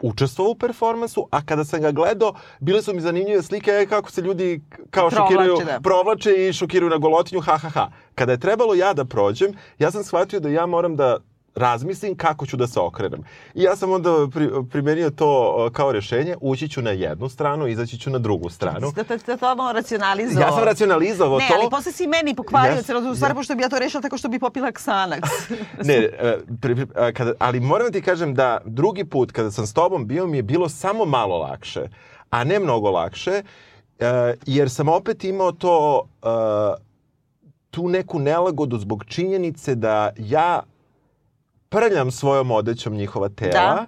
učestvovao 0.04 0.52
u 0.52 0.56
performansu, 0.56 1.28
a 1.32 1.46
kada 1.46 1.64
sam 1.64 1.82
ga 1.82 1.92
gledao, 1.92 2.34
bile 2.60 2.82
su 2.82 2.94
mi 2.94 3.02
zanimljive 3.02 3.42
slike 3.44 3.72
e, 3.72 3.86
kako 3.86 4.12
se 4.12 4.22
ljudi 4.22 4.62
kao 4.90 5.10
Provlače, 5.10 5.34
šokiraju, 5.34 5.58
da. 5.66 5.80
provlače 5.80 6.48
i 6.48 6.54
šokiraju 6.54 6.90
na 6.90 6.98
golotinju, 6.98 7.42
ha, 7.42 7.58
ha, 7.58 7.70
ha. 7.70 7.92
Kada 8.16 8.32
je 8.32 8.40
trebalo 8.40 8.74
ja 8.74 8.94
da 8.94 9.06
prođem, 9.06 9.54
ja 9.80 9.92
sam 9.92 10.04
shvatio 10.04 10.40
da 10.40 10.50
ja 10.50 10.66
moram 10.66 10.96
da 10.96 11.18
razmislim 11.56 12.18
kako 12.18 12.46
ću 12.46 12.58
da 12.58 12.68
se 12.68 12.80
okrenem. 12.80 13.24
I 13.54 13.64
ja 13.64 13.76
sam 13.76 13.92
onda 13.92 14.28
pri, 14.34 14.50
primenio 14.72 15.10
to 15.10 15.70
kao 15.74 15.92
rešenje, 15.92 16.36
ući 16.42 16.70
ću 16.70 16.82
na 16.82 16.92
jednu 16.92 17.30
stranu, 17.30 17.68
izaći 17.68 17.98
ću 17.98 18.10
na 18.10 18.20
drugu 18.20 18.50
stranu. 18.50 18.92
Da 18.96 19.04
to, 19.04 19.18
to, 19.18 19.38
to 19.38 19.72
racionalizovao. 19.74 20.48
Ja 20.48 20.52
sam 20.52 20.64
racionalizovao 20.64 21.40
ne, 21.40 21.48
to. 21.48 21.54
Ne, 21.54 21.60
ali 21.62 21.70
posle 21.70 21.92
si 21.92 22.08
meni 22.08 22.36
pokvario 22.36 22.76
yes, 22.76 23.12
u 23.12 23.16
stvari, 23.16 23.32
jes. 23.32 23.38
pošto 23.38 23.56
bi 23.56 23.64
ja 23.64 23.70
to 23.70 23.80
rešila 23.80 24.02
tako 24.02 24.18
što 24.18 24.28
bi 24.28 24.40
popila 24.40 24.72
Xanax. 24.72 25.22
Ne, 25.84 25.96
e, 25.96 26.38
pri, 26.62 26.76
pri, 26.76 26.88
kada, 27.14 27.34
ali 27.40 27.60
moram 27.60 27.92
ti 27.92 28.02
kažem 28.02 28.34
da 28.34 28.62
drugi 28.66 29.06
put 29.06 29.32
kada 29.32 29.52
sam 29.52 29.68
s 29.68 29.74
tobom 29.74 30.08
bio 30.08 30.28
mi 30.28 30.38
je 30.38 30.44
bilo 30.44 30.70
samo 30.70 31.06
malo 31.06 31.38
lakše, 31.38 31.82
a 32.30 32.44
ne 32.44 32.60
mnogo 32.60 32.92
lakše, 32.92 33.32
e, 34.00 34.36
jer 34.46 34.70
sam 34.70 34.90
opet 34.90 35.24
imao 35.24 35.52
to 35.52 36.08
e, 36.24 36.28
tu 37.72 37.90
neku 37.90 38.20
nelagodu 38.20 38.78
zbog 38.78 39.06
činjenice 39.06 39.76
da 39.76 40.10
ja 40.18 40.64
prljam 41.74 42.12
svojom 42.12 42.52
odećom 42.52 42.94
njihova 42.94 43.30
tela, 43.30 43.52
Da. 43.52 43.86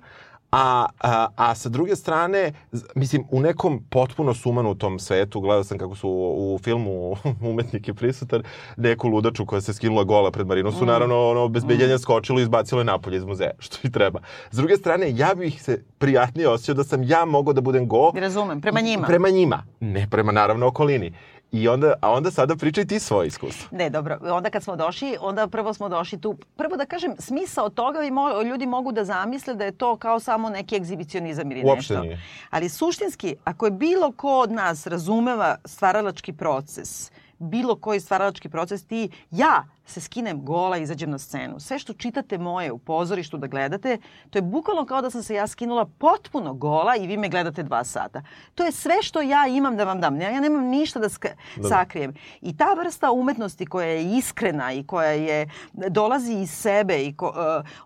A, 0.51 0.85
a, 1.01 1.27
a 1.35 1.55
sa 1.55 1.69
druge 1.69 1.95
strane, 1.95 2.53
mislim, 2.95 3.23
u 3.31 3.39
nekom 3.39 3.83
potpuno 3.89 4.33
sumanutom 4.33 4.99
svetu, 4.99 5.39
gledao 5.39 5.63
sam 5.63 5.77
kako 5.77 5.95
su 5.95 6.09
u, 6.09 6.55
u 6.55 6.59
filmu 6.63 7.15
umetnik 7.51 7.87
je 7.87 7.93
prisutan, 7.93 8.43
neku 8.77 9.07
ludaču 9.07 9.45
koja 9.45 9.61
se 9.61 9.73
skinula 9.73 10.03
gola 10.03 10.31
pred 10.31 10.47
Marinom, 10.47 10.73
su 10.73 10.85
naravno 10.85 11.29
ono, 11.29 11.41
obezbeđenja 11.41 11.97
skočilo 11.97 12.39
i 12.39 12.41
izbacilo 12.41 12.81
je 12.81 12.85
napolje 12.85 13.17
iz 13.17 13.23
muzeja, 13.25 13.51
što 13.65 13.77
i 13.83 13.91
treba. 13.91 14.19
S 14.51 14.57
druge 14.57 14.77
strane, 14.77 15.11
ja 15.15 15.35
bih 15.35 15.63
se 15.63 15.83
prijatnije 15.97 16.49
osjećao 16.49 16.75
da 16.75 16.83
sam 16.83 17.03
ja 17.03 17.25
mogao 17.25 17.53
da 17.53 17.61
budem 17.61 17.87
go 17.87 18.11
Razumem, 18.15 18.61
prema 18.61 18.81
njima. 18.81 19.07
prema 19.07 19.29
njima, 19.29 19.63
ne 19.79 20.07
prema 20.11 20.31
naravno 20.31 20.67
okolini. 20.67 21.13
I 21.51 21.67
onda, 21.67 21.93
a 22.01 22.11
onda 22.11 22.31
sada 22.31 22.55
pričaj 22.55 22.85
ti 22.85 22.99
svoje 22.99 23.27
iskustvo. 23.27 23.67
Ne, 23.71 23.89
dobro. 23.89 24.17
Onda 24.21 24.49
kad 24.49 24.63
smo 24.63 24.75
došli, 24.75 25.17
onda 25.21 25.47
prvo 25.47 25.73
smo 25.73 25.89
došli 25.89 26.21
tu. 26.21 26.37
Prvo 26.55 26.77
da 26.77 26.85
kažem, 26.85 27.15
smisao 27.19 27.69
toga 27.69 27.99
vi 27.99 28.11
mo, 28.11 28.41
ljudi 28.41 28.65
mogu 28.65 28.91
da 28.91 29.05
zamisle 29.05 29.53
da 29.53 29.65
je 29.65 29.71
to 29.71 29.95
kao 29.97 30.19
samo 30.19 30.49
neki 30.49 30.75
egzibicionizam 30.75 31.51
ili 31.51 31.63
Uopšte 31.65 31.93
nešto. 31.93 32.03
nije. 32.03 32.21
Ali 32.49 32.69
suštinski, 32.69 33.35
ako 33.43 33.65
je 33.65 33.71
bilo 33.71 34.11
ko 34.11 34.39
od 34.39 34.51
nas 34.51 34.87
razumeva 34.87 35.55
stvaralački 35.65 36.33
proces, 36.33 37.11
bilo 37.39 37.75
koji 37.75 37.99
stvaralački 37.99 38.49
proces, 38.49 38.85
ti, 38.85 39.09
ja 39.31 39.63
se 39.85 40.01
skinem 40.01 40.45
gola 40.45 40.77
i 40.77 40.81
izađem 40.81 41.09
na 41.09 41.17
scenu. 41.17 41.59
Sve 41.59 41.79
što 41.79 41.93
čitate 41.93 42.37
moje 42.37 42.71
u 42.71 42.77
pozorištu 42.77 43.37
da 43.37 43.47
gledate, 43.47 43.97
to 44.29 44.37
je 44.37 44.41
bukvalno 44.41 44.85
kao 44.85 45.01
da 45.01 45.09
sam 45.09 45.23
se 45.23 45.35
ja 45.35 45.47
skinula 45.47 45.85
potpuno 45.87 46.53
gola 46.53 46.95
i 46.95 47.07
vi 47.07 47.17
me 47.17 47.29
gledate 47.29 47.63
dva 47.63 47.83
sata. 47.83 48.21
To 48.55 48.63
je 48.63 48.71
sve 48.71 48.95
što 49.01 49.21
ja 49.21 49.47
imam 49.47 49.77
da 49.77 49.83
vam 49.83 50.01
dam. 50.01 50.21
Ja 50.21 50.39
nemam 50.39 50.63
ništa 50.65 50.99
da 50.99 51.09
sk- 51.09 51.33
Da. 51.55 51.67
sakrijem. 51.69 52.13
I 52.41 52.57
ta 52.57 52.73
vrsta 52.73 53.11
umetnosti 53.11 53.65
koja 53.65 53.87
je 53.87 54.05
iskrena 54.07 54.73
i 54.73 54.83
koja 54.83 55.09
je 55.09 55.49
dolazi 55.73 56.33
iz 56.33 56.51
sebe 56.51 56.97
i 56.97 57.15
ko, 57.15 57.27
uh, 57.27 57.33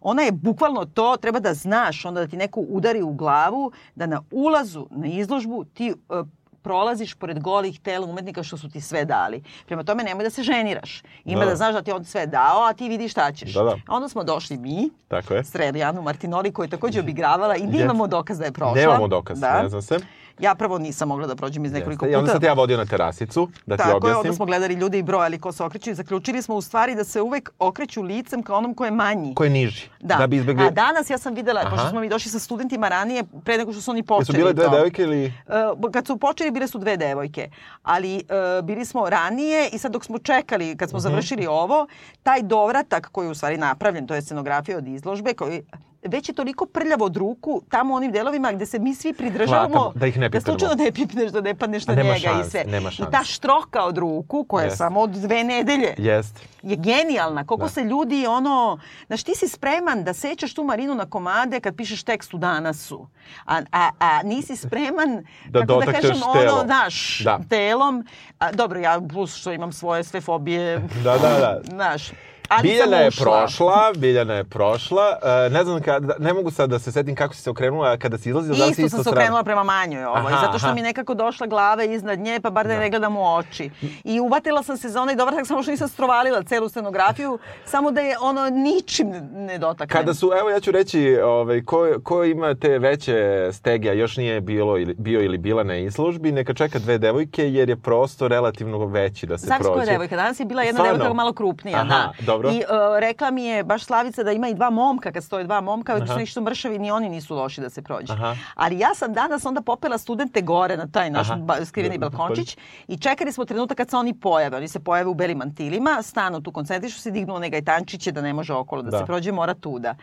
ona 0.02 0.22
je 0.22 0.32
bukvalno 0.32 0.86
to, 0.86 1.18
treba 1.18 1.40
da 1.40 1.54
znaš, 1.54 2.06
onda 2.06 2.20
da 2.20 2.28
ti 2.28 2.38
neko 2.38 2.60
udari 2.62 3.02
u 3.02 3.14
glavu, 3.14 3.72
da 3.96 4.06
na 4.06 4.22
ulazu 4.32 4.88
na 4.92 5.08
izložbu 5.08 5.66
ti 5.66 5.94
uh, 6.10 6.28
prolaziš 6.60 7.14
pored 7.14 7.40
golih 7.40 7.80
tela 7.80 8.06
umetnika 8.06 8.44
što 8.44 8.58
su 8.58 8.70
ti 8.70 8.82
sve 8.82 9.06
dali. 9.06 9.44
Prema 9.66 9.84
tome 9.84 10.04
nemoj 10.04 10.24
da 10.24 10.30
se 10.30 10.44
ženiraš. 10.44 11.02
Ima 11.26 11.40
Da, 11.40 11.46
da, 11.46 11.50
da. 11.50 11.56
znaš 11.56 11.74
da 11.74 11.82
ti 11.82 11.92
on 11.92 12.06
sve 12.06 12.26
dao, 12.28 12.64
a 12.64 12.74
ti 12.74 12.90
vidiš 12.90 13.12
šta 13.12 13.32
ćeš. 13.32 13.54
Da, 13.54 13.64
da. 13.64 13.76
Onda 13.88 14.10
smo 14.10 14.24
došli 14.24 14.58
mi, 14.58 14.90
Tako 15.08 15.34
je. 15.34 15.44
Sredijanu 15.44 16.02
Martinoli 16.02 16.52
koju 16.52 16.66
je 16.66 16.70
takođe 16.70 17.00
obigravala 17.00 17.56
i 17.56 17.62
Jeste. 17.62 17.78
nemamo 17.78 18.08
dokaz 18.08 18.40
da 18.40 18.46
je 18.46 18.52
prošla. 18.52 18.76
Nemamo 18.76 19.08
dokaz, 19.08 19.40
Da. 19.40 19.62
ne 19.64 19.70
znam 19.70 19.82
se. 19.82 20.00
Ja 20.40 20.56
prvo 20.56 20.78
nisam 20.78 21.08
mogla 21.08 21.28
da 21.28 21.36
prođem 21.36 21.66
iz 21.66 21.72
nekoliko 21.72 22.06
Jeste. 22.06 22.14
I 22.14 22.16
onda 22.16 22.24
puta. 22.24 22.32
sam 22.32 22.42
te 22.42 22.48
ja 22.48 22.54
vodio 22.54 22.78
na 22.78 22.86
terasicu, 22.86 23.50
da 23.66 23.76
ti 23.76 23.80
Tako 23.80 23.90
je, 23.90 23.96
objasnim. 23.96 24.20
onda 24.20 24.34
smo 24.34 24.46
gledali 24.46 24.74
ljude 24.74 25.00
i 25.00 25.04
brojali 25.04 25.40
ko 25.40 25.52
se 25.52 25.64
okreću 25.64 25.90
i 25.90 25.96
zaključili 25.96 26.42
smo 26.42 26.56
u 26.56 26.62
stvari 26.62 26.96
da 26.96 27.04
se 27.04 27.22
uvek 27.22 27.50
okreću 27.60 28.02
licem 28.02 28.44
ka 28.44 28.56
onom 28.56 28.74
ko 28.74 28.86
je 28.86 28.92
manji. 28.92 29.36
Ko 29.36 29.44
je 29.44 29.50
niži. 29.50 29.90
Da. 30.00 30.16
da 30.16 30.28
bi 30.28 30.36
izbegli... 30.36 30.64
A 30.64 30.72
danas 30.72 31.10
ja 31.10 31.18
sam 31.18 31.34
videla, 31.34 31.62
Aha. 31.62 31.70
pošto 31.70 31.90
smo 31.90 32.00
mi 32.00 32.10
došli 32.10 32.32
sa 32.32 32.40
studentima 32.40 32.90
ranije, 32.90 33.24
pre 33.44 33.58
nego 33.58 33.72
što 33.72 33.82
su 33.82 33.92
oni 33.92 34.04
počeli 34.04 34.22
Jesu 34.30 34.38
bile 34.38 34.54
dve 34.54 34.66
to. 34.66 34.72
devojke 34.72 35.04
ili... 35.04 35.34
Uh, 35.82 35.92
kad 35.92 36.08
su 36.08 36.18
počeli, 36.18 36.52
bile 36.52 36.68
su 36.68 36.78
dve 36.80 36.98
devojke. 36.98 37.50
Ali 37.84 38.16
uh, 38.16 38.66
bili 38.66 38.86
smo 38.86 39.10
ranije 39.10 39.70
i 39.70 39.78
sad 39.78 39.92
dok 39.92 40.06
smo 40.06 40.20
čekali, 40.20 40.78
kad 40.78 40.90
smo 40.90 40.98
Mhm. 40.98 41.04
završili 41.04 41.48
ovo, 41.48 41.88
taj 42.24 42.42
dovratak 42.42 43.08
koji 43.08 43.28
je 43.28 43.32
u 43.32 43.36
stvari 43.36 43.58
napravljen, 43.58 44.08
to 44.08 44.16
je 44.16 44.22
scenografija 44.22 44.78
od 44.78 44.88
izložbe, 44.88 45.34
koji 45.34 45.64
već 46.04 46.30
je 46.30 46.36
toliko 46.36 46.66
prljavo 46.66 47.06
od 47.06 47.18
ruku 47.18 47.62
tamo 47.70 47.94
u 47.94 47.98
onim 47.98 48.12
delovima 48.12 48.52
gde 48.52 48.66
se 48.66 48.80
mi 48.80 48.96
svi 48.96 49.14
pridržavamo 49.14 49.68
Hvatamo, 49.70 49.92
da 49.96 50.08
ih 50.08 50.18
ne 50.18 50.30
da 50.30 50.42
slučajno 50.42 50.76
ne 50.76 50.92
pipneš, 50.92 51.32
da 51.32 51.42
ne 51.42 51.56
padneš 51.56 51.88
na 51.88 51.94
njega 51.96 52.10
i 52.10 52.20
šanse, 52.20 52.50
sve. 52.50 52.64
nema 52.64 52.90
I 52.90 52.92
šanse. 52.92 53.12
ta 53.12 53.24
štroka 53.24 53.84
od 53.84 53.98
ruku, 53.98 54.44
koja 54.44 54.62
je 54.62 54.68
Jeste. 54.68 54.78
samo 54.78 55.00
od 55.00 55.10
dve 55.12 55.44
nedelje, 55.44 55.94
Jeste. 55.98 56.42
je 56.64 56.76
genijalna. 56.78 57.46
Koliko 57.46 57.66
Da. 57.66 57.70
se 57.70 57.82
ljudi 57.82 58.26
ono... 58.28 58.80
Znaš, 59.08 59.24
ti 59.24 59.36
si 59.36 59.48
spreman 59.48 60.04
da 60.04 60.14
sećaš 60.14 60.54
tu 60.54 60.64
Marinu 60.64 60.96
na 60.96 61.06
komade 61.06 61.60
kad 61.60 61.76
pišeš 61.76 62.04
tekst 62.04 62.34
u 62.34 62.38
danasu. 62.38 63.08
A, 63.46 63.62
a, 63.72 63.90
a 64.00 64.24
nisi 64.24 64.56
spreman, 64.58 65.24
Da 65.50 65.60
kako 65.60 65.74
da 65.76 65.92
kažem, 65.92 66.12
telo. 66.34 66.54
ono, 66.54 66.64
znaš, 66.66 67.20
Da. 67.20 67.40
telom. 67.50 68.06
A, 68.40 68.52
dobro, 68.52 68.80
ja 68.80 69.02
plus 69.04 69.36
što 69.36 69.52
imam 69.52 69.72
svoje 69.72 70.04
sve 70.04 70.22
fobije, 70.22 70.80
Da, 71.04 71.12
da, 71.14 71.30
da. 71.30 71.60
znaš. 71.76 72.12
Ali 72.50 72.70
Biljana 72.70 72.98
je 72.98 73.12
prošla, 73.12 73.92
Biljana 73.98 74.34
je 74.34 74.44
prošla. 74.44 75.18
E, 75.46 75.50
ne 75.50 75.64
znam, 75.64 75.82
kada, 75.82 76.16
ne 76.20 76.34
mogu 76.34 76.52
sad 76.52 76.70
da 76.70 76.80
se 76.80 76.92
setim 76.92 77.16
kako 77.16 77.34
si 77.34 77.42
se 77.42 77.50
okrenula 77.50 77.98
kada 77.98 78.18
si 78.18 78.30
izlazila. 78.30 78.58
da 78.58 78.66
li 78.66 78.74
si 78.74 78.82
Isto 78.82 78.98
sam 78.98 79.04
se 79.04 79.10
okrenula 79.10 79.44
prema 79.44 79.64
manjoj 79.64 80.06
ovoj, 80.06 80.20
Aha, 80.34 80.46
zato 80.46 80.58
što 80.60 80.68
aha. 80.68 80.76
mi 80.76 80.82
nekako 80.82 81.14
došla 81.14 81.48
glava 81.48 81.84
iznad 81.84 82.20
nje, 82.20 82.40
pa 82.44 82.50
bar 82.50 82.68
da 82.68 82.74
je 82.74 82.80
ne 82.80 82.90
gledam 82.90 83.18
u 83.18 83.36
oči. 83.36 83.70
I 84.04 84.20
uvatila 84.20 84.64
sam 84.64 84.78
se 84.78 84.90
za 84.90 85.02
onaj 85.02 85.16
dovrtak, 85.16 85.48
samo 85.48 85.62
što 85.62 85.72
nisam 85.72 85.88
strovalila 85.88 86.44
celu 86.44 86.70
scenografiju, 86.70 87.40
samo 87.66 87.92
da 87.92 88.02
je 88.02 88.16
ono 88.22 88.50
ničim 88.50 89.10
ne 89.32 89.58
dotaknem. 89.58 90.00
Kada 90.00 90.14
su, 90.14 90.32
evo 90.40 90.50
ja 90.50 90.60
ću 90.60 90.72
reći, 90.72 91.18
ovaj, 91.24 91.62
ko, 91.66 91.88
ko 92.04 92.24
ima 92.24 92.56
te 92.56 92.80
veće 92.80 93.50
stege, 93.52 93.90
a 93.90 93.94
još 93.94 94.18
nije 94.18 94.42
bilo 94.42 94.78
ili, 94.78 94.96
bio 94.98 95.22
ili 95.22 95.38
bila 95.38 95.64
na 95.64 95.76
izložbi, 95.78 96.32
neka 96.32 96.54
čeka 96.54 96.80
dve 96.80 96.98
devojke 96.98 97.50
jer 97.50 97.70
je 97.70 97.76
prosto 97.76 98.28
relativno 98.28 98.86
veći 98.86 99.26
da 99.26 99.38
se 99.38 99.46
Znaš 99.46 99.60
prođe. 99.60 99.74
koja 99.74 99.84
je 99.84 99.92
devojka? 99.92 100.16
Danas 100.16 100.40
je 100.40 100.46
bila 100.46 100.62
jedna 100.62 100.78
Stvarno? 100.78 100.98
devojka 100.98 101.14
malo 101.14 101.34
krupnija. 101.34 101.78
Aha, 101.78 102.12
da. 102.20 102.39
Dobro. 102.42 102.52
I 102.52 102.58
uh, 102.60 103.00
rekla 103.00 103.32
mi 103.32 103.44
je 103.44 103.64
baš 103.64 103.84
Slavica 103.84 104.24
da 104.24 104.32
ima 104.32 104.48
i 104.48 104.54
dva 104.54 104.70
momka, 104.70 105.12
kad 105.12 105.24
stoje 105.24 105.44
dva 105.44 105.62
momka, 105.62 105.94
Aha. 105.94 106.08
su 106.08 106.20
ništo 106.20 106.42
mršavi, 106.42 106.80
ni 106.80 106.92
oni 106.92 107.10
nisu 107.10 107.36
loši 107.36 107.62
da 107.62 107.70
se 107.70 107.82
prođe. 107.82 108.14
Aha. 108.14 108.36
Ali 108.56 108.80
ja 108.80 108.96
sam 108.96 109.14
danas 109.14 109.46
onda 109.46 109.62
popela 109.62 109.98
studente 109.98 110.42
gore 110.42 110.78
na 110.78 110.88
taj 110.88 111.10
naš 111.10 111.28
ba, 111.38 111.66
skriveni 111.66 111.98
Da, 111.98 112.10
balkončić 112.10 112.58
i 112.88 112.98
čekali 112.98 113.32
smo 113.32 113.46
trenutak 113.46 113.78
kad 113.78 113.90
se 113.90 113.98
oni 113.98 114.14
pojave. 114.14 114.58
Oni 114.58 114.68
se 114.68 114.80
pojave 114.80 115.10
u 115.10 115.14
belim 115.14 115.38
mantilima, 115.38 116.02
stanu 116.02 116.42
tu, 116.42 116.52
koncentrišu 116.52 117.00
se, 117.00 117.12
dignu 117.12 117.36
onaj 117.36 117.50
gajtančiće 117.50 118.12
da 118.12 118.22
ne 118.22 118.34
može 118.34 118.54
okolo 118.54 118.82
da, 118.82 118.92
Da. 118.92 119.00
se 119.00 119.06
prođe, 119.06 119.32
mora 119.32 119.54
tuda. 119.54 119.96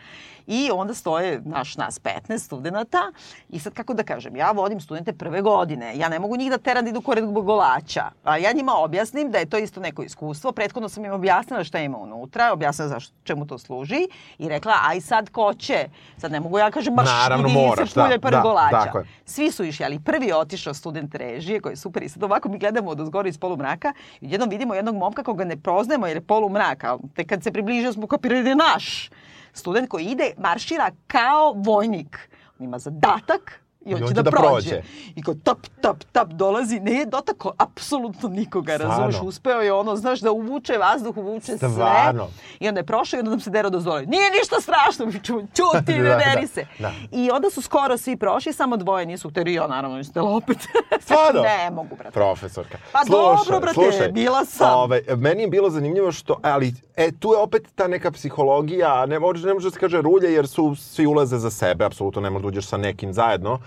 I 0.47 0.69
onda 0.73 0.93
stoje 0.93 1.41
naš, 1.45 1.77
nas 1.77 2.01
15 2.01 2.37
studenta 2.39 3.11
i 3.49 3.59
sad 3.59 3.73
kako 3.73 3.93
da 3.93 4.03
kažem, 4.03 4.35
ja 4.35 4.51
vodim 4.51 4.79
studente 4.79 5.13
prve 5.13 5.41
godine, 5.41 5.97
ja 5.97 6.09
ne 6.09 6.19
mogu 6.19 6.37
njih 6.37 6.49
da 6.49 6.57
teram 6.57 6.83
da 6.83 6.89
idu 6.89 7.01
kored 7.01 7.25
golača, 7.25 8.03
a 8.23 8.37
ja 8.37 8.51
njima 8.51 8.73
objasnim 8.77 9.31
da 9.31 9.37
je 9.37 9.45
to 9.45 9.57
isto 9.57 9.79
neko 9.79 10.03
iskustvo, 10.03 10.51
prethodno 10.51 10.89
sam 10.89 11.05
im 11.05 11.11
objasnila 11.11 11.63
šta 11.63 11.79
ima 11.79 11.97
unutra, 11.97 12.26
objasnila 12.53 12.89
zašto, 12.89 13.13
čemu 13.23 13.47
to 13.47 13.57
služi 13.57 14.07
i 14.37 14.49
rekla, 14.49 14.73
aj 14.83 15.01
sad 15.01 15.29
ko 15.29 15.53
će, 15.53 15.89
sad 16.17 16.31
ne 16.31 16.39
mogu 16.39 16.59
ja 16.59 16.71
kažem 16.71 16.95
baš 16.95 17.09
Naravno, 17.09 17.47
idi 17.47 17.57
moraš, 17.57 17.91
se 17.91 17.99
da, 17.99 18.19
pored 18.21 18.37
da, 18.37 18.41
golača. 18.41 18.83
tako 18.83 18.97
je. 18.97 19.05
Svi 19.25 19.51
su 19.51 19.63
išli, 19.63 19.85
ali 19.85 19.99
prvi 19.99 20.25
je 20.25 20.35
otišao 20.35 20.73
student 20.73 21.15
režije 21.15 21.61
koji 21.61 21.73
je 21.73 21.77
super 21.77 22.03
i 22.03 22.09
sad 22.09 22.23
ovako 22.23 22.49
mi 22.49 22.59
gledamo 22.59 22.89
od 22.89 23.01
ozgora 23.01 23.29
iz 23.29 23.37
polumraka 23.37 23.93
i 24.21 24.31
jednom 24.31 24.49
vidimo 24.49 24.73
jednog 24.73 24.95
momka 24.95 25.23
koga 25.23 25.43
ne 25.43 25.57
poznajemo 25.57 26.07
jer 26.07 26.17
je 26.17 26.21
polumrak, 26.21 26.83
ali 26.83 26.99
tek 27.15 27.29
kad 27.29 27.43
se 27.43 27.51
približio 27.51 27.93
smo 27.93 28.07
kapirali 28.07 28.43
da 28.43 28.49
je 28.49 28.55
naš 28.55 29.09
student 29.53 29.89
koji 29.89 30.05
ide, 30.05 30.31
maršira 30.37 30.91
kao 31.07 31.53
vojnik. 31.53 32.29
On 32.59 32.65
ima 32.65 32.79
zadatak 32.79 33.61
i 33.87 33.93
on 33.93 34.07
će 34.07 34.13
da, 34.13 34.31
prođe. 34.31 34.81
I 35.15 35.23
kao 35.23 35.33
tap, 35.43 35.57
tap, 35.81 36.03
tap 36.11 36.27
dolazi, 36.27 36.79
ne 36.79 36.91
je 36.91 37.05
dotakao 37.05 37.51
apsolutno 37.57 38.29
nikoga, 38.29 38.73
Stvarno? 38.73 38.95
razumeš, 38.95 39.27
uspeo 39.27 39.61
je 39.61 39.73
ono, 39.73 39.95
znaš, 39.95 40.19
da 40.19 40.31
uvuče 40.31 40.77
vazduh, 40.77 41.17
uvuče 41.17 41.57
Stvarno? 41.57 42.27
sve. 42.27 42.43
I 42.59 42.67
onda 42.67 42.79
je 42.79 42.85
prošao 42.85 43.17
i 43.17 43.19
onda 43.19 43.31
nam 43.31 43.39
se 43.39 43.49
dero 43.49 43.69
dozvole. 43.69 44.05
Nije 44.05 44.31
ništa 44.31 44.55
strašno, 44.61 45.05
mi 45.13 45.23
ćemo, 45.23 45.41
ćuti, 45.41 45.91
ne 45.91 46.03
Da, 46.03 46.09
da, 46.09 46.17
deri 46.35 46.47
se. 46.47 46.65
da. 46.79 46.91
I 47.11 47.31
onda 47.31 47.49
su 47.49 47.61
skoro 47.61 47.97
svi 47.97 48.17
prošli, 48.17 48.53
samo 48.53 48.77
dvoje 48.77 49.05
nisu 49.05 49.29
hteli, 49.29 49.53
ja 49.53 49.67
naravno 49.67 50.03
htela 50.09 50.29
opet. 50.31 50.57
Stvarno? 51.01 51.41
ne 51.41 51.69
mogu, 51.71 51.95
brate. 51.95 52.11
Profesorka. 52.11 52.77
Pa 52.91 52.99
dobro, 53.09 53.59
brate, 53.59 54.11
bila 54.11 54.45
sam. 54.45 54.73
Ove, 54.79 55.01
meni 55.17 55.41
je 55.41 55.47
bilo 55.47 55.69
zanimljivo 55.69 56.11
što, 56.11 56.39
ali 56.43 56.73
e, 56.95 57.11
tu 57.19 57.31
je 57.33 57.37
opet 57.37 57.67
ta 57.75 57.87
neka 57.87 58.11
psihologija, 58.11 59.05
ne 59.05 59.19
može, 59.19 59.47
ne 59.47 59.53
može 59.53 59.67
da 59.67 59.71
se 59.71 59.79
kaže 59.79 60.01
rulje 60.01 60.33
jer 60.33 60.47
su 60.47 60.75
svi 60.75 61.05
ulaze 61.05 61.37
za 61.37 61.49
sebe, 61.49 61.85
apsolutno 61.85 62.21
ne 62.21 62.29
možeš 62.29 62.41
da 62.43 62.47
uđeš 62.47 62.65
sa 62.67 62.77
nekim 62.77 63.13
zajedno, 63.13 63.59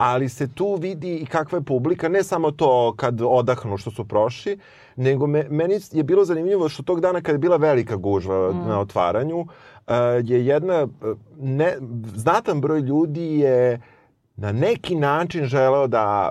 ali 0.00 0.28
se 0.28 0.48
tu 0.54 0.74
vidi 0.74 1.16
i 1.16 1.26
kakva 1.26 1.58
je 1.58 1.64
publika, 1.64 2.08
ne 2.08 2.22
samo 2.22 2.50
to 2.50 2.94
kad 2.96 3.20
odahnu 3.22 3.76
što 3.76 3.90
su 3.90 4.04
prošli, 4.08 4.58
nego 4.96 5.26
me, 5.26 5.46
meni 5.50 5.78
je 5.92 6.02
bilo 6.02 6.24
zanimljivo 6.24 6.68
što 6.68 6.82
tog 6.82 7.00
dana 7.00 7.20
kad 7.20 7.34
je 7.34 7.38
bila 7.38 7.56
velika 7.56 7.96
gužva 7.96 8.52
na 8.66 8.80
otvaranju, 8.80 9.40
uh, 9.40 9.46
je 10.24 10.46
jedna, 10.46 10.82
uh, 10.84 11.18
ne, 11.38 11.76
znatan 12.14 12.60
broj 12.60 12.80
ljudi 12.80 13.38
je 13.38 13.80
na 14.36 14.52
neki 14.52 14.94
način 14.94 15.44
želeo 15.44 15.86
da 15.86 16.30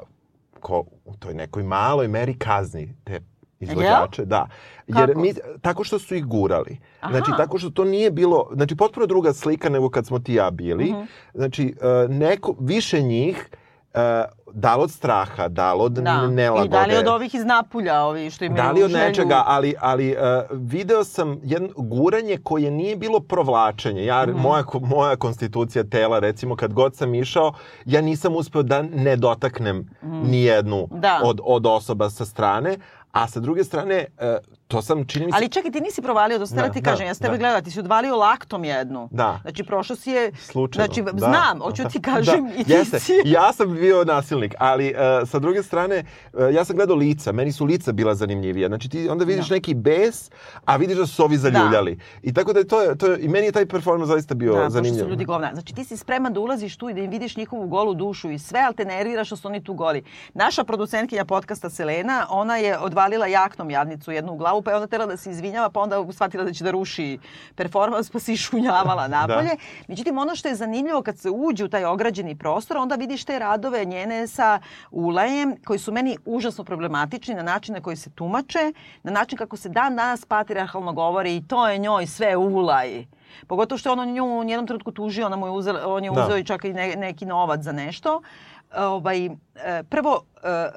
ko, 0.59 0.83
u 1.05 1.15
toj 1.15 1.33
nekoj 1.33 1.63
maloj 1.63 2.07
meri 2.07 2.37
kazni 2.37 2.95
te 3.03 3.21
izvođače, 3.61 4.25
da. 4.25 4.47
Jer 4.87 5.07
Kako? 5.07 5.19
mi, 5.19 5.31
tako 5.61 5.83
što 5.83 5.99
su 5.99 6.15
ih 6.15 6.25
gurali. 6.25 6.77
Aha. 7.01 7.11
Znači, 7.11 7.31
tako 7.37 7.57
što 7.57 7.69
to 7.69 7.83
nije 7.83 8.11
bilo, 8.11 8.49
znači, 8.53 8.75
potpuno 8.75 9.05
druga 9.05 9.33
slika 9.33 9.69
nego 9.69 9.89
kad 9.89 10.05
smo 10.05 10.19
ti 10.19 10.33
ja 10.33 10.51
bili. 10.51 10.85
Mhm. 10.85 11.01
Znači, 11.33 11.75
e, 11.81 12.07
neko, 12.09 12.55
više 12.59 13.01
njih, 13.01 13.49
e, 13.93 14.23
da 14.53 14.75
li 14.75 14.83
od 14.83 14.91
straha, 14.91 15.47
da 15.47 15.73
li 15.73 15.81
od 15.81 15.91
Da. 15.91 16.27
nelagode. 16.27 16.65
I 16.65 16.69
da 16.69 16.85
li 16.85 16.97
od 16.97 17.07
ovih 17.07 17.35
iz 17.35 17.45
Napulja, 17.45 18.01
ovi 18.01 18.29
što 18.29 18.45
imaju 18.45 18.57
Da 18.57 18.71
li 18.71 18.83
od 18.83 18.91
želju- 18.91 18.99
nečega, 18.99 19.43
ali, 19.45 19.75
ali 19.79 20.11
uh, 20.11 20.17
video 20.51 21.03
sam 21.03 21.39
jedno 21.43 21.69
guranje 21.75 22.37
koje 22.37 22.71
nije 22.71 22.95
bilo 22.95 23.19
provlačenje. 23.19 24.05
Ja, 24.05 24.25
Mhm. 24.25 24.37
moja, 24.37 24.63
moja 24.81 25.15
konstitucija 25.15 25.83
tela, 25.85 26.19
recimo, 26.19 26.55
kad 26.55 26.73
god 26.73 26.95
sam 26.95 27.15
išao, 27.15 27.53
ja 27.85 28.01
nisam 28.01 28.35
uspeo 28.35 28.63
da 28.63 28.81
ne 28.81 29.15
dotaknem 29.15 29.89
ni 30.01 30.43
jednu 30.43 30.83
Mhm. 30.83 30.99
Da. 30.99 31.21
od, 31.23 31.39
od 31.43 31.65
osoba 31.65 32.09
sa 32.09 32.25
strane, 32.25 32.77
a 33.11 33.27
sa 33.27 33.39
druge 33.39 33.63
strane, 33.63 34.11
uh, 34.21 34.37
to 34.69 34.81
sam 34.81 35.05
čini 35.05 35.25
mi 35.25 35.31
se... 35.31 35.35
Ali 35.35 35.49
čekaj, 35.49 35.71
ti 35.71 35.81
nisi 35.81 36.01
provalio, 36.01 36.39
da 36.39 36.45
ste 36.45 36.55
Da, 36.55 36.69
ti 36.69 36.81
da, 36.81 36.89
kažem, 36.91 37.07
ja 37.07 37.13
sam 37.13 37.21
tebe 37.21 37.31
da. 37.31 37.37
gledala, 37.37 37.61
ti 37.61 37.71
si 37.71 37.79
odvalio 37.79 38.15
laktom 38.17 38.63
jednu. 38.63 39.09
Da. 39.11 39.39
Znači, 39.41 39.63
prošao 39.63 39.95
si 39.95 40.11
je... 40.11 40.31
Slučajno. 40.33 40.85
Znači, 40.85 41.01
da. 41.03 41.19
znam, 41.19 41.59
hoću 41.59 41.83
ti 41.83 42.01
kažem 42.11 42.45
da. 42.45 42.53
i 42.53 42.63
ti 42.63 42.71
Jeste. 42.71 42.99
si... 42.99 43.13
Ja 43.25 43.53
sam 43.53 43.73
bio 43.73 44.03
nasilnik, 44.03 44.53
ali 44.59 44.93
uh, 45.21 45.29
sa 45.29 45.39
druge 45.39 45.63
strane, 45.63 46.03
uh, 46.33 46.53
ja 46.53 46.65
sam 46.65 46.75
gledao 46.75 46.95
lica, 46.95 47.31
meni 47.31 47.51
su 47.51 47.65
lica 47.65 47.91
bila 47.91 48.15
zanimljivija. 48.15 48.67
Znači 48.67 48.89
ti 48.89 49.09
onda 49.09 49.25
vidiš 49.25 49.49
Da. 49.49 49.55
neki 49.55 49.73
bes, 49.73 50.31
a 50.65 50.75
vidiš 50.75 50.97
da 50.97 51.05
su 51.05 51.23
ovi 51.23 51.37
zaljuljali. 51.37 51.99
I 52.21 52.33
tako 52.33 52.53
da 52.53 52.59
je 52.59 52.67
to, 52.67 52.95
to 52.95 53.07
je, 53.07 53.19
i 53.19 53.27
meni 53.27 53.45
je 53.45 53.51
taj 53.51 53.65
performans 53.65 54.07
zaista 54.07 54.33
bio 54.35 54.53
Da, 54.53 54.69
zanimljiv. 54.69 54.99
su 54.99 55.09
ljudi 55.09 55.25
govna. 55.25 55.49
Znači 55.53 55.73
ti 55.75 55.83
si 55.83 55.97
spreman 55.97 56.33
da 56.33 56.39
ulaziš 56.39 56.77
tu 56.77 56.89
i 56.89 56.93
da 56.93 57.01
im 57.01 57.09
vidiš 57.11 57.37
njihovu 57.37 57.67
golu 57.67 57.93
dušu 57.93 58.29
i 58.29 58.39
sve, 58.39 58.59
ali 58.59 58.75
te 58.75 58.85
nervira 58.85 59.23
što 59.23 59.35
su 59.35 59.47
oni 59.47 59.63
tu 59.63 59.73
goli. 59.73 60.03
Naša 60.33 60.63
producentkinja 60.63 61.25
podcasta 61.25 61.69
Selena, 61.69 62.27
ona 62.29 62.57
je 62.57 62.77
odvalila 62.79 63.27
jaknom 63.27 63.69
jadnicu 63.69 64.11
jednu 64.11 64.33
u 64.33 64.37
glavu, 64.37 64.58
pa 64.61 64.71
je 64.71 64.75
onda 64.75 64.87
tela 64.87 65.05
da 65.05 65.17
se 65.17 65.31
izvinjava, 65.31 65.69
pa 65.69 65.79
onda 65.79 66.05
shvatila 66.11 66.43
da 66.43 66.53
će 66.53 66.63
da 66.63 66.71
ruši 66.71 67.19
performans, 67.55 68.09
pa 68.09 68.19
se 68.19 68.33
išunjavala 68.33 69.07
napolje. 69.07 69.49
Međutim, 69.87 70.17
ono 70.17 70.35
što 70.35 70.47
je 70.47 70.55
zanimljivo 70.55 71.01
kad 71.01 71.17
se 71.17 71.29
uđe 71.29 71.65
u 71.65 71.69
taj 71.69 71.85
ograđeni 71.85 72.35
prostor, 72.37 72.77
onda 72.77 72.95
vidiš 72.95 73.25
te 73.25 73.39
radove 73.39 73.85
njene 73.85 74.27
sa 74.27 74.59
ulajem, 74.91 75.55
koji 75.65 75.79
su 75.79 75.91
meni 75.91 76.17
užasno 76.25 76.63
problematični 76.63 77.35
na 77.35 77.43
način 77.43 77.73
na 77.75 77.81
koji 77.81 77.95
se 77.95 78.09
tumače, 78.09 78.73
na 79.03 79.11
način 79.11 79.37
kako 79.37 79.57
se 79.57 79.69
dan 79.69 79.95
danas 79.95 80.25
patriarhalno 80.25 80.93
govori 80.93 81.35
i 81.35 81.47
to 81.47 81.67
je 81.67 81.77
njoj 81.77 82.07
sve 82.07 82.35
ulaj. 82.35 83.05
Pogotovo 83.47 83.77
što 83.77 83.89
je 83.89 83.93
on 83.93 84.13
nju 84.13 84.25
u 84.25 84.43
jednom 84.43 84.67
trenutku 84.67 84.91
tužio, 84.91 85.25
ona 85.25 85.35
mu 85.35 85.47
je 85.47 85.51
uzela, 85.51 85.79
on 85.85 86.03
je 86.03 86.11
Da. 86.11 86.23
uzeo 86.25 86.37
i 86.37 86.43
čak 86.43 86.63
i 86.65 86.73
ne, 86.73 86.95
neki 86.95 87.25
novac 87.25 87.61
za 87.61 87.71
nešto. 87.71 88.21
Ovaj, 88.77 89.25
e, 89.25 89.29
prvo, 89.89 90.21
e, 90.43 90.69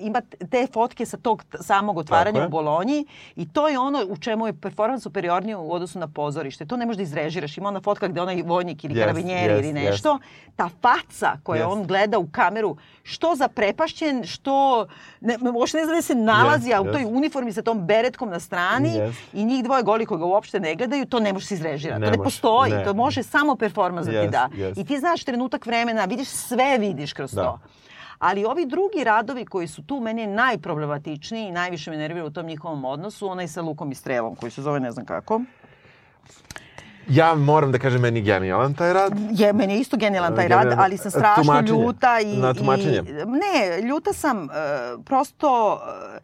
ima 0.00 0.20
te 0.50 0.66
fotke 0.72 1.06
sa 1.06 1.16
tog 1.16 1.44
samog 1.60 1.98
otvaranja 1.98 2.46
u 2.46 2.48
Bolonji 2.48 3.04
i 3.36 3.48
to 3.48 3.68
je 3.68 3.78
ono 3.78 4.04
u 4.08 4.16
čemu 4.16 4.46
je 4.46 4.52
performans 4.52 5.02
superiorniji 5.02 5.54
u 5.54 5.72
odnosu 5.72 5.98
na 5.98 6.08
pozorište. 6.08 6.66
To 6.66 6.76
ne 6.76 6.86
možeš 6.86 6.96
da 6.96 7.02
izrežiraš. 7.02 7.58
Ima 7.58 7.68
ona 7.68 7.80
fotka 7.80 8.08
gde 8.08 8.20
onaj 8.20 8.42
vojnik 8.42 8.84
ili 8.84 8.94
Jest, 8.94 9.02
karabinjeri 9.02 9.54
ili 9.54 9.66
jest, 9.66 9.74
nešto. 9.74 10.18
Ta 10.56 10.68
faca 10.82 11.36
koju 11.42 11.58
Jest. 11.58 11.68
on 11.68 11.86
gleda 11.86 12.18
u 12.18 12.28
kameru, 12.28 12.76
što 13.02 13.34
zaprepašćen, 13.34 14.24
što... 14.24 14.86
Ne, 15.20 15.36
uopšte 15.54 15.78
ne 15.78 15.84
zna 15.84 15.94
da 15.94 16.02
se 16.02 16.14
nalazi, 16.14 16.68
Jest, 16.68 16.78
a 16.78 16.82
u 16.82 16.84
toj 16.84 17.00
jest. 17.00 17.12
uniformi 17.12 17.52
sa 17.52 17.62
tom 17.62 17.86
beretkom 17.86 18.30
na 18.30 18.40
strani 18.40 18.88
Jest. 18.90 19.18
i 19.32 19.44
njih 19.44 19.64
dvoje 19.64 19.82
goli 19.82 20.06
koji 20.06 20.18
ga 20.18 20.24
uopšte 20.24 20.60
ne 20.60 20.74
gledaju, 20.74 21.06
to 21.06 21.20
ne 21.20 21.32
može 21.32 21.46
se 21.46 21.54
izrežirati. 21.54 22.00
Ne 22.00 22.06
to 22.06 22.10
ne 22.12 22.24
postoji. 22.24 22.72
ne. 22.72 22.84
To 22.84 22.94
može 22.94 23.22
samo 23.22 23.56
performans 23.56 24.06
da 24.06 24.22
ti 24.22 24.28
da. 24.28 24.48
jest. 24.54 24.78
I 24.78 24.84
ti 24.84 24.98
znaš 24.98 25.24
trenutak 25.24 25.66
vremena, 25.66 26.04
vidiš 26.04 26.28
sve 26.28 26.78
vidiš 26.78 27.12
kroz 27.12 27.32
Da. 27.32 27.42
to. 27.42 27.58
Ali 28.20 28.44
ovi 28.44 28.66
drugi 28.66 29.04
radovi 29.04 29.46
koji 29.46 29.66
su 29.68 29.82
tu 29.82 30.00
meni 30.00 30.26
najproblematičniji 30.26 31.48
i 31.48 31.52
najviše 31.52 31.90
me 31.90 31.96
nerviraju 31.96 32.26
u 32.26 32.30
tom 32.30 32.46
njihovom 32.46 32.84
odnosu, 32.84 33.28
onaj 33.28 33.48
sa 33.48 33.62
Lukom 33.62 33.92
i 33.92 33.94
Strelom, 33.94 34.36
koji 34.36 34.50
se 34.50 34.62
zove 34.62 34.80
ne 34.80 34.92
znam 34.92 35.06
kako. 35.06 35.40
Ja 37.08 37.34
moram 37.34 37.72
da 37.72 37.78
kažem, 37.78 38.00
meni 38.00 38.18
je 38.18 38.22
genijalan 38.22 38.74
taj 38.74 38.92
rad. 38.92 39.12
Je, 39.30 39.52
meni 39.52 39.74
je 39.74 39.80
isto 39.80 39.96
genijalan 39.96 40.36
taj 40.36 40.48
rad, 40.48 40.58
Genijalan. 40.58 40.84
ali 40.84 40.96
sam 40.96 41.10
strašno 41.10 41.60
ljuta. 41.60 42.20
I, 42.20 42.36
Na 42.36 42.54
tumačenje. 42.54 43.02
I, 43.08 43.12
ne, 43.12 43.82
ljuta 43.88 44.12
sam 44.12 44.44
e, 44.44 44.48
prosto... 45.04 45.80
e, 46.16 46.20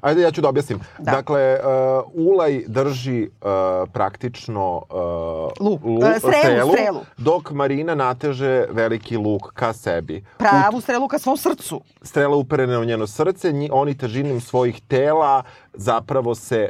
Ajde, 0.00 0.22
ja 0.22 0.30
ću 0.30 0.40
da 0.40 0.48
objasnim. 0.48 0.80
Da. 0.98 1.10
Dakle, 1.12 1.58
uh, 1.60 2.04
Ulaj 2.14 2.62
drži 2.66 3.22
uh, 3.22 3.48
praktično 3.92 4.82
uh, 4.90 5.66
Luk. 5.66 5.80
E, 6.16 6.18
strelu, 6.18 6.72
strelu. 6.72 7.00
dok 7.16 7.50
Marina 7.50 7.94
nateže 7.94 8.64
veliki 8.70 9.16
luk 9.16 9.52
ka 9.54 9.72
sebi. 9.72 10.24
pravu 10.38 10.80
strelu 10.80 11.08
ka 11.08 11.18
svom 11.18 11.36
srcu. 11.36 11.80
strela 12.02 12.36
uperene 12.36 12.78
u 12.78 12.84
njeno 12.84 13.06
srce, 13.06 13.52
nji, 13.52 13.68
oni 13.72 13.98
težinom 13.98 14.40
svojih 14.40 14.80
tela 14.88 15.42
zapravo 15.74 16.34
se 16.34 16.68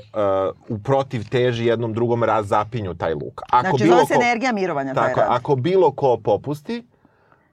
uh, 0.69 0.77
u 0.77 0.79
protiv 0.79 1.29
teži 1.29 1.67
jednom 1.67 1.93
drugom 1.93 2.25
razapinju 2.25 2.95
taj 2.95 3.15
luk. 3.15 3.43
Ako 3.51 3.69
Znači, 3.69 3.85
bilo 3.85 3.97
zove 3.97 4.07
se 4.07 4.15
ko- 4.15 4.23
energija 4.23 4.53
mirovanja 4.53 4.95
Tako, 4.95 5.21
ako 5.29 5.57
bilo 5.57 5.91
ko 5.93 6.17
popusti, 6.25 6.87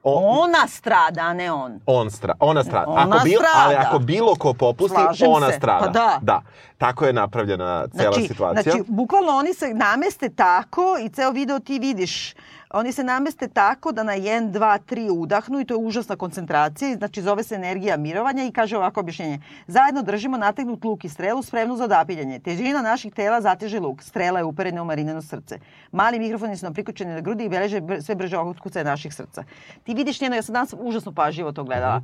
on, 0.04 0.40
Ona 0.40 0.66
strada, 0.68 1.20
a 1.20 1.32
ne 1.32 1.52
on. 1.52 1.80
on 1.86 2.10
stra, 2.10 2.34
ona 2.40 2.64
strada. 2.64 2.86
Ona 2.88 3.00
ako 3.08 3.24
bilo, 3.24 3.40
strada. 3.40 3.64
Ali 3.66 3.74
ako 3.76 3.98
bilo 3.98 4.34
ko 4.34 4.54
popusti, 4.54 4.94
Slažem 4.96 5.28
ona 5.30 5.50
se. 5.50 5.56
strada. 5.56 5.80
Pa 5.80 5.88
da. 5.88 6.18
da. 6.22 6.42
Tako 6.78 7.06
je 7.06 7.12
napravljena 7.12 7.86
cela 7.88 8.12
Znači, 8.12 8.28
situacija. 8.28 8.62
znači, 8.64 8.84
bukvalno 8.88 9.32
oni 9.32 9.54
se 9.54 9.68
nameste 9.68 10.28
tako 10.28 10.96
i 11.00 11.08
ceo 11.08 11.30
video 11.30 11.58
ti 11.58 11.78
vidiš. 11.78 12.34
Oni 12.76 12.92
se 12.92 13.04
nameste 13.04 13.48
tako 13.48 13.92
da 13.92 14.02
na 14.02 14.12
1, 14.12 14.50
2, 14.50 14.78
3 14.78 15.10
udahnu 15.10 15.60
i 15.60 15.64
to 15.64 15.74
je 15.74 15.78
užasna 15.78 16.16
koncentracija. 16.16 16.96
Znači, 16.96 17.22
zove 17.22 17.42
se 17.42 17.54
energija 17.54 17.96
mirovanja 17.96 18.44
i 18.44 18.52
kaže 18.52 18.76
ovako 18.76 19.00
objašnjenje. 19.00 19.38
Zajedno 19.66 20.02
držimo 20.02 20.36
nategnut 20.36 20.84
luk 20.84 21.04
i 21.04 21.08
strelu 21.08 21.42
spremnu 21.42 21.76
za 21.76 21.84
odapiljanje. 21.84 22.38
Težina 22.38 22.82
naših 22.82 23.14
tela 23.14 23.40
zateže 23.40 23.80
luk. 23.80 24.02
Strela 24.02 24.38
je 24.38 24.44
uperena 24.44 24.82
u 24.82 24.84
marineno 24.84 25.22
srce. 25.22 25.58
Mali 25.92 26.18
mikrofoni 26.18 26.56
su 26.56 26.66
nam 26.66 26.74
prikućeni 26.74 27.14
na 27.14 27.20
grudi 27.20 27.44
i 27.44 27.48
beleže 27.48 27.80
sve 28.00 28.14
brže 28.14 28.38
otkucaje 28.38 28.84
naših 28.84 29.14
srca. 29.14 29.44
Ti 29.84 29.94
vidiš 29.94 30.20
njeno, 30.20 30.36
ja 30.36 30.42
sam 30.42 30.52
danas 30.52 30.74
užasno 30.78 31.12
pažljivo 31.12 31.52
to 31.52 31.64
gledala. 31.64 32.02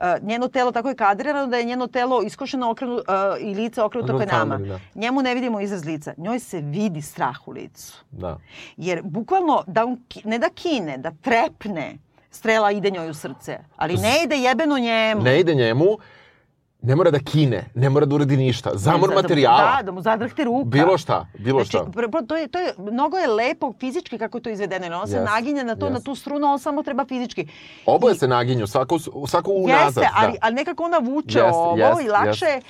Uh, 0.00 0.06
njeno 0.22 0.48
telo 0.48 0.72
tako 0.72 0.88
je 0.88 0.94
kadrirano 0.94 1.46
da 1.46 1.56
je 1.56 1.64
njeno 1.64 1.86
telo 1.86 2.22
iskošeno 2.22 2.70
okrenu, 2.70 2.94
uh, 2.94 3.02
i 3.40 3.54
lice 3.54 3.82
okrenuto 3.82 4.18
ka 4.18 4.24
nama. 4.26 4.58
da. 4.58 4.80
Njemu 4.94 5.22
ne 5.22 5.34
vidimo 5.34 5.60
izraz 5.60 5.84
lica. 5.84 6.14
Njoj 6.16 6.38
se 6.38 6.60
vidi 6.60 7.02
strah 7.02 7.48
u 7.48 7.50
licu. 7.50 8.04
Da. 8.10 8.38
Jer 8.76 9.02
bukvalno, 9.04 9.64
da 9.66 9.84
on, 9.84 9.98
ne 10.24 10.38
da 10.38 10.48
kine, 10.48 10.98
da 10.98 11.12
trepne, 11.22 11.98
strela 12.30 12.70
ide 12.70 12.90
njoj 12.90 13.10
u 13.10 13.14
srce. 13.14 13.58
Ali 13.76 13.94
ne 13.96 14.22
ide 14.24 14.36
jebeno 14.36 14.78
njemu. 14.78 15.22
Ne 15.22 15.40
ide 15.40 15.54
njemu, 15.54 15.98
ne 16.82 16.96
mora 16.96 17.10
da 17.10 17.18
kine, 17.20 17.64
ne 17.74 17.90
mora 17.90 18.06
da 18.06 18.14
uradi 18.14 18.36
ništa. 18.36 18.70
Zamor 18.74 19.00
Da- 19.02 19.14
da- 19.14 19.22
materijala. 19.22 19.76
Da, 19.76 19.82
da 19.82 19.92
mu 19.92 20.02
zadrhte 20.02 20.44
ruka. 20.44 20.64
Bilo 20.66 20.98
šta, 20.98 21.26
bilo 21.38 21.58
Znači, 21.58 21.68
šta. 21.68 21.78
pr- 21.92 22.26
to 22.26 22.36
je, 22.36 22.48
to 22.48 22.58
je, 22.58 22.74
mnogo 22.80 23.16
je 23.16 23.26
lepo 23.28 23.72
fizički 23.72 24.18
kako 24.18 24.38
je 24.38 24.42
to 24.42 24.50
izvedeno. 24.50 24.98
On 24.98 25.08
se 25.08 25.16
Jest, 25.16 25.26
naginje 25.26 25.64
na 25.64 25.76
to, 25.76 25.86
na 25.86 25.96
jest. 25.96 26.04
tu 26.04 26.14
strunu, 26.14 26.46
on 26.46 26.58
samo 26.58 26.82
treba 26.82 27.04
fizički. 27.04 27.46
Oboje 27.86 28.14
I- 28.14 28.18
se 28.18 28.28
naginju, 28.28 28.66
svako, 28.66 28.98
svako 29.26 29.50
unazad. 29.52 29.86
Jeste, 30.02 30.08
ali, 30.14 30.32
da. 30.32 30.38
ali 30.40 30.54
nekako 30.54 30.82
ona 30.84 30.98
vuče 30.98 31.38
Jest, 31.38 31.54
ovo 31.54 31.76
jest, 31.78 32.02
i 32.02 32.08
lakše 32.08 32.46
je. 32.46 32.60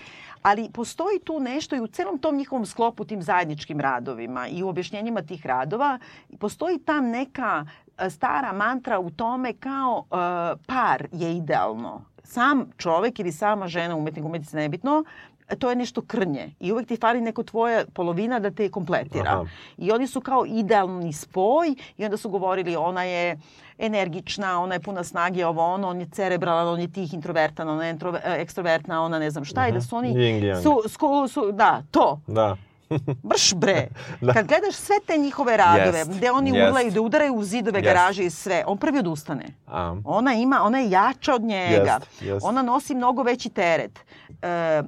Ali 0.42 0.70
postoji 0.70 1.20
tu 1.20 1.40
nešto 1.40 1.76
i 1.76 1.80
u 1.80 1.86
celom 1.86 2.18
tom 2.18 2.36
njihovom 2.36 2.66
sklopu, 2.66 3.04
tim 3.04 3.22
zajedničkim 3.22 3.80
radovima 3.80 4.48
i 4.48 4.62
u 4.62 4.68
objašnjenjima 4.68 5.22
tih 5.22 5.46
radova, 5.46 5.98
postoji 6.38 6.78
tam 6.78 7.06
neka 7.06 7.64
e, 7.98 8.10
stara 8.10 8.52
mantra 8.52 8.98
u 8.98 9.10
tome 9.10 9.52
kao 9.54 10.04
e, 10.04 10.14
par 10.66 11.06
je 11.12 11.36
idealno. 11.36 12.02
Sam 12.30 12.70
čovek 12.76 13.20
ili 13.20 13.32
sama 13.32 13.68
žena, 13.68 13.96
umetnik, 13.96 14.24
umetnica, 14.24 14.56
nebitno, 14.56 15.04
to 15.58 15.70
je 15.70 15.76
nešto 15.76 16.02
krnje 16.02 16.50
i 16.60 16.72
uvek 16.72 16.88
ti 16.88 16.96
fali 16.96 17.20
neko 17.20 17.42
tvoja 17.42 17.84
polovina 17.94 18.38
da 18.38 18.50
te 18.50 18.68
kompletira. 18.68 19.30
Aha. 19.30 19.44
I 19.78 19.92
oni 19.92 20.06
su 20.06 20.20
kao 20.20 20.44
idealni 20.46 21.12
spoj 21.12 21.74
i 21.96 22.04
onda 22.04 22.16
su 22.16 22.30
govorili 22.30 22.76
ona 22.76 23.04
je 23.04 23.38
energična, 23.78 24.62
ona 24.62 24.74
je 24.74 24.80
puna 24.80 25.04
snage, 25.04 25.46
ovo 25.46 25.74
ono, 25.74 25.88
on 25.88 26.00
je 26.00 26.06
cerebralan, 26.06 26.68
on 26.68 26.80
je 26.80 26.92
tih 26.92 27.14
introvertan, 27.14 27.68
ona 27.68 27.84
je 27.84 27.90
introve, 27.90 28.20
e, 28.24 28.36
ekstrovertna, 28.40 29.02
ona 29.02 29.18
ne 29.18 29.30
znam 29.30 29.44
šta 29.44 29.68
i 29.68 29.72
da 29.72 29.80
su 29.80 29.96
oni... 29.96 30.14
Su, 30.62 30.82
su, 30.88 31.28
su, 31.28 31.52
da, 31.52 31.82
to. 31.90 32.20
Da. 32.26 32.56
Brš 33.22 33.54
bre. 33.54 33.88
Da. 34.20 34.32
Kad 34.32 34.46
gledaš 34.46 34.74
sve 34.74 34.96
te 35.06 35.16
njihove 35.16 35.56
radove, 35.56 35.98
Jest, 35.98 36.10
gde 36.10 36.30
oni 36.30 36.50
jest. 36.50 36.68
urlaju, 36.68 36.90
da 36.90 37.00
udaraju 37.00 37.34
u 37.34 37.44
zidove 37.44 37.78
Jest. 37.78 37.84
garaže 37.84 38.24
i 38.24 38.30
sve, 38.30 38.64
on 38.66 38.78
prvi 38.78 38.98
odustane. 38.98 39.44
A, 39.66 39.96
Ona 40.04 40.34
ima, 40.34 40.62
ona 40.62 40.78
je 40.78 40.90
jača 40.90 41.34
od 41.34 41.42
njega. 41.42 41.98
Jest, 42.00 42.22
jest. 42.22 42.46
Ona 42.46 42.62
nosi 42.62 42.94
mnogo 42.94 43.22
veći 43.22 43.48
teret. 43.48 43.98
E, 44.42 44.82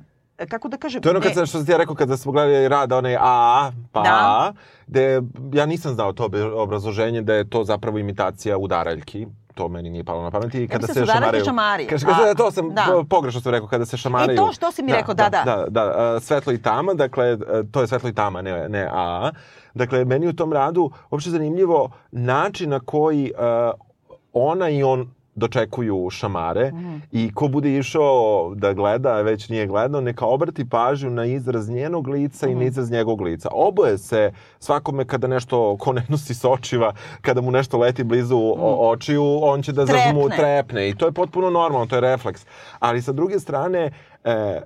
kako 0.48 0.68
da 0.68 0.76
kažem? 0.76 1.02
To 1.02 1.08
je 1.08 1.10
ono 1.10 1.20
kad 1.20 1.34
sam, 1.34 1.46
što 1.46 1.58
sam 1.58 1.66
ti 1.66 1.72
ja 1.72 1.78
rekao 1.78 1.94
kada 1.94 2.16
smo 2.16 2.32
gledali 2.32 2.68
rad, 2.68 2.92
onaj 2.92 3.16
A, 3.20 3.70
pa 3.92 4.02
Da. 4.02 4.10
A, 4.12 4.52
gde 4.86 5.22
ja 5.52 5.66
nisam 5.66 5.94
znao 5.94 6.12
to 6.12 6.28
obrazloženje 6.56 7.22
da 7.22 7.34
je 7.34 7.50
to 7.50 7.64
zapravo 7.64 7.98
imitacija 7.98 8.58
udaraljki. 8.58 9.26
To 9.54 9.68
meni 9.68 9.90
nije 9.90 10.04
palo 10.04 10.22
na 10.22 10.30
pamet. 10.30 10.54
I 10.54 10.68
kada 10.68 10.86
mislim 10.86 10.94
se 10.94 11.00
da 11.00 11.12
šamaraju... 11.12 11.44
šamari. 11.44 11.86
Kaže, 11.86 12.06
A, 12.06 12.14
kaže, 12.14 12.34
to 12.34 12.50
sam 12.50 12.74
da. 12.74 12.86
po- 12.88 13.04
pogrešno 13.04 13.40
sam 13.40 13.52
rekao, 13.52 13.68
kada 13.68 13.86
se 13.86 13.96
šamaraju. 13.96 14.32
E, 14.32 14.36
to 14.36 14.52
što 14.52 14.72
si 14.72 14.82
mi 14.82 14.92
rekao, 14.92 15.14
da, 15.14 15.28
da. 15.28 15.42
Da, 15.44 15.64
da, 15.68 15.82
a, 15.96 16.20
svetlo 16.20 16.52
i 16.52 16.62
tama, 16.62 16.94
dakle, 16.94 17.26
e, 17.26 17.36
to 17.72 17.80
je 17.80 17.86
svetlo 17.86 18.08
i 18.08 18.14
tama, 18.14 18.42
ne, 18.42 18.68
ne 18.68 18.88
A. 18.92 19.30
Dakle, 19.74 20.04
meni 20.04 20.28
u 20.28 20.32
tom 20.32 20.52
radu 20.52 20.90
uopšte 21.10 21.30
zanimljivo 21.30 21.90
način 22.10 22.70
na 22.70 22.80
koji 22.80 23.26
e, 23.26 23.70
ona 24.32 24.68
i 24.68 24.82
on 24.82 25.14
dočekuju 25.34 26.10
šamare 26.10 26.72
i 27.12 27.34
ko 27.34 27.48
bude 27.48 27.76
išao 27.76 28.12
da 28.54 28.72
gleda, 28.72 29.14
već 29.14 29.48
nije 29.48 29.66
gledao, 29.66 30.00
neka 30.00 30.26
obrati 30.26 30.68
pažnju 30.68 31.10
na 31.10 31.24
izraz 31.24 31.68
njenog 31.68 32.08
lica 32.08 32.48
i 32.48 32.54
na 32.54 32.64
izraz 32.64 32.90
njegovog 32.90 33.20
lica. 33.20 33.48
Oboje 33.52 33.98
se 33.98 34.32
svakome 34.58 35.04
kada 35.04 35.26
nešto, 35.26 35.76
ko 35.76 35.92
ne 35.92 36.06
nosi 36.08 36.34
sočiva, 36.34 36.92
kada 37.20 37.40
mu 37.40 37.50
nešto 37.50 37.78
leti 37.78 38.04
blizu 38.04 38.36
o- 38.38 38.90
očiju, 38.90 39.38
on 39.42 39.62
će 39.62 39.72
da 39.72 39.86
Trepne. 39.86 40.04
trepne 40.30 40.88
i 40.88 40.94
to 40.94 41.06
je 41.06 41.12
potpuno 41.12 41.50
normalno, 41.50 41.86
to 41.86 41.94
je 41.94 42.00
refleks. 42.02 42.46
Ali 42.78 43.02
sa 43.02 43.12
druge 43.12 43.40
strane, 43.40 43.90
e, 44.24 44.60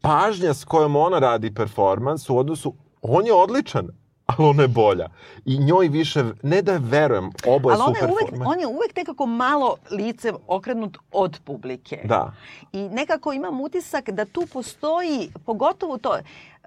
pažnja 0.00 0.54
s 0.54 0.64
kojom 0.64 0.96
ona 0.96 1.18
radi 1.18 1.54
performans 1.54 2.30
u 2.30 2.38
odnosu, 2.38 2.74
on 3.02 3.26
je 3.26 3.32
odličan, 3.34 3.88
ali 4.36 4.48
ona 4.48 4.62
je 4.62 4.68
bolja. 4.68 5.08
I 5.44 5.58
njoj 5.58 5.88
više, 5.88 6.24
ne 6.42 6.62
da 6.62 6.72
je 6.72 6.78
verujem, 6.82 7.30
oboje 7.46 7.76
Ali 7.80 7.94
super 7.94 8.08
je, 8.08 8.12
uvek, 8.12 8.46
on 8.46 8.60
je 8.60 8.66
uvek 8.66 8.96
nekako 8.96 9.26
malo 9.26 9.76
lice 9.90 10.32
okrenut 10.46 10.98
od 11.12 11.40
publike. 11.44 12.00
Da. 12.04 12.32
I 12.72 12.88
nekako 12.88 13.32
imam 13.32 13.60
utisak 13.60 14.10
da 14.10 14.24
tu 14.24 14.46
postoji, 14.52 15.30
pogotovo 15.46 15.98
to, 15.98 16.18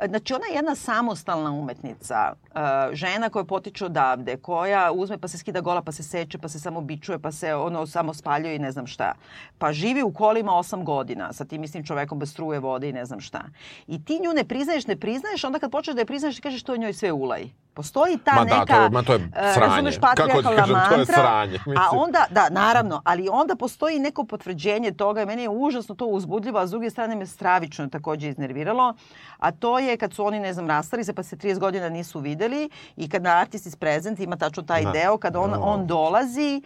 znači 0.09 0.33
ona 0.33 0.45
je 0.45 0.55
jedna 0.55 0.75
samostalna 0.75 1.51
umetnica, 1.51 2.33
uh, 2.33 2.59
žena 2.93 3.29
koja 3.29 3.45
potiče 3.45 3.85
odavde, 3.85 4.37
koja 4.37 4.91
uzme 4.91 5.17
pa 5.17 5.27
se 5.27 5.37
skida 5.37 5.61
gola, 5.61 5.81
pa 5.81 5.91
se 5.91 6.03
seče, 6.03 6.37
pa 6.37 6.47
se 6.47 6.59
samo 6.59 6.81
bičuje, 6.81 7.19
pa 7.19 7.31
se 7.31 7.55
ono 7.55 7.87
samo 7.87 8.13
spaljuje 8.13 8.55
i 8.55 8.59
ne 8.59 8.71
znam 8.71 8.87
šta. 8.87 9.13
Pa 9.57 9.73
živi 9.73 10.03
u 10.03 10.13
kolima 10.13 10.51
8 10.51 10.83
godina 10.83 11.33
sa 11.33 11.45
tim 11.45 11.63
istim 11.63 11.85
čovekom 11.85 12.19
bez 12.19 12.31
struje, 12.31 12.59
vode 12.59 12.89
i 12.89 12.93
ne 12.93 13.05
znam 13.05 13.19
šta. 13.19 13.43
I 13.87 14.05
ti 14.05 14.19
nju 14.23 14.33
ne 14.33 14.43
priznaješ, 14.43 14.87
ne 14.87 14.95
priznaješ, 14.95 15.43
onda 15.43 15.59
kad 15.59 15.71
počneš 15.71 15.95
da 15.95 16.01
je 16.01 16.05
priznaješ, 16.05 16.35
ti 16.35 16.41
kažeš 16.41 16.63
to 16.63 16.77
njoj 16.77 16.93
sve 16.93 17.11
ulaj. 17.11 17.49
Postoji 17.71 18.17
ta 18.17 18.33
Ma 18.33 18.45
da, 18.45 18.55
neka, 18.55 18.65
to 18.67 18.81
je- 18.81 18.89
ma 18.89 19.03
to 19.03 19.13
je 19.13 19.19
e, 19.19 19.53
sranje. 19.53 19.59
razumeš, 19.67 19.97
Kako 19.97 20.15
ti 20.15 20.21
kažem, 20.23 20.43
to 20.43 20.51
je 20.51 20.65
mantra, 20.67 21.05
sranje, 21.07 21.55
a 21.57 21.69
mislim. 21.69 21.77
onda, 21.95 22.25
da, 22.29 22.49
naravno, 22.51 23.01
ali 23.05 23.29
onda 23.29 23.55
postoji 23.55 23.99
neko 23.99 24.23
potvrđenje 24.25 24.91
toga 24.93 25.21
i 25.21 25.25
meni 25.25 25.41
je 25.41 25.49
užasno 25.49 25.95
to 25.95 26.05
uzbudljivo, 26.07 26.59
a 26.59 26.67
s 26.67 26.71
druge 26.71 26.89
strane 26.89 27.15
me 27.15 27.25
stravično 27.27 27.87
takođe 27.87 28.29
iznerviralo, 28.29 28.93
a 29.37 29.51
to 29.51 29.79
je 29.79 29.97
kad 29.97 30.13
su 30.13 30.25
oni, 30.25 30.39
ne 30.39 30.53
znam, 30.53 30.67
rastali 30.67 31.03
se 31.03 31.13
pa 31.13 31.23
se 31.23 31.35
30 31.35 31.59
godina 31.59 31.89
nisu 31.89 32.19
videli 32.19 32.69
i 32.95 33.09
kad 33.09 33.23
na 33.23 33.29
Artist 33.31 33.65
is 33.65 33.75
Present 33.75 34.19
ima 34.19 34.35
tačno 34.35 34.63
taj 34.63 34.83
Da. 34.83 34.91
deo, 34.91 35.17
kad 35.17 35.35
on, 35.35 35.51
Da. 35.51 35.59
on 35.59 35.87
dolazi, 35.87 36.61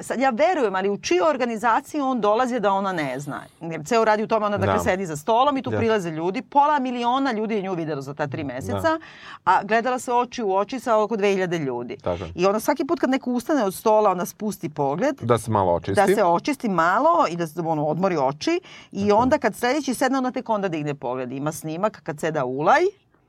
Sad 0.00 0.20
ja 0.20 0.30
verujem, 0.30 0.74
ali 0.74 0.90
u 0.90 0.98
čiju 0.98 1.24
organizaciju 1.24 2.04
on 2.04 2.20
dolazi 2.20 2.60
da 2.60 2.72
ona 2.72 2.92
ne 2.92 3.18
zna. 3.18 3.40
Jer 3.62 3.84
ceo 3.84 4.04
radi 4.04 4.22
u 4.22 4.28
tome, 4.28 4.46
ona 4.46 4.58
dakle 4.58 4.74
Da. 4.74 4.80
sedi 4.80 5.06
za 5.06 5.16
stolom 5.16 5.56
i 5.56 5.62
tu 5.62 5.70
Da. 5.70 5.78
prilaze 5.78 6.10
ljudi. 6.10 6.42
Pola 6.42 6.78
miliona 6.78 7.32
ljudi 7.32 7.54
je 7.54 7.62
nju 7.62 7.74
videlo 7.74 8.02
za 8.02 8.14
ta 8.14 8.26
tri 8.26 8.44
meseca, 8.44 8.98
a 9.44 9.64
gledala 9.64 9.98
se 9.98 10.12
oči 10.12 10.42
u 10.42 10.54
oči 10.54 10.80
sa 10.80 10.96
oko 10.96 11.16
2000 11.16 11.26
ljudi. 11.58 11.96
Tako. 11.96 12.24
I 12.34 12.46
ona 12.46 12.60
svaki 12.60 12.84
put 12.84 13.00
kad 13.00 13.10
neko 13.10 13.30
ustane 13.30 13.64
od 13.64 13.74
stola, 13.74 14.10
ona 14.10 14.26
spusti 14.26 14.68
pogled 14.68 15.16
Da 15.16 15.38
se 15.38 15.50
malo 15.50 15.72
očisti. 15.72 15.94
da 15.96 16.14
se 16.14 16.24
očisti 16.24 16.68
malo 16.68 17.26
i 17.30 17.36
da 17.36 17.46
se 17.46 17.60
ono, 17.60 17.86
odmori 17.86 18.16
oči 18.18 18.60
i 18.92 19.12
onda 19.12 19.38
kad 19.38 19.56
sledeći 19.56 19.94
sedne, 19.94 20.18
ona 20.18 20.30
tek 20.30 20.48
onda 20.48 20.68
digne 20.68 20.94
pogled. 20.94 21.32
Ima 21.32 21.52
snimak 21.52 22.00
kad 22.02 22.20
seda 22.20 22.44
ulaj, 22.44 22.80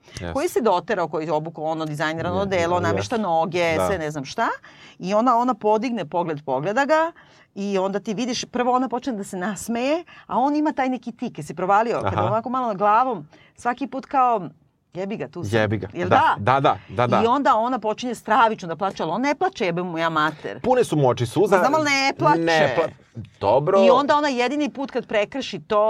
Yes. 0.09 0.33
koji 0.33 0.49
se 0.49 0.61
doterao, 0.61 1.07
koji 1.07 1.25
je 1.25 1.31
obukao 1.31 1.63
ono 1.63 1.85
dizajnirano 1.85 2.39
Je, 2.39 2.45
delo, 2.45 2.75
je, 2.75 2.81
namešta 2.81 3.15
jest. 3.15 3.23
noge, 3.23 3.75
Da. 3.77 3.87
sve 3.87 3.97
ne 3.97 4.11
znam 4.11 4.25
šta. 4.25 4.47
I 4.99 5.13
ona, 5.13 5.37
ona 5.37 5.53
podigne 5.53 6.05
pogled, 6.05 6.45
pogleda 6.45 6.85
ga 6.85 7.11
i 7.55 7.77
onda 7.77 7.99
ti 7.99 8.13
vidiš, 8.13 8.45
prvo 8.45 8.71
ona 8.71 8.89
počne 8.89 9.13
da 9.13 9.23
se 9.23 9.37
nasmeje, 9.37 10.03
a 10.27 10.37
on 10.37 10.55
ima 10.55 10.73
taj 10.73 10.89
neki 10.89 11.11
tik, 11.11 11.37
je 11.37 11.43
si 11.43 11.55
provalio, 11.55 11.99
kada 12.03 12.17
Aha. 12.17 12.23
ovako 12.23 12.49
malo 12.49 12.67
na 12.67 12.73
glavom, 12.73 13.27
svaki 13.55 13.87
put 13.87 14.05
kao, 14.05 14.49
jebi 14.93 15.17
ga, 15.17 15.27
tu 15.27 15.43
sam. 15.43 15.59
Jebi 15.59 15.77
ga. 15.77 15.87
Jel 15.93 16.09
da, 16.09 16.35
da? 16.37 16.59
da, 16.59 16.59
da, 16.59 16.77
da, 16.89 17.07
da. 17.07 17.23
I 17.23 17.27
onda 17.27 17.55
ona 17.55 17.79
počinje 17.79 18.15
stravično 18.15 18.67
da 18.67 18.75
plače, 18.75 19.03
ali 19.03 19.11
on 19.11 19.21
ne 19.21 19.35
plače, 19.35 19.65
jebe 19.65 19.83
mu 19.83 19.97
ja 19.97 20.09
mater. 20.09 20.61
Pune 20.61 20.83
su 20.83 20.95
mu 20.97 21.07
oči 21.09 21.25
suza. 21.25 21.57
Znam, 21.57 21.75
ali 21.75 21.83
ne 21.85 22.13
plače. 22.19 22.39
Ne 22.39 22.75
pla... 22.75 22.87
Dobro. 23.39 23.79
I 23.79 23.89
onda 23.89 24.15
ona 24.15 24.27
jedini 24.27 24.69
put 24.69 24.91
kad 24.91 25.07
prekrši 25.07 25.59
to, 25.59 25.81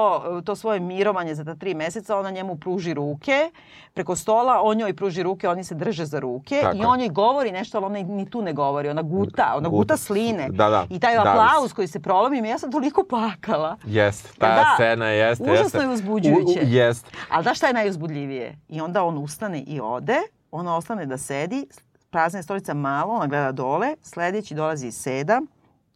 to 0.41 0.55
svoje 0.55 0.79
mirovanje 0.79 1.35
za 1.35 1.43
ta 1.43 1.55
tri 1.55 1.73
meseca, 1.73 2.17
ona 2.17 2.31
njemu 2.31 2.55
pruži 2.55 2.93
ruke 2.93 3.51
preko 3.93 4.15
stola, 4.15 4.61
on 4.61 4.77
njoj 4.77 4.95
pruži 4.95 5.23
ruke, 5.23 5.49
oni 5.49 5.63
se 5.63 5.75
drže 5.75 6.05
za 6.05 6.19
ruke 6.19 6.59
Tako 6.61 6.77
i 6.77 6.81
on 6.81 6.99
joj 6.99 7.09
govori 7.09 7.51
nešto, 7.51 7.77
ali 7.77 7.85
ona 7.87 7.99
ni 7.99 8.29
tu 8.29 8.41
ne 8.41 8.53
govori, 8.53 8.89
ona 8.89 9.01
guta, 9.01 9.53
ona 9.55 9.69
guta, 9.69 9.77
Guta. 9.83 9.97
sline. 9.97 10.47
Da, 10.49 10.69
da. 10.69 10.85
I 10.89 10.99
taj 10.99 11.15
Davi 11.15 11.25
se. 11.25 11.31
aplauz 11.31 11.73
koji 11.73 11.87
se 11.87 11.99
prolomi, 11.99 12.49
ja 12.49 12.57
sam 12.57 12.71
toliko 12.71 13.03
plakala. 13.03 13.77
Jest, 13.85 14.37
ta 14.37 14.47
Da. 14.47 14.65
scena 14.73 15.07
jeste, 15.07 15.43
Užasno 15.43 15.63
jeste. 15.63 15.77
je 15.79 15.89
uzbuđujuće. 15.89 16.59
U, 16.59 16.63
u, 16.63 16.67
jest. 16.67 17.07
Ali 17.29 17.43
znaš 17.43 17.57
šta 17.57 17.67
je 17.67 17.73
najuzbudljivije? 17.73 18.57
I 18.69 18.81
onda 18.81 19.03
on 19.03 19.17
ustane 19.17 19.59
i 19.59 19.79
ode, 19.81 20.17
ona 20.51 20.77
ostane 20.77 21.05
da 21.05 21.17
sedi, 21.17 21.67
prazna 22.09 22.39
je 22.39 22.43
stolica 22.43 22.73
malo, 22.73 23.13
ona 23.13 23.27
gleda 23.27 23.51
dole, 23.51 23.95
sledeći 24.01 24.55
dolazi 24.55 24.87
i 24.87 24.91
seda, 24.91 25.41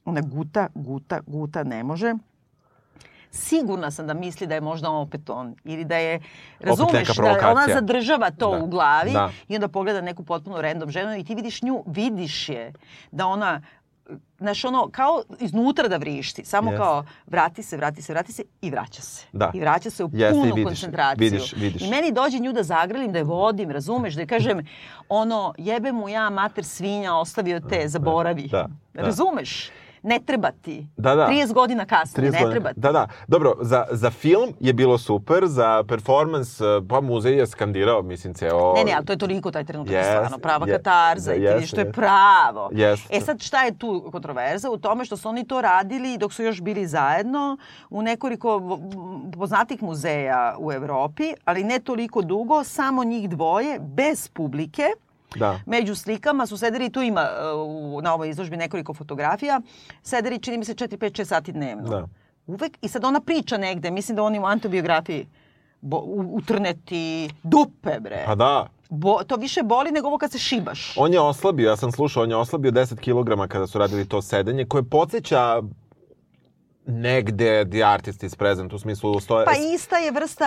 ona 0.06 0.22
guta, 0.22 0.68
guta, 0.76 1.20
guta, 1.28 1.64
ne 1.64 1.84
može. 1.84 2.14
Sigurna 3.32 3.92
sam 3.92 4.08
da 4.08 4.14
misli 4.14 4.48
da 4.48 4.56
je 4.56 4.62
možda 4.62 4.90
opet 4.90 5.30
on 5.30 5.56
ili 5.64 5.86
da 5.86 5.98
je, 5.98 6.20
razumeš, 6.60 7.16
da 7.16 7.52
ona 7.52 7.68
zadržava 7.74 8.32
to 8.32 8.52
Da. 8.52 8.64
u 8.64 8.68
glavi 8.68 9.12
Da. 9.12 9.32
i 9.48 9.56
onda 9.56 9.68
pogleda 9.68 10.02
neku 10.02 10.24
potpuno 10.24 10.62
random 10.62 10.90
ženu 10.90 11.18
i 11.18 11.24
ti 11.24 11.36
vidiš 11.36 11.62
nju, 11.62 11.84
vidiš 11.88 12.50
je 12.50 12.74
da 13.12 13.28
ona 13.28 13.62
Znaš, 14.40 14.66
ono, 14.66 14.90
kao 14.92 15.24
iznutra 15.40 15.88
da 15.88 15.98
vrišti. 15.98 16.46
Samo 16.46 16.72
Jeste. 16.72 16.84
kao, 16.84 17.06
vrati 17.28 17.64
se, 17.64 17.78
vrati 17.78 18.02
se, 18.02 18.14
vrati 18.14 18.32
se 18.34 18.44
i 18.62 18.70
vraća 18.70 19.02
se. 19.02 19.26
Da. 19.32 19.52
I 19.54 19.60
vraća 19.60 19.90
se 19.90 20.04
u 20.04 20.08
i 20.08 20.32
punu 20.32 20.44
vidiš, 20.46 20.64
koncentraciju. 20.66 21.30
vidiš, 21.30 21.54
vidiš. 21.54 21.82
I 21.82 21.90
meni 21.90 22.12
dođe 22.12 22.40
nju 22.40 22.54
da 22.54 22.64
zagrlim, 22.64 23.12
da 23.12 23.18
je 23.18 23.24
vodim, 23.24 23.72
razumeš, 23.72 24.14
da 24.14 24.22
je 24.22 24.28
kažem, 24.28 24.66
ono, 25.10 25.54
jebe 25.58 25.92
mu 25.92 26.10
ja 26.10 26.30
mater 26.30 26.66
svinja, 26.66 27.16
ostavio 27.16 27.60
te, 27.60 27.88
zaboravi. 27.88 28.48
Da, 28.48 28.68
da. 28.94 29.02
Razumeš? 29.02 29.70
Ne 30.04 30.20
treba 30.20 30.52
ti. 30.54 30.88
Da, 30.98 31.16
da. 31.16 31.28
30 31.28 31.54
godina 31.54 31.86
kasnije, 31.86 32.30
30 32.30 32.34
ne 32.34 32.40
godina. 32.40 32.52
treba 32.52 32.70
ti. 32.70 32.80
Da, 32.80 32.92
da. 32.92 33.08
Dobro, 33.28 33.54
za, 33.62 33.86
za 33.92 34.10
film 34.12 34.54
je 34.60 34.74
bilo 34.74 34.98
super, 34.98 35.44
za 35.46 35.84
performance, 35.84 36.64
eh, 36.66 36.82
pa 36.90 37.02
muzej 37.02 37.38
je 37.38 37.48
skandirao, 37.48 38.02
mislim, 38.02 38.34
ceo... 38.34 38.74
Ne, 38.74 38.84
ne, 38.84 38.94
ali 38.94 39.06
to 39.06 39.14
je 39.14 39.18
toliko 39.18 39.52
taj 39.52 39.64
trenutak 39.64 39.94
Jest, 39.94 40.10
stvarno 40.10 40.38
prava 40.38 40.68
je- 40.68 40.74
katarza 40.74 41.34
i 41.34 41.38
ti 41.38 41.42
jeste, 41.42 41.56
vidiš, 41.56 41.72
to 41.72 41.80
je 41.80 41.92
pravo. 41.92 42.70
Jeste. 42.72 43.16
E 43.18 43.22
sad 43.22 43.42
šta 43.42 43.64
je 43.64 43.78
tu 43.78 44.10
kontroverza? 44.12 44.70
U 44.70 44.78
tome 44.78 45.06
što 45.06 45.18
su 45.18 45.30
oni 45.30 45.44
to 45.44 45.62
radili 45.62 46.18
dok 46.18 46.34
su 46.34 46.44
još 46.44 46.62
bili 46.62 46.88
zajedno 46.88 47.58
u 47.90 48.02
nekoliko 48.02 48.80
poznatih 49.34 49.84
muzeja 49.84 50.56
u 50.60 50.72
Evropi, 50.72 51.24
ali 51.46 51.64
ne 51.64 51.80
toliko 51.80 52.22
dugo, 52.22 52.64
samo 52.64 53.04
njih 53.04 53.30
dvoje, 53.30 53.80
bez 53.80 54.28
publike. 54.28 54.84
Da. 55.36 55.60
Među 55.66 55.96
slikama 55.96 56.46
su 56.46 56.58
sedeli, 56.58 56.90
tu 56.90 57.02
ima 57.02 57.28
u, 57.66 58.00
na 58.04 58.14
ovoj 58.14 58.30
izložbi 58.30 58.58
nekoliko 58.58 58.94
fotografija, 58.94 59.62
sedeli 60.04 60.40
čini 60.40 60.58
mi 60.58 60.66
se 60.66 60.74
4, 60.74 60.98
5, 60.98 61.22
6 61.22 61.26
sati 61.26 61.52
dnevno. 61.52 61.90
Da. 61.90 62.08
Uvek, 62.48 62.78
i 62.82 62.88
sad 62.88 63.06
ona 63.06 63.22
priča 63.22 63.58
negde, 63.58 63.92
mislim 63.92 64.16
da 64.16 64.24
oni 64.24 64.40
u 64.40 64.46
antobiografiji, 64.46 65.28
bo, 65.82 65.98
utrneti 66.32 67.30
dupe, 67.44 68.00
bre. 68.00 68.24
Pa 68.26 68.36
da. 68.36 68.68
Bo, 68.90 69.24
to 69.28 69.36
više 69.36 69.64
boli 69.64 69.92
nego 69.92 70.08
ovo 70.08 70.18
kad 70.18 70.32
se 70.32 70.40
šibaš. 70.40 70.94
On 70.98 71.14
je 71.14 71.20
oslabio, 71.20 71.70
ja 71.70 71.78
sam 71.78 71.92
slušao, 71.92 72.24
on 72.24 72.30
je 72.30 72.36
oslabio 72.36 72.72
10 72.72 72.96
kg 72.96 73.52
kada 73.52 73.68
su 73.68 73.80
radili 73.80 74.06
to 74.06 74.22
sedenje, 74.22 74.66
koje 74.66 74.84
podsjeća 74.84 75.62
negde 76.86 77.66
The 77.66 77.84
Artist 77.84 78.24
is 78.24 78.36
Present, 78.36 78.74
u 78.74 78.80
smislu 78.80 79.20
stoje... 79.20 79.46
Pa 79.46 79.52
ista 79.76 79.98
je 79.98 80.12
vrsta 80.12 80.46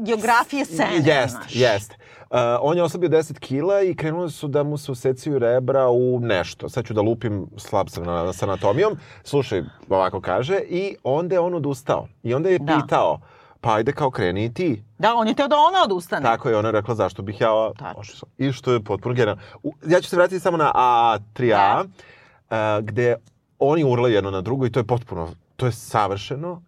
geografije 0.00 0.64
scene. 0.64 0.96
Jest, 0.96 1.36
jest. 1.48 1.92
Uh, 2.22 2.36
on 2.60 2.76
je 2.76 2.82
oslabio 2.82 3.08
10 3.08 3.38
kila 3.38 3.82
i 3.82 3.94
krenuli 3.94 4.30
su 4.30 4.48
da 4.48 4.62
mu 4.62 4.78
se 4.78 4.92
usecaju 4.92 5.38
rebra 5.38 5.88
u 5.88 6.20
nešto. 6.20 6.68
Sad 6.68 6.84
ću 6.84 6.94
da 6.94 7.00
lupim, 7.00 7.46
slab 7.56 7.88
sam 7.88 8.04
na, 8.04 8.32
sa 8.32 8.46
anatomijom. 8.46 8.96
Slušaj, 9.24 9.62
ovako 9.88 10.20
kaže. 10.20 10.58
I 10.58 10.96
onda 11.04 11.34
je 11.34 11.40
on 11.40 11.54
odustao. 11.54 12.08
I 12.22 12.34
onda 12.34 12.48
je 12.48 12.58
Da. 12.58 12.76
pitao, 12.76 13.20
pa 13.60 13.74
ajde 13.74 13.92
kao 13.92 14.10
kreni 14.10 14.44
i 14.44 14.54
ti. 14.54 14.82
Da, 14.98 15.14
on 15.14 15.28
je 15.28 15.34
teo 15.34 15.48
da 15.48 15.56
ona 15.58 15.84
odustane. 15.84 16.22
Tako 16.22 16.48
je, 16.48 16.56
ona 16.56 16.68
je 16.68 16.72
rekla 16.72 16.94
zašto 16.94 17.22
bih 17.22 17.40
ja 17.40 17.48
Tačno. 17.78 18.28
I 18.38 18.52
što 18.52 18.72
je 18.72 18.80
potpuno 18.80 19.14
genijalno. 19.14 19.42
U- 19.62 19.72
Ja 19.86 20.00
ću 20.00 20.08
se 20.08 20.16
vratiti 20.16 20.40
samo 20.40 20.56
na 20.56 20.72
A3A, 20.74 21.84
Da. 22.50 22.78
uh, 22.78 22.84
gde 22.84 23.16
oni 23.58 23.84
urlaju 23.84 24.14
jedno 24.14 24.30
na 24.30 24.40
drugo 24.40 24.66
i 24.66 24.72
to 24.72 24.80
je 24.80 24.84
potpuno, 24.84 25.28
to 25.60 25.66
je 25.66 25.72
savršeno. 25.72 26.62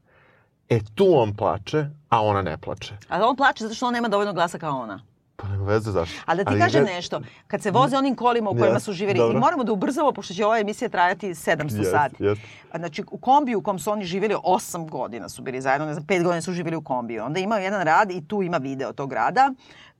E 0.69 0.81
tu 0.95 1.07
on 1.15 1.35
plače, 1.35 1.81
a 2.09 2.23
ona 2.23 2.43
ne 2.43 2.59
plače. 2.59 2.95
Ali 3.09 3.25
on 3.25 3.37
plače 3.37 3.65
zato 3.65 3.75
što 3.75 3.87
on 3.87 3.93
nema 3.93 4.09
dovoljno 4.09 4.33
glasa 4.33 4.59
kao 4.59 4.81
ona. 4.81 5.01
Pa 5.37 5.49
nema 5.49 5.65
veze 5.65 5.91
zašto. 5.91 6.21
Ali 6.27 6.39
da 6.39 6.45
ti 6.45 6.51
Ali 6.51 6.61
kažem 6.61 6.85
ne- 6.85 6.93
nešto, 6.93 7.21
kad 7.47 7.63
se 7.63 7.71
voze 7.71 7.97
onim 7.97 8.17
kolima 8.17 8.51
u 8.51 8.55
kojima 8.55 8.77
Jest, 8.77 8.85
su 8.85 8.93
živjeli, 8.93 9.19
dobro. 9.19 9.37
i 9.37 9.41
moramo 9.41 9.65
da 9.65 9.73
ubrzamo, 9.73 10.13
pošto 10.13 10.35
će 10.35 10.47
ova 10.47 10.59
emisija 10.59 10.89
trajati 10.89 11.29
700 11.29 11.79
Jest, 11.79 11.91
sati. 11.91 12.17
jest. 12.21 12.41
A 12.73 12.79
Znači, 12.79 13.05
u 13.11 13.19
kombiju 13.19 13.59
u 13.59 13.63
kom 13.63 13.79
su 13.79 13.91
oni 13.91 14.05
živjeli 14.05 14.35
8 14.37 14.89
godina 14.89 15.29
su 15.29 15.43
bili 15.43 15.61
zajedno, 15.61 15.87
ne 15.87 15.95
znam, 15.95 16.07
5 16.07 16.23
godina 16.23 16.43
su 16.43 16.53
živjeli 16.53 16.77
u 16.77 16.83
kombiju. 16.83 17.25
Onda 17.25 17.41
imaju 17.41 17.65
jedan 17.65 17.83
rad 17.83 18.11
i 18.11 18.27
tu 18.29 18.43
ima 18.43 18.57
video 18.57 18.93
tog 18.93 19.13
rada 19.13 19.53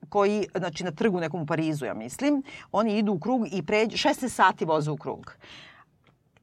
koji, 0.09 0.47
znači 0.55 0.83
na 0.83 0.91
trgu 0.91 1.19
nekom 1.19 1.41
u 1.41 1.45
Parizu, 1.45 1.85
ja 1.85 1.93
mislim, 1.93 2.43
oni 2.71 2.97
idu 2.97 3.11
u 3.11 3.19
krug 3.19 3.47
i 3.51 3.63
pređu, 3.63 3.97
16 3.97 4.29
sati 4.29 4.65
voze 4.65 4.91
u 4.91 4.97
krug. 4.97 5.33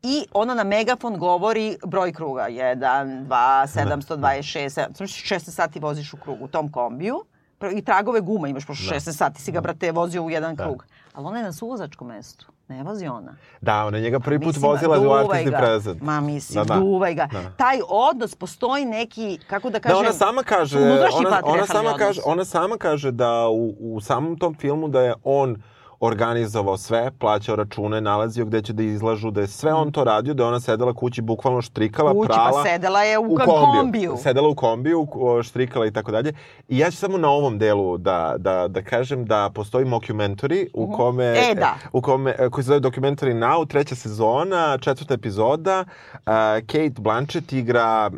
I 0.02 0.24
ona 0.32 0.54
na 0.54 0.64
megafon 0.64 1.18
govori 1.18 1.76
broj 1.86 2.12
kruga. 2.12 2.42
1, 2.42 2.76
2, 3.24 3.66
726, 3.66 4.68
7, 4.70 4.88
16 4.94 5.38
sati 5.40 5.80
voziš 5.80 6.12
u 6.12 6.16
krug 6.16 6.42
u 6.42 6.48
tom 6.48 6.72
kombiju. 6.72 7.24
i 7.72 7.82
tragove 7.82 8.20
guma 8.20 8.48
imaš, 8.48 8.66
pošto 8.66 8.84
Da. 8.84 8.94
16 8.94 9.12
sati 9.12 9.42
si 9.42 9.52
ga, 9.52 9.60
brate, 9.60 9.92
vozio 9.92 10.22
u 10.22 10.30
jedan 10.30 10.56
Da. 10.56 10.64
krug. 10.64 10.84
Ali 11.14 11.26
ona 11.26 11.38
je 11.38 11.44
na 11.44 11.52
suvozačkom 11.52 12.08
mestu, 12.08 12.46
ne 12.68 12.82
vozi 12.82 13.06
ona. 13.06 13.34
Da, 13.60 13.84
ona 13.86 13.96
je 13.96 14.02
njega 14.02 14.20
prvi 14.20 14.38
put 14.38 14.46
Mislim, 14.46 14.70
vozila 14.70 15.18
Artist 15.20 15.50
ga. 15.50 15.58
Present. 15.58 16.02
Ma 16.02 16.20
mislim, 16.20 16.64
Da, 16.64 16.74
da. 16.74 16.80
duvaj 16.80 17.14
ga. 17.14 17.28
Da. 17.32 17.42
Taj 17.56 17.78
odnos, 17.88 18.34
postoji 18.34 18.84
neki, 18.84 19.38
kako 19.46 19.70
da 19.70 19.80
kažem... 19.80 19.94
Da, 19.94 20.00
ona 20.00 20.12
sama 20.12 20.42
kaže, 20.42 20.78
ona, 20.78 21.40
ona, 21.44 21.66
sama 21.66 21.80
odnos. 21.80 21.98
kaže, 21.98 22.20
ona 22.24 22.44
sama 22.44 22.76
kaže 22.76 23.10
da 23.10 23.48
u, 23.48 23.74
u 23.80 24.00
samom 24.00 24.38
tom 24.38 24.54
filmu 24.54 24.88
da 24.88 25.00
je 25.00 25.14
on 25.24 25.62
organizovao 26.00 26.76
sve, 26.76 27.10
plaćao 27.18 27.56
račune, 27.56 28.00
nalazio 28.00 28.44
gde 28.44 28.62
će 28.62 28.72
da 28.72 28.82
izlažu, 28.82 29.30
da 29.30 29.40
je 29.40 29.46
sve 29.46 29.72
on 29.74 29.92
to 29.92 30.04
radio, 30.04 30.34
da 30.34 30.42
je 30.42 30.48
ona 30.48 30.60
sedela 30.60 30.94
kući, 30.94 31.22
bukvalno 31.22 31.62
štrikala, 31.62 32.12
Kući, 32.12 32.28
prala. 32.28 32.50
pa 32.50 32.68
sedela 32.68 33.02
je 33.02 33.18
u, 33.18 33.22
u 33.22 33.36
kombiju. 33.36 33.80
kombiju. 33.80 34.16
Sedela 34.22 34.48
u 34.48 34.54
kombiju, 34.54 35.06
štrikala 35.42 35.86
i 35.86 35.90
tako 35.90 36.10
dalje. 36.12 36.32
I 36.68 36.78
ja 36.78 36.90
ću 36.90 36.96
samo 36.96 37.18
na 37.18 37.28
ovom 37.28 37.58
delu 37.58 37.98
da, 37.98 38.34
da, 38.38 38.68
da 38.68 38.82
kažem 38.82 39.24
da 39.24 39.50
postoji 39.54 39.84
mockumentary 39.84 40.66
u 40.74 40.92
kome... 40.92 41.24
E, 41.24 41.54
da. 41.54 41.74
U 41.92 42.00
kome, 42.00 42.34
e, 42.38 42.50
koji 42.50 42.64
se 42.64 42.68
zove 42.68 42.80
Documentary 42.80 43.38
Now, 43.38 43.68
treća 43.68 43.94
sezona, 43.94 44.78
četvrta 44.78 45.14
epizoda. 45.14 45.84
Uh, 46.14 46.20
Kate 46.66 46.94
Blanchett 46.98 47.52
igra 47.52 48.10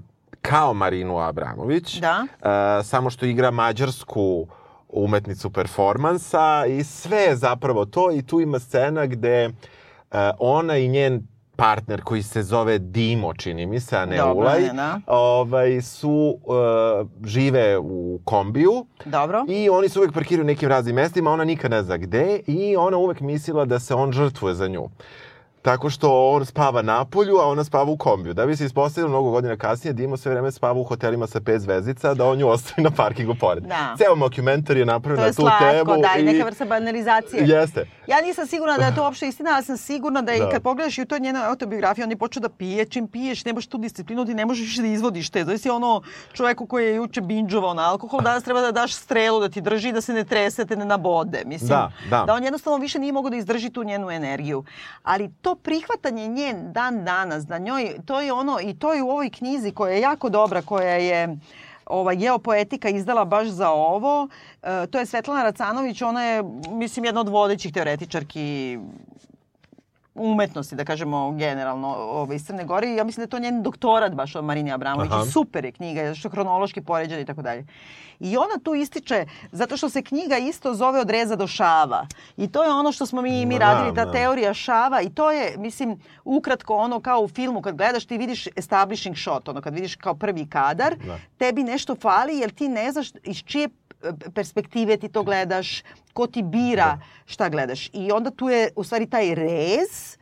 kao 0.42 0.74
Marinu 0.74 1.18
Abramović. 1.18 2.00
Da. 2.00 2.26
Uh, 2.30 2.86
samo 2.86 3.10
što 3.10 3.26
igra 3.26 3.50
mađarsku 3.50 4.46
umetnicu 4.92 5.50
performansa 5.50 6.66
i 6.66 6.84
sve 6.84 7.18
je 7.18 7.36
zapravo 7.36 7.84
to 7.84 8.12
i 8.12 8.22
tu 8.22 8.40
ima 8.40 8.58
scena 8.58 9.06
gde 9.06 9.48
uh, 9.48 10.18
ona 10.38 10.76
i 10.76 10.88
njen 10.88 11.26
partner 11.56 12.02
koji 12.02 12.22
se 12.22 12.42
zove 12.42 12.78
Dimo, 12.78 13.34
čini 13.34 13.66
mi 13.66 13.80
se, 13.80 13.96
a 13.96 14.06
ne 14.06 14.16
Dobro, 14.16 14.34
Ulaj, 14.34 14.60
ne, 14.60 14.72
da. 14.72 15.00
ovaj, 15.06 15.82
su, 15.82 16.38
uh, 16.44 17.26
žive 17.26 17.78
u 17.78 18.20
kombiju 18.24 18.86
Dobro. 19.04 19.44
i 19.48 19.70
oni 19.70 19.88
se 19.88 19.98
uvek 19.98 20.12
parkiraju 20.12 20.44
u 20.44 20.46
nekim 20.46 20.68
raznim 20.68 20.94
mestima, 20.94 21.30
ona 21.30 21.44
nikad 21.44 21.70
ne 21.70 21.82
zna 21.82 21.96
gde 21.96 22.40
i 22.46 22.76
ona 22.76 22.96
uvek 22.96 23.20
mislila 23.20 23.64
da 23.64 23.78
se 23.78 23.94
on 23.94 24.12
žrtvuje 24.12 24.54
za 24.54 24.68
nju. 24.68 24.88
Tako 25.62 25.90
što 25.90 26.28
on 26.28 26.46
spava 26.46 26.82
na 26.82 27.04
polju, 27.04 27.36
a 27.36 27.46
ona 27.46 27.64
spava 27.64 27.90
u 27.90 27.96
kombiju. 27.96 28.34
Da 28.34 28.46
bi 28.46 28.56
se 28.56 28.64
ispostavilo 28.64 29.08
mnogo 29.08 29.30
godina 29.30 29.56
kasnije, 29.56 29.92
Dimo 29.92 30.16
sve 30.16 30.32
vreme 30.32 30.50
spava 30.52 30.80
u 30.80 30.84
hotelima 30.84 31.26
sa 31.26 31.40
pet 31.40 31.60
zvezdica, 31.60 32.14
da 32.14 32.26
on 32.26 32.38
nju 32.38 32.48
ostavi 32.48 32.82
na 32.82 32.90
parkingu 32.92 33.34
pored. 33.34 33.62
Da. 33.64 33.94
Ceo 33.98 34.14
mockumentary 34.16 34.76
je 34.76 34.84
napravljen 34.84 35.16
To 35.16 35.22
na 35.22 35.26
je 35.26 35.32
tu 35.32 35.42
slatko, 35.42 35.92
temu. 35.92 36.02
da, 36.02 36.20
i 36.20 36.24
neka 36.24 36.44
vrsta 36.44 36.64
banalizacije. 36.64 37.42
Jeste. 37.44 37.86
Ja 38.06 38.20
nisam 38.20 38.46
sigurna 38.46 38.78
da 38.78 38.84
je 38.84 38.94
to 38.94 39.02
uopšte 39.02 39.28
istina, 39.28 39.50
ali 39.54 39.64
sam 39.64 39.76
sigurna 39.76 40.22
da, 40.22 40.34
i 40.34 40.38
Da. 40.38 40.50
kad 40.50 40.62
pogledaš 40.62 40.98
i 40.98 41.02
u 41.02 41.06
toj 41.06 41.20
njenoj 41.20 41.44
autobiografiji, 41.44 42.04
on 42.04 42.10
je 42.10 42.16
počeo 42.16 42.40
da 42.40 42.48
pije, 42.48 42.84
čim 42.84 43.08
piješ, 43.08 43.44
nemaš 43.44 43.66
tu 43.66 43.78
disciplinu, 43.78 44.24
ti 44.24 44.34
ne 44.34 44.46
možeš 44.46 44.66
više 44.66 44.82
da 44.82 44.88
izvodiš 44.88 45.30
te. 45.30 45.44
Znači 45.44 45.70
ono 45.70 46.02
čoveku 46.32 46.66
koji 46.66 46.86
je 46.86 46.94
juče 46.94 47.20
binđovao 47.20 47.74
na 47.74 47.90
alkohol, 47.90 48.20
danas 48.20 48.44
treba 48.44 48.60
da 48.60 48.72
daš 48.72 48.94
strelu, 48.94 49.40
da 49.40 49.48
ti 49.48 49.60
drži, 49.60 49.92
da 49.92 50.00
se 50.00 50.12
ne 50.12 50.24
trese, 50.24 50.64
te 50.64 50.76
ne 50.76 50.84
nabode. 50.84 51.42
Mislim, 51.46 51.68
Da, 51.68 51.92
da. 52.10 52.24
da 52.26 52.34
on 52.34 52.44
jednostavno 52.44 52.78
više 52.78 52.98
nije 52.98 53.12
mogao 53.12 53.30
da 53.30 53.36
izdrži 53.36 53.70
tu 53.70 53.84
njenu 53.84 54.10
energiju. 54.10 54.64
Ali 55.02 55.30
to 55.42 55.51
prihvatanje 55.54 56.28
njen 56.28 56.72
dan 56.72 57.04
danas, 57.04 57.46
da 57.46 57.58
njoj, 57.58 57.96
to 58.06 58.20
je 58.20 58.32
ono, 58.32 58.58
i 58.60 58.74
to 58.74 58.92
je 58.92 59.02
u 59.02 59.10
ovoj 59.10 59.30
knjizi 59.30 59.70
koja 59.70 59.94
je 59.94 60.00
jako 60.00 60.28
dobra, 60.28 60.62
koja 60.62 60.96
je 60.96 61.36
ovaj, 61.86 62.16
geopoetika 62.16 62.88
izdala 62.88 63.24
baš 63.24 63.48
za 63.48 63.70
ovo. 63.70 64.28
E, 64.62 64.86
to 64.86 64.98
je 64.98 65.06
Svetlana 65.06 65.42
Racanović, 65.42 66.02
ona 66.02 66.24
je, 66.24 66.42
mislim, 66.70 67.04
jedna 67.04 67.20
od 67.20 67.28
vodećih 67.28 67.72
teoretičarki 67.72 68.78
umetnosti, 70.14 70.76
da 70.76 70.84
kažemo 70.84 71.30
generalno 71.30 71.88
ovaj, 71.88 72.36
iz 72.36 72.46
Crne 72.46 72.64
Gore. 72.64 72.88
I 72.88 72.96
Ja 72.96 73.04
mislim 73.04 73.20
da 73.20 73.26
je 73.26 73.30
to 73.30 73.38
njen 73.40 73.62
doktorat 73.62 74.14
baš 74.14 74.34
od 74.36 74.44
Marini 74.44 74.72
Abramović. 74.72 75.12
Aha. 75.12 75.24
Super 75.24 75.64
je 75.64 75.72
knjiga, 75.72 76.14
što 76.14 76.28
je 76.28 76.32
hronološki 76.32 76.80
poređena 76.82 77.20
i 77.20 77.24
tako 77.24 77.42
dalje. 77.42 77.66
I 78.20 78.36
ona 78.36 78.58
tu 78.64 78.74
ističe, 78.74 79.26
zato 79.52 79.76
što 79.76 79.88
se 79.88 80.02
knjiga 80.02 80.36
isto 80.38 80.74
zove 80.74 81.00
od 81.00 81.10
reza 81.10 81.36
do 81.36 81.46
šava. 81.46 82.06
I 82.36 82.48
to 82.48 82.62
je 82.64 82.70
ono 82.70 82.92
što 82.92 83.06
smo 83.06 83.22
mi, 83.22 83.46
mi 83.46 83.54
Ma 83.54 83.60
radili, 83.60 83.92
da, 83.92 83.94
ta 83.94 84.04
da. 84.04 84.12
teorija 84.12 84.54
šava. 84.54 85.00
I 85.00 85.10
to 85.10 85.30
je, 85.30 85.54
mislim, 85.58 86.00
ukratko 86.24 86.76
ono 86.76 87.00
kao 87.00 87.20
u 87.20 87.28
filmu, 87.28 87.62
kad 87.62 87.76
gledaš 87.76 88.04
ti 88.04 88.18
vidiš 88.18 88.46
establishing 88.56 89.16
shot, 89.16 89.48
ono 89.48 89.60
kad 89.60 89.74
vidiš 89.74 89.96
kao 89.96 90.14
prvi 90.14 90.46
kadar, 90.46 90.96
Da. 90.96 91.18
tebi 91.38 91.62
nešto 91.62 91.94
fali 91.94 92.38
jer 92.38 92.50
ti 92.50 92.68
ne 92.68 92.92
znaš 92.92 93.10
iz 93.22 93.36
čije 93.36 93.68
perspektive 94.34 94.96
ti 94.96 95.08
to 95.08 95.22
gledaš, 95.22 95.82
ko 96.12 96.26
ti 96.26 96.42
bira 96.42 96.98
šta 97.26 97.48
gledaš. 97.48 97.90
I 97.92 98.12
onda 98.12 98.30
tu 98.30 98.48
je 98.48 98.70
u 98.76 98.84
stvari 98.84 99.06
taj 99.06 99.34
rez, 99.34 100.16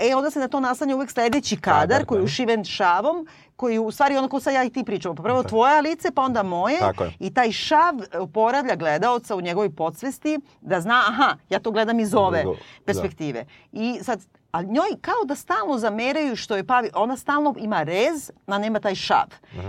E, 0.00 0.14
onda 0.14 0.30
se 0.30 0.38
na 0.38 0.48
to 0.48 0.60
naslanja 0.60 0.96
uvek 0.96 1.10
sledeći 1.10 1.56
kadar, 1.56 1.80
Kadar, 1.80 2.04
koji 2.04 2.16
je 2.16 2.20
da. 2.20 2.24
ušiven 2.24 2.64
šavom, 2.64 3.26
koji 3.56 3.78
u 3.78 3.90
stvari 3.90 4.16
ono 4.16 4.28
ko 4.28 4.40
sad 4.40 4.54
ja 4.54 4.64
i 4.64 4.70
ti 4.70 4.84
pričamo. 4.84 5.14
Pa 5.14 5.22
prvo 5.22 5.42
tvoje 5.42 5.82
lice, 5.82 6.10
pa 6.10 6.22
onda 6.22 6.42
moje. 6.42 6.78
I 7.18 7.34
taj 7.34 7.52
šav 7.52 7.94
oporavlja 8.14 8.76
gledaoca 8.76 9.36
u 9.36 9.40
njegovoj 9.40 9.70
podsvesti 9.70 10.38
da 10.60 10.80
zna, 10.80 11.02
aha, 11.08 11.36
ja 11.48 11.58
to 11.58 11.70
gledam 11.70 12.00
iz 12.00 12.14
ove 12.14 12.42
Da. 12.44 12.50
perspektive. 12.84 13.44
I 13.72 13.98
sad, 14.02 14.20
ali 14.52 14.66
njoj 14.66 14.88
kao 15.00 15.24
da 15.24 15.34
stalno 15.34 15.78
zameraju 15.78 16.36
što 16.36 16.56
je 16.56 16.66
pavi, 16.66 16.90
ona 16.94 17.16
stalno 17.16 17.54
ima 17.58 17.82
rez, 17.82 18.30
a 18.46 18.58
nema 18.58 18.80
taj 18.80 18.94
šav. 18.94 19.26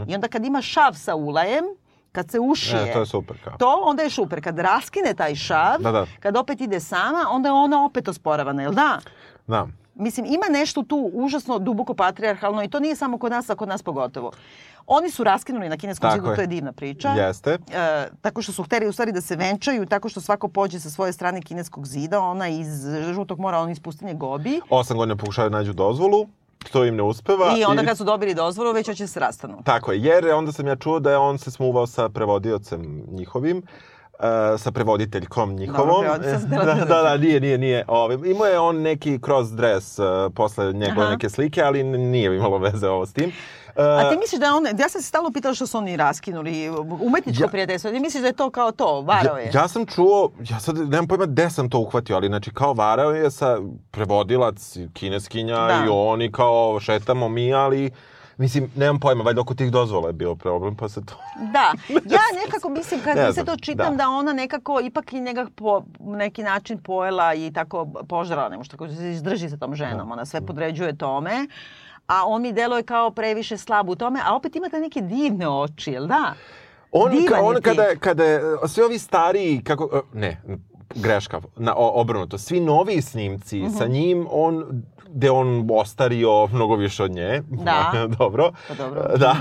I 0.07 0.15
onda 0.15 0.27
kad 0.27 0.45
ima 0.45 0.61
šav 0.61 0.93
sa 0.93 1.15
ulajem, 1.15 1.63
kad 2.13 2.31
se 2.31 2.39
ušije, 2.41 2.81
E, 2.81 2.93
to 2.93 2.99
je 2.99 3.05
super 3.05 3.37
kao. 3.43 3.57
to 3.57 3.81
onda 3.83 4.03
je 4.03 4.09
super. 4.09 4.43
Kad 4.43 4.59
raskine 4.59 5.13
taj 5.13 5.35
šav, 5.35 5.79
Da, 5.79 5.91
da. 5.91 6.05
kad 6.19 6.37
opet 6.37 6.61
ide 6.61 6.79
sama, 6.79 7.25
onda 7.29 7.49
je 7.49 7.53
ona 7.53 7.85
opet 7.85 8.07
osporavana, 8.07 8.61
jel 8.61 8.71
da? 8.73 8.99
Da. 9.47 9.67
Mislim, 9.95 10.25
ima 10.25 10.45
nešto 10.51 10.83
tu 10.83 11.11
užasno 11.13 11.59
duboko 11.59 11.93
patrijarhalno 11.93 12.63
i 12.63 12.69
to 12.69 12.79
nije 12.79 12.95
samo 12.95 13.17
kod 13.17 13.31
nas, 13.31 13.49
a 13.49 13.55
kod 13.55 13.67
nas 13.67 13.83
pogotovo. 13.83 14.31
Oni 14.87 15.09
su 15.09 15.23
raskinuli 15.23 15.69
na 15.69 15.77
kineskom 15.77 16.09
Tako 16.09 16.15
zidu, 16.17 16.29
je. 16.29 16.35
to 16.35 16.41
je 16.41 16.47
divna 16.47 16.71
priča. 16.71 17.09
Jeste. 17.09 17.51
E, 17.51 17.57
tako 18.21 18.41
što 18.41 18.51
su 18.51 18.63
hteli 18.63 18.87
u 18.87 18.91
stvari 18.91 19.11
da 19.11 19.21
se 19.21 19.35
venčaju, 19.35 19.85
tako 19.85 20.09
što 20.09 20.21
svako 20.21 20.47
pođe 20.47 20.79
sa 20.79 20.89
svoje 20.89 21.13
strane 21.13 21.41
kineskog 21.41 21.87
zida, 21.87 22.19
ona 22.21 22.47
iz 22.47 22.67
Žutog 23.05 23.39
mora, 23.39 23.59
on 23.59 23.69
iz 23.69 23.79
pustinje 23.79 24.13
Gobi. 24.13 24.61
Osam 24.69 24.97
godina 24.97 25.15
pokušaju 25.15 25.49
da 25.49 25.57
nađu 25.57 25.73
dozvolu, 25.73 26.27
to 26.71 26.85
im 26.85 26.95
ne 26.95 27.03
uspeva. 27.03 27.55
I 27.57 27.63
onda 27.63 27.85
kad 27.85 27.97
su 27.97 28.03
dobili 28.03 28.33
dozvolu, 28.33 28.71
već 28.71 28.87
hoće 28.87 29.03
da 29.03 29.07
se 29.07 29.19
rastanu. 29.19 29.61
Tako 29.65 29.91
je, 29.91 29.99
jer 30.01 30.27
onda 30.27 30.51
sam 30.51 30.67
ja 30.67 30.75
čuo 30.75 30.99
da 30.99 31.11
je 31.11 31.17
on 31.17 31.37
se 31.37 31.51
smuvao 31.51 31.87
sa 31.87 32.09
prevodiocem 32.09 33.03
njihovim, 33.11 33.57
uh, 33.57 34.59
sa 34.59 34.71
prevoditeljkom 34.71 35.53
njihovom. 35.53 36.05
Dobro, 36.05 36.17
da, 36.65 36.85
da 36.85 37.01
da, 37.03 37.17
nije, 37.17 37.39
nije, 37.39 37.57
nije. 37.57 37.85
Ove, 37.87 38.31
imao 38.31 38.47
je 38.47 38.59
on 38.59 38.81
neki 38.81 39.19
cross 39.25 39.51
dress 39.51 39.99
uh, 39.99 40.05
posle 40.35 40.73
njegove 40.73 41.01
Aha. 41.01 41.11
neke 41.11 41.29
slike, 41.29 41.61
ali 41.61 41.83
nije 41.83 42.35
imalo 42.35 42.57
veze 42.57 42.87
ovo 42.89 43.05
s 43.05 43.13
tim. 43.13 43.31
A 43.75 44.09
ti 44.11 44.17
misliš 44.17 44.39
da 44.39 44.45
je 44.45 44.51
on, 44.51 44.65
ja 44.65 44.89
sam 44.89 45.01
se 45.01 45.07
stalno 45.07 45.31
pitala 45.31 45.53
što 45.53 45.67
su 45.67 45.77
oni 45.77 45.97
raskinuli, 45.97 46.69
umetničko 47.01 47.43
Ja- 47.43 47.49
prijateljstvo, 47.49 47.91
ti 47.91 47.99
misliš 47.99 48.21
da 48.21 48.27
je 48.27 48.33
to 48.33 48.49
kao 48.49 48.71
to, 48.71 49.01
varao 49.01 49.37
je? 49.37 49.45
Ja, 49.45 49.61
ja 49.61 49.67
sam 49.67 49.85
čuo, 49.85 50.31
ja 50.49 50.59
sad 50.59 50.77
nemam 50.77 51.07
pojma 51.07 51.25
gde 51.25 51.49
sam 51.49 51.69
to 51.69 51.79
uhvatio, 51.79 52.15
ali 52.15 52.27
znači 52.27 52.51
kao 52.51 52.73
varao 52.73 53.11
je 53.11 53.31
sa 53.31 53.57
prevodilac, 53.91 54.77
kineskinja 54.93 55.55
Da. 55.57 55.83
i 55.85 55.89
oni 55.89 56.31
kao 56.31 56.79
šetamo 56.79 57.29
mi, 57.29 57.53
ali 57.53 57.91
mislim, 58.37 58.71
nemam 58.75 58.99
pojma, 58.99 59.23
valjda 59.23 59.41
oko 59.41 59.53
tih 59.53 59.71
dozvola 59.71 60.07
je 60.07 60.13
bio 60.13 60.35
problem, 60.35 60.75
pa 60.75 60.89
se 60.89 61.05
to... 61.05 61.13
Da, 61.51 61.73
ja 62.15 62.21
nekako 62.45 62.69
mislim 62.69 63.01
kad 63.01 63.17
Ne 63.17 63.33
se 63.33 63.45
to 63.45 63.57
čitam 63.57 63.91
da. 63.91 63.97
da. 63.97 64.09
ona 64.09 64.33
nekako 64.33 64.79
ipak 64.83 65.13
i 65.13 65.21
njega 65.21 65.45
po 65.55 65.83
neki 65.99 66.43
način 66.43 66.77
pojela 66.77 67.33
i 67.33 67.51
tako 67.53 67.87
požrala, 68.09 68.49
ne 68.49 68.57
može 68.57 68.69
tako 68.69 68.87
da 68.87 68.95
se 68.95 69.11
izdrži 69.11 69.49
sa 69.49 69.57
tom 69.57 69.75
ženom, 69.75 70.11
ona 70.11 70.25
sve 70.25 70.41
podređuje 70.41 70.97
tome. 70.97 71.47
A 72.07 72.25
on 72.25 72.41
mi 72.41 72.53
deluje 72.53 72.83
kao 72.83 73.11
previše 73.11 73.57
slab 73.57 73.89
u 73.89 73.95
tome, 73.95 74.19
a 74.25 74.35
opet 74.35 74.55
ima 74.55 74.69
te 74.69 74.79
neke 74.79 75.01
divne 75.01 75.49
oči, 75.49 75.91
jel 75.91 76.07
da? 76.07 76.33
On, 76.91 77.11
ka, 77.25 77.41
on 77.41 77.55
kada, 77.55 77.95
kada 77.95 78.23
svi 78.67 78.83
ovi 78.83 78.99
stariji, 78.99 79.61
kako, 79.63 79.89
e, 79.93 79.99
ne, 80.13 80.41
greška, 80.95 81.41
na, 81.55 81.73
obrnuto, 81.75 82.37
svi 82.37 82.59
novi 82.59 83.01
snimci 83.01 83.59
Mhm. 83.59 83.69
sa 83.69 83.87
njim, 83.87 84.27
on, 84.31 84.83
gde 85.07 85.31
on 85.31 85.67
ostario 85.71 86.47
mnogo 86.47 86.75
više 86.75 87.03
od 87.03 87.11
nje. 87.11 87.41
Da. 87.47 87.91
dobro. 88.19 88.51
Pa 88.67 88.73
dobro. 88.73 89.01
Da, 89.17 89.35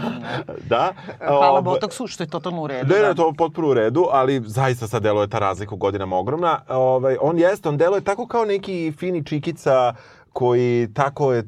da. 0.60 0.92
Hvala 1.18 1.58
Ob- 1.60 1.64
Botoksu, 1.64 2.06
što 2.06 2.22
je 2.22 2.28
totalno 2.28 2.62
u 2.62 2.66
redu. 2.66 2.88
Ne, 2.88 3.00
da. 3.00 3.08
ne, 3.08 3.14
to 3.14 3.26
je 3.26 3.34
potpuno 3.34 3.68
u 3.68 3.74
redu, 3.74 4.06
ali 4.10 4.42
zaista 4.42 4.86
sad 4.86 5.02
deluje 5.02 5.28
ta 5.28 5.38
razlika 5.38 5.74
u 5.74 5.78
godinama 5.78 6.16
ogromna. 6.16 6.60
Ovaj, 6.68 7.16
on 7.20 7.38
jeste, 7.38 7.68
on 7.68 7.76
deluje 7.76 8.00
tako 8.00 8.26
kao 8.26 8.44
neki 8.44 8.92
fini 8.92 9.24
čikica 9.24 9.94
koji 10.32 10.88
tako 10.94 11.32
je 11.32 11.44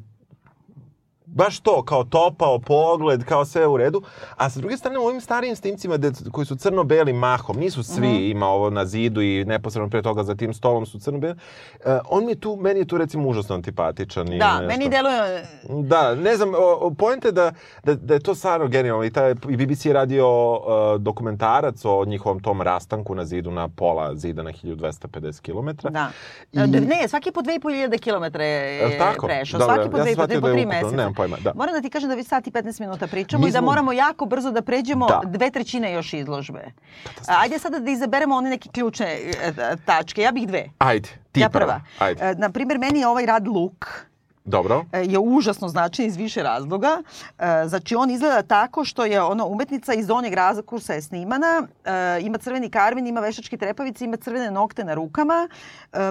baš 1.35 1.59
to, 1.59 1.83
kao 1.83 2.03
topao 2.03 2.59
pogled, 2.59 3.23
kao 3.23 3.45
sve 3.45 3.67
u 3.67 3.77
redu. 3.77 4.01
A 4.35 4.49
sa 4.49 4.59
druge 4.59 4.77
strane, 4.77 4.99
u 4.99 5.03
ovim 5.03 5.21
starijim 5.21 5.55
snimcima 5.55 5.97
de, 5.97 6.11
koji 6.31 6.45
su 6.45 6.55
crno-beli 6.55 7.13
mahom, 7.13 7.57
nisu 7.57 7.83
svi, 7.85 8.07
Mhm. 8.07 8.23
ima 8.27 8.47
ovo 8.47 8.69
na 8.69 8.85
zidu 8.85 9.21
i 9.21 9.45
neposredno 9.45 9.89
pre 9.89 10.01
toga 10.01 10.23
za 10.23 10.35
tim 10.35 10.53
stolom 10.53 10.85
su 10.85 10.99
crno-beli, 10.99 11.33
uh, 11.33 11.37
on 12.07 12.25
mi 12.25 12.31
je 12.31 12.35
tu, 12.35 12.57
meni 12.57 12.79
je 12.79 12.87
tu 12.87 12.97
recimo 12.97 13.29
užasno 13.29 13.55
antipatičan. 13.55 14.27
i 14.27 14.37
Da, 14.39 14.53
nešto. 14.53 14.67
meni 14.67 14.89
deluje 14.89 15.45
Da, 15.81 16.15
ne 16.15 16.35
znam, 16.35 16.51
point 16.97 17.25
je 17.25 17.31
da, 17.31 17.51
da, 17.83 17.93
da 17.95 18.13
je 18.13 18.19
to 18.19 18.35
stvarno 18.35 18.67
genijalno 18.67 19.03
i, 19.03 19.11
taj, 19.11 19.31
i 19.49 19.57
BBC 19.57 19.85
je 19.85 19.93
radio 19.93 20.27
uh, 20.53 20.61
dokumentarac 20.99 21.85
o 21.85 22.05
njihovom 22.05 22.39
tom 22.39 22.61
rastanku 22.61 23.15
na 23.15 23.25
zidu 23.25 23.51
na 23.51 23.67
pola 23.69 24.15
zida 24.15 24.43
na 24.43 24.51
1250 24.53 25.41
km. 25.41 25.87
Da. 25.89 26.09
I- 26.53 26.59
Ne, 26.85 27.07
svaki 27.07 27.31
po 27.31 27.41
2500 27.41 27.99
km 27.99 28.39
je 28.41 28.97
tako? 28.97 29.27
prešao. 29.27 29.59
Svaki 29.59 29.89
po 29.89 29.97
ja 29.97 30.03
sam 30.03 30.05
2,5, 30.05 30.13
shvatio 30.13 30.41
po 30.41 30.47
da 30.47 30.49
je 30.49 30.55
3 30.55 30.59
ukupno, 30.59 30.73
meseca. 30.73 30.95
nemam 30.97 31.13
pojma. 31.27 31.37
da. 31.39 31.51
Moram 31.55 31.73
da 31.73 31.81
ti 31.81 31.89
kažem 31.89 32.09
da 32.09 32.15
već 32.15 32.27
sat 32.27 32.47
i 32.47 32.51
15 32.51 32.79
minuta 32.79 33.07
pričamo 33.07 33.43
Mi 33.43 33.49
i 33.49 33.51
da 33.51 33.57
smo- 33.57 33.65
moramo 33.65 33.93
jako 33.93 34.25
brzo 34.25 34.51
da 34.51 34.61
pređemo 34.61 35.07
Da. 35.07 35.21
dve 35.25 35.51
trećine 35.51 35.93
još 35.93 36.13
izložbe. 36.15 36.65
Ajde 37.29 37.59
sada 37.59 37.79
da 37.79 37.91
izaberemo 37.91 38.35
one 38.35 38.49
neke 38.49 38.69
ključne 38.69 39.05
e, 39.07 39.31
e, 39.47 39.75
tačke. 39.85 40.21
Ja 40.21 40.31
bih 40.31 40.47
dve. 40.47 40.65
Ajde, 40.79 41.09
ti 41.31 41.39
ja 41.39 41.49
prva. 41.49 41.65
prva. 41.65 41.81
Ajde, 41.99 42.23
E, 42.23 42.35
Na 42.35 42.49
primjer, 42.49 42.79
meni 42.79 42.99
je 42.99 43.07
ovaj 43.07 43.25
rad 43.25 43.47
luk 43.47 43.85
dobro. 44.45 44.85
e, 44.91 45.03
je 45.03 45.19
užasno 45.19 45.67
značajan 45.67 46.09
iz 46.09 46.15
više 46.15 46.43
razloga. 46.43 47.01
E, 47.39 47.65
Znači, 47.67 47.95
on 47.95 48.11
izgleda 48.11 48.41
tako 48.41 48.85
što 48.85 49.05
je 49.05 49.21
ono 49.21 49.47
umetnica 49.47 49.93
iz 49.93 50.07
donjeg 50.07 50.33
rakursa 50.33 50.93
je 50.93 51.01
snimana, 51.01 51.67
e, 51.85 52.19
ima 52.21 52.37
crveni 52.37 52.69
karmin, 52.69 53.07
ima 53.07 53.21
veštačke 53.21 53.57
trepavice, 53.57 54.05
ima 54.05 54.17
crvene 54.17 54.51
nokte 54.51 54.83
na 54.83 54.93
rukama, 54.93 55.49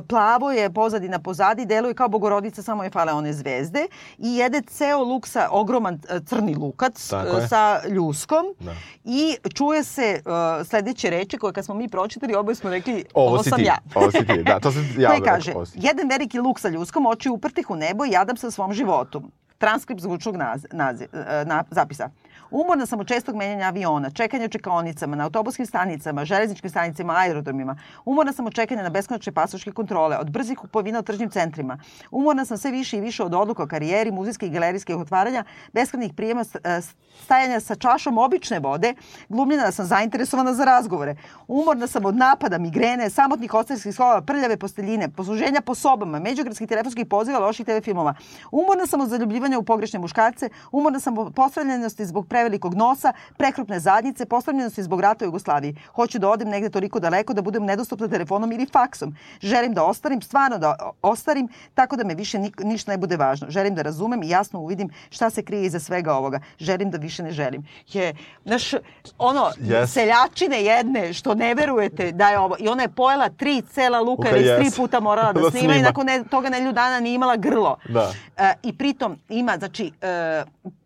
plavo 0.09 0.52
je 0.52 0.73
pozadina 0.73 1.19
pozadi, 1.19 1.66
deluje 1.66 1.94
kao 1.94 2.09
bogorodica, 2.09 2.62
samo 2.62 2.85
je 2.85 2.90
fale 2.90 3.12
one 3.12 3.32
zvezde 3.32 3.86
i 4.19 4.36
jede 4.36 4.62
ceo 4.62 5.05
luk 5.05 5.27
sa 5.27 5.48
ogroman 5.51 6.01
crni 6.27 6.55
lukac 6.55 7.11
sa 7.48 7.81
ljuskom 7.89 8.44
Da. 8.61 8.73
i 9.05 9.36
čuje 9.55 9.85
se 9.85 10.23
sledeće 10.65 11.11
reči 11.11 11.39
koje 11.39 11.52
kad 11.52 11.65
smo 11.65 11.74
mi 11.74 11.89
pročitali, 11.89 12.35
oboje 12.35 12.55
smo 12.55 12.70
rekli 12.70 13.05
Ovo, 13.15 13.28
ovo 13.28 13.43
sam 13.43 13.59
ti, 13.59 13.65
ja. 13.65 13.78
ovo 13.94 14.11
si 14.11 14.27
ti, 14.27 14.43
da, 14.43 14.61
to 14.61 14.73
sam 14.73 14.94
ja 14.98 15.11
rekao, 15.11 15.35
kaže, 15.35 15.52
jedan 15.74 16.09
veliki 16.09 16.39
luk 16.39 16.61
sa 16.61 16.69
ljuskom, 16.69 17.06
oči 17.06 17.28
uprtih 17.28 17.70
u 17.70 17.77
nebo 17.77 18.05
i 18.05 18.16
jadam 18.25 18.37
se 18.37 18.47
u 18.47 18.51
svom 18.51 18.73
životu. 18.73 19.23
Transkript 19.59 20.03
zvučnog 20.03 20.37
naz, 20.37 20.67
nazi, 20.73 21.05
e, 21.13 21.45
na, 21.47 21.65
zapisa. 21.71 22.11
Umorna 22.55 22.87
sam 22.87 23.01
od 23.01 23.09
čestog 23.09 23.37
menjanja 23.37 23.67
aviona, 23.67 24.11
čekanja 24.11 24.45
u 24.45 24.49
čekaonicama, 24.49 25.17
na 25.17 25.25
autobuskim 25.25 25.67
stanicama, 25.67 26.25
železničkim 26.25 26.71
stanicama, 26.71 27.15
aerodromima. 27.17 27.77
Umorna 28.05 28.33
sam 28.33 28.47
od 28.47 28.55
čekanja 28.55 28.83
na 28.83 28.91
beskonačne 28.91 29.33
pasoške 29.33 29.73
kontrole, 29.73 30.19
od 30.19 30.31
brzih 30.31 30.59
kupovina 30.59 30.99
u 30.99 31.03
tržnim 31.03 31.31
centrima. 31.31 31.79
Umorna 32.11 32.45
sam 32.45 32.59
sve 32.59 32.71
više 32.71 32.99
i 32.99 33.01
više 33.01 33.23
od 33.23 33.35
odluka 33.35 33.63
o 33.63 33.67
karijeri, 33.67 34.11
muzijskih 34.11 34.49
i 34.49 34.53
galerijskih 34.53 34.97
otvaranja, 34.97 35.45
beskrajnih 35.73 36.13
prijema, 36.15 36.45
e, 36.65 36.81
stajanja 37.25 37.61
sa 37.61 37.75
čašom 37.75 38.19
obične 38.19 38.61
vode, 38.61 38.95
glumljena 39.29 39.65
da 39.65 39.73
sam 39.73 39.87
zainteresovana 39.87 40.55
za 40.55 40.65
razgovore. 40.65 41.17
Umorna 41.49 41.87
sam 41.87 42.05
od 42.05 42.17
napada, 42.17 42.59
migrene, 42.59 43.11
samotnih 43.11 43.55
ostavskih 43.55 43.95
slova, 43.95 44.21
prljave 44.23 44.57
posteljine, 44.57 45.09
posluženja 45.09 45.61
po 45.61 45.75
sobama, 45.75 46.19
međugradskih 46.19 46.69
telefonskih 46.69 47.07
poziva, 47.07 47.39
loših 47.39 47.67
TV 47.67 47.83
filmova. 47.83 48.15
Umorna 48.53 48.87
sam 48.87 49.01
od 49.01 49.09
zaljubljivanja 49.09 49.59
u 49.59 49.63
pogrešne 49.63 49.99
muškarce, 49.99 50.49
umorna 50.73 51.01
sam 51.01 51.19
od 51.19 51.35
postavljenosti 51.35 52.07
zbog 52.07 52.29
prevelikog 52.45 52.75
nosa, 52.75 53.12
prekrupne 53.37 53.81
zadnjice, 53.81 54.27
postavljenosti 54.27 54.83
zbog 54.83 55.01
rata 55.01 55.25
u 55.25 55.29
Jugoslaviji. 55.29 55.77
Hoću 55.95 56.19
da 56.19 56.29
odem 56.29 56.49
negde 56.49 56.71
toliko 56.71 57.01
daleko 57.01 57.33
da 57.35 57.43
budem 57.43 57.65
nedostupna 57.65 58.09
telefonom 58.09 58.53
ili 58.53 58.66
faksom. 58.66 59.16
Želim 59.41 59.75
da 59.75 59.85
ostarim, 59.85 60.23
stvarno 60.23 60.59
da 60.59 60.77
ostarim, 61.03 61.49
tako 61.75 61.97
da 61.97 62.05
me 62.05 62.15
više 62.15 62.39
ništa 62.59 62.91
ne 62.93 62.99
bude 62.99 63.16
važno. 63.16 63.51
Želim 63.51 63.75
da 63.75 63.83
razumem 63.83 64.23
i 64.23 64.29
jasno 64.29 64.61
uvidim 64.61 64.91
šta 65.11 65.31
se 65.31 65.43
krije 65.43 65.65
iza 65.65 65.81
svega 65.81 66.12
ovoga. 66.15 66.41
Želim 66.59 66.91
da 66.91 66.99
više 66.99 67.23
ne 67.23 67.31
želim. 67.33 67.65
Je, 67.89 68.15
znaš, 68.45 68.73
ono, 69.19 69.51
Yes. 69.61 69.87
seljačine 69.87 70.62
jedne 70.65 71.12
što 71.12 71.35
ne 71.35 71.55
verujete 71.55 72.12
da 72.12 72.29
je 72.29 72.39
ovo. 72.39 72.57
I 72.59 72.69
ona 72.69 72.83
je 72.83 72.89
pojela 72.89 73.29
tri 73.29 73.62
cela 73.62 74.01
luka 74.01 74.29
jer 74.29 74.41
je 74.41 74.57
tri 74.57 74.66
yes. 74.66 74.77
puta 74.77 75.01
morala 75.01 75.33
da, 75.33 75.41
Da 75.45 75.51
snima, 75.51 75.73
i 75.73 75.77
snima. 75.77 75.89
nakon 75.89 76.07
ne, 76.07 76.25
toga 76.25 76.49
nedelju 76.49 76.73
dana 76.73 77.01
nije 77.01 77.15
imala 77.15 77.37
grlo. 77.37 77.77
Da. 77.89 78.12
E, 78.37 78.53
I 78.62 78.77
pritom 78.79 79.19
ima, 79.29 79.57
znači, 79.59 79.93
e, 80.03 80.45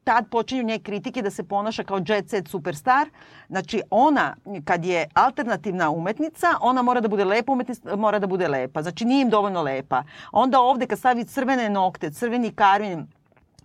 tad 0.08 0.28
počinju 0.30 0.62
nje 0.62 0.78
kritike 0.78 1.22
da 1.22 1.30
se 1.30 1.42
ponaša 1.44 1.84
kao 1.84 2.00
jet 2.06 2.30
set 2.30 2.48
superstar. 2.48 3.08
Znači, 3.48 3.82
ona, 3.90 4.36
kad 4.64 4.84
je 4.84 5.08
alternativna 5.14 5.90
umetnica, 5.90 6.46
ona 6.60 6.82
mora 6.82 7.00
da 7.00 7.08
bude 7.08 7.24
lepa 7.24 7.52
umetnica, 7.52 7.96
mora 7.96 8.18
da 8.18 8.26
bude 8.26 8.48
lepa. 8.48 8.82
Znači, 8.82 9.04
nije 9.04 9.22
im 9.22 9.30
dovoljno 9.30 9.62
lepa. 9.62 10.02
Onda 10.32 10.60
ovde 10.60 10.86
kad 10.86 10.98
stavi 10.98 11.24
crvene 11.24 11.70
nokte, 11.70 12.10
crveni 12.10 12.52
karmin, 12.52 13.06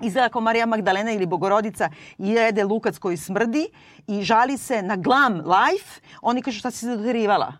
izgleda 0.02 0.30
kao 0.30 0.42
Marija 0.42 0.66
Magdalena 0.66 1.12
ili 1.12 1.26
Bogorodica 1.26 1.90
i 2.18 2.30
jede 2.30 2.64
lukac 2.64 2.98
koji 2.98 3.18
smrdi 3.18 3.68
i 4.08 4.22
žali 4.24 4.58
se 4.58 4.82
na 4.82 4.96
glam 4.96 5.34
life, 5.34 6.02
oni 6.22 6.42
kažu 6.42 6.60
šta 6.60 6.72
si 6.72 6.78
se 6.78 6.96
doterivala? 6.96 7.54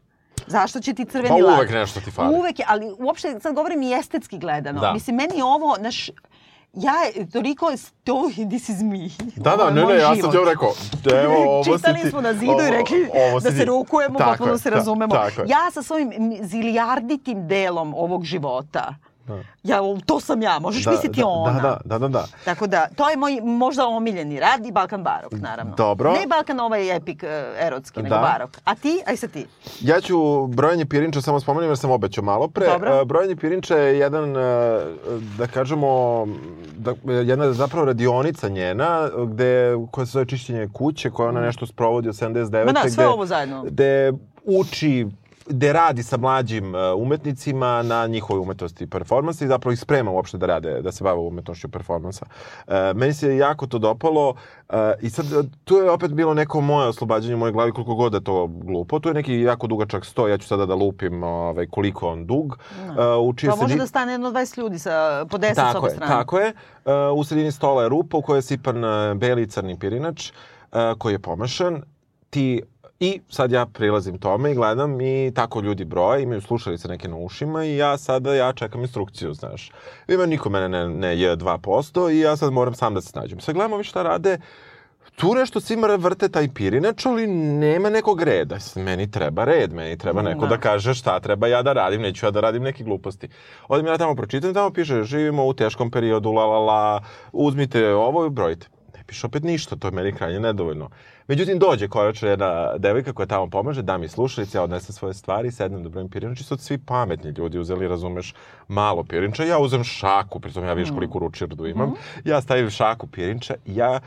Zašto 0.48 0.80
će 0.80 0.94
ti 0.94 1.06
crveni 1.06 1.40
Pa 1.40 1.46
lak? 1.46 1.58
uvek 1.58 1.72
nešto 1.72 2.02
ti 2.02 2.12
fali. 2.12 2.36
Uvek 2.36 2.60
je, 2.60 2.66
ali 2.68 2.92
uopšte 3.00 3.40
sad 3.40 3.56
govorim 3.56 3.82
i 3.82 3.94
estetski 3.94 4.38
gledano. 4.38 4.80
Da. 4.82 4.94
Mislim, 4.94 5.16
meni 5.16 5.42
ovo, 5.42 5.78
naš, 5.80 6.10
ja 6.74 6.94
toliko, 7.34 7.72
to, 8.04 8.22
this 8.50 8.70
is 8.70 8.82
me. 8.82 9.10
Da, 9.36 9.56
da, 9.56 9.70
ne, 9.70 9.86
ne, 9.86 9.96
ja 9.96 10.16
sam 10.16 10.32
ti 10.32 10.38
rekao, 10.46 10.74
evo, 11.16 11.36
ovo 11.50 11.64
si 11.64 11.72
Čitali 11.72 12.00
ti. 12.00 12.10
smo 12.10 12.22
na 12.22 12.34
zidu 12.34 12.52
i 12.68 12.72
rekli 12.72 13.10
ovo 13.28 13.40
da 13.40 13.52
si 13.52 13.58
se 13.58 13.66
rukujemo, 13.66 14.20
Tako 14.20 14.32
potpuno 14.32 14.52
je, 14.52 14.58
se 14.58 14.70
ta- 14.70 14.76
razumemo. 14.76 15.14
Tako. 15.14 15.42
Ja 15.42 15.72
sa 15.72 15.84
svojim 15.84 16.12
zilijarditim 16.42 17.48
delom 17.48 17.94
ovog 17.94 18.24
života, 18.24 18.96
ja, 19.64 19.80
to 20.06 20.20
sam 20.20 20.42
ja, 20.42 20.60
možeš 20.60 20.86
misliti 20.86 21.20
da, 21.20 21.28
ona. 21.28 21.60
Da, 21.60 21.80
da, 21.86 21.98
da, 21.98 22.08
da. 22.08 22.26
Tako 22.46 22.68
da, 22.68 22.88
to 22.96 23.10
je 23.10 23.18
moj 23.18 23.42
možda 23.42 23.88
omiljeni 23.88 24.40
rad 24.40 24.66
i 24.66 24.72
Balkan 24.72 25.04
Barok, 25.04 25.32
naravno. 25.32 25.76
Dobro. 25.76 26.12
Ne 26.14 26.28
Balkan 26.28 26.60
ovaj 26.60 26.96
epik 26.96 27.24
e, 27.24 27.54
erotski, 27.60 28.04
nego 28.04 28.16
Da. 28.16 28.22
Barok. 28.22 28.58
A 28.64 28.76
ti? 28.76 29.02
Aj 29.08 29.18
sad 29.18 29.32
ti. 29.32 29.46
Ja 29.82 30.02
ću 30.02 30.48
brojanje 30.48 30.86
pirinča 30.86 31.22
samo 31.22 31.40
spomenem 31.40 31.70
jer 31.70 31.78
sam 31.78 31.92
obećao 31.92 32.24
malo 32.24 32.48
pre. 32.48 32.66
Dobro. 32.66 33.02
E, 33.02 33.06
Brojanje 33.06 33.36
pirinča 33.36 33.76
je 33.76 34.00
jedan, 34.00 34.38
e, 34.38 34.80
da 35.38 35.48
kažemo, 35.48 36.26
da, 36.78 36.94
jedna 37.14 37.54
zapravo 37.54 37.86
radionica 37.86 38.50
njena, 38.50 39.10
gde, 39.28 39.76
koja 39.92 40.06
se 40.06 40.12
zove 40.12 40.26
čišćenje 40.26 40.70
kuće, 40.74 41.10
koja 41.10 41.30
ona 41.30 41.42
nešto 41.42 41.66
sprovodi 41.66 42.10
od 42.10 42.16
79. 42.16 42.66
Ma 42.66 42.72
da, 42.72 42.80
sve 42.80 42.92
gde, 42.92 43.08
ovo 43.08 43.26
zajedno. 43.26 43.64
Gde 43.64 44.14
uči 44.46 45.08
gde 45.46 45.74
radi 45.74 46.04
sa 46.04 46.18
mlađim 46.18 46.76
e, 46.76 46.94
umetnicima 46.94 47.84
na 47.84 48.08
njihovoj 48.08 48.42
umetnosti 48.42 48.84
i 48.84 48.88
performansi 48.88 49.46
i 49.46 49.48
zapravo 49.48 49.74
ih 49.74 49.80
sprema 49.80 50.12
uopšte 50.12 50.38
da 50.38 50.46
rade, 50.46 50.82
da 50.82 50.92
se 50.92 51.04
bave 51.04 51.20
umetnošću 51.20 51.70
performansa. 51.70 52.26
E, 52.68 52.94
meni 52.96 53.14
se 53.14 53.38
jako 53.38 53.68
to 53.68 53.80
dopalo 53.80 54.36
e, 54.70 54.74
i 55.02 55.10
sad 55.10 55.26
tu 55.64 55.76
je 55.76 55.92
opet 55.92 56.14
bilo 56.14 56.34
neko 56.34 56.62
moje 56.62 56.88
oslobađanje 56.88 57.36
u 57.36 57.40
mojoj 57.40 57.52
glavi 57.52 57.72
koliko 57.72 57.96
god 57.96 58.12
da 58.12 58.20
to 58.20 58.48
glupo. 58.48 59.00
Tu 59.00 59.10
je 59.10 59.14
neki 59.14 59.34
jako 59.36 59.68
dugačak 59.68 60.06
sto, 60.06 60.28
ja 60.28 60.38
ću 60.38 60.48
sada 60.48 60.66
da 60.66 60.76
lupim 60.76 61.24
ovaj, 61.24 61.68
koliko 61.68 62.08
on 62.08 62.26
dug. 62.26 62.58
E, 62.98 63.18
u 63.18 63.34
čijoj 63.34 63.50
Pa 63.50 63.56
može 63.56 63.68
sredi- 63.68 63.80
da 63.80 63.88
stane 63.88 64.12
jedno 64.12 64.32
20 64.32 64.58
ljudi 64.58 64.80
sa, 64.80 65.26
po 65.30 65.38
10 65.38 65.52
s 65.52 65.56
tako 65.56 65.78
obe 65.78 65.88
je, 65.88 65.92
strane. 65.92 66.12
tako 66.12 66.40
je. 66.40 66.54
U 67.16 67.24
sredini 67.24 67.52
stola 67.52 67.84
je 67.84 67.90
rupa 67.90 68.18
u 68.18 68.22
kojoj 68.22 68.38
je 68.38 68.42
sipan 68.42 68.76
beli 69.16 69.42
i 69.42 69.48
crni 69.48 69.80
pirinač 69.80 70.32
koji 70.98 71.14
je 71.14 71.20
pomašan. 71.20 71.82
Ti 72.30 72.62
I 73.04 73.20
sad 73.30 73.52
ja 73.52 73.66
prilazim 73.66 74.18
tome 74.18 74.52
i 74.52 74.56
gledam 74.56 75.02
i 75.02 75.32
tako 75.36 75.62
ljudi 75.62 75.86
broje, 75.86 76.24
imaju 76.24 76.42
slušalice 76.42 76.88
neke 76.88 77.08
na 77.08 77.18
ušima 77.18 77.66
i 77.66 77.78
ja 77.78 77.98
sada 77.98 78.36
ja 78.36 78.54
čekam 78.54 78.82
instrukciju, 78.82 79.34
znaš. 79.34 79.72
Ima 80.08 80.26
niko 80.26 80.50
mene 80.50 80.70
ne, 80.70 80.88
ne 80.90 81.20
je 81.20 81.38
2% 81.38 82.14
i 82.14 82.20
ja 82.20 82.38
sad 82.38 82.54
moram 82.54 82.74
sam 82.74 82.94
da 82.94 83.02
se 83.02 83.08
snađem. 83.08 83.40
Sad 83.40 83.56
gledamo 83.56 83.78
vi 83.78 83.84
šta 83.84 84.04
rade, 84.04 84.38
tu 85.16 85.34
nešto 85.36 85.62
svima 85.62 85.88
vrte 85.88 86.30
taj 86.30 86.48
pirinač, 86.54 87.06
ali 87.06 87.28
nema 87.28 87.90
nekog 87.90 88.22
reda. 88.22 88.58
Meni 88.76 89.12
treba 89.12 89.44
red, 89.46 89.74
meni 89.74 89.98
treba 89.98 90.22
neko 90.22 90.46
Da. 90.46 90.48
da 90.48 90.58
kaže 90.58 90.94
šta 90.94 91.20
treba 91.20 91.48
ja 91.48 91.62
da 91.62 91.74
radim, 91.74 92.02
neću 92.02 92.26
ja 92.26 92.32
da 92.32 92.40
radim 92.40 92.64
neke 92.64 92.84
gluposti. 92.84 93.28
Odem 93.68 93.86
ja 93.86 93.98
tamo 93.98 94.16
pročitam, 94.16 94.54
tamo 94.54 94.70
piše 94.70 95.04
živimo 95.04 95.46
u 95.46 95.54
teškom 95.54 95.92
periodu, 95.92 96.32
la 96.32 96.46
la 96.46 96.60
la, 96.60 97.04
uzmite 97.32 97.94
ovo 97.94 98.26
i 98.26 98.30
brojite. 98.30 98.68
Piše 99.08 99.28
opet 99.28 99.44
ništa, 99.44 99.76
to 99.76 99.88
je 99.88 99.92
meni 99.92 100.14
krajnje 100.14 100.40
nedovoljno. 100.40 100.90
Međutim, 101.28 101.60
dođe 101.60 101.88
konačno 101.88 102.30
jedna 102.30 102.78
devojka 102.78 103.14
koja 103.14 103.26
tamo 103.26 103.50
pomaže, 103.50 103.82
da 103.82 103.98
mi 103.98 104.08
slušalice, 104.08 104.58
ja 104.58 104.64
odnesem 104.64 104.94
svoje 104.94 105.14
stvari, 105.14 105.52
sednem 105.52 105.84
da 105.84 105.90
brojim 105.90 106.10
pirinač 106.10 106.40
i 106.40 106.44
sad 106.44 106.60
svi 106.60 106.78
pametni 106.78 107.32
ljudi 107.32 107.60
uzeli, 107.60 107.88
razumeš, 107.88 108.34
malo 108.68 109.04
pirinča, 109.04 109.44
ja 109.44 109.60
uzem 109.60 109.84
šaku, 109.84 110.40
pritom 110.40 110.64
ja 110.64 110.74
vidiš 110.74 110.92
koliko 110.92 111.20
ručirdu 111.20 111.66
imam, 111.66 111.94
ja 112.26 112.42
stavim 112.42 112.70
šaku 112.70 113.08
pirinča 113.08 113.56
i 113.66 113.76
ja 113.76 114.00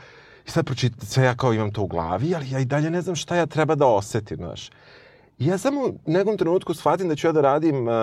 I 0.47 0.51
sad 0.51 0.65
pročitam, 0.65 1.07
sve 1.07 1.23
ja 1.23 1.35
kao 1.35 1.53
imam 1.53 1.71
to 1.71 1.81
u 1.81 1.87
glavi, 1.87 2.35
ali 2.35 2.51
ja 2.51 2.59
i 2.59 2.65
dalje 2.65 2.89
ne 2.89 3.01
znam 3.01 3.15
šta 3.15 3.35
ja 3.35 3.45
treba 3.45 3.75
da 3.75 3.85
osetim, 3.85 4.37
znaš. 4.37 4.69
Ja 5.39 5.57
samo 5.57 5.81
u 5.81 6.11
nekom 6.11 6.37
trenutku 6.37 6.73
shvatim 6.73 7.09
da 7.09 7.15
ću 7.15 7.27
ja 7.27 7.31
da 7.31 7.41
radim 7.41 7.87
uh, 7.87 7.93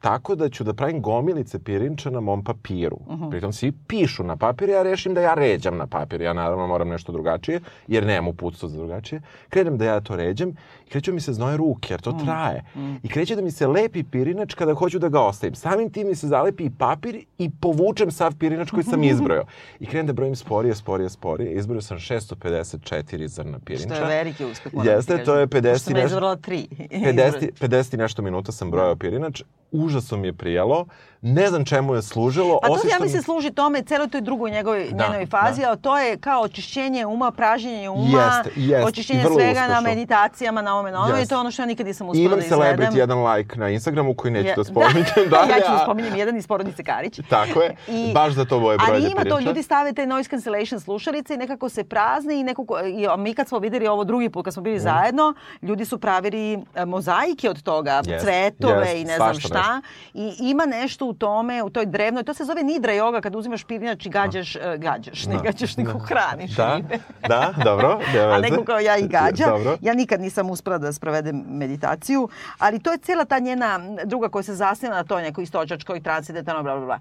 tako 0.00 0.34
da 0.34 0.48
ću 0.48 0.64
da 0.64 0.74
pravim 0.74 1.02
gomilice 1.02 1.58
pirinča 1.58 2.10
na 2.10 2.20
mom 2.20 2.44
papiru. 2.44 2.98
Pritom 3.30 3.52
svi 3.52 3.72
pišu 3.88 4.24
na 4.24 4.36
papir, 4.36 4.68
ja 4.68 4.82
rešim 4.82 5.14
da 5.14 5.20
ja 5.20 5.34
ređam 5.34 5.76
na 5.76 5.86
papir. 5.86 6.20
Ja 6.20 6.32
naravno 6.32 6.66
moram 6.66 6.88
nešto 6.88 7.12
drugačije, 7.12 7.60
jer 7.86 8.06
nemam 8.06 8.28
uputstvo 8.28 8.68
za 8.68 8.76
drugačije. 8.76 9.20
Krenem 9.48 9.78
da 9.78 9.84
ja 9.84 10.00
to 10.00 10.16
ređam 10.16 10.48
i 10.86 10.90
kreću 10.90 11.12
mi 11.12 11.20
se 11.20 11.32
znoje 11.32 11.56
ruke, 11.56 11.94
jer 11.94 12.00
to 12.00 12.12
traje. 12.14 12.64
I 13.02 13.08
kreće 13.08 13.36
da 13.36 13.42
mi 13.42 13.50
se 13.50 13.66
lepi 13.66 14.02
pirinač 14.02 14.54
kada 14.54 14.74
hoću 14.74 14.98
da 14.98 15.08
ga 15.08 15.20
ostavim. 15.20 15.54
Samim 15.54 15.90
tim 15.90 16.08
mi 16.08 16.14
se 16.14 16.26
zalepi 16.28 16.64
i 16.64 16.70
papir 16.70 17.24
i 17.38 17.50
povučem 17.52 18.10
sav 18.10 18.36
pirinač 18.36 18.70
koji 18.70 18.84
sam 18.84 19.02
izbrojao. 19.02 19.44
I 19.80 19.86
krenem 19.86 20.06
da 20.06 20.12
brojim 20.12 20.36
sporije, 20.36 20.74
sporije, 20.74 21.08
sporije. 21.10 21.52
Izbrojao 21.52 21.82
sam 21.82 21.98
654 21.98 23.26
zrna 23.26 23.58
pirinča. 23.58 23.94
Što 23.94 24.04
je 24.04 24.08
veliki 24.08 24.44
uspeh. 24.44 24.72
Jeste, 24.84 25.24
to 25.24 25.34
je 25.34 25.46
Pošto 25.46 25.68
50 25.68 25.78
sam 25.78 25.92
ja 25.92 26.02
nešto- 26.02 26.06
izabrala 26.06 26.36
tri. 26.36 26.68
50, 26.90 27.50
50 27.60 27.94
i 27.94 27.96
nešto 27.96 28.22
minuta 28.22 28.52
sam 28.52 28.70
brojao 28.70 28.96
pirinač, 28.96 29.42
užasno 29.72 30.16
mi 30.18 30.28
je 30.28 30.32
prijelo, 30.32 30.86
ne 31.24 31.48
znam 31.48 31.64
čemu 31.64 31.94
je 31.94 32.02
služilo. 32.02 32.58
Pa 32.60 32.66
to 32.66 32.72
osim 32.72 32.90
ja 32.90 32.96
mislim 33.00 33.22
služi 33.22 33.50
tome 33.50 33.82
celoj 33.82 34.08
toj 34.08 34.20
drugoj 34.20 34.50
njegovoj, 34.50 34.88
Da, 34.90 35.04
njenoj 35.04 35.26
fazi, 35.26 35.60
da. 35.60 35.70
a 35.70 35.76
to 35.76 35.98
je 35.98 36.16
kao 36.18 36.42
očišćenje 36.42 37.06
uma, 37.06 37.30
pražnjenje 37.30 37.88
uma, 37.90 38.22
Jeste, 38.44 38.60
jeste, 38.60 38.86
očišćenje 38.86 39.20
i 39.20 39.24
svega 39.24 39.60
na 39.60 39.66
uspešno. 39.68 39.80
meditacijama, 39.82 40.62
na 40.62 40.74
ovome, 40.74 40.90
na 40.90 40.98
onome, 40.98 41.14
i 41.14 41.20
Jeste. 41.20 41.28
to 41.28 41.34
je 41.34 41.40
ono 41.40 41.50
što 41.50 41.62
ja 41.62 41.66
nikad 41.66 41.86
nisam 41.86 42.06
I 42.06 42.10
uspela 42.10 42.24
imam 42.26 42.38
da 42.38 42.44
izvedem. 42.44 42.60
celebrity 42.78 42.96
jedan 42.96 43.26
like 43.26 43.56
na 43.56 43.68
Instagramu 43.68 44.14
koji 44.14 44.32
neću 44.32 44.48
Je- 44.48 44.54
da 44.54 44.64
spominjem 44.64 45.04
Da, 45.24 45.30
dalje. 45.30 45.50
ja 45.50 45.56
ću 45.56 45.68
da 45.68 45.74
a- 45.74 45.82
spominjem 45.82 46.16
jedan 46.16 46.36
iz 46.36 46.46
porodice 46.46 46.82
Karić. 46.84 47.20
Tako 47.28 47.60
je, 47.60 47.76
I- 47.88 48.12
baš 48.14 48.32
za 48.32 48.44
to 48.44 48.60
boje 48.60 48.78
broje 48.78 48.92
Ali 48.92 49.10
ima 49.12 49.24
to, 49.26 49.40
ljudi 49.40 49.62
stave 49.62 49.92
te 49.92 50.06
noise 50.06 50.30
cancellation 50.30 50.80
slušalice 50.80 51.34
i 51.34 51.38
nekako 51.38 51.68
se 51.68 51.84
prazne 51.84 52.40
i 52.40 52.44
nekako, 52.44 52.64
i 52.88 53.06
a 53.08 53.16
mi 53.16 53.34
kad 53.34 53.48
smo 53.48 53.58
videli 53.58 53.86
ovo 53.86 54.04
drugi 54.04 54.28
put, 54.28 54.44
kad 54.44 54.54
smo 54.54 54.60
Mm. 54.60 54.64
bili 54.64 54.80
zajedno, 54.80 55.34
ljudi 55.62 55.84
su 55.84 55.98
pravili 55.98 56.42
e, 56.74 56.84
mozaike 56.86 57.50
od 57.50 57.62
toga, 57.62 58.02
Jest, 58.04 58.24
cvetove 58.24 58.80
jest, 58.80 58.96
i 58.96 59.04
ne 59.04 59.16
znam 59.16 59.34
šta. 59.36 59.80
I 60.14 60.32
ima 60.40 60.66
nešto 60.66 61.11
u 61.12 61.14
tome, 61.14 61.62
u 61.62 61.70
toj 61.70 61.86
drevnoj, 61.86 62.22
to 62.22 62.34
se 62.34 62.44
zove 62.44 62.62
nidra 62.62 62.92
yoga, 62.92 63.20
kad 63.20 63.34
uzimaš 63.36 63.64
pirinač 63.64 64.06
i 64.06 64.10
gađaš, 64.10 64.56
e, 64.56 64.78
gađaš, 64.78 65.26
ne 65.26 65.36
Da, 65.36 65.42
gađaš, 65.42 65.76
nego 65.76 65.98
hraniš 65.98 66.56
Da, 66.56 66.76
ribe. 66.76 66.98
da, 67.28 67.54
dobro, 67.64 68.00
A 68.32 68.38
neko 68.40 68.64
kao 68.64 68.78
ja 68.78 68.96
i 68.96 69.08
gađa. 69.08 69.46
Dobro. 69.46 69.76
Ja 69.80 69.94
nikad 69.94 70.20
nisam 70.20 70.50
uspela 70.50 70.78
da 70.78 70.92
sprovedem 70.92 71.44
meditaciju, 71.48 72.28
ali 72.58 72.78
to 72.78 72.92
je 72.92 72.98
cijela 72.98 73.24
ta 73.24 73.38
njena 73.38 73.80
druga 74.04 74.28
koja 74.28 74.42
se 74.42 74.54
zasniva 74.54 74.94
na 74.94 75.04
toj 75.04 75.22
nekoj 75.22 75.44
istočačkoj 75.44 76.02
transcendentalno 76.02 76.62
bla 76.62 76.76
bla 76.76 76.84
bla. 76.86 76.98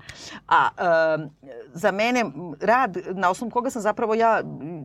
A 0.48 0.68
em, 1.16 1.30
za 1.74 1.92
mene 1.92 2.26
rad 2.62 2.98
na 3.12 3.30
osnovu 3.30 3.52
koga 3.52 3.70
sam 3.70 3.82
zapravo 3.82 4.14
ja 4.16 4.42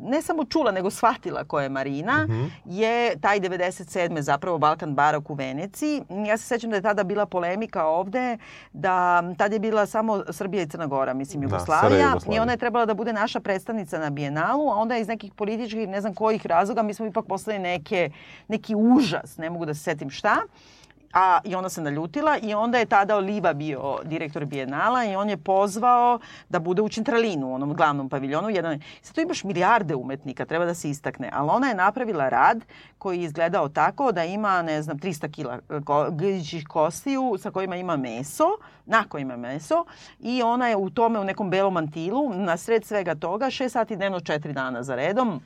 ne 0.07 0.23
samo 0.23 0.45
čula 0.45 0.73
nego 0.73 0.91
shvatila 0.91 1.45
ko 1.45 1.61
je 1.61 1.69
Marina 1.69 2.25
Mhm. 2.25 2.45
je 2.67 2.87
taj 3.19 3.41
97. 3.41 3.87
zapravo 4.21 4.59
Balkan 4.59 4.95
Barok 4.95 5.31
u 5.31 5.35
Veneciji. 5.35 6.03
Ja 6.27 6.37
se 6.37 6.45
sećam 6.45 6.71
da 6.71 6.77
je 6.77 6.83
tada 6.83 7.05
bila 7.05 7.27
polemika 7.27 7.87
ovde 7.87 8.39
da 8.73 8.97
tad 9.35 9.53
je 9.53 9.59
bila 9.59 9.87
samo 9.87 10.23
Srbija 10.31 10.63
i 10.63 10.69
Crna 10.69 10.87
Gora, 10.87 11.15
mislim 11.15 11.41
Da, 11.41 11.47
Jugoslavija 11.47 11.89
Sarajevo, 12.01 12.35
i 12.35 12.39
ona 12.39 12.53
je 12.53 12.59
trebala 12.59 12.87
da 12.87 12.95
bude 12.95 13.13
naša 13.13 13.41
predstavnica 13.41 13.99
na 13.99 14.11
Bijenalu, 14.11 14.37
a 14.65 14.75
onda 14.75 14.97
iz 14.97 15.09
nekih 15.09 15.33
političkih, 15.35 15.89
ne 15.89 16.01
znam 16.01 16.15
kojih 16.15 16.47
razloga, 16.47 16.83
mi 16.83 16.95
smo 16.95 17.07
ipak 17.07 17.25
postali 17.27 17.59
neke, 17.59 18.11
neki 18.49 18.75
užas, 18.77 19.37
ne 19.37 19.51
mogu 19.51 19.65
da 19.65 19.75
se 19.75 19.81
setim 19.81 20.11
šta. 20.11 20.37
A, 21.13 21.41
I 21.45 21.55
ona 21.55 21.69
se 21.69 21.81
naljutila 21.81 22.39
i 22.39 22.55
onda 22.55 22.79
je 22.79 22.87
tada 22.87 23.17
Oliva 23.17 23.53
bio 23.53 23.99
direktor 24.05 24.45
Bijenala 24.45 25.05
i 25.05 25.17
on 25.17 25.31
je 25.31 25.37
pozvao 25.37 26.19
da 26.49 26.59
bude 26.59 26.83
u 26.83 26.89
Centralinu, 26.89 27.49
u 27.49 27.55
onom 27.55 27.75
glavnom 27.75 28.09
paviljonu. 28.09 28.51
Jedan, 28.51 28.81
sad 29.03 29.15
tu 29.15 29.21
imaš 29.21 29.45
milijarde 29.45 29.95
umetnika, 29.95 30.45
treba 30.45 30.65
da 30.65 30.75
se 30.75 30.91
istakne, 30.91 31.31
ali 31.33 31.51
ona 31.51 31.69
je 31.69 31.75
napravila 31.75 32.29
rad 32.29 32.65
koji 32.99 33.19
je 33.19 33.25
izgledao 33.25 33.69
tako 33.69 34.13
da 34.13 34.25
ima, 34.25 34.63
ne 34.63 34.83
znam, 34.83 34.99
300 34.99 35.31
kila 35.31 35.59
ko, 35.85 36.11
griđih 36.11 36.65
kostiju 36.69 37.37
sa 37.39 37.51
kojima 37.51 37.77
ima 37.77 37.97
meso, 37.97 38.49
na 38.87 39.05
kojima 39.09 39.35
ima 39.35 39.49
meso 39.49 39.85
i 40.21 40.43
ona 40.43 40.69
je 40.69 40.77
u 40.77 40.91
tome 40.91 41.21
u 41.21 41.25
nekom 41.25 41.51
belom 41.51 41.75
mantilu, 41.75 42.35
na 42.35 42.57
sred 42.57 42.85
svega 42.85 43.15
toga, 43.15 43.47
6 43.47 43.69
sati 43.69 43.97
dnevno, 43.97 44.21
4 44.21 44.53
dana 44.53 44.83
za 44.83 44.95
redom, 44.95 45.41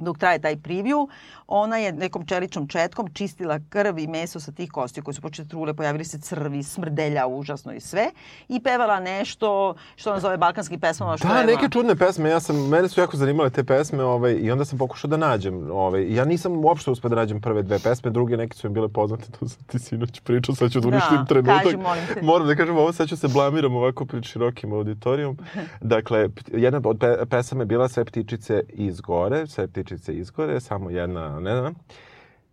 dok 0.00 0.18
traje 0.18 0.38
taj 0.38 0.56
preview, 0.56 1.08
ona 1.46 1.76
je 1.76 1.92
nekom 1.92 2.26
čeličnom 2.26 2.68
četkom 2.68 3.08
čistila 3.12 3.60
krv 3.68 3.98
i 3.98 4.06
meso 4.06 4.40
sa 4.40 4.52
tih 4.52 4.70
kostiju 4.70 5.04
koji 5.04 5.14
su 5.14 5.20
počeli 5.22 5.48
trule, 5.48 5.74
pojavili 5.74 6.04
se 6.04 6.18
crvi, 6.18 6.62
smrdelja 6.62 7.26
užasno 7.26 7.72
i 7.72 7.80
sve 7.80 8.10
i 8.48 8.60
pevala 8.62 9.00
nešto 9.00 9.74
što 9.96 10.10
ona 10.10 10.20
zove 10.20 10.36
balkanski 10.36 10.78
pesmama. 10.78 11.16
Što 11.16 11.28
Da, 11.28 11.38
je, 11.38 11.46
neke 11.46 11.68
čudne 11.68 11.96
pesme. 11.96 12.30
Ja 12.30 12.40
sam, 12.40 12.68
mene 12.68 12.88
su 12.88 13.00
jako 13.00 13.16
zanimale 13.16 13.50
te 13.50 13.64
pesme 13.64 14.04
ovaj, 14.04 14.32
i 14.32 14.50
onda 14.50 14.64
sam 14.64 14.78
pokušao 14.78 15.08
da 15.08 15.16
nađem. 15.16 15.70
Ovaj, 15.70 16.14
ja 16.14 16.24
nisam 16.24 16.64
uopšte 16.64 16.90
uspeo 16.90 17.08
da 17.08 17.16
nađem 17.16 17.40
prve 17.40 17.62
dve 17.62 17.78
pesme, 17.78 18.10
druge 18.10 18.36
neke 18.36 18.56
su 18.56 18.68
mi 18.68 18.74
bile 18.74 18.88
poznate, 18.88 19.24
to 19.40 19.48
sam 19.48 19.64
ti 19.64 19.78
sinoć 19.78 20.20
pričao, 20.20 20.54
sad 20.54 20.70
ću 20.72 20.80
da 20.80 20.88
Da, 20.90 20.96
uništim 20.96 21.26
trenutak. 21.28 21.62
kaži, 21.62 21.76
molim 21.76 22.04
te. 22.14 22.22
Moram 22.22 22.46
da 22.46 22.54
kažem 22.54 22.76
ovo, 22.76 22.92
sad 22.92 23.08
ću 23.08 23.16
se 23.16 23.28
blamiram 23.28 23.76
ovako 23.76 24.04
pred 24.06 24.24
širokim 24.24 24.72
auditorijom. 24.72 25.38
Dakle, 25.80 26.28
jedna 26.46 26.80
od 26.84 26.98
pe 26.98 27.26
pesama 27.30 27.62
je 27.62 27.66
bila 27.66 27.88
Sve 27.88 28.04
ptičice 28.04 28.62
iz 28.68 29.00
gore, 29.00 29.46
Sve 29.46 29.68
ptičice 29.68 29.85
iz 30.08 30.30
gore, 30.30 30.60
samo 30.60 30.90
jedna, 30.90 31.40
ne 31.40 31.60
znam. 31.60 31.74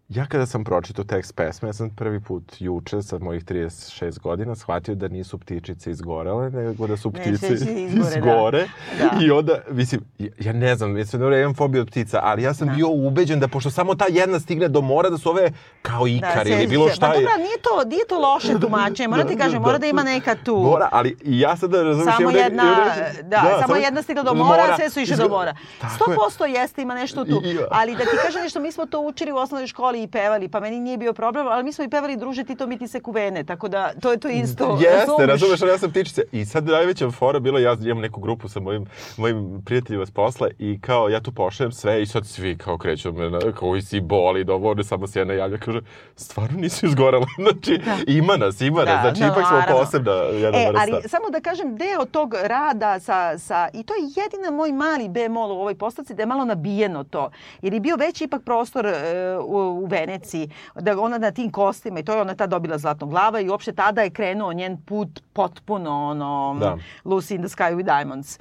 Ja 0.10 0.26
kada 0.26 0.46
sam 0.46 0.64
pročitao 0.64 1.06
tekst 1.06 1.36
pesme, 1.36 1.70
ja 1.70 1.74
sam 1.74 1.90
prvi 1.90 2.20
put 2.20 2.44
juče 2.60 3.02
sa 3.02 3.20
mojih 3.20 3.46
36 3.46 4.20
godina 4.20 4.56
shvatio 4.56 4.96
da 4.96 5.08
nisu 5.08 5.38
ptičice 5.38 5.92
izgorele, 5.92 6.50
nego 6.50 6.88
da 6.88 6.98
su 6.98 7.12
ptice 7.12 7.38
sve 7.38 7.58
će 7.66 7.74
izgore, 7.74 8.04
da. 8.04 8.18
izgore. 8.20 8.68
Da. 9.00 9.24
I 9.24 9.32
onda, 9.32 9.54
mislim, 9.70 10.02
ja, 10.40 10.54
ne 10.54 10.76
znam, 10.76 10.92
mislim 10.92 11.22
da 11.22 11.28
ja 11.28 11.42
imam 11.42 11.56
fobiju 11.56 11.82
od 11.82 11.88
ptica, 11.88 12.20
ali 12.24 12.44
ja 12.44 12.54
sam 12.54 12.68
Da. 12.68 12.74
bio 12.74 12.88
ubeđen 12.90 13.40
da 13.40 13.48
pošto 13.48 13.70
samo 13.72 13.96
ta 13.96 14.06
jedna 14.10 14.40
stigne 14.40 14.68
do 14.68 14.82
mora, 14.82 15.10
da 15.10 15.18
su 15.18 15.30
ove 15.30 15.52
kao 15.82 16.08
ikar 16.08 16.48
ili 16.48 16.56
seći 16.56 16.68
bilo 16.68 16.90
se. 16.90 16.96
šta 16.96 17.08
je. 17.08 17.14
dobro, 17.14 17.38
nije 17.38 17.58
to, 17.60 17.90
nije 17.90 18.08
to 18.08 18.20
loše 18.20 18.60
tumačenje, 18.62 19.08
moram 19.08 19.28
ti 19.28 19.38
kažem, 19.38 19.62
mora 19.62 19.78
da 19.78 19.86
ima 19.88 20.04
neka 20.04 20.36
tu... 20.36 20.56
Mora, 20.56 20.90
ali 20.92 21.18
ja 21.24 21.58
sad 21.58 21.70
da 21.70 21.84
razumiješ... 21.84 22.16
Samo 22.18 22.30
jedna, 22.32 22.64
nek- 22.64 23.22
da, 23.22 23.58
samo 23.62 23.76
jedna 23.76 24.02
stigla 24.02 24.24
do 24.24 24.34
mora, 24.34 24.76
sve 24.76 24.90
su 24.90 25.00
išle 25.00 25.16
do 25.18 25.30
mora. 25.30 25.56
Tako 25.82 26.12
je. 26.12 26.18
100% 26.18 26.46
jeste, 26.52 26.82
ima 26.82 26.96
nešto 26.96 27.26
tu. 27.26 27.42
Ali 27.72 27.92
da 27.92 28.02
ti 28.02 28.18
kažem 28.26 28.42
nešto, 28.42 28.60
mi 28.60 28.72
smo 28.72 28.86
to 28.86 29.00
učili 29.02 29.32
u 29.32 29.36
osnovnoj 29.36 29.68
školi 29.68 29.93
i 29.96 30.08
pevali, 30.08 30.48
pa 30.48 30.60
meni 30.60 30.80
nije 30.80 30.98
bio 30.98 31.14
problem, 31.14 31.48
ali 31.48 31.64
mi 31.64 31.74
smo 31.74 31.84
i 31.84 31.90
pevali 31.90 32.18
druže 32.18 32.44
ti 32.44 32.56
to 32.56 32.68
mi 32.68 32.78
ti 32.78 32.88
se 32.88 33.00
kuvene, 33.00 33.44
tako 33.44 33.68
da 33.68 33.92
to 34.02 34.12
je 34.12 34.18
to 34.18 34.28
isto. 34.30 34.78
Jeste, 34.82 35.26
razumeš, 35.26 35.62
ja 35.62 35.78
sam 35.78 35.90
ptičice. 35.90 36.22
I 36.32 36.46
sad 36.46 36.66
najveća 36.66 37.12
fora 37.12 37.40
bila, 37.40 37.60
ja 37.60 37.78
imam 37.82 38.00
neku 38.00 38.22
grupu 38.22 38.48
sa 38.48 38.60
mojim, 38.60 38.86
mojim 39.18 39.62
prijateljima 39.66 40.06
s 40.06 40.12
posla 40.12 40.48
i 40.60 40.80
kao 40.82 41.10
ja 41.10 41.20
tu 41.22 41.32
pošaljem 41.32 41.72
sve 41.72 42.02
i 42.02 42.06
sad 42.06 42.26
svi 42.28 42.58
kao 42.58 42.78
kreću 42.78 43.12
me, 43.14 43.30
na, 43.30 43.40
kao 43.60 43.76
i 43.76 43.82
si 43.82 44.02
boli, 44.02 44.44
da 44.44 44.54
ovo 44.54 44.74
ne 44.74 44.84
samo 44.84 45.08
se 45.08 45.20
jedna 45.20 45.34
javlja, 45.34 45.58
kaže, 45.58 45.82
stvarno 46.16 46.60
nisu 46.60 46.86
izgorela. 46.86 47.26
znači, 47.44 47.80
ima 48.08 48.38
nas, 48.38 48.62
ima 48.62 48.80
nas, 48.80 48.94
Da, 48.94 49.02
znači 49.02 49.20
da, 49.20 49.26
ipak 49.28 49.48
smo 49.48 49.58
naravno. 49.58 49.80
posebna 49.80 50.12
jedna 50.12 50.58
E, 50.60 50.68
vrsta. 50.68 50.82
ali 50.82 51.10
samo 51.10 51.30
da 51.30 51.40
kažem, 51.42 51.76
deo 51.76 52.06
tog 52.06 52.34
rada 52.44 53.00
sa, 53.00 53.38
sa, 53.38 53.70
i 53.74 53.84
to 53.84 53.94
je 53.94 54.02
jedina 54.16 54.52
moj 54.52 54.72
mali 54.72 55.10
bemol 55.10 55.52
u 55.52 55.56
ovoj 55.56 55.76
postavci, 55.76 56.14
da 56.14 56.22
je 56.22 56.28
malo 56.28 56.46
nabijeno 56.46 57.04
to. 57.04 57.30
Jer 57.62 57.74
je 57.74 57.80
bio 57.80 57.96
veći 57.96 58.24
ipak 58.24 58.42
prostor 58.44 58.86
e, 58.86 58.94
u, 59.40 59.83
u 59.84 59.86
Veneciji, 59.86 60.50
da 60.76 61.00
ona 61.00 61.18
na 61.18 61.32
tim 61.32 61.52
kostima, 61.52 62.00
i 62.00 62.04
to 62.04 62.14
je 62.14 62.22
ona 62.22 62.36
tad 62.36 62.50
dobila 62.50 62.78
zlatnog 62.78 63.10
glava 63.10 63.40
i 63.40 63.50
uopšte 63.50 63.74
tada 63.74 64.02
je 64.02 64.10
krenuo 64.10 64.54
njen 64.54 64.78
put 64.86 65.24
potpuno, 65.34 65.92
ono, 66.10 66.58
Da. 66.60 66.78
Lucy 67.06 67.36
in 67.36 67.42
the 67.42 67.50
Sky 67.50 67.76
with 67.76 67.86
Diamonds. 67.86 68.40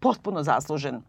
Potpuno 0.00 0.42
zaslužen. 0.42 1.02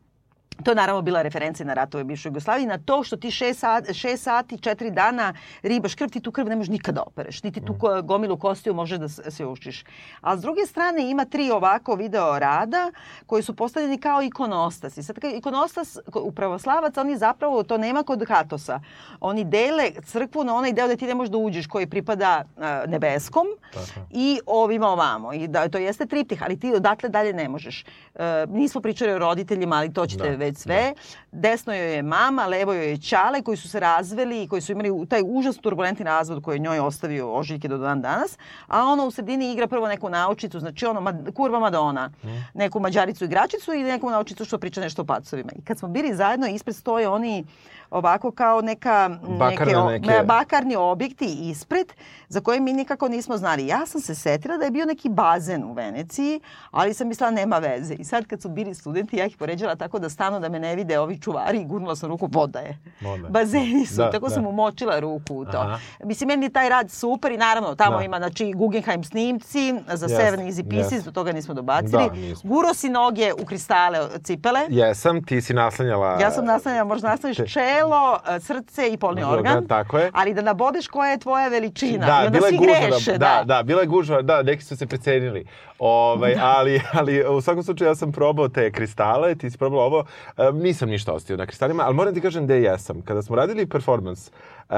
To 0.63 0.71
je 0.71 0.75
naravno 0.75 1.01
bila 1.01 1.21
referencija 1.21 1.65
na 1.65 1.73
ratove 1.73 2.03
bivšoj 2.03 2.29
Jugoslaviji, 2.29 2.67
na 2.67 2.77
to 2.77 3.03
što 3.03 3.17
ti 3.17 3.31
šest 3.31 3.59
sati, 3.59 3.93
šest 3.93 4.23
sati, 4.23 4.57
četiri 4.57 4.91
dana 4.91 5.33
ribaš 5.61 5.95
krv, 5.95 6.09
ti 6.09 6.19
tu 6.19 6.31
krv 6.31 6.47
ne 6.47 6.55
možeš 6.55 6.69
nikada 6.69 7.03
opereš, 7.03 7.43
niti 7.43 7.61
tu 7.61 7.73
ko- 7.73 8.01
gomilu 8.01 8.37
kostiju 8.37 8.73
možeš 8.73 8.97
da 8.97 9.09
se 9.09 9.45
ušiš. 9.45 9.83
A 10.21 10.37
s 10.37 10.41
druge 10.41 10.65
strane 10.65 11.09
ima 11.09 11.25
tri 11.25 11.51
ovako 11.51 11.95
video 11.95 12.39
rada 12.39 12.91
koji 13.25 13.43
su 13.43 13.55
postavljeni 13.55 13.97
kao 13.97 14.21
ikonostas. 14.21 14.97
I 14.97 15.03
sad 15.03 15.15
ikonostas 15.25 15.97
ko- 16.11 16.21
u 16.21 16.31
pravoslavac, 16.31 16.97
oni 16.97 17.17
zapravo, 17.17 17.63
to 17.63 17.77
nema 17.77 18.03
kod 18.03 18.23
Hatosa. 18.27 18.79
Oni 19.21 19.43
dele 19.43 19.91
crkvu 20.03 20.43
na 20.43 20.55
onaj 20.55 20.73
deo 20.73 20.87
da 20.87 20.95
ti 20.95 21.07
ne 21.07 21.15
možeš 21.15 21.31
da 21.31 21.37
uđeš 21.37 21.67
koji 21.67 21.87
pripada 21.87 22.43
nebeskom 22.87 23.45
Tako. 23.73 24.07
i 24.11 24.39
ovima 24.45 24.87
ovamo. 24.87 25.33
I 25.33 25.47
da, 25.47 25.69
to 25.69 25.77
jeste 25.77 26.05
triptih, 26.05 26.43
ali 26.43 26.59
ti 26.59 26.73
odatle 26.73 27.09
dalje 27.09 27.33
ne 27.33 27.49
možeš. 27.49 27.85
E, 28.15 28.19
nismo 28.49 28.81
pričali 28.81 29.11
o 29.11 29.19
roditeljima, 29.19 29.75
ali 29.75 29.93
to 29.93 30.05
ćete 30.07 30.29
Da, 30.29 30.44
već 30.45 30.57
sve. 30.57 30.93
Desno 31.31 31.73
joj 31.73 31.95
je 31.95 32.03
mama, 32.03 32.45
levo 32.45 32.73
joj 32.73 32.89
je 32.89 32.97
čale 32.97 33.41
koji 33.41 33.57
su 33.57 33.69
se 33.69 33.79
razveli 33.79 34.43
i 34.43 34.47
koji 34.47 34.61
su 34.61 34.71
imali 34.71 35.07
taj 35.09 35.21
užasno 35.25 35.61
turbulentni 35.61 36.05
razvod 36.05 36.43
koji 36.43 36.55
je 36.55 36.59
njoj 36.59 36.79
ostavio 36.79 37.33
ožiljke 37.33 37.67
do 37.67 37.77
dan 37.77 38.01
danas. 38.01 38.37
A 38.67 38.83
ona 38.83 39.05
u 39.05 39.11
sredini 39.11 39.51
igra 39.51 39.67
prvo 39.67 39.87
neku 39.87 40.09
naučicu, 40.09 40.59
znači 40.59 40.85
ono, 40.85 41.01
ma, 41.01 41.13
kurva 41.35 41.59
Madonna, 41.59 42.09
neku 42.53 42.79
mađaricu 42.79 43.25
igračicu 43.25 43.73
i 43.73 43.83
neku 43.83 44.09
naučicu 44.09 44.45
što 44.45 44.57
priča 44.57 44.81
nešto 44.81 45.01
o 45.01 45.05
pacovima. 45.05 45.51
I 45.55 45.61
kad 45.61 45.77
smo 45.77 45.87
bili 45.87 46.15
zajedno, 46.15 46.47
ispred 46.47 46.75
stoje 46.75 47.09
oni 47.09 47.45
ovako 47.91 48.31
kao 48.31 48.61
neka, 48.61 49.09
Bakarne 49.29 49.77
o- 49.77 49.89
neke- 49.89 50.23
bakarni 50.25 50.75
objekti 50.75 51.25
ispred 51.41 51.93
za 52.27 52.41
koje 52.41 52.59
mi 52.59 52.73
nikako 52.73 53.07
nismo 53.07 53.37
znali. 53.37 53.67
Ja 53.67 53.85
sam 53.85 54.01
se 54.01 54.15
setila 54.15 54.57
da 54.57 54.65
je 54.65 54.71
bio 54.71 54.85
neki 54.85 55.09
bazen 55.09 55.63
u 55.63 55.73
Veneciji, 55.73 56.39
ali 56.71 56.93
sam 56.93 57.07
mislila 57.07 57.31
nema 57.31 57.57
veze. 57.57 57.93
I 57.93 58.03
sad 58.03 58.25
kad 58.25 58.41
su 58.41 58.49
bili 58.49 58.73
studenti, 58.75 59.17
ja 59.17 59.25
ih 59.25 59.37
poređala 59.37 59.75
tako 59.75 59.99
da 59.99 60.09
stanu 60.09 60.39
da 60.39 60.49
me 60.49 60.59
ne 60.59 60.75
vide 60.75 60.99
ovi 60.99 61.19
čuvari 61.19 61.59
i 61.59 61.65
gurnula 61.65 61.95
sam 61.95 62.09
ruku, 62.09 62.27
voda 62.27 62.59
je. 62.59 62.77
Voda 63.01 63.23
je. 63.23 63.29
Bazeni 63.29 63.85
su, 63.85 63.95
Da, 63.95 64.11
tako 64.11 64.27
da. 64.27 64.33
sam 64.33 64.47
umočila 64.47 64.99
ruku 64.99 65.35
u 65.35 65.45
to. 65.45 65.57
Aha. 65.57 65.79
Mislim, 66.03 66.27
meni 66.27 66.49
taj 66.49 66.69
rad 66.69 66.91
super 66.91 67.31
i 67.31 67.37
naravno 67.37 67.75
tamo 67.75 67.97
Da. 67.97 68.03
ima 68.03 68.17
znači, 68.17 68.53
Guggenheim 68.53 69.03
snimci 69.03 69.73
za 69.87 70.05
Jeste, 70.05 70.07
Seven 70.17 70.39
Easy 70.41 70.69
Pieces, 70.69 70.91
jeste. 70.91 71.01
do 71.01 71.11
toga 71.13 71.31
nismo 71.31 71.53
dobacili. 71.53 71.91
Da, 72.03 72.09
nismo. 72.11 72.49
Guro 72.49 72.73
si 72.73 72.89
noge 72.89 73.33
u 73.33 73.45
kristale 73.45 73.99
cipele. 74.19 74.59
Jesam, 74.69 75.23
ti 75.23 75.41
si 75.41 75.53
naslanjala... 75.53 76.17
Ja 76.17 76.31
sam 76.31 76.45
naslanjala, 76.45 76.83
možda 76.85 77.09
naslaniš 77.09 77.37
čelo 77.37 77.74
telo, 77.75 78.19
e, 78.35 78.39
srce 78.39 78.89
i 78.89 78.97
polni 78.97 79.23
Organ, 79.23 79.37
organ. 79.37 79.67
tako 79.67 79.97
je. 79.97 80.11
Ali 80.13 80.33
da 80.33 80.41
nabodeš 80.41 80.87
koja 80.87 81.11
je 81.11 81.19
tvoja 81.19 81.47
veličina. 81.47 82.05
Da, 82.05 82.23
I 82.23 82.27
onda 82.27 82.41
svi 82.41 82.57
gužva, 82.57 82.75
greše. 82.87 83.11
da, 83.11 83.17
da, 83.17 83.43
da, 83.43 83.63
bila 83.63 83.81
je 83.81 83.87
gužva, 83.87 84.21
da, 84.21 84.43
neki 84.43 84.63
su 84.63 84.77
se 84.77 84.87
precenili. 84.87 85.45
Ovaj, 85.79 86.35
ali, 86.41 86.81
ali 86.93 87.25
u 87.27 87.41
svakom 87.41 87.63
slučaju 87.63 87.89
ja 87.89 87.95
sam 87.95 88.11
probao 88.11 88.49
te 88.49 88.71
kristale, 88.71 89.35
ti 89.35 89.49
si 89.49 89.57
probao 89.57 89.79
ovo, 89.79 90.05
um, 90.37 90.57
nisam 90.57 90.89
ništa 90.89 91.13
ostio 91.13 91.37
na 91.37 91.45
kristalima, 91.45 91.83
ali 91.83 91.95
moram 91.95 92.13
ti 92.13 92.21
kažem 92.21 92.45
gde 92.45 92.61
jesam. 92.61 93.01
Kada 93.01 93.21
smo 93.21 93.35
radili 93.35 93.65
performance, 93.65 94.31
uh, 94.69 94.75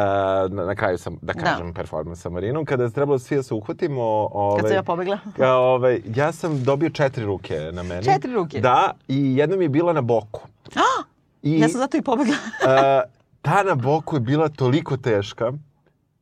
na, 0.50 0.66
na 0.66 0.76
kraju 0.76 0.98
sam, 0.98 1.18
da 1.22 1.34
kažem, 1.34 1.74
performance 1.74 2.22
sa 2.22 2.30
Marinom, 2.30 2.66
kada 2.66 2.84
je 2.84 2.92
trebalo 2.92 3.20
svi 3.20 3.36
da 3.36 3.44
se 3.44 3.54
uhvatimo... 3.54 4.30
Ovaj, 4.32 4.62
Kad 4.62 4.68
sam 4.68 4.76
ja 4.76 4.84
pobegla. 4.84 5.20
Kao, 5.38 5.64
ovaj, 5.64 6.02
ja 6.16 6.32
sam 6.32 6.64
dobio 6.64 6.90
četiri 6.90 7.26
ruke 7.26 7.60
na 7.72 7.84
meni. 7.84 8.04
Četiri 8.04 8.34
ruke? 8.34 8.60
Da, 8.60 8.94
i 9.08 9.38
jedna 9.38 9.56
mi 9.56 9.66
je 9.66 9.70
bila 9.70 9.94
na 9.94 10.02
boku. 10.02 10.42
I, 11.44 11.60
Ja 11.60 11.70
sam 11.70 11.80
zato 11.80 11.98
i 11.98 12.02
pobegla. 12.02 12.34
uh, 12.36 13.12
ta 13.42 13.64
na 13.64 13.76
boku 13.76 14.16
je 14.16 14.20
bila 14.20 14.50
toliko 14.50 14.98
teška 14.98 15.52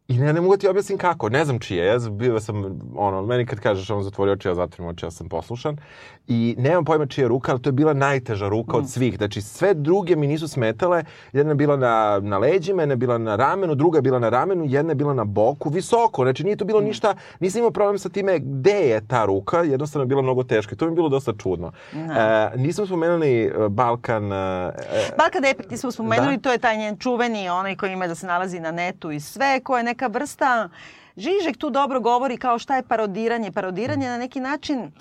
i 0.07 0.17
ne, 0.17 0.33
ne 0.33 0.41
mogu 0.41 0.57
ti 0.57 0.67
objasnim 0.67 0.97
kako, 0.97 1.29
ne 1.29 1.45
znam 1.45 1.59
čije, 1.59 1.85
ja 1.85 1.97
bio 2.11 2.39
sam, 2.39 2.79
ono, 2.95 3.21
meni 3.21 3.45
kad 3.45 3.59
kažeš 3.59 3.89
on 3.89 4.03
zatvori 4.03 4.31
oči, 4.31 4.47
ja 4.47 4.55
zatvorim 4.55 4.89
oči, 4.89 5.05
ja 5.05 5.11
sam 5.11 5.29
poslušan 5.29 5.77
i 6.27 6.55
nemam 6.57 6.85
pojma 6.85 7.05
čija 7.05 7.27
ruka, 7.27 7.51
ali 7.51 7.61
to 7.61 7.69
je 7.69 7.73
bila 7.73 7.93
najteža 7.93 8.47
ruka 8.47 8.73
Mm. 8.73 8.79
od 8.79 8.89
svih, 8.89 9.17
znači 9.17 9.41
sve 9.41 9.73
druge 9.73 10.15
mi 10.15 10.27
nisu 10.27 10.47
smetale, 10.47 11.03
jedna 11.33 11.51
je 11.51 11.55
bila 11.55 11.77
na, 11.77 12.19
na 12.19 12.37
leđima, 12.37 12.81
jedna 12.81 12.93
je 12.93 12.97
bila 12.97 13.17
na 13.17 13.35
ramenu, 13.35 13.75
druga 13.75 13.97
je 13.97 14.01
bila 14.01 14.19
na 14.19 14.29
ramenu, 14.29 14.65
jedna 14.65 14.91
je 14.91 14.95
bila 14.95 15.13
na 15.13 15.23
boku, 15.23 15.69
visoko, 15.69 16.23
znači 16.23 16.43
nije 16.43 16.55
to 16.55 16.65
bilo 16.65 16.81
Mm. 16.81 16.83
ništa, 16.83 17.15
nisam 17.39 17.59
imao 17.59 17.71
problem 17.71 17.99
sa 17.99 18.09
time 18.09 18.39
gde 18.39 18.71
je 18.81 19.07
ta 19.07 19.25
ruka, 19.25 19.59
jednostavno 19.59 20.03
je 20.03 20.07
bila 20.07 20.21
mnogo 20.21 20.43
teška 20.43 20.73
i 20.73 20.77
to 20.77 20.85
mi 20.85 20.91
je 20.91 20.95
bilo 20.95 21.09
dosta 21.09 21.33
čudno. 21.33 21.71
Da. 21.93 22.51
E, 22.53 22.57
nismo 22.57 22.85
spomenuli 22.85 23.43
e, 23.43 23.69
Balkan, 23.69 24.33
e, 24.33 24.71
Balkan 25.17 25.45
Epic, 25.45 25.67
ti 25.67 25.77
smo 25.77 25.91
spomenuli, 25.91 26.35
Da. 26.35 26.41
to 26.41 26.51
je 26.51 26.57
taj 26.57 26.77
njen 26.77 26.97
čuveni, 26.97 27.49
onaj 27.49 27.75
koji 27.75 27.91
ima 27.91 28.07
da 28.07 28.15
se 28.15 28.27
nalazi 28.27 28.59
na 28.59 28.71
netu 28.71 29.11
i 29.11 29.19
sve, 29.19 29.59
koja 29.59 29.77
je 29.77 29.83
neka 29.83 30.07
vrsta... 30.07 30.69
Žižek 31.17 31.57
tu 31.57 31.69
dobro 31.69 31.99
govori 31.99 32.37
kao 32.37 32.59
šta 32.59 32.75
je 32.75 32.83
parodiranje. 32.83 33.51
Parodiranje 33.51 34.09
na 34.09 34.17
neki 34.17 34.39
način 34.39 34.91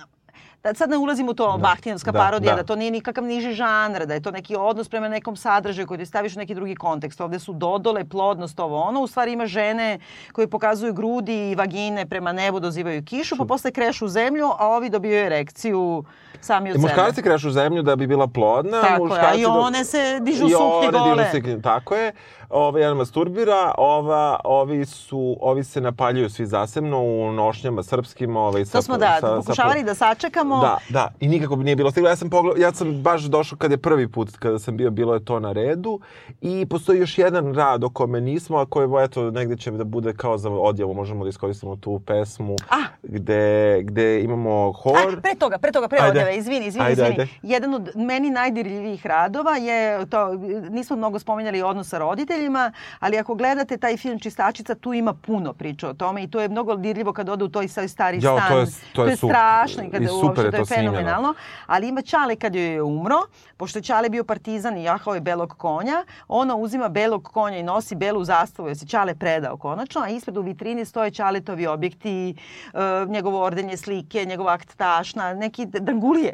da 0.65 0.75
sad 0.75 0.91
ne 0.91 0.97
ulazim 0.97 1.29
u 1.29 1.35
to 1.35 1.53
da, 1.53 1.59
bahtijanska 1.59 2.13
da, 2.13 2.19
parodija, 2.19 2.53
da. 2.53 2.57
da. 2.57 2.63
da 2.63 2.67
to 2.67 2.77
nije 2.77 2.91
nikakav 2.91 3.25
niži 3.25 3.53
žanr, 3.53 4.07
da 4.07 4.15
je 4.15 4.23
to 4.23 4.31
neki 4.31 4.57
odnos 4.57 4.89
prema 4.89 5.09
nekom 5.09 5.37
sadržaju 5.37 5.87
koji 5.87 5.99
ti 5.99 6.07
staviš 6.07 6.37
u 6.37 6.39
neki 6.39 6.55
drugi 6.55 6.75
kontekst. 6.75 7.21
Ovde 7.21 7.39
su 7.39 7.53
dodole, 7.53 8.05
plodnost, 8.05 8.61
ovo 8.61 8.81
ono. 8.81 9.01
U 9.01 9.07
stvari 9.07 9.33
ima 9.33 9.47
žene 9.47 9.99
koje 10.33 10.49
pokazuju 10.49 10.93
grudi 10.93 11.51
i 11.51 11.55
vagine 11.55 12.07
prema 12.07 12.33
nebu, 12.33 12.61
dozivaju 12.61 13.05
kišu, 13.05 13.37
pa 13.37 13.45
posle 13.45 13.71
krešu 13.71 14.05
u 14.05 14.09
zemlju, 14.09 14.51
a 14.59 14.69
ovi 14.69 14.89
dobijaju 14.89 15.27
erekciju 15.27 16.05
sami 16.45 16.71
od 16.71 16.77
I 16.77 16.79
sebe. 16.79 16.83
muškarci 16.83 17.23
krešu 17.23 17.49
u 17.49 17.53
zemlju 17.53 17.83
da 17.83 17.97
bi 17.97 18.07
bila 18.07 18.27
plodna. 18.27 18.81
Tako 18.81 18.87
je, 18.87 18.97
a 18.97 18.99
muškarci 18.99 19.41
i 19.41 19.47
one 19.47 19.85
se 19.85 20.19
dižu 20.21 20.47
I 20.47 20.51
suknje 20.51 20.89
gole. 20.93 21.25
dižu 21.31 21.47
se, 21.47 21.63
tako 21.63 21.95
je. 21.95 22.13
Ova 22.51 22.79
jedan 22.81 22.97
masturbira, 22.97 23.75
ova, 23.79 24.41
ovi, 24.45 24.85
su, 24.85 25.37
ovi 25.41 25.65
se 25.65 25.81
napaljuju 25.81 26.31
svi 26.31 26.47
zasebno 26.47 27.01
u 27.01 27.33
nošnjama 27.33 27.83
srpskim. 27.83 28.37
Ovaj, 28.37 28.65
To 28.65 28.83
smo 28.83 28.97
da, 28.97 29.19
pokušavali 29.37 29.83
da 29.85 29.95
sačekamo. 29.95 30.61
Da, 30.61 30.79
da, 30.89 31.13
i 31.21 31.29
nikako 31.29 31.57
bi 31.57 31.65
nije 31.65 31.77
bilo 31.77 31.91
stiglo. 31.91 32.11
Ja 32.11 32.17
sam, 32.17 32.31
pogled, 32.31 32.59
ja 32.59 32.73
sam 32.73 33.03
baš 33.03 33.23
došao 33.23 33.59
kad 33.59 33.71
je 33.71 33.77
prvi 33.77 34.09
put, 34.09 34.37
kada 34.37 34.59
sam 34.59 34.77
bio, 34.77 34.91
bilo 34.91 35.15
je 35.15 35.25
to 35.25 35.41
na 35.41 35.53
redu. 35.53 36.01
I 36.41 36.67
postoji 36.67 36.99
još 37.01 37.19
jedan 37.19 37.55
rad 37.55 37.85
o 37.85 37.89
kome 37.91 38.21
nismo, 38.21 38.59
a 38.59 38.67
koji, 38.67 39.05
eto, 39.05 39.31
negde 39.31 39.57
će 39.57 39.71
da 39.71 39.85
bude 39.85 40.13
kao 40.13 40.39
za 40.39 40.51
odjavu, 40.51 40.95
možemo 40.95 41.25
da 41.25 41.29
iskoristimo 41.31 41.77
tu 41.77 42.01
pesmu, 42.07 42.57
A. 42.71 42.77
gde, 43.03 43.45
gde 43.83 44.21
imamo 44.21 44.73
hor. 44.73 44.97
A, 44.97 45.21
pre 45.21 45.35
toga, 45.35 45.59
pre 45.59 45.73
toga, 45.73 45.89
pre 45.89 45.99
Ajde. 45.99 46.11
odjave, 46.11 46.34
izvini, 46.35 46.67
izvini, 46.67 46.87
Ajde, 46.87 46.93
izvini. 46.95 47.11
ajde. 47.13 47.29
Jedan 47.45 47.75
od 47.75 47.91
meni 47.97 48.31
najdirljivijih 48.31 49.07
radova 49.07 49.53
je, 49.53 49.75
to, 50.07 50.35
nismo 50.71 50.97
mnogo 50.97 51.19
spominjali 51.19 51.63
odnos 51.63 51.89
sa 51.89 51.99
roditeljima, 51.99 52.73
ali 53.01 53.19
ako 53.19 53.35
gledate 53.35 53.77
taj 53.77 53.97
film 53.97 54.19
Čistačica, 54.19 54.75
tu 54.75 54.93
ima 54.93 55.13
puno 55.15 55.53
priča 55.53 55.89
o 55.89 55.95
tome 55.95 56.23
i 56.23 56.29
to 56.29 56.41
je 56.41 56.49
mnogo 56.49 56.77
dirljivo 56.77 57.13
kad 57.13 57.29
ode 57.29 57.45
u 57.45 57.49
toj 57.49 57.69
svoj 57.69 57.89
stari 57.89 58.19
Jao, 58.23 58.39
stan. 58.39 58.51
to 58.51 58.59
je- 58.59 58.67
to 58.93 59.05
je 59.05 59.11
je 59.11 59.17
super. 59.17 59.35
strašno 59.35 59.85
i 59.85 59.91
kad 59.91 60.03
I 60.03 60.07
super 60.07 60.25
uopšte, 60.25 60.43
je 60.43 60.51
to 60.51 60.57
je 60.57 60.61
to 60.61 60.67
snimljeno. 60.67 60.93
fenomenalno. 60.93 61.35
Ali 61.67 61.89
ima 61.89 62.03
Čale 62.03 62.37
kad 62.37 62.55
joj 62.55 62.65
je 62.65 62.83
umro, 62.83 63.17
pošto 63.57 63.79
je 63.79 63.85
Čale 63.85 64.09
bio 64.09 64.25
partizan 64.25 64.77
i 64.77 64.85
jahao 64.85 65.15
je 65.15 65.21
belog 65.23 65.51
konja, 65.51 66.05
ona 66.29 66.57
uzima 66.57 66.89
belog 66.89 67.25
konja 67.25 67.59
i 67.59 67.63
nosi 67.65 67.95
belu 67.95 68.25
zastavu, 68.25 68.69
jer 68.69 68.79
se 68.79 68.87
Čale 68.87 69.15
predao 69.15 69.57
konačno, 69.57 70.01
a 70.01 70.09
ispred 70.09 70.37
u 70.37 70.43
vitrini 70.43 70.85
stoje 70.85 71.11
Čaletovi 71.11 71.67
objekti, 71.67 72.37
uh, 72.67 72.81
njegovo 73.09 73.41
ordenje 73.41 73.77
slike, 73.77 74.25
njegov 74.25 74.49
akt 74.49 74.77
tašna, 74.77 75.35
neki 75.35 75.67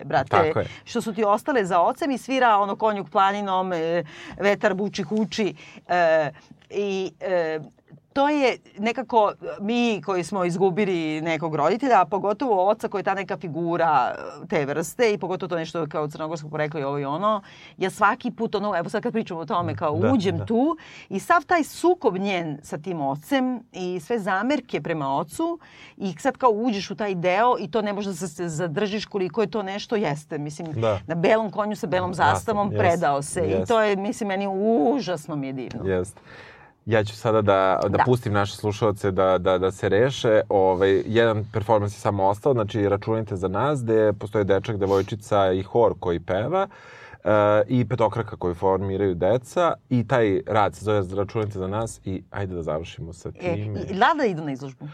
drangulije, 0.05 0.53
brate, 0.53 0.71
što 0.85 1.01
su 1.01 1.15
ti 1.15 1.25
ostale 1.25 1.65
za 1.65 1.81
ocem 1.81 2.11
i 2.11 2.19
svira 2.19 2.57
ono 2.57 2.77
konjuk 2.77 3.11
planinom, 3.11 3.73
e, 3.73 4.05
vetar 4.39 4.75
buči 4.75 5.05
kući. 5.05 5.55
E, 5.89 6.31
I 6.71 7.13
e, 7.21 7.61
to 8.13 8.29
je 8.29 8.57
nekako 8.79 9.33
mi 9.61 10.03
koji 10.03 10.25
smo 10.25 10.45
izgubili 10.45 11.21
nekog 11.21 11.55
roditelja, 11.55 12.01
a 12.01 12.05
pogotovo 12.05 12.69
oca 12.69 12.89
koji 12.89 13.01
je 13.01 13.05
ta 13.05 13.15
neka 13.15 13.37
figura 13.37 14.15
e, 14.43 14.49
te 14.49 14.67
vrste 14.67 15.13
i 15.13 15.19
pogotovo 15.19 15.49
to 15.49 15.57
nešto 15.57 15.87
kao 15.87 16.09
crnogorskog 16.09 16.51
porekla 16.51 16.81
i 16.81 16.85
ovo 16.85 16.99
i 16.99 17.05
ono. 17.05 17.43
Ja 17.79 17.91
svaki 17.91 18.31
put, 18.31 18.55
ono, 18.55 18.77
evo 18.77 18.89
sad 18.89 19.03
kad 19.03 19.13
pričamo 19.13 19.41
o 19.41 19.47
tome, 19.47 19.77
kao 19.77 19.99
Da, 19.99 20.13
uđem 20.13 20.39
da. 20.39 20.45
tu 20.45 20.77
i 21.09 21.21
sav 21.21 21.45
taj 21.45 21.65
sukob 21.65 22.17
njen 22.17 22.59
sa 22.63 22.79
tim 22.79 23.01
ocem 23.01 23.61
i 23.73 24.01
sve 24.01 24.19
zamerke 24.19 24.81
prema 24.81 25.17
ocu 25.17 25.59
i 25.97 26.15
sad 26.19 26.37
kao 26.37 26.51
uđeš 26.51 26.91
u 26.91 26.97
taj 26.97 27.15
deo 27.15 27.57
i 27.59 27.71
to 27.71 27.83
ne 27.83 27.93
možeš 27.93 28.11
da 28.11 28.29
se 28.29 28.49
zadržiš 28.49 29.07
koliko 29.07 29.41
je 29.41 29.51
to 29.51 29.63
nešto 29.63 29.97
jeste. 29.97 30.39
Mislim, 30.39 30.73
Da. 30.73 31.01
na 31.07 31.15
belom 31.15 31.51
konju 31.51 31.77
sa 31.77 31.87
belom 31.87 32.15
Zastavom, 32.15 32.37
zastavom 32.37 32.73
jest, 32.73 32.79
predao 32.81 33.23
se 33.23 33.41
i 33.41 33.51
jest. 33.51 33.69
to 33.69 33.81
je, 33.83 33.97
mislim, 33.97 34.29
meni 34.29 34.47
užasno 34.49 35.37
mi 35.37 35.47
je 35.47 35.53
divno. 35.53 35.87
Jest. 35.87 36.21
Ja 36.91 37.05
ću 37.05 37.17
sada 37.17 37.43
da, 37.43 37.81
da, 37.83 37.89
Da. 37.89 38.03
pustim 38.07 38.33
naše 38.33 38.57
slušalce 38.57 39.11
da, 39.11 39.39
da, 39.39 39.59
da 39.59 39.71
se 39.71 39.89
reše. 39.89 40.41
Ovaj, 40.49 41.03
jedan 41.07 41.45
performans 41.53 41.97
je 41.97 42.01
samo 42.01 42.25
ostao, 42.25 42.53
znači 42.53 42.89
računajte 42.89 43.37
za 43.37 43.49
nas, 43.49 43.83
gde 43.85 44.13
postoje 44.13 44.45
dečak, 44.45 44.77
devojčica 44.77 45.53
i 45.53 45.63
hor 45.63 45.95
koji 46.01 46.21
peva 46.21 46.67
uh, 47.25 47.31
i 47.69 47.89
petokraka 47.89 48.37
koju 48.37 48.55
formiraju 48.55 49.15
deca 49.15 49.73
i 49.91 50.09
taj 50.09 50.41
rad 50.47 50.75
se 50.75 50.85
zove 50.85 51.03
Računajte 51.17 51.59
za 51.59 51.67
nas 51.67 52.01
i 52.05 52.23
ajde 52.31 52.55
da 52.55 52.63
završimo 52.63 53.13
sa 53.13 53.29
E, 53.29 53.33
time. 53.55 53.81
i, 53.91 53.95
Lada 53.95 54.25
idu 54.27 54.45
na 54.45 54.53
izložbu. 54.53 54.89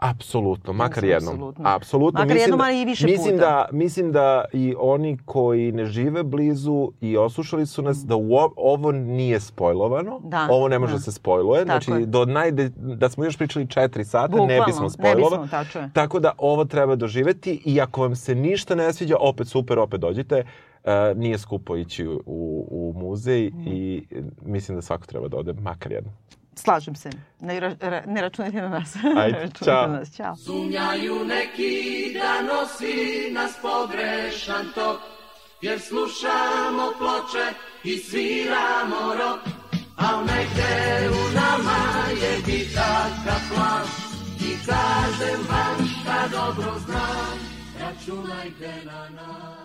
Apsolutno, 0.00 0.72
makar 0.74 0.96
Mislim, 0.96 1.10
jednom. 1.10 1.34
apsolutno. 1.34 1.64
Apsolutno. 1.66 2.12
Makar 2.14 2.26
Mislim 2.28 2.40
jednom, 2.42 2.58
da- 2.58 2.64
ali 2.64 2.80
i 2.80 2.84
više 2.84 3.06
mislim 3.06 3.34
puta. 3.34 3.46
Da, 3.46 3.68
mislim 3.72 4.12
da 4.12 4.44
i 4.52 4.74
oni 4.78 5.18
koji 5.24 5.72
ne 5.72 5.86
žive 5.86 6.22
blizu 6.24 6.92
i 7.00 7.16
oslušali 7.16 7.66
su 7.66 7.82
nas, 7.82 7.98
da 7.98 8.14
uo- 8.16 8.52
ovo 8.56 8.92
nije 8.92 9.40
spojlovano. 9.40 10.20
Da, 10.20 10.46
ovo 10.50 10.68
ne 10.68 10.78
može 10.78 10.92
da. 10.92 10.98
se 11.00 11.12
spojluje. 11.12 11.64
Tako 11.66 11.84
Znači, 11.84 12.00
je. 12.00 12.06
do 12.06 12.24
najde, 12.24 12.68
da 12.76 13.08
smo 13.08 13.24
još 13.24 13.38
pričali 13.38 13.66
četiri 13.66 14.04
sata, 14.04 14.26
ne 14.28 14.38
Bukvalno, 14.38 14.64
bismo 14.66 14.82
ne 14.82 14.90
spojlovali. 14.90 15.24
bismo, 15.38 15.46
tačno 15.48 15.80
je. 15.80 15.90
Tako 15.92 16.20
da 16.20 16.32
ovo 16.38 16.64
treba 16.64 16.96
doživeti 16.96 17.62
i 17.64 17.80
ako 17.80 18.00
vam 18.00 18.16
se 18.16 18.34
ništa 18.34 18.74
ne 18.74 18.92
sviđa, 18.92 19.16
opet 19.18 19.48
super, 19.48 19.78
opet 19.78 20.00
dođite. 20.00 20.44
E, 20.84 21.14
nije 21.14 21.38
skupo 21.38 21.76
ići 21.76 22.06
u, 22.06 22.20
u 22.66 22.94
muzej 22.96 23.50
Mm. 23.50 23.62
i 23.66 24.04
mislim 24.42 24.76
da 24.76 24.82
svako 24.82 25.06
treba 25.06 25.28
da 25.28 25.36
ode, 25.36 25.52
makar 25.54 25.92
jednom. 25.92 26.14
Slažem 26.54 26.94
se. 26.94 27.10
Ne, 27.40 27.60
ra, 27.60 27.74
ra, 27.80 28.02
ne 28.06 28.22
računajte 28.22 28.56
na 28.62 28.68
nas. 28.68 28.96
Ajde, 29.16 29.50
čao. 29.64 29.86
na 29.86 29.98
nas. 29.98 30.16
Ćao. 30.16 30.36
Sumnjaju 30.36 31.24
neki 31.24 32.14
da 32.14 32.42
nosi 32.42 33.30
nas 33.32 33.52
pogrešan 33.62 34.66
tok 34.74 35.00
Jer 35.62 35.80
slušamo 35.80 36.92
ploče 36.98 37.46
i 37.84 37.96
sviramo 37.98 39.14
rok 39.14 39.40
Al 39.96 40.18
negde 40.20 41.08
u 41.10 41.34
nama 41.34 41.80
je 42.22 42.36
gitarka 42.46 43.36
plan 43.54 43.86
I 44.40 44.66
kažem 44.66 45.40
vam 45.50 45.88
šta 45.88 46.28
dobro 46.30 46.78
znam 46.78 47.38
Računajte 47.80 48.82
na 48.84 49.08
nas 49.08 49.59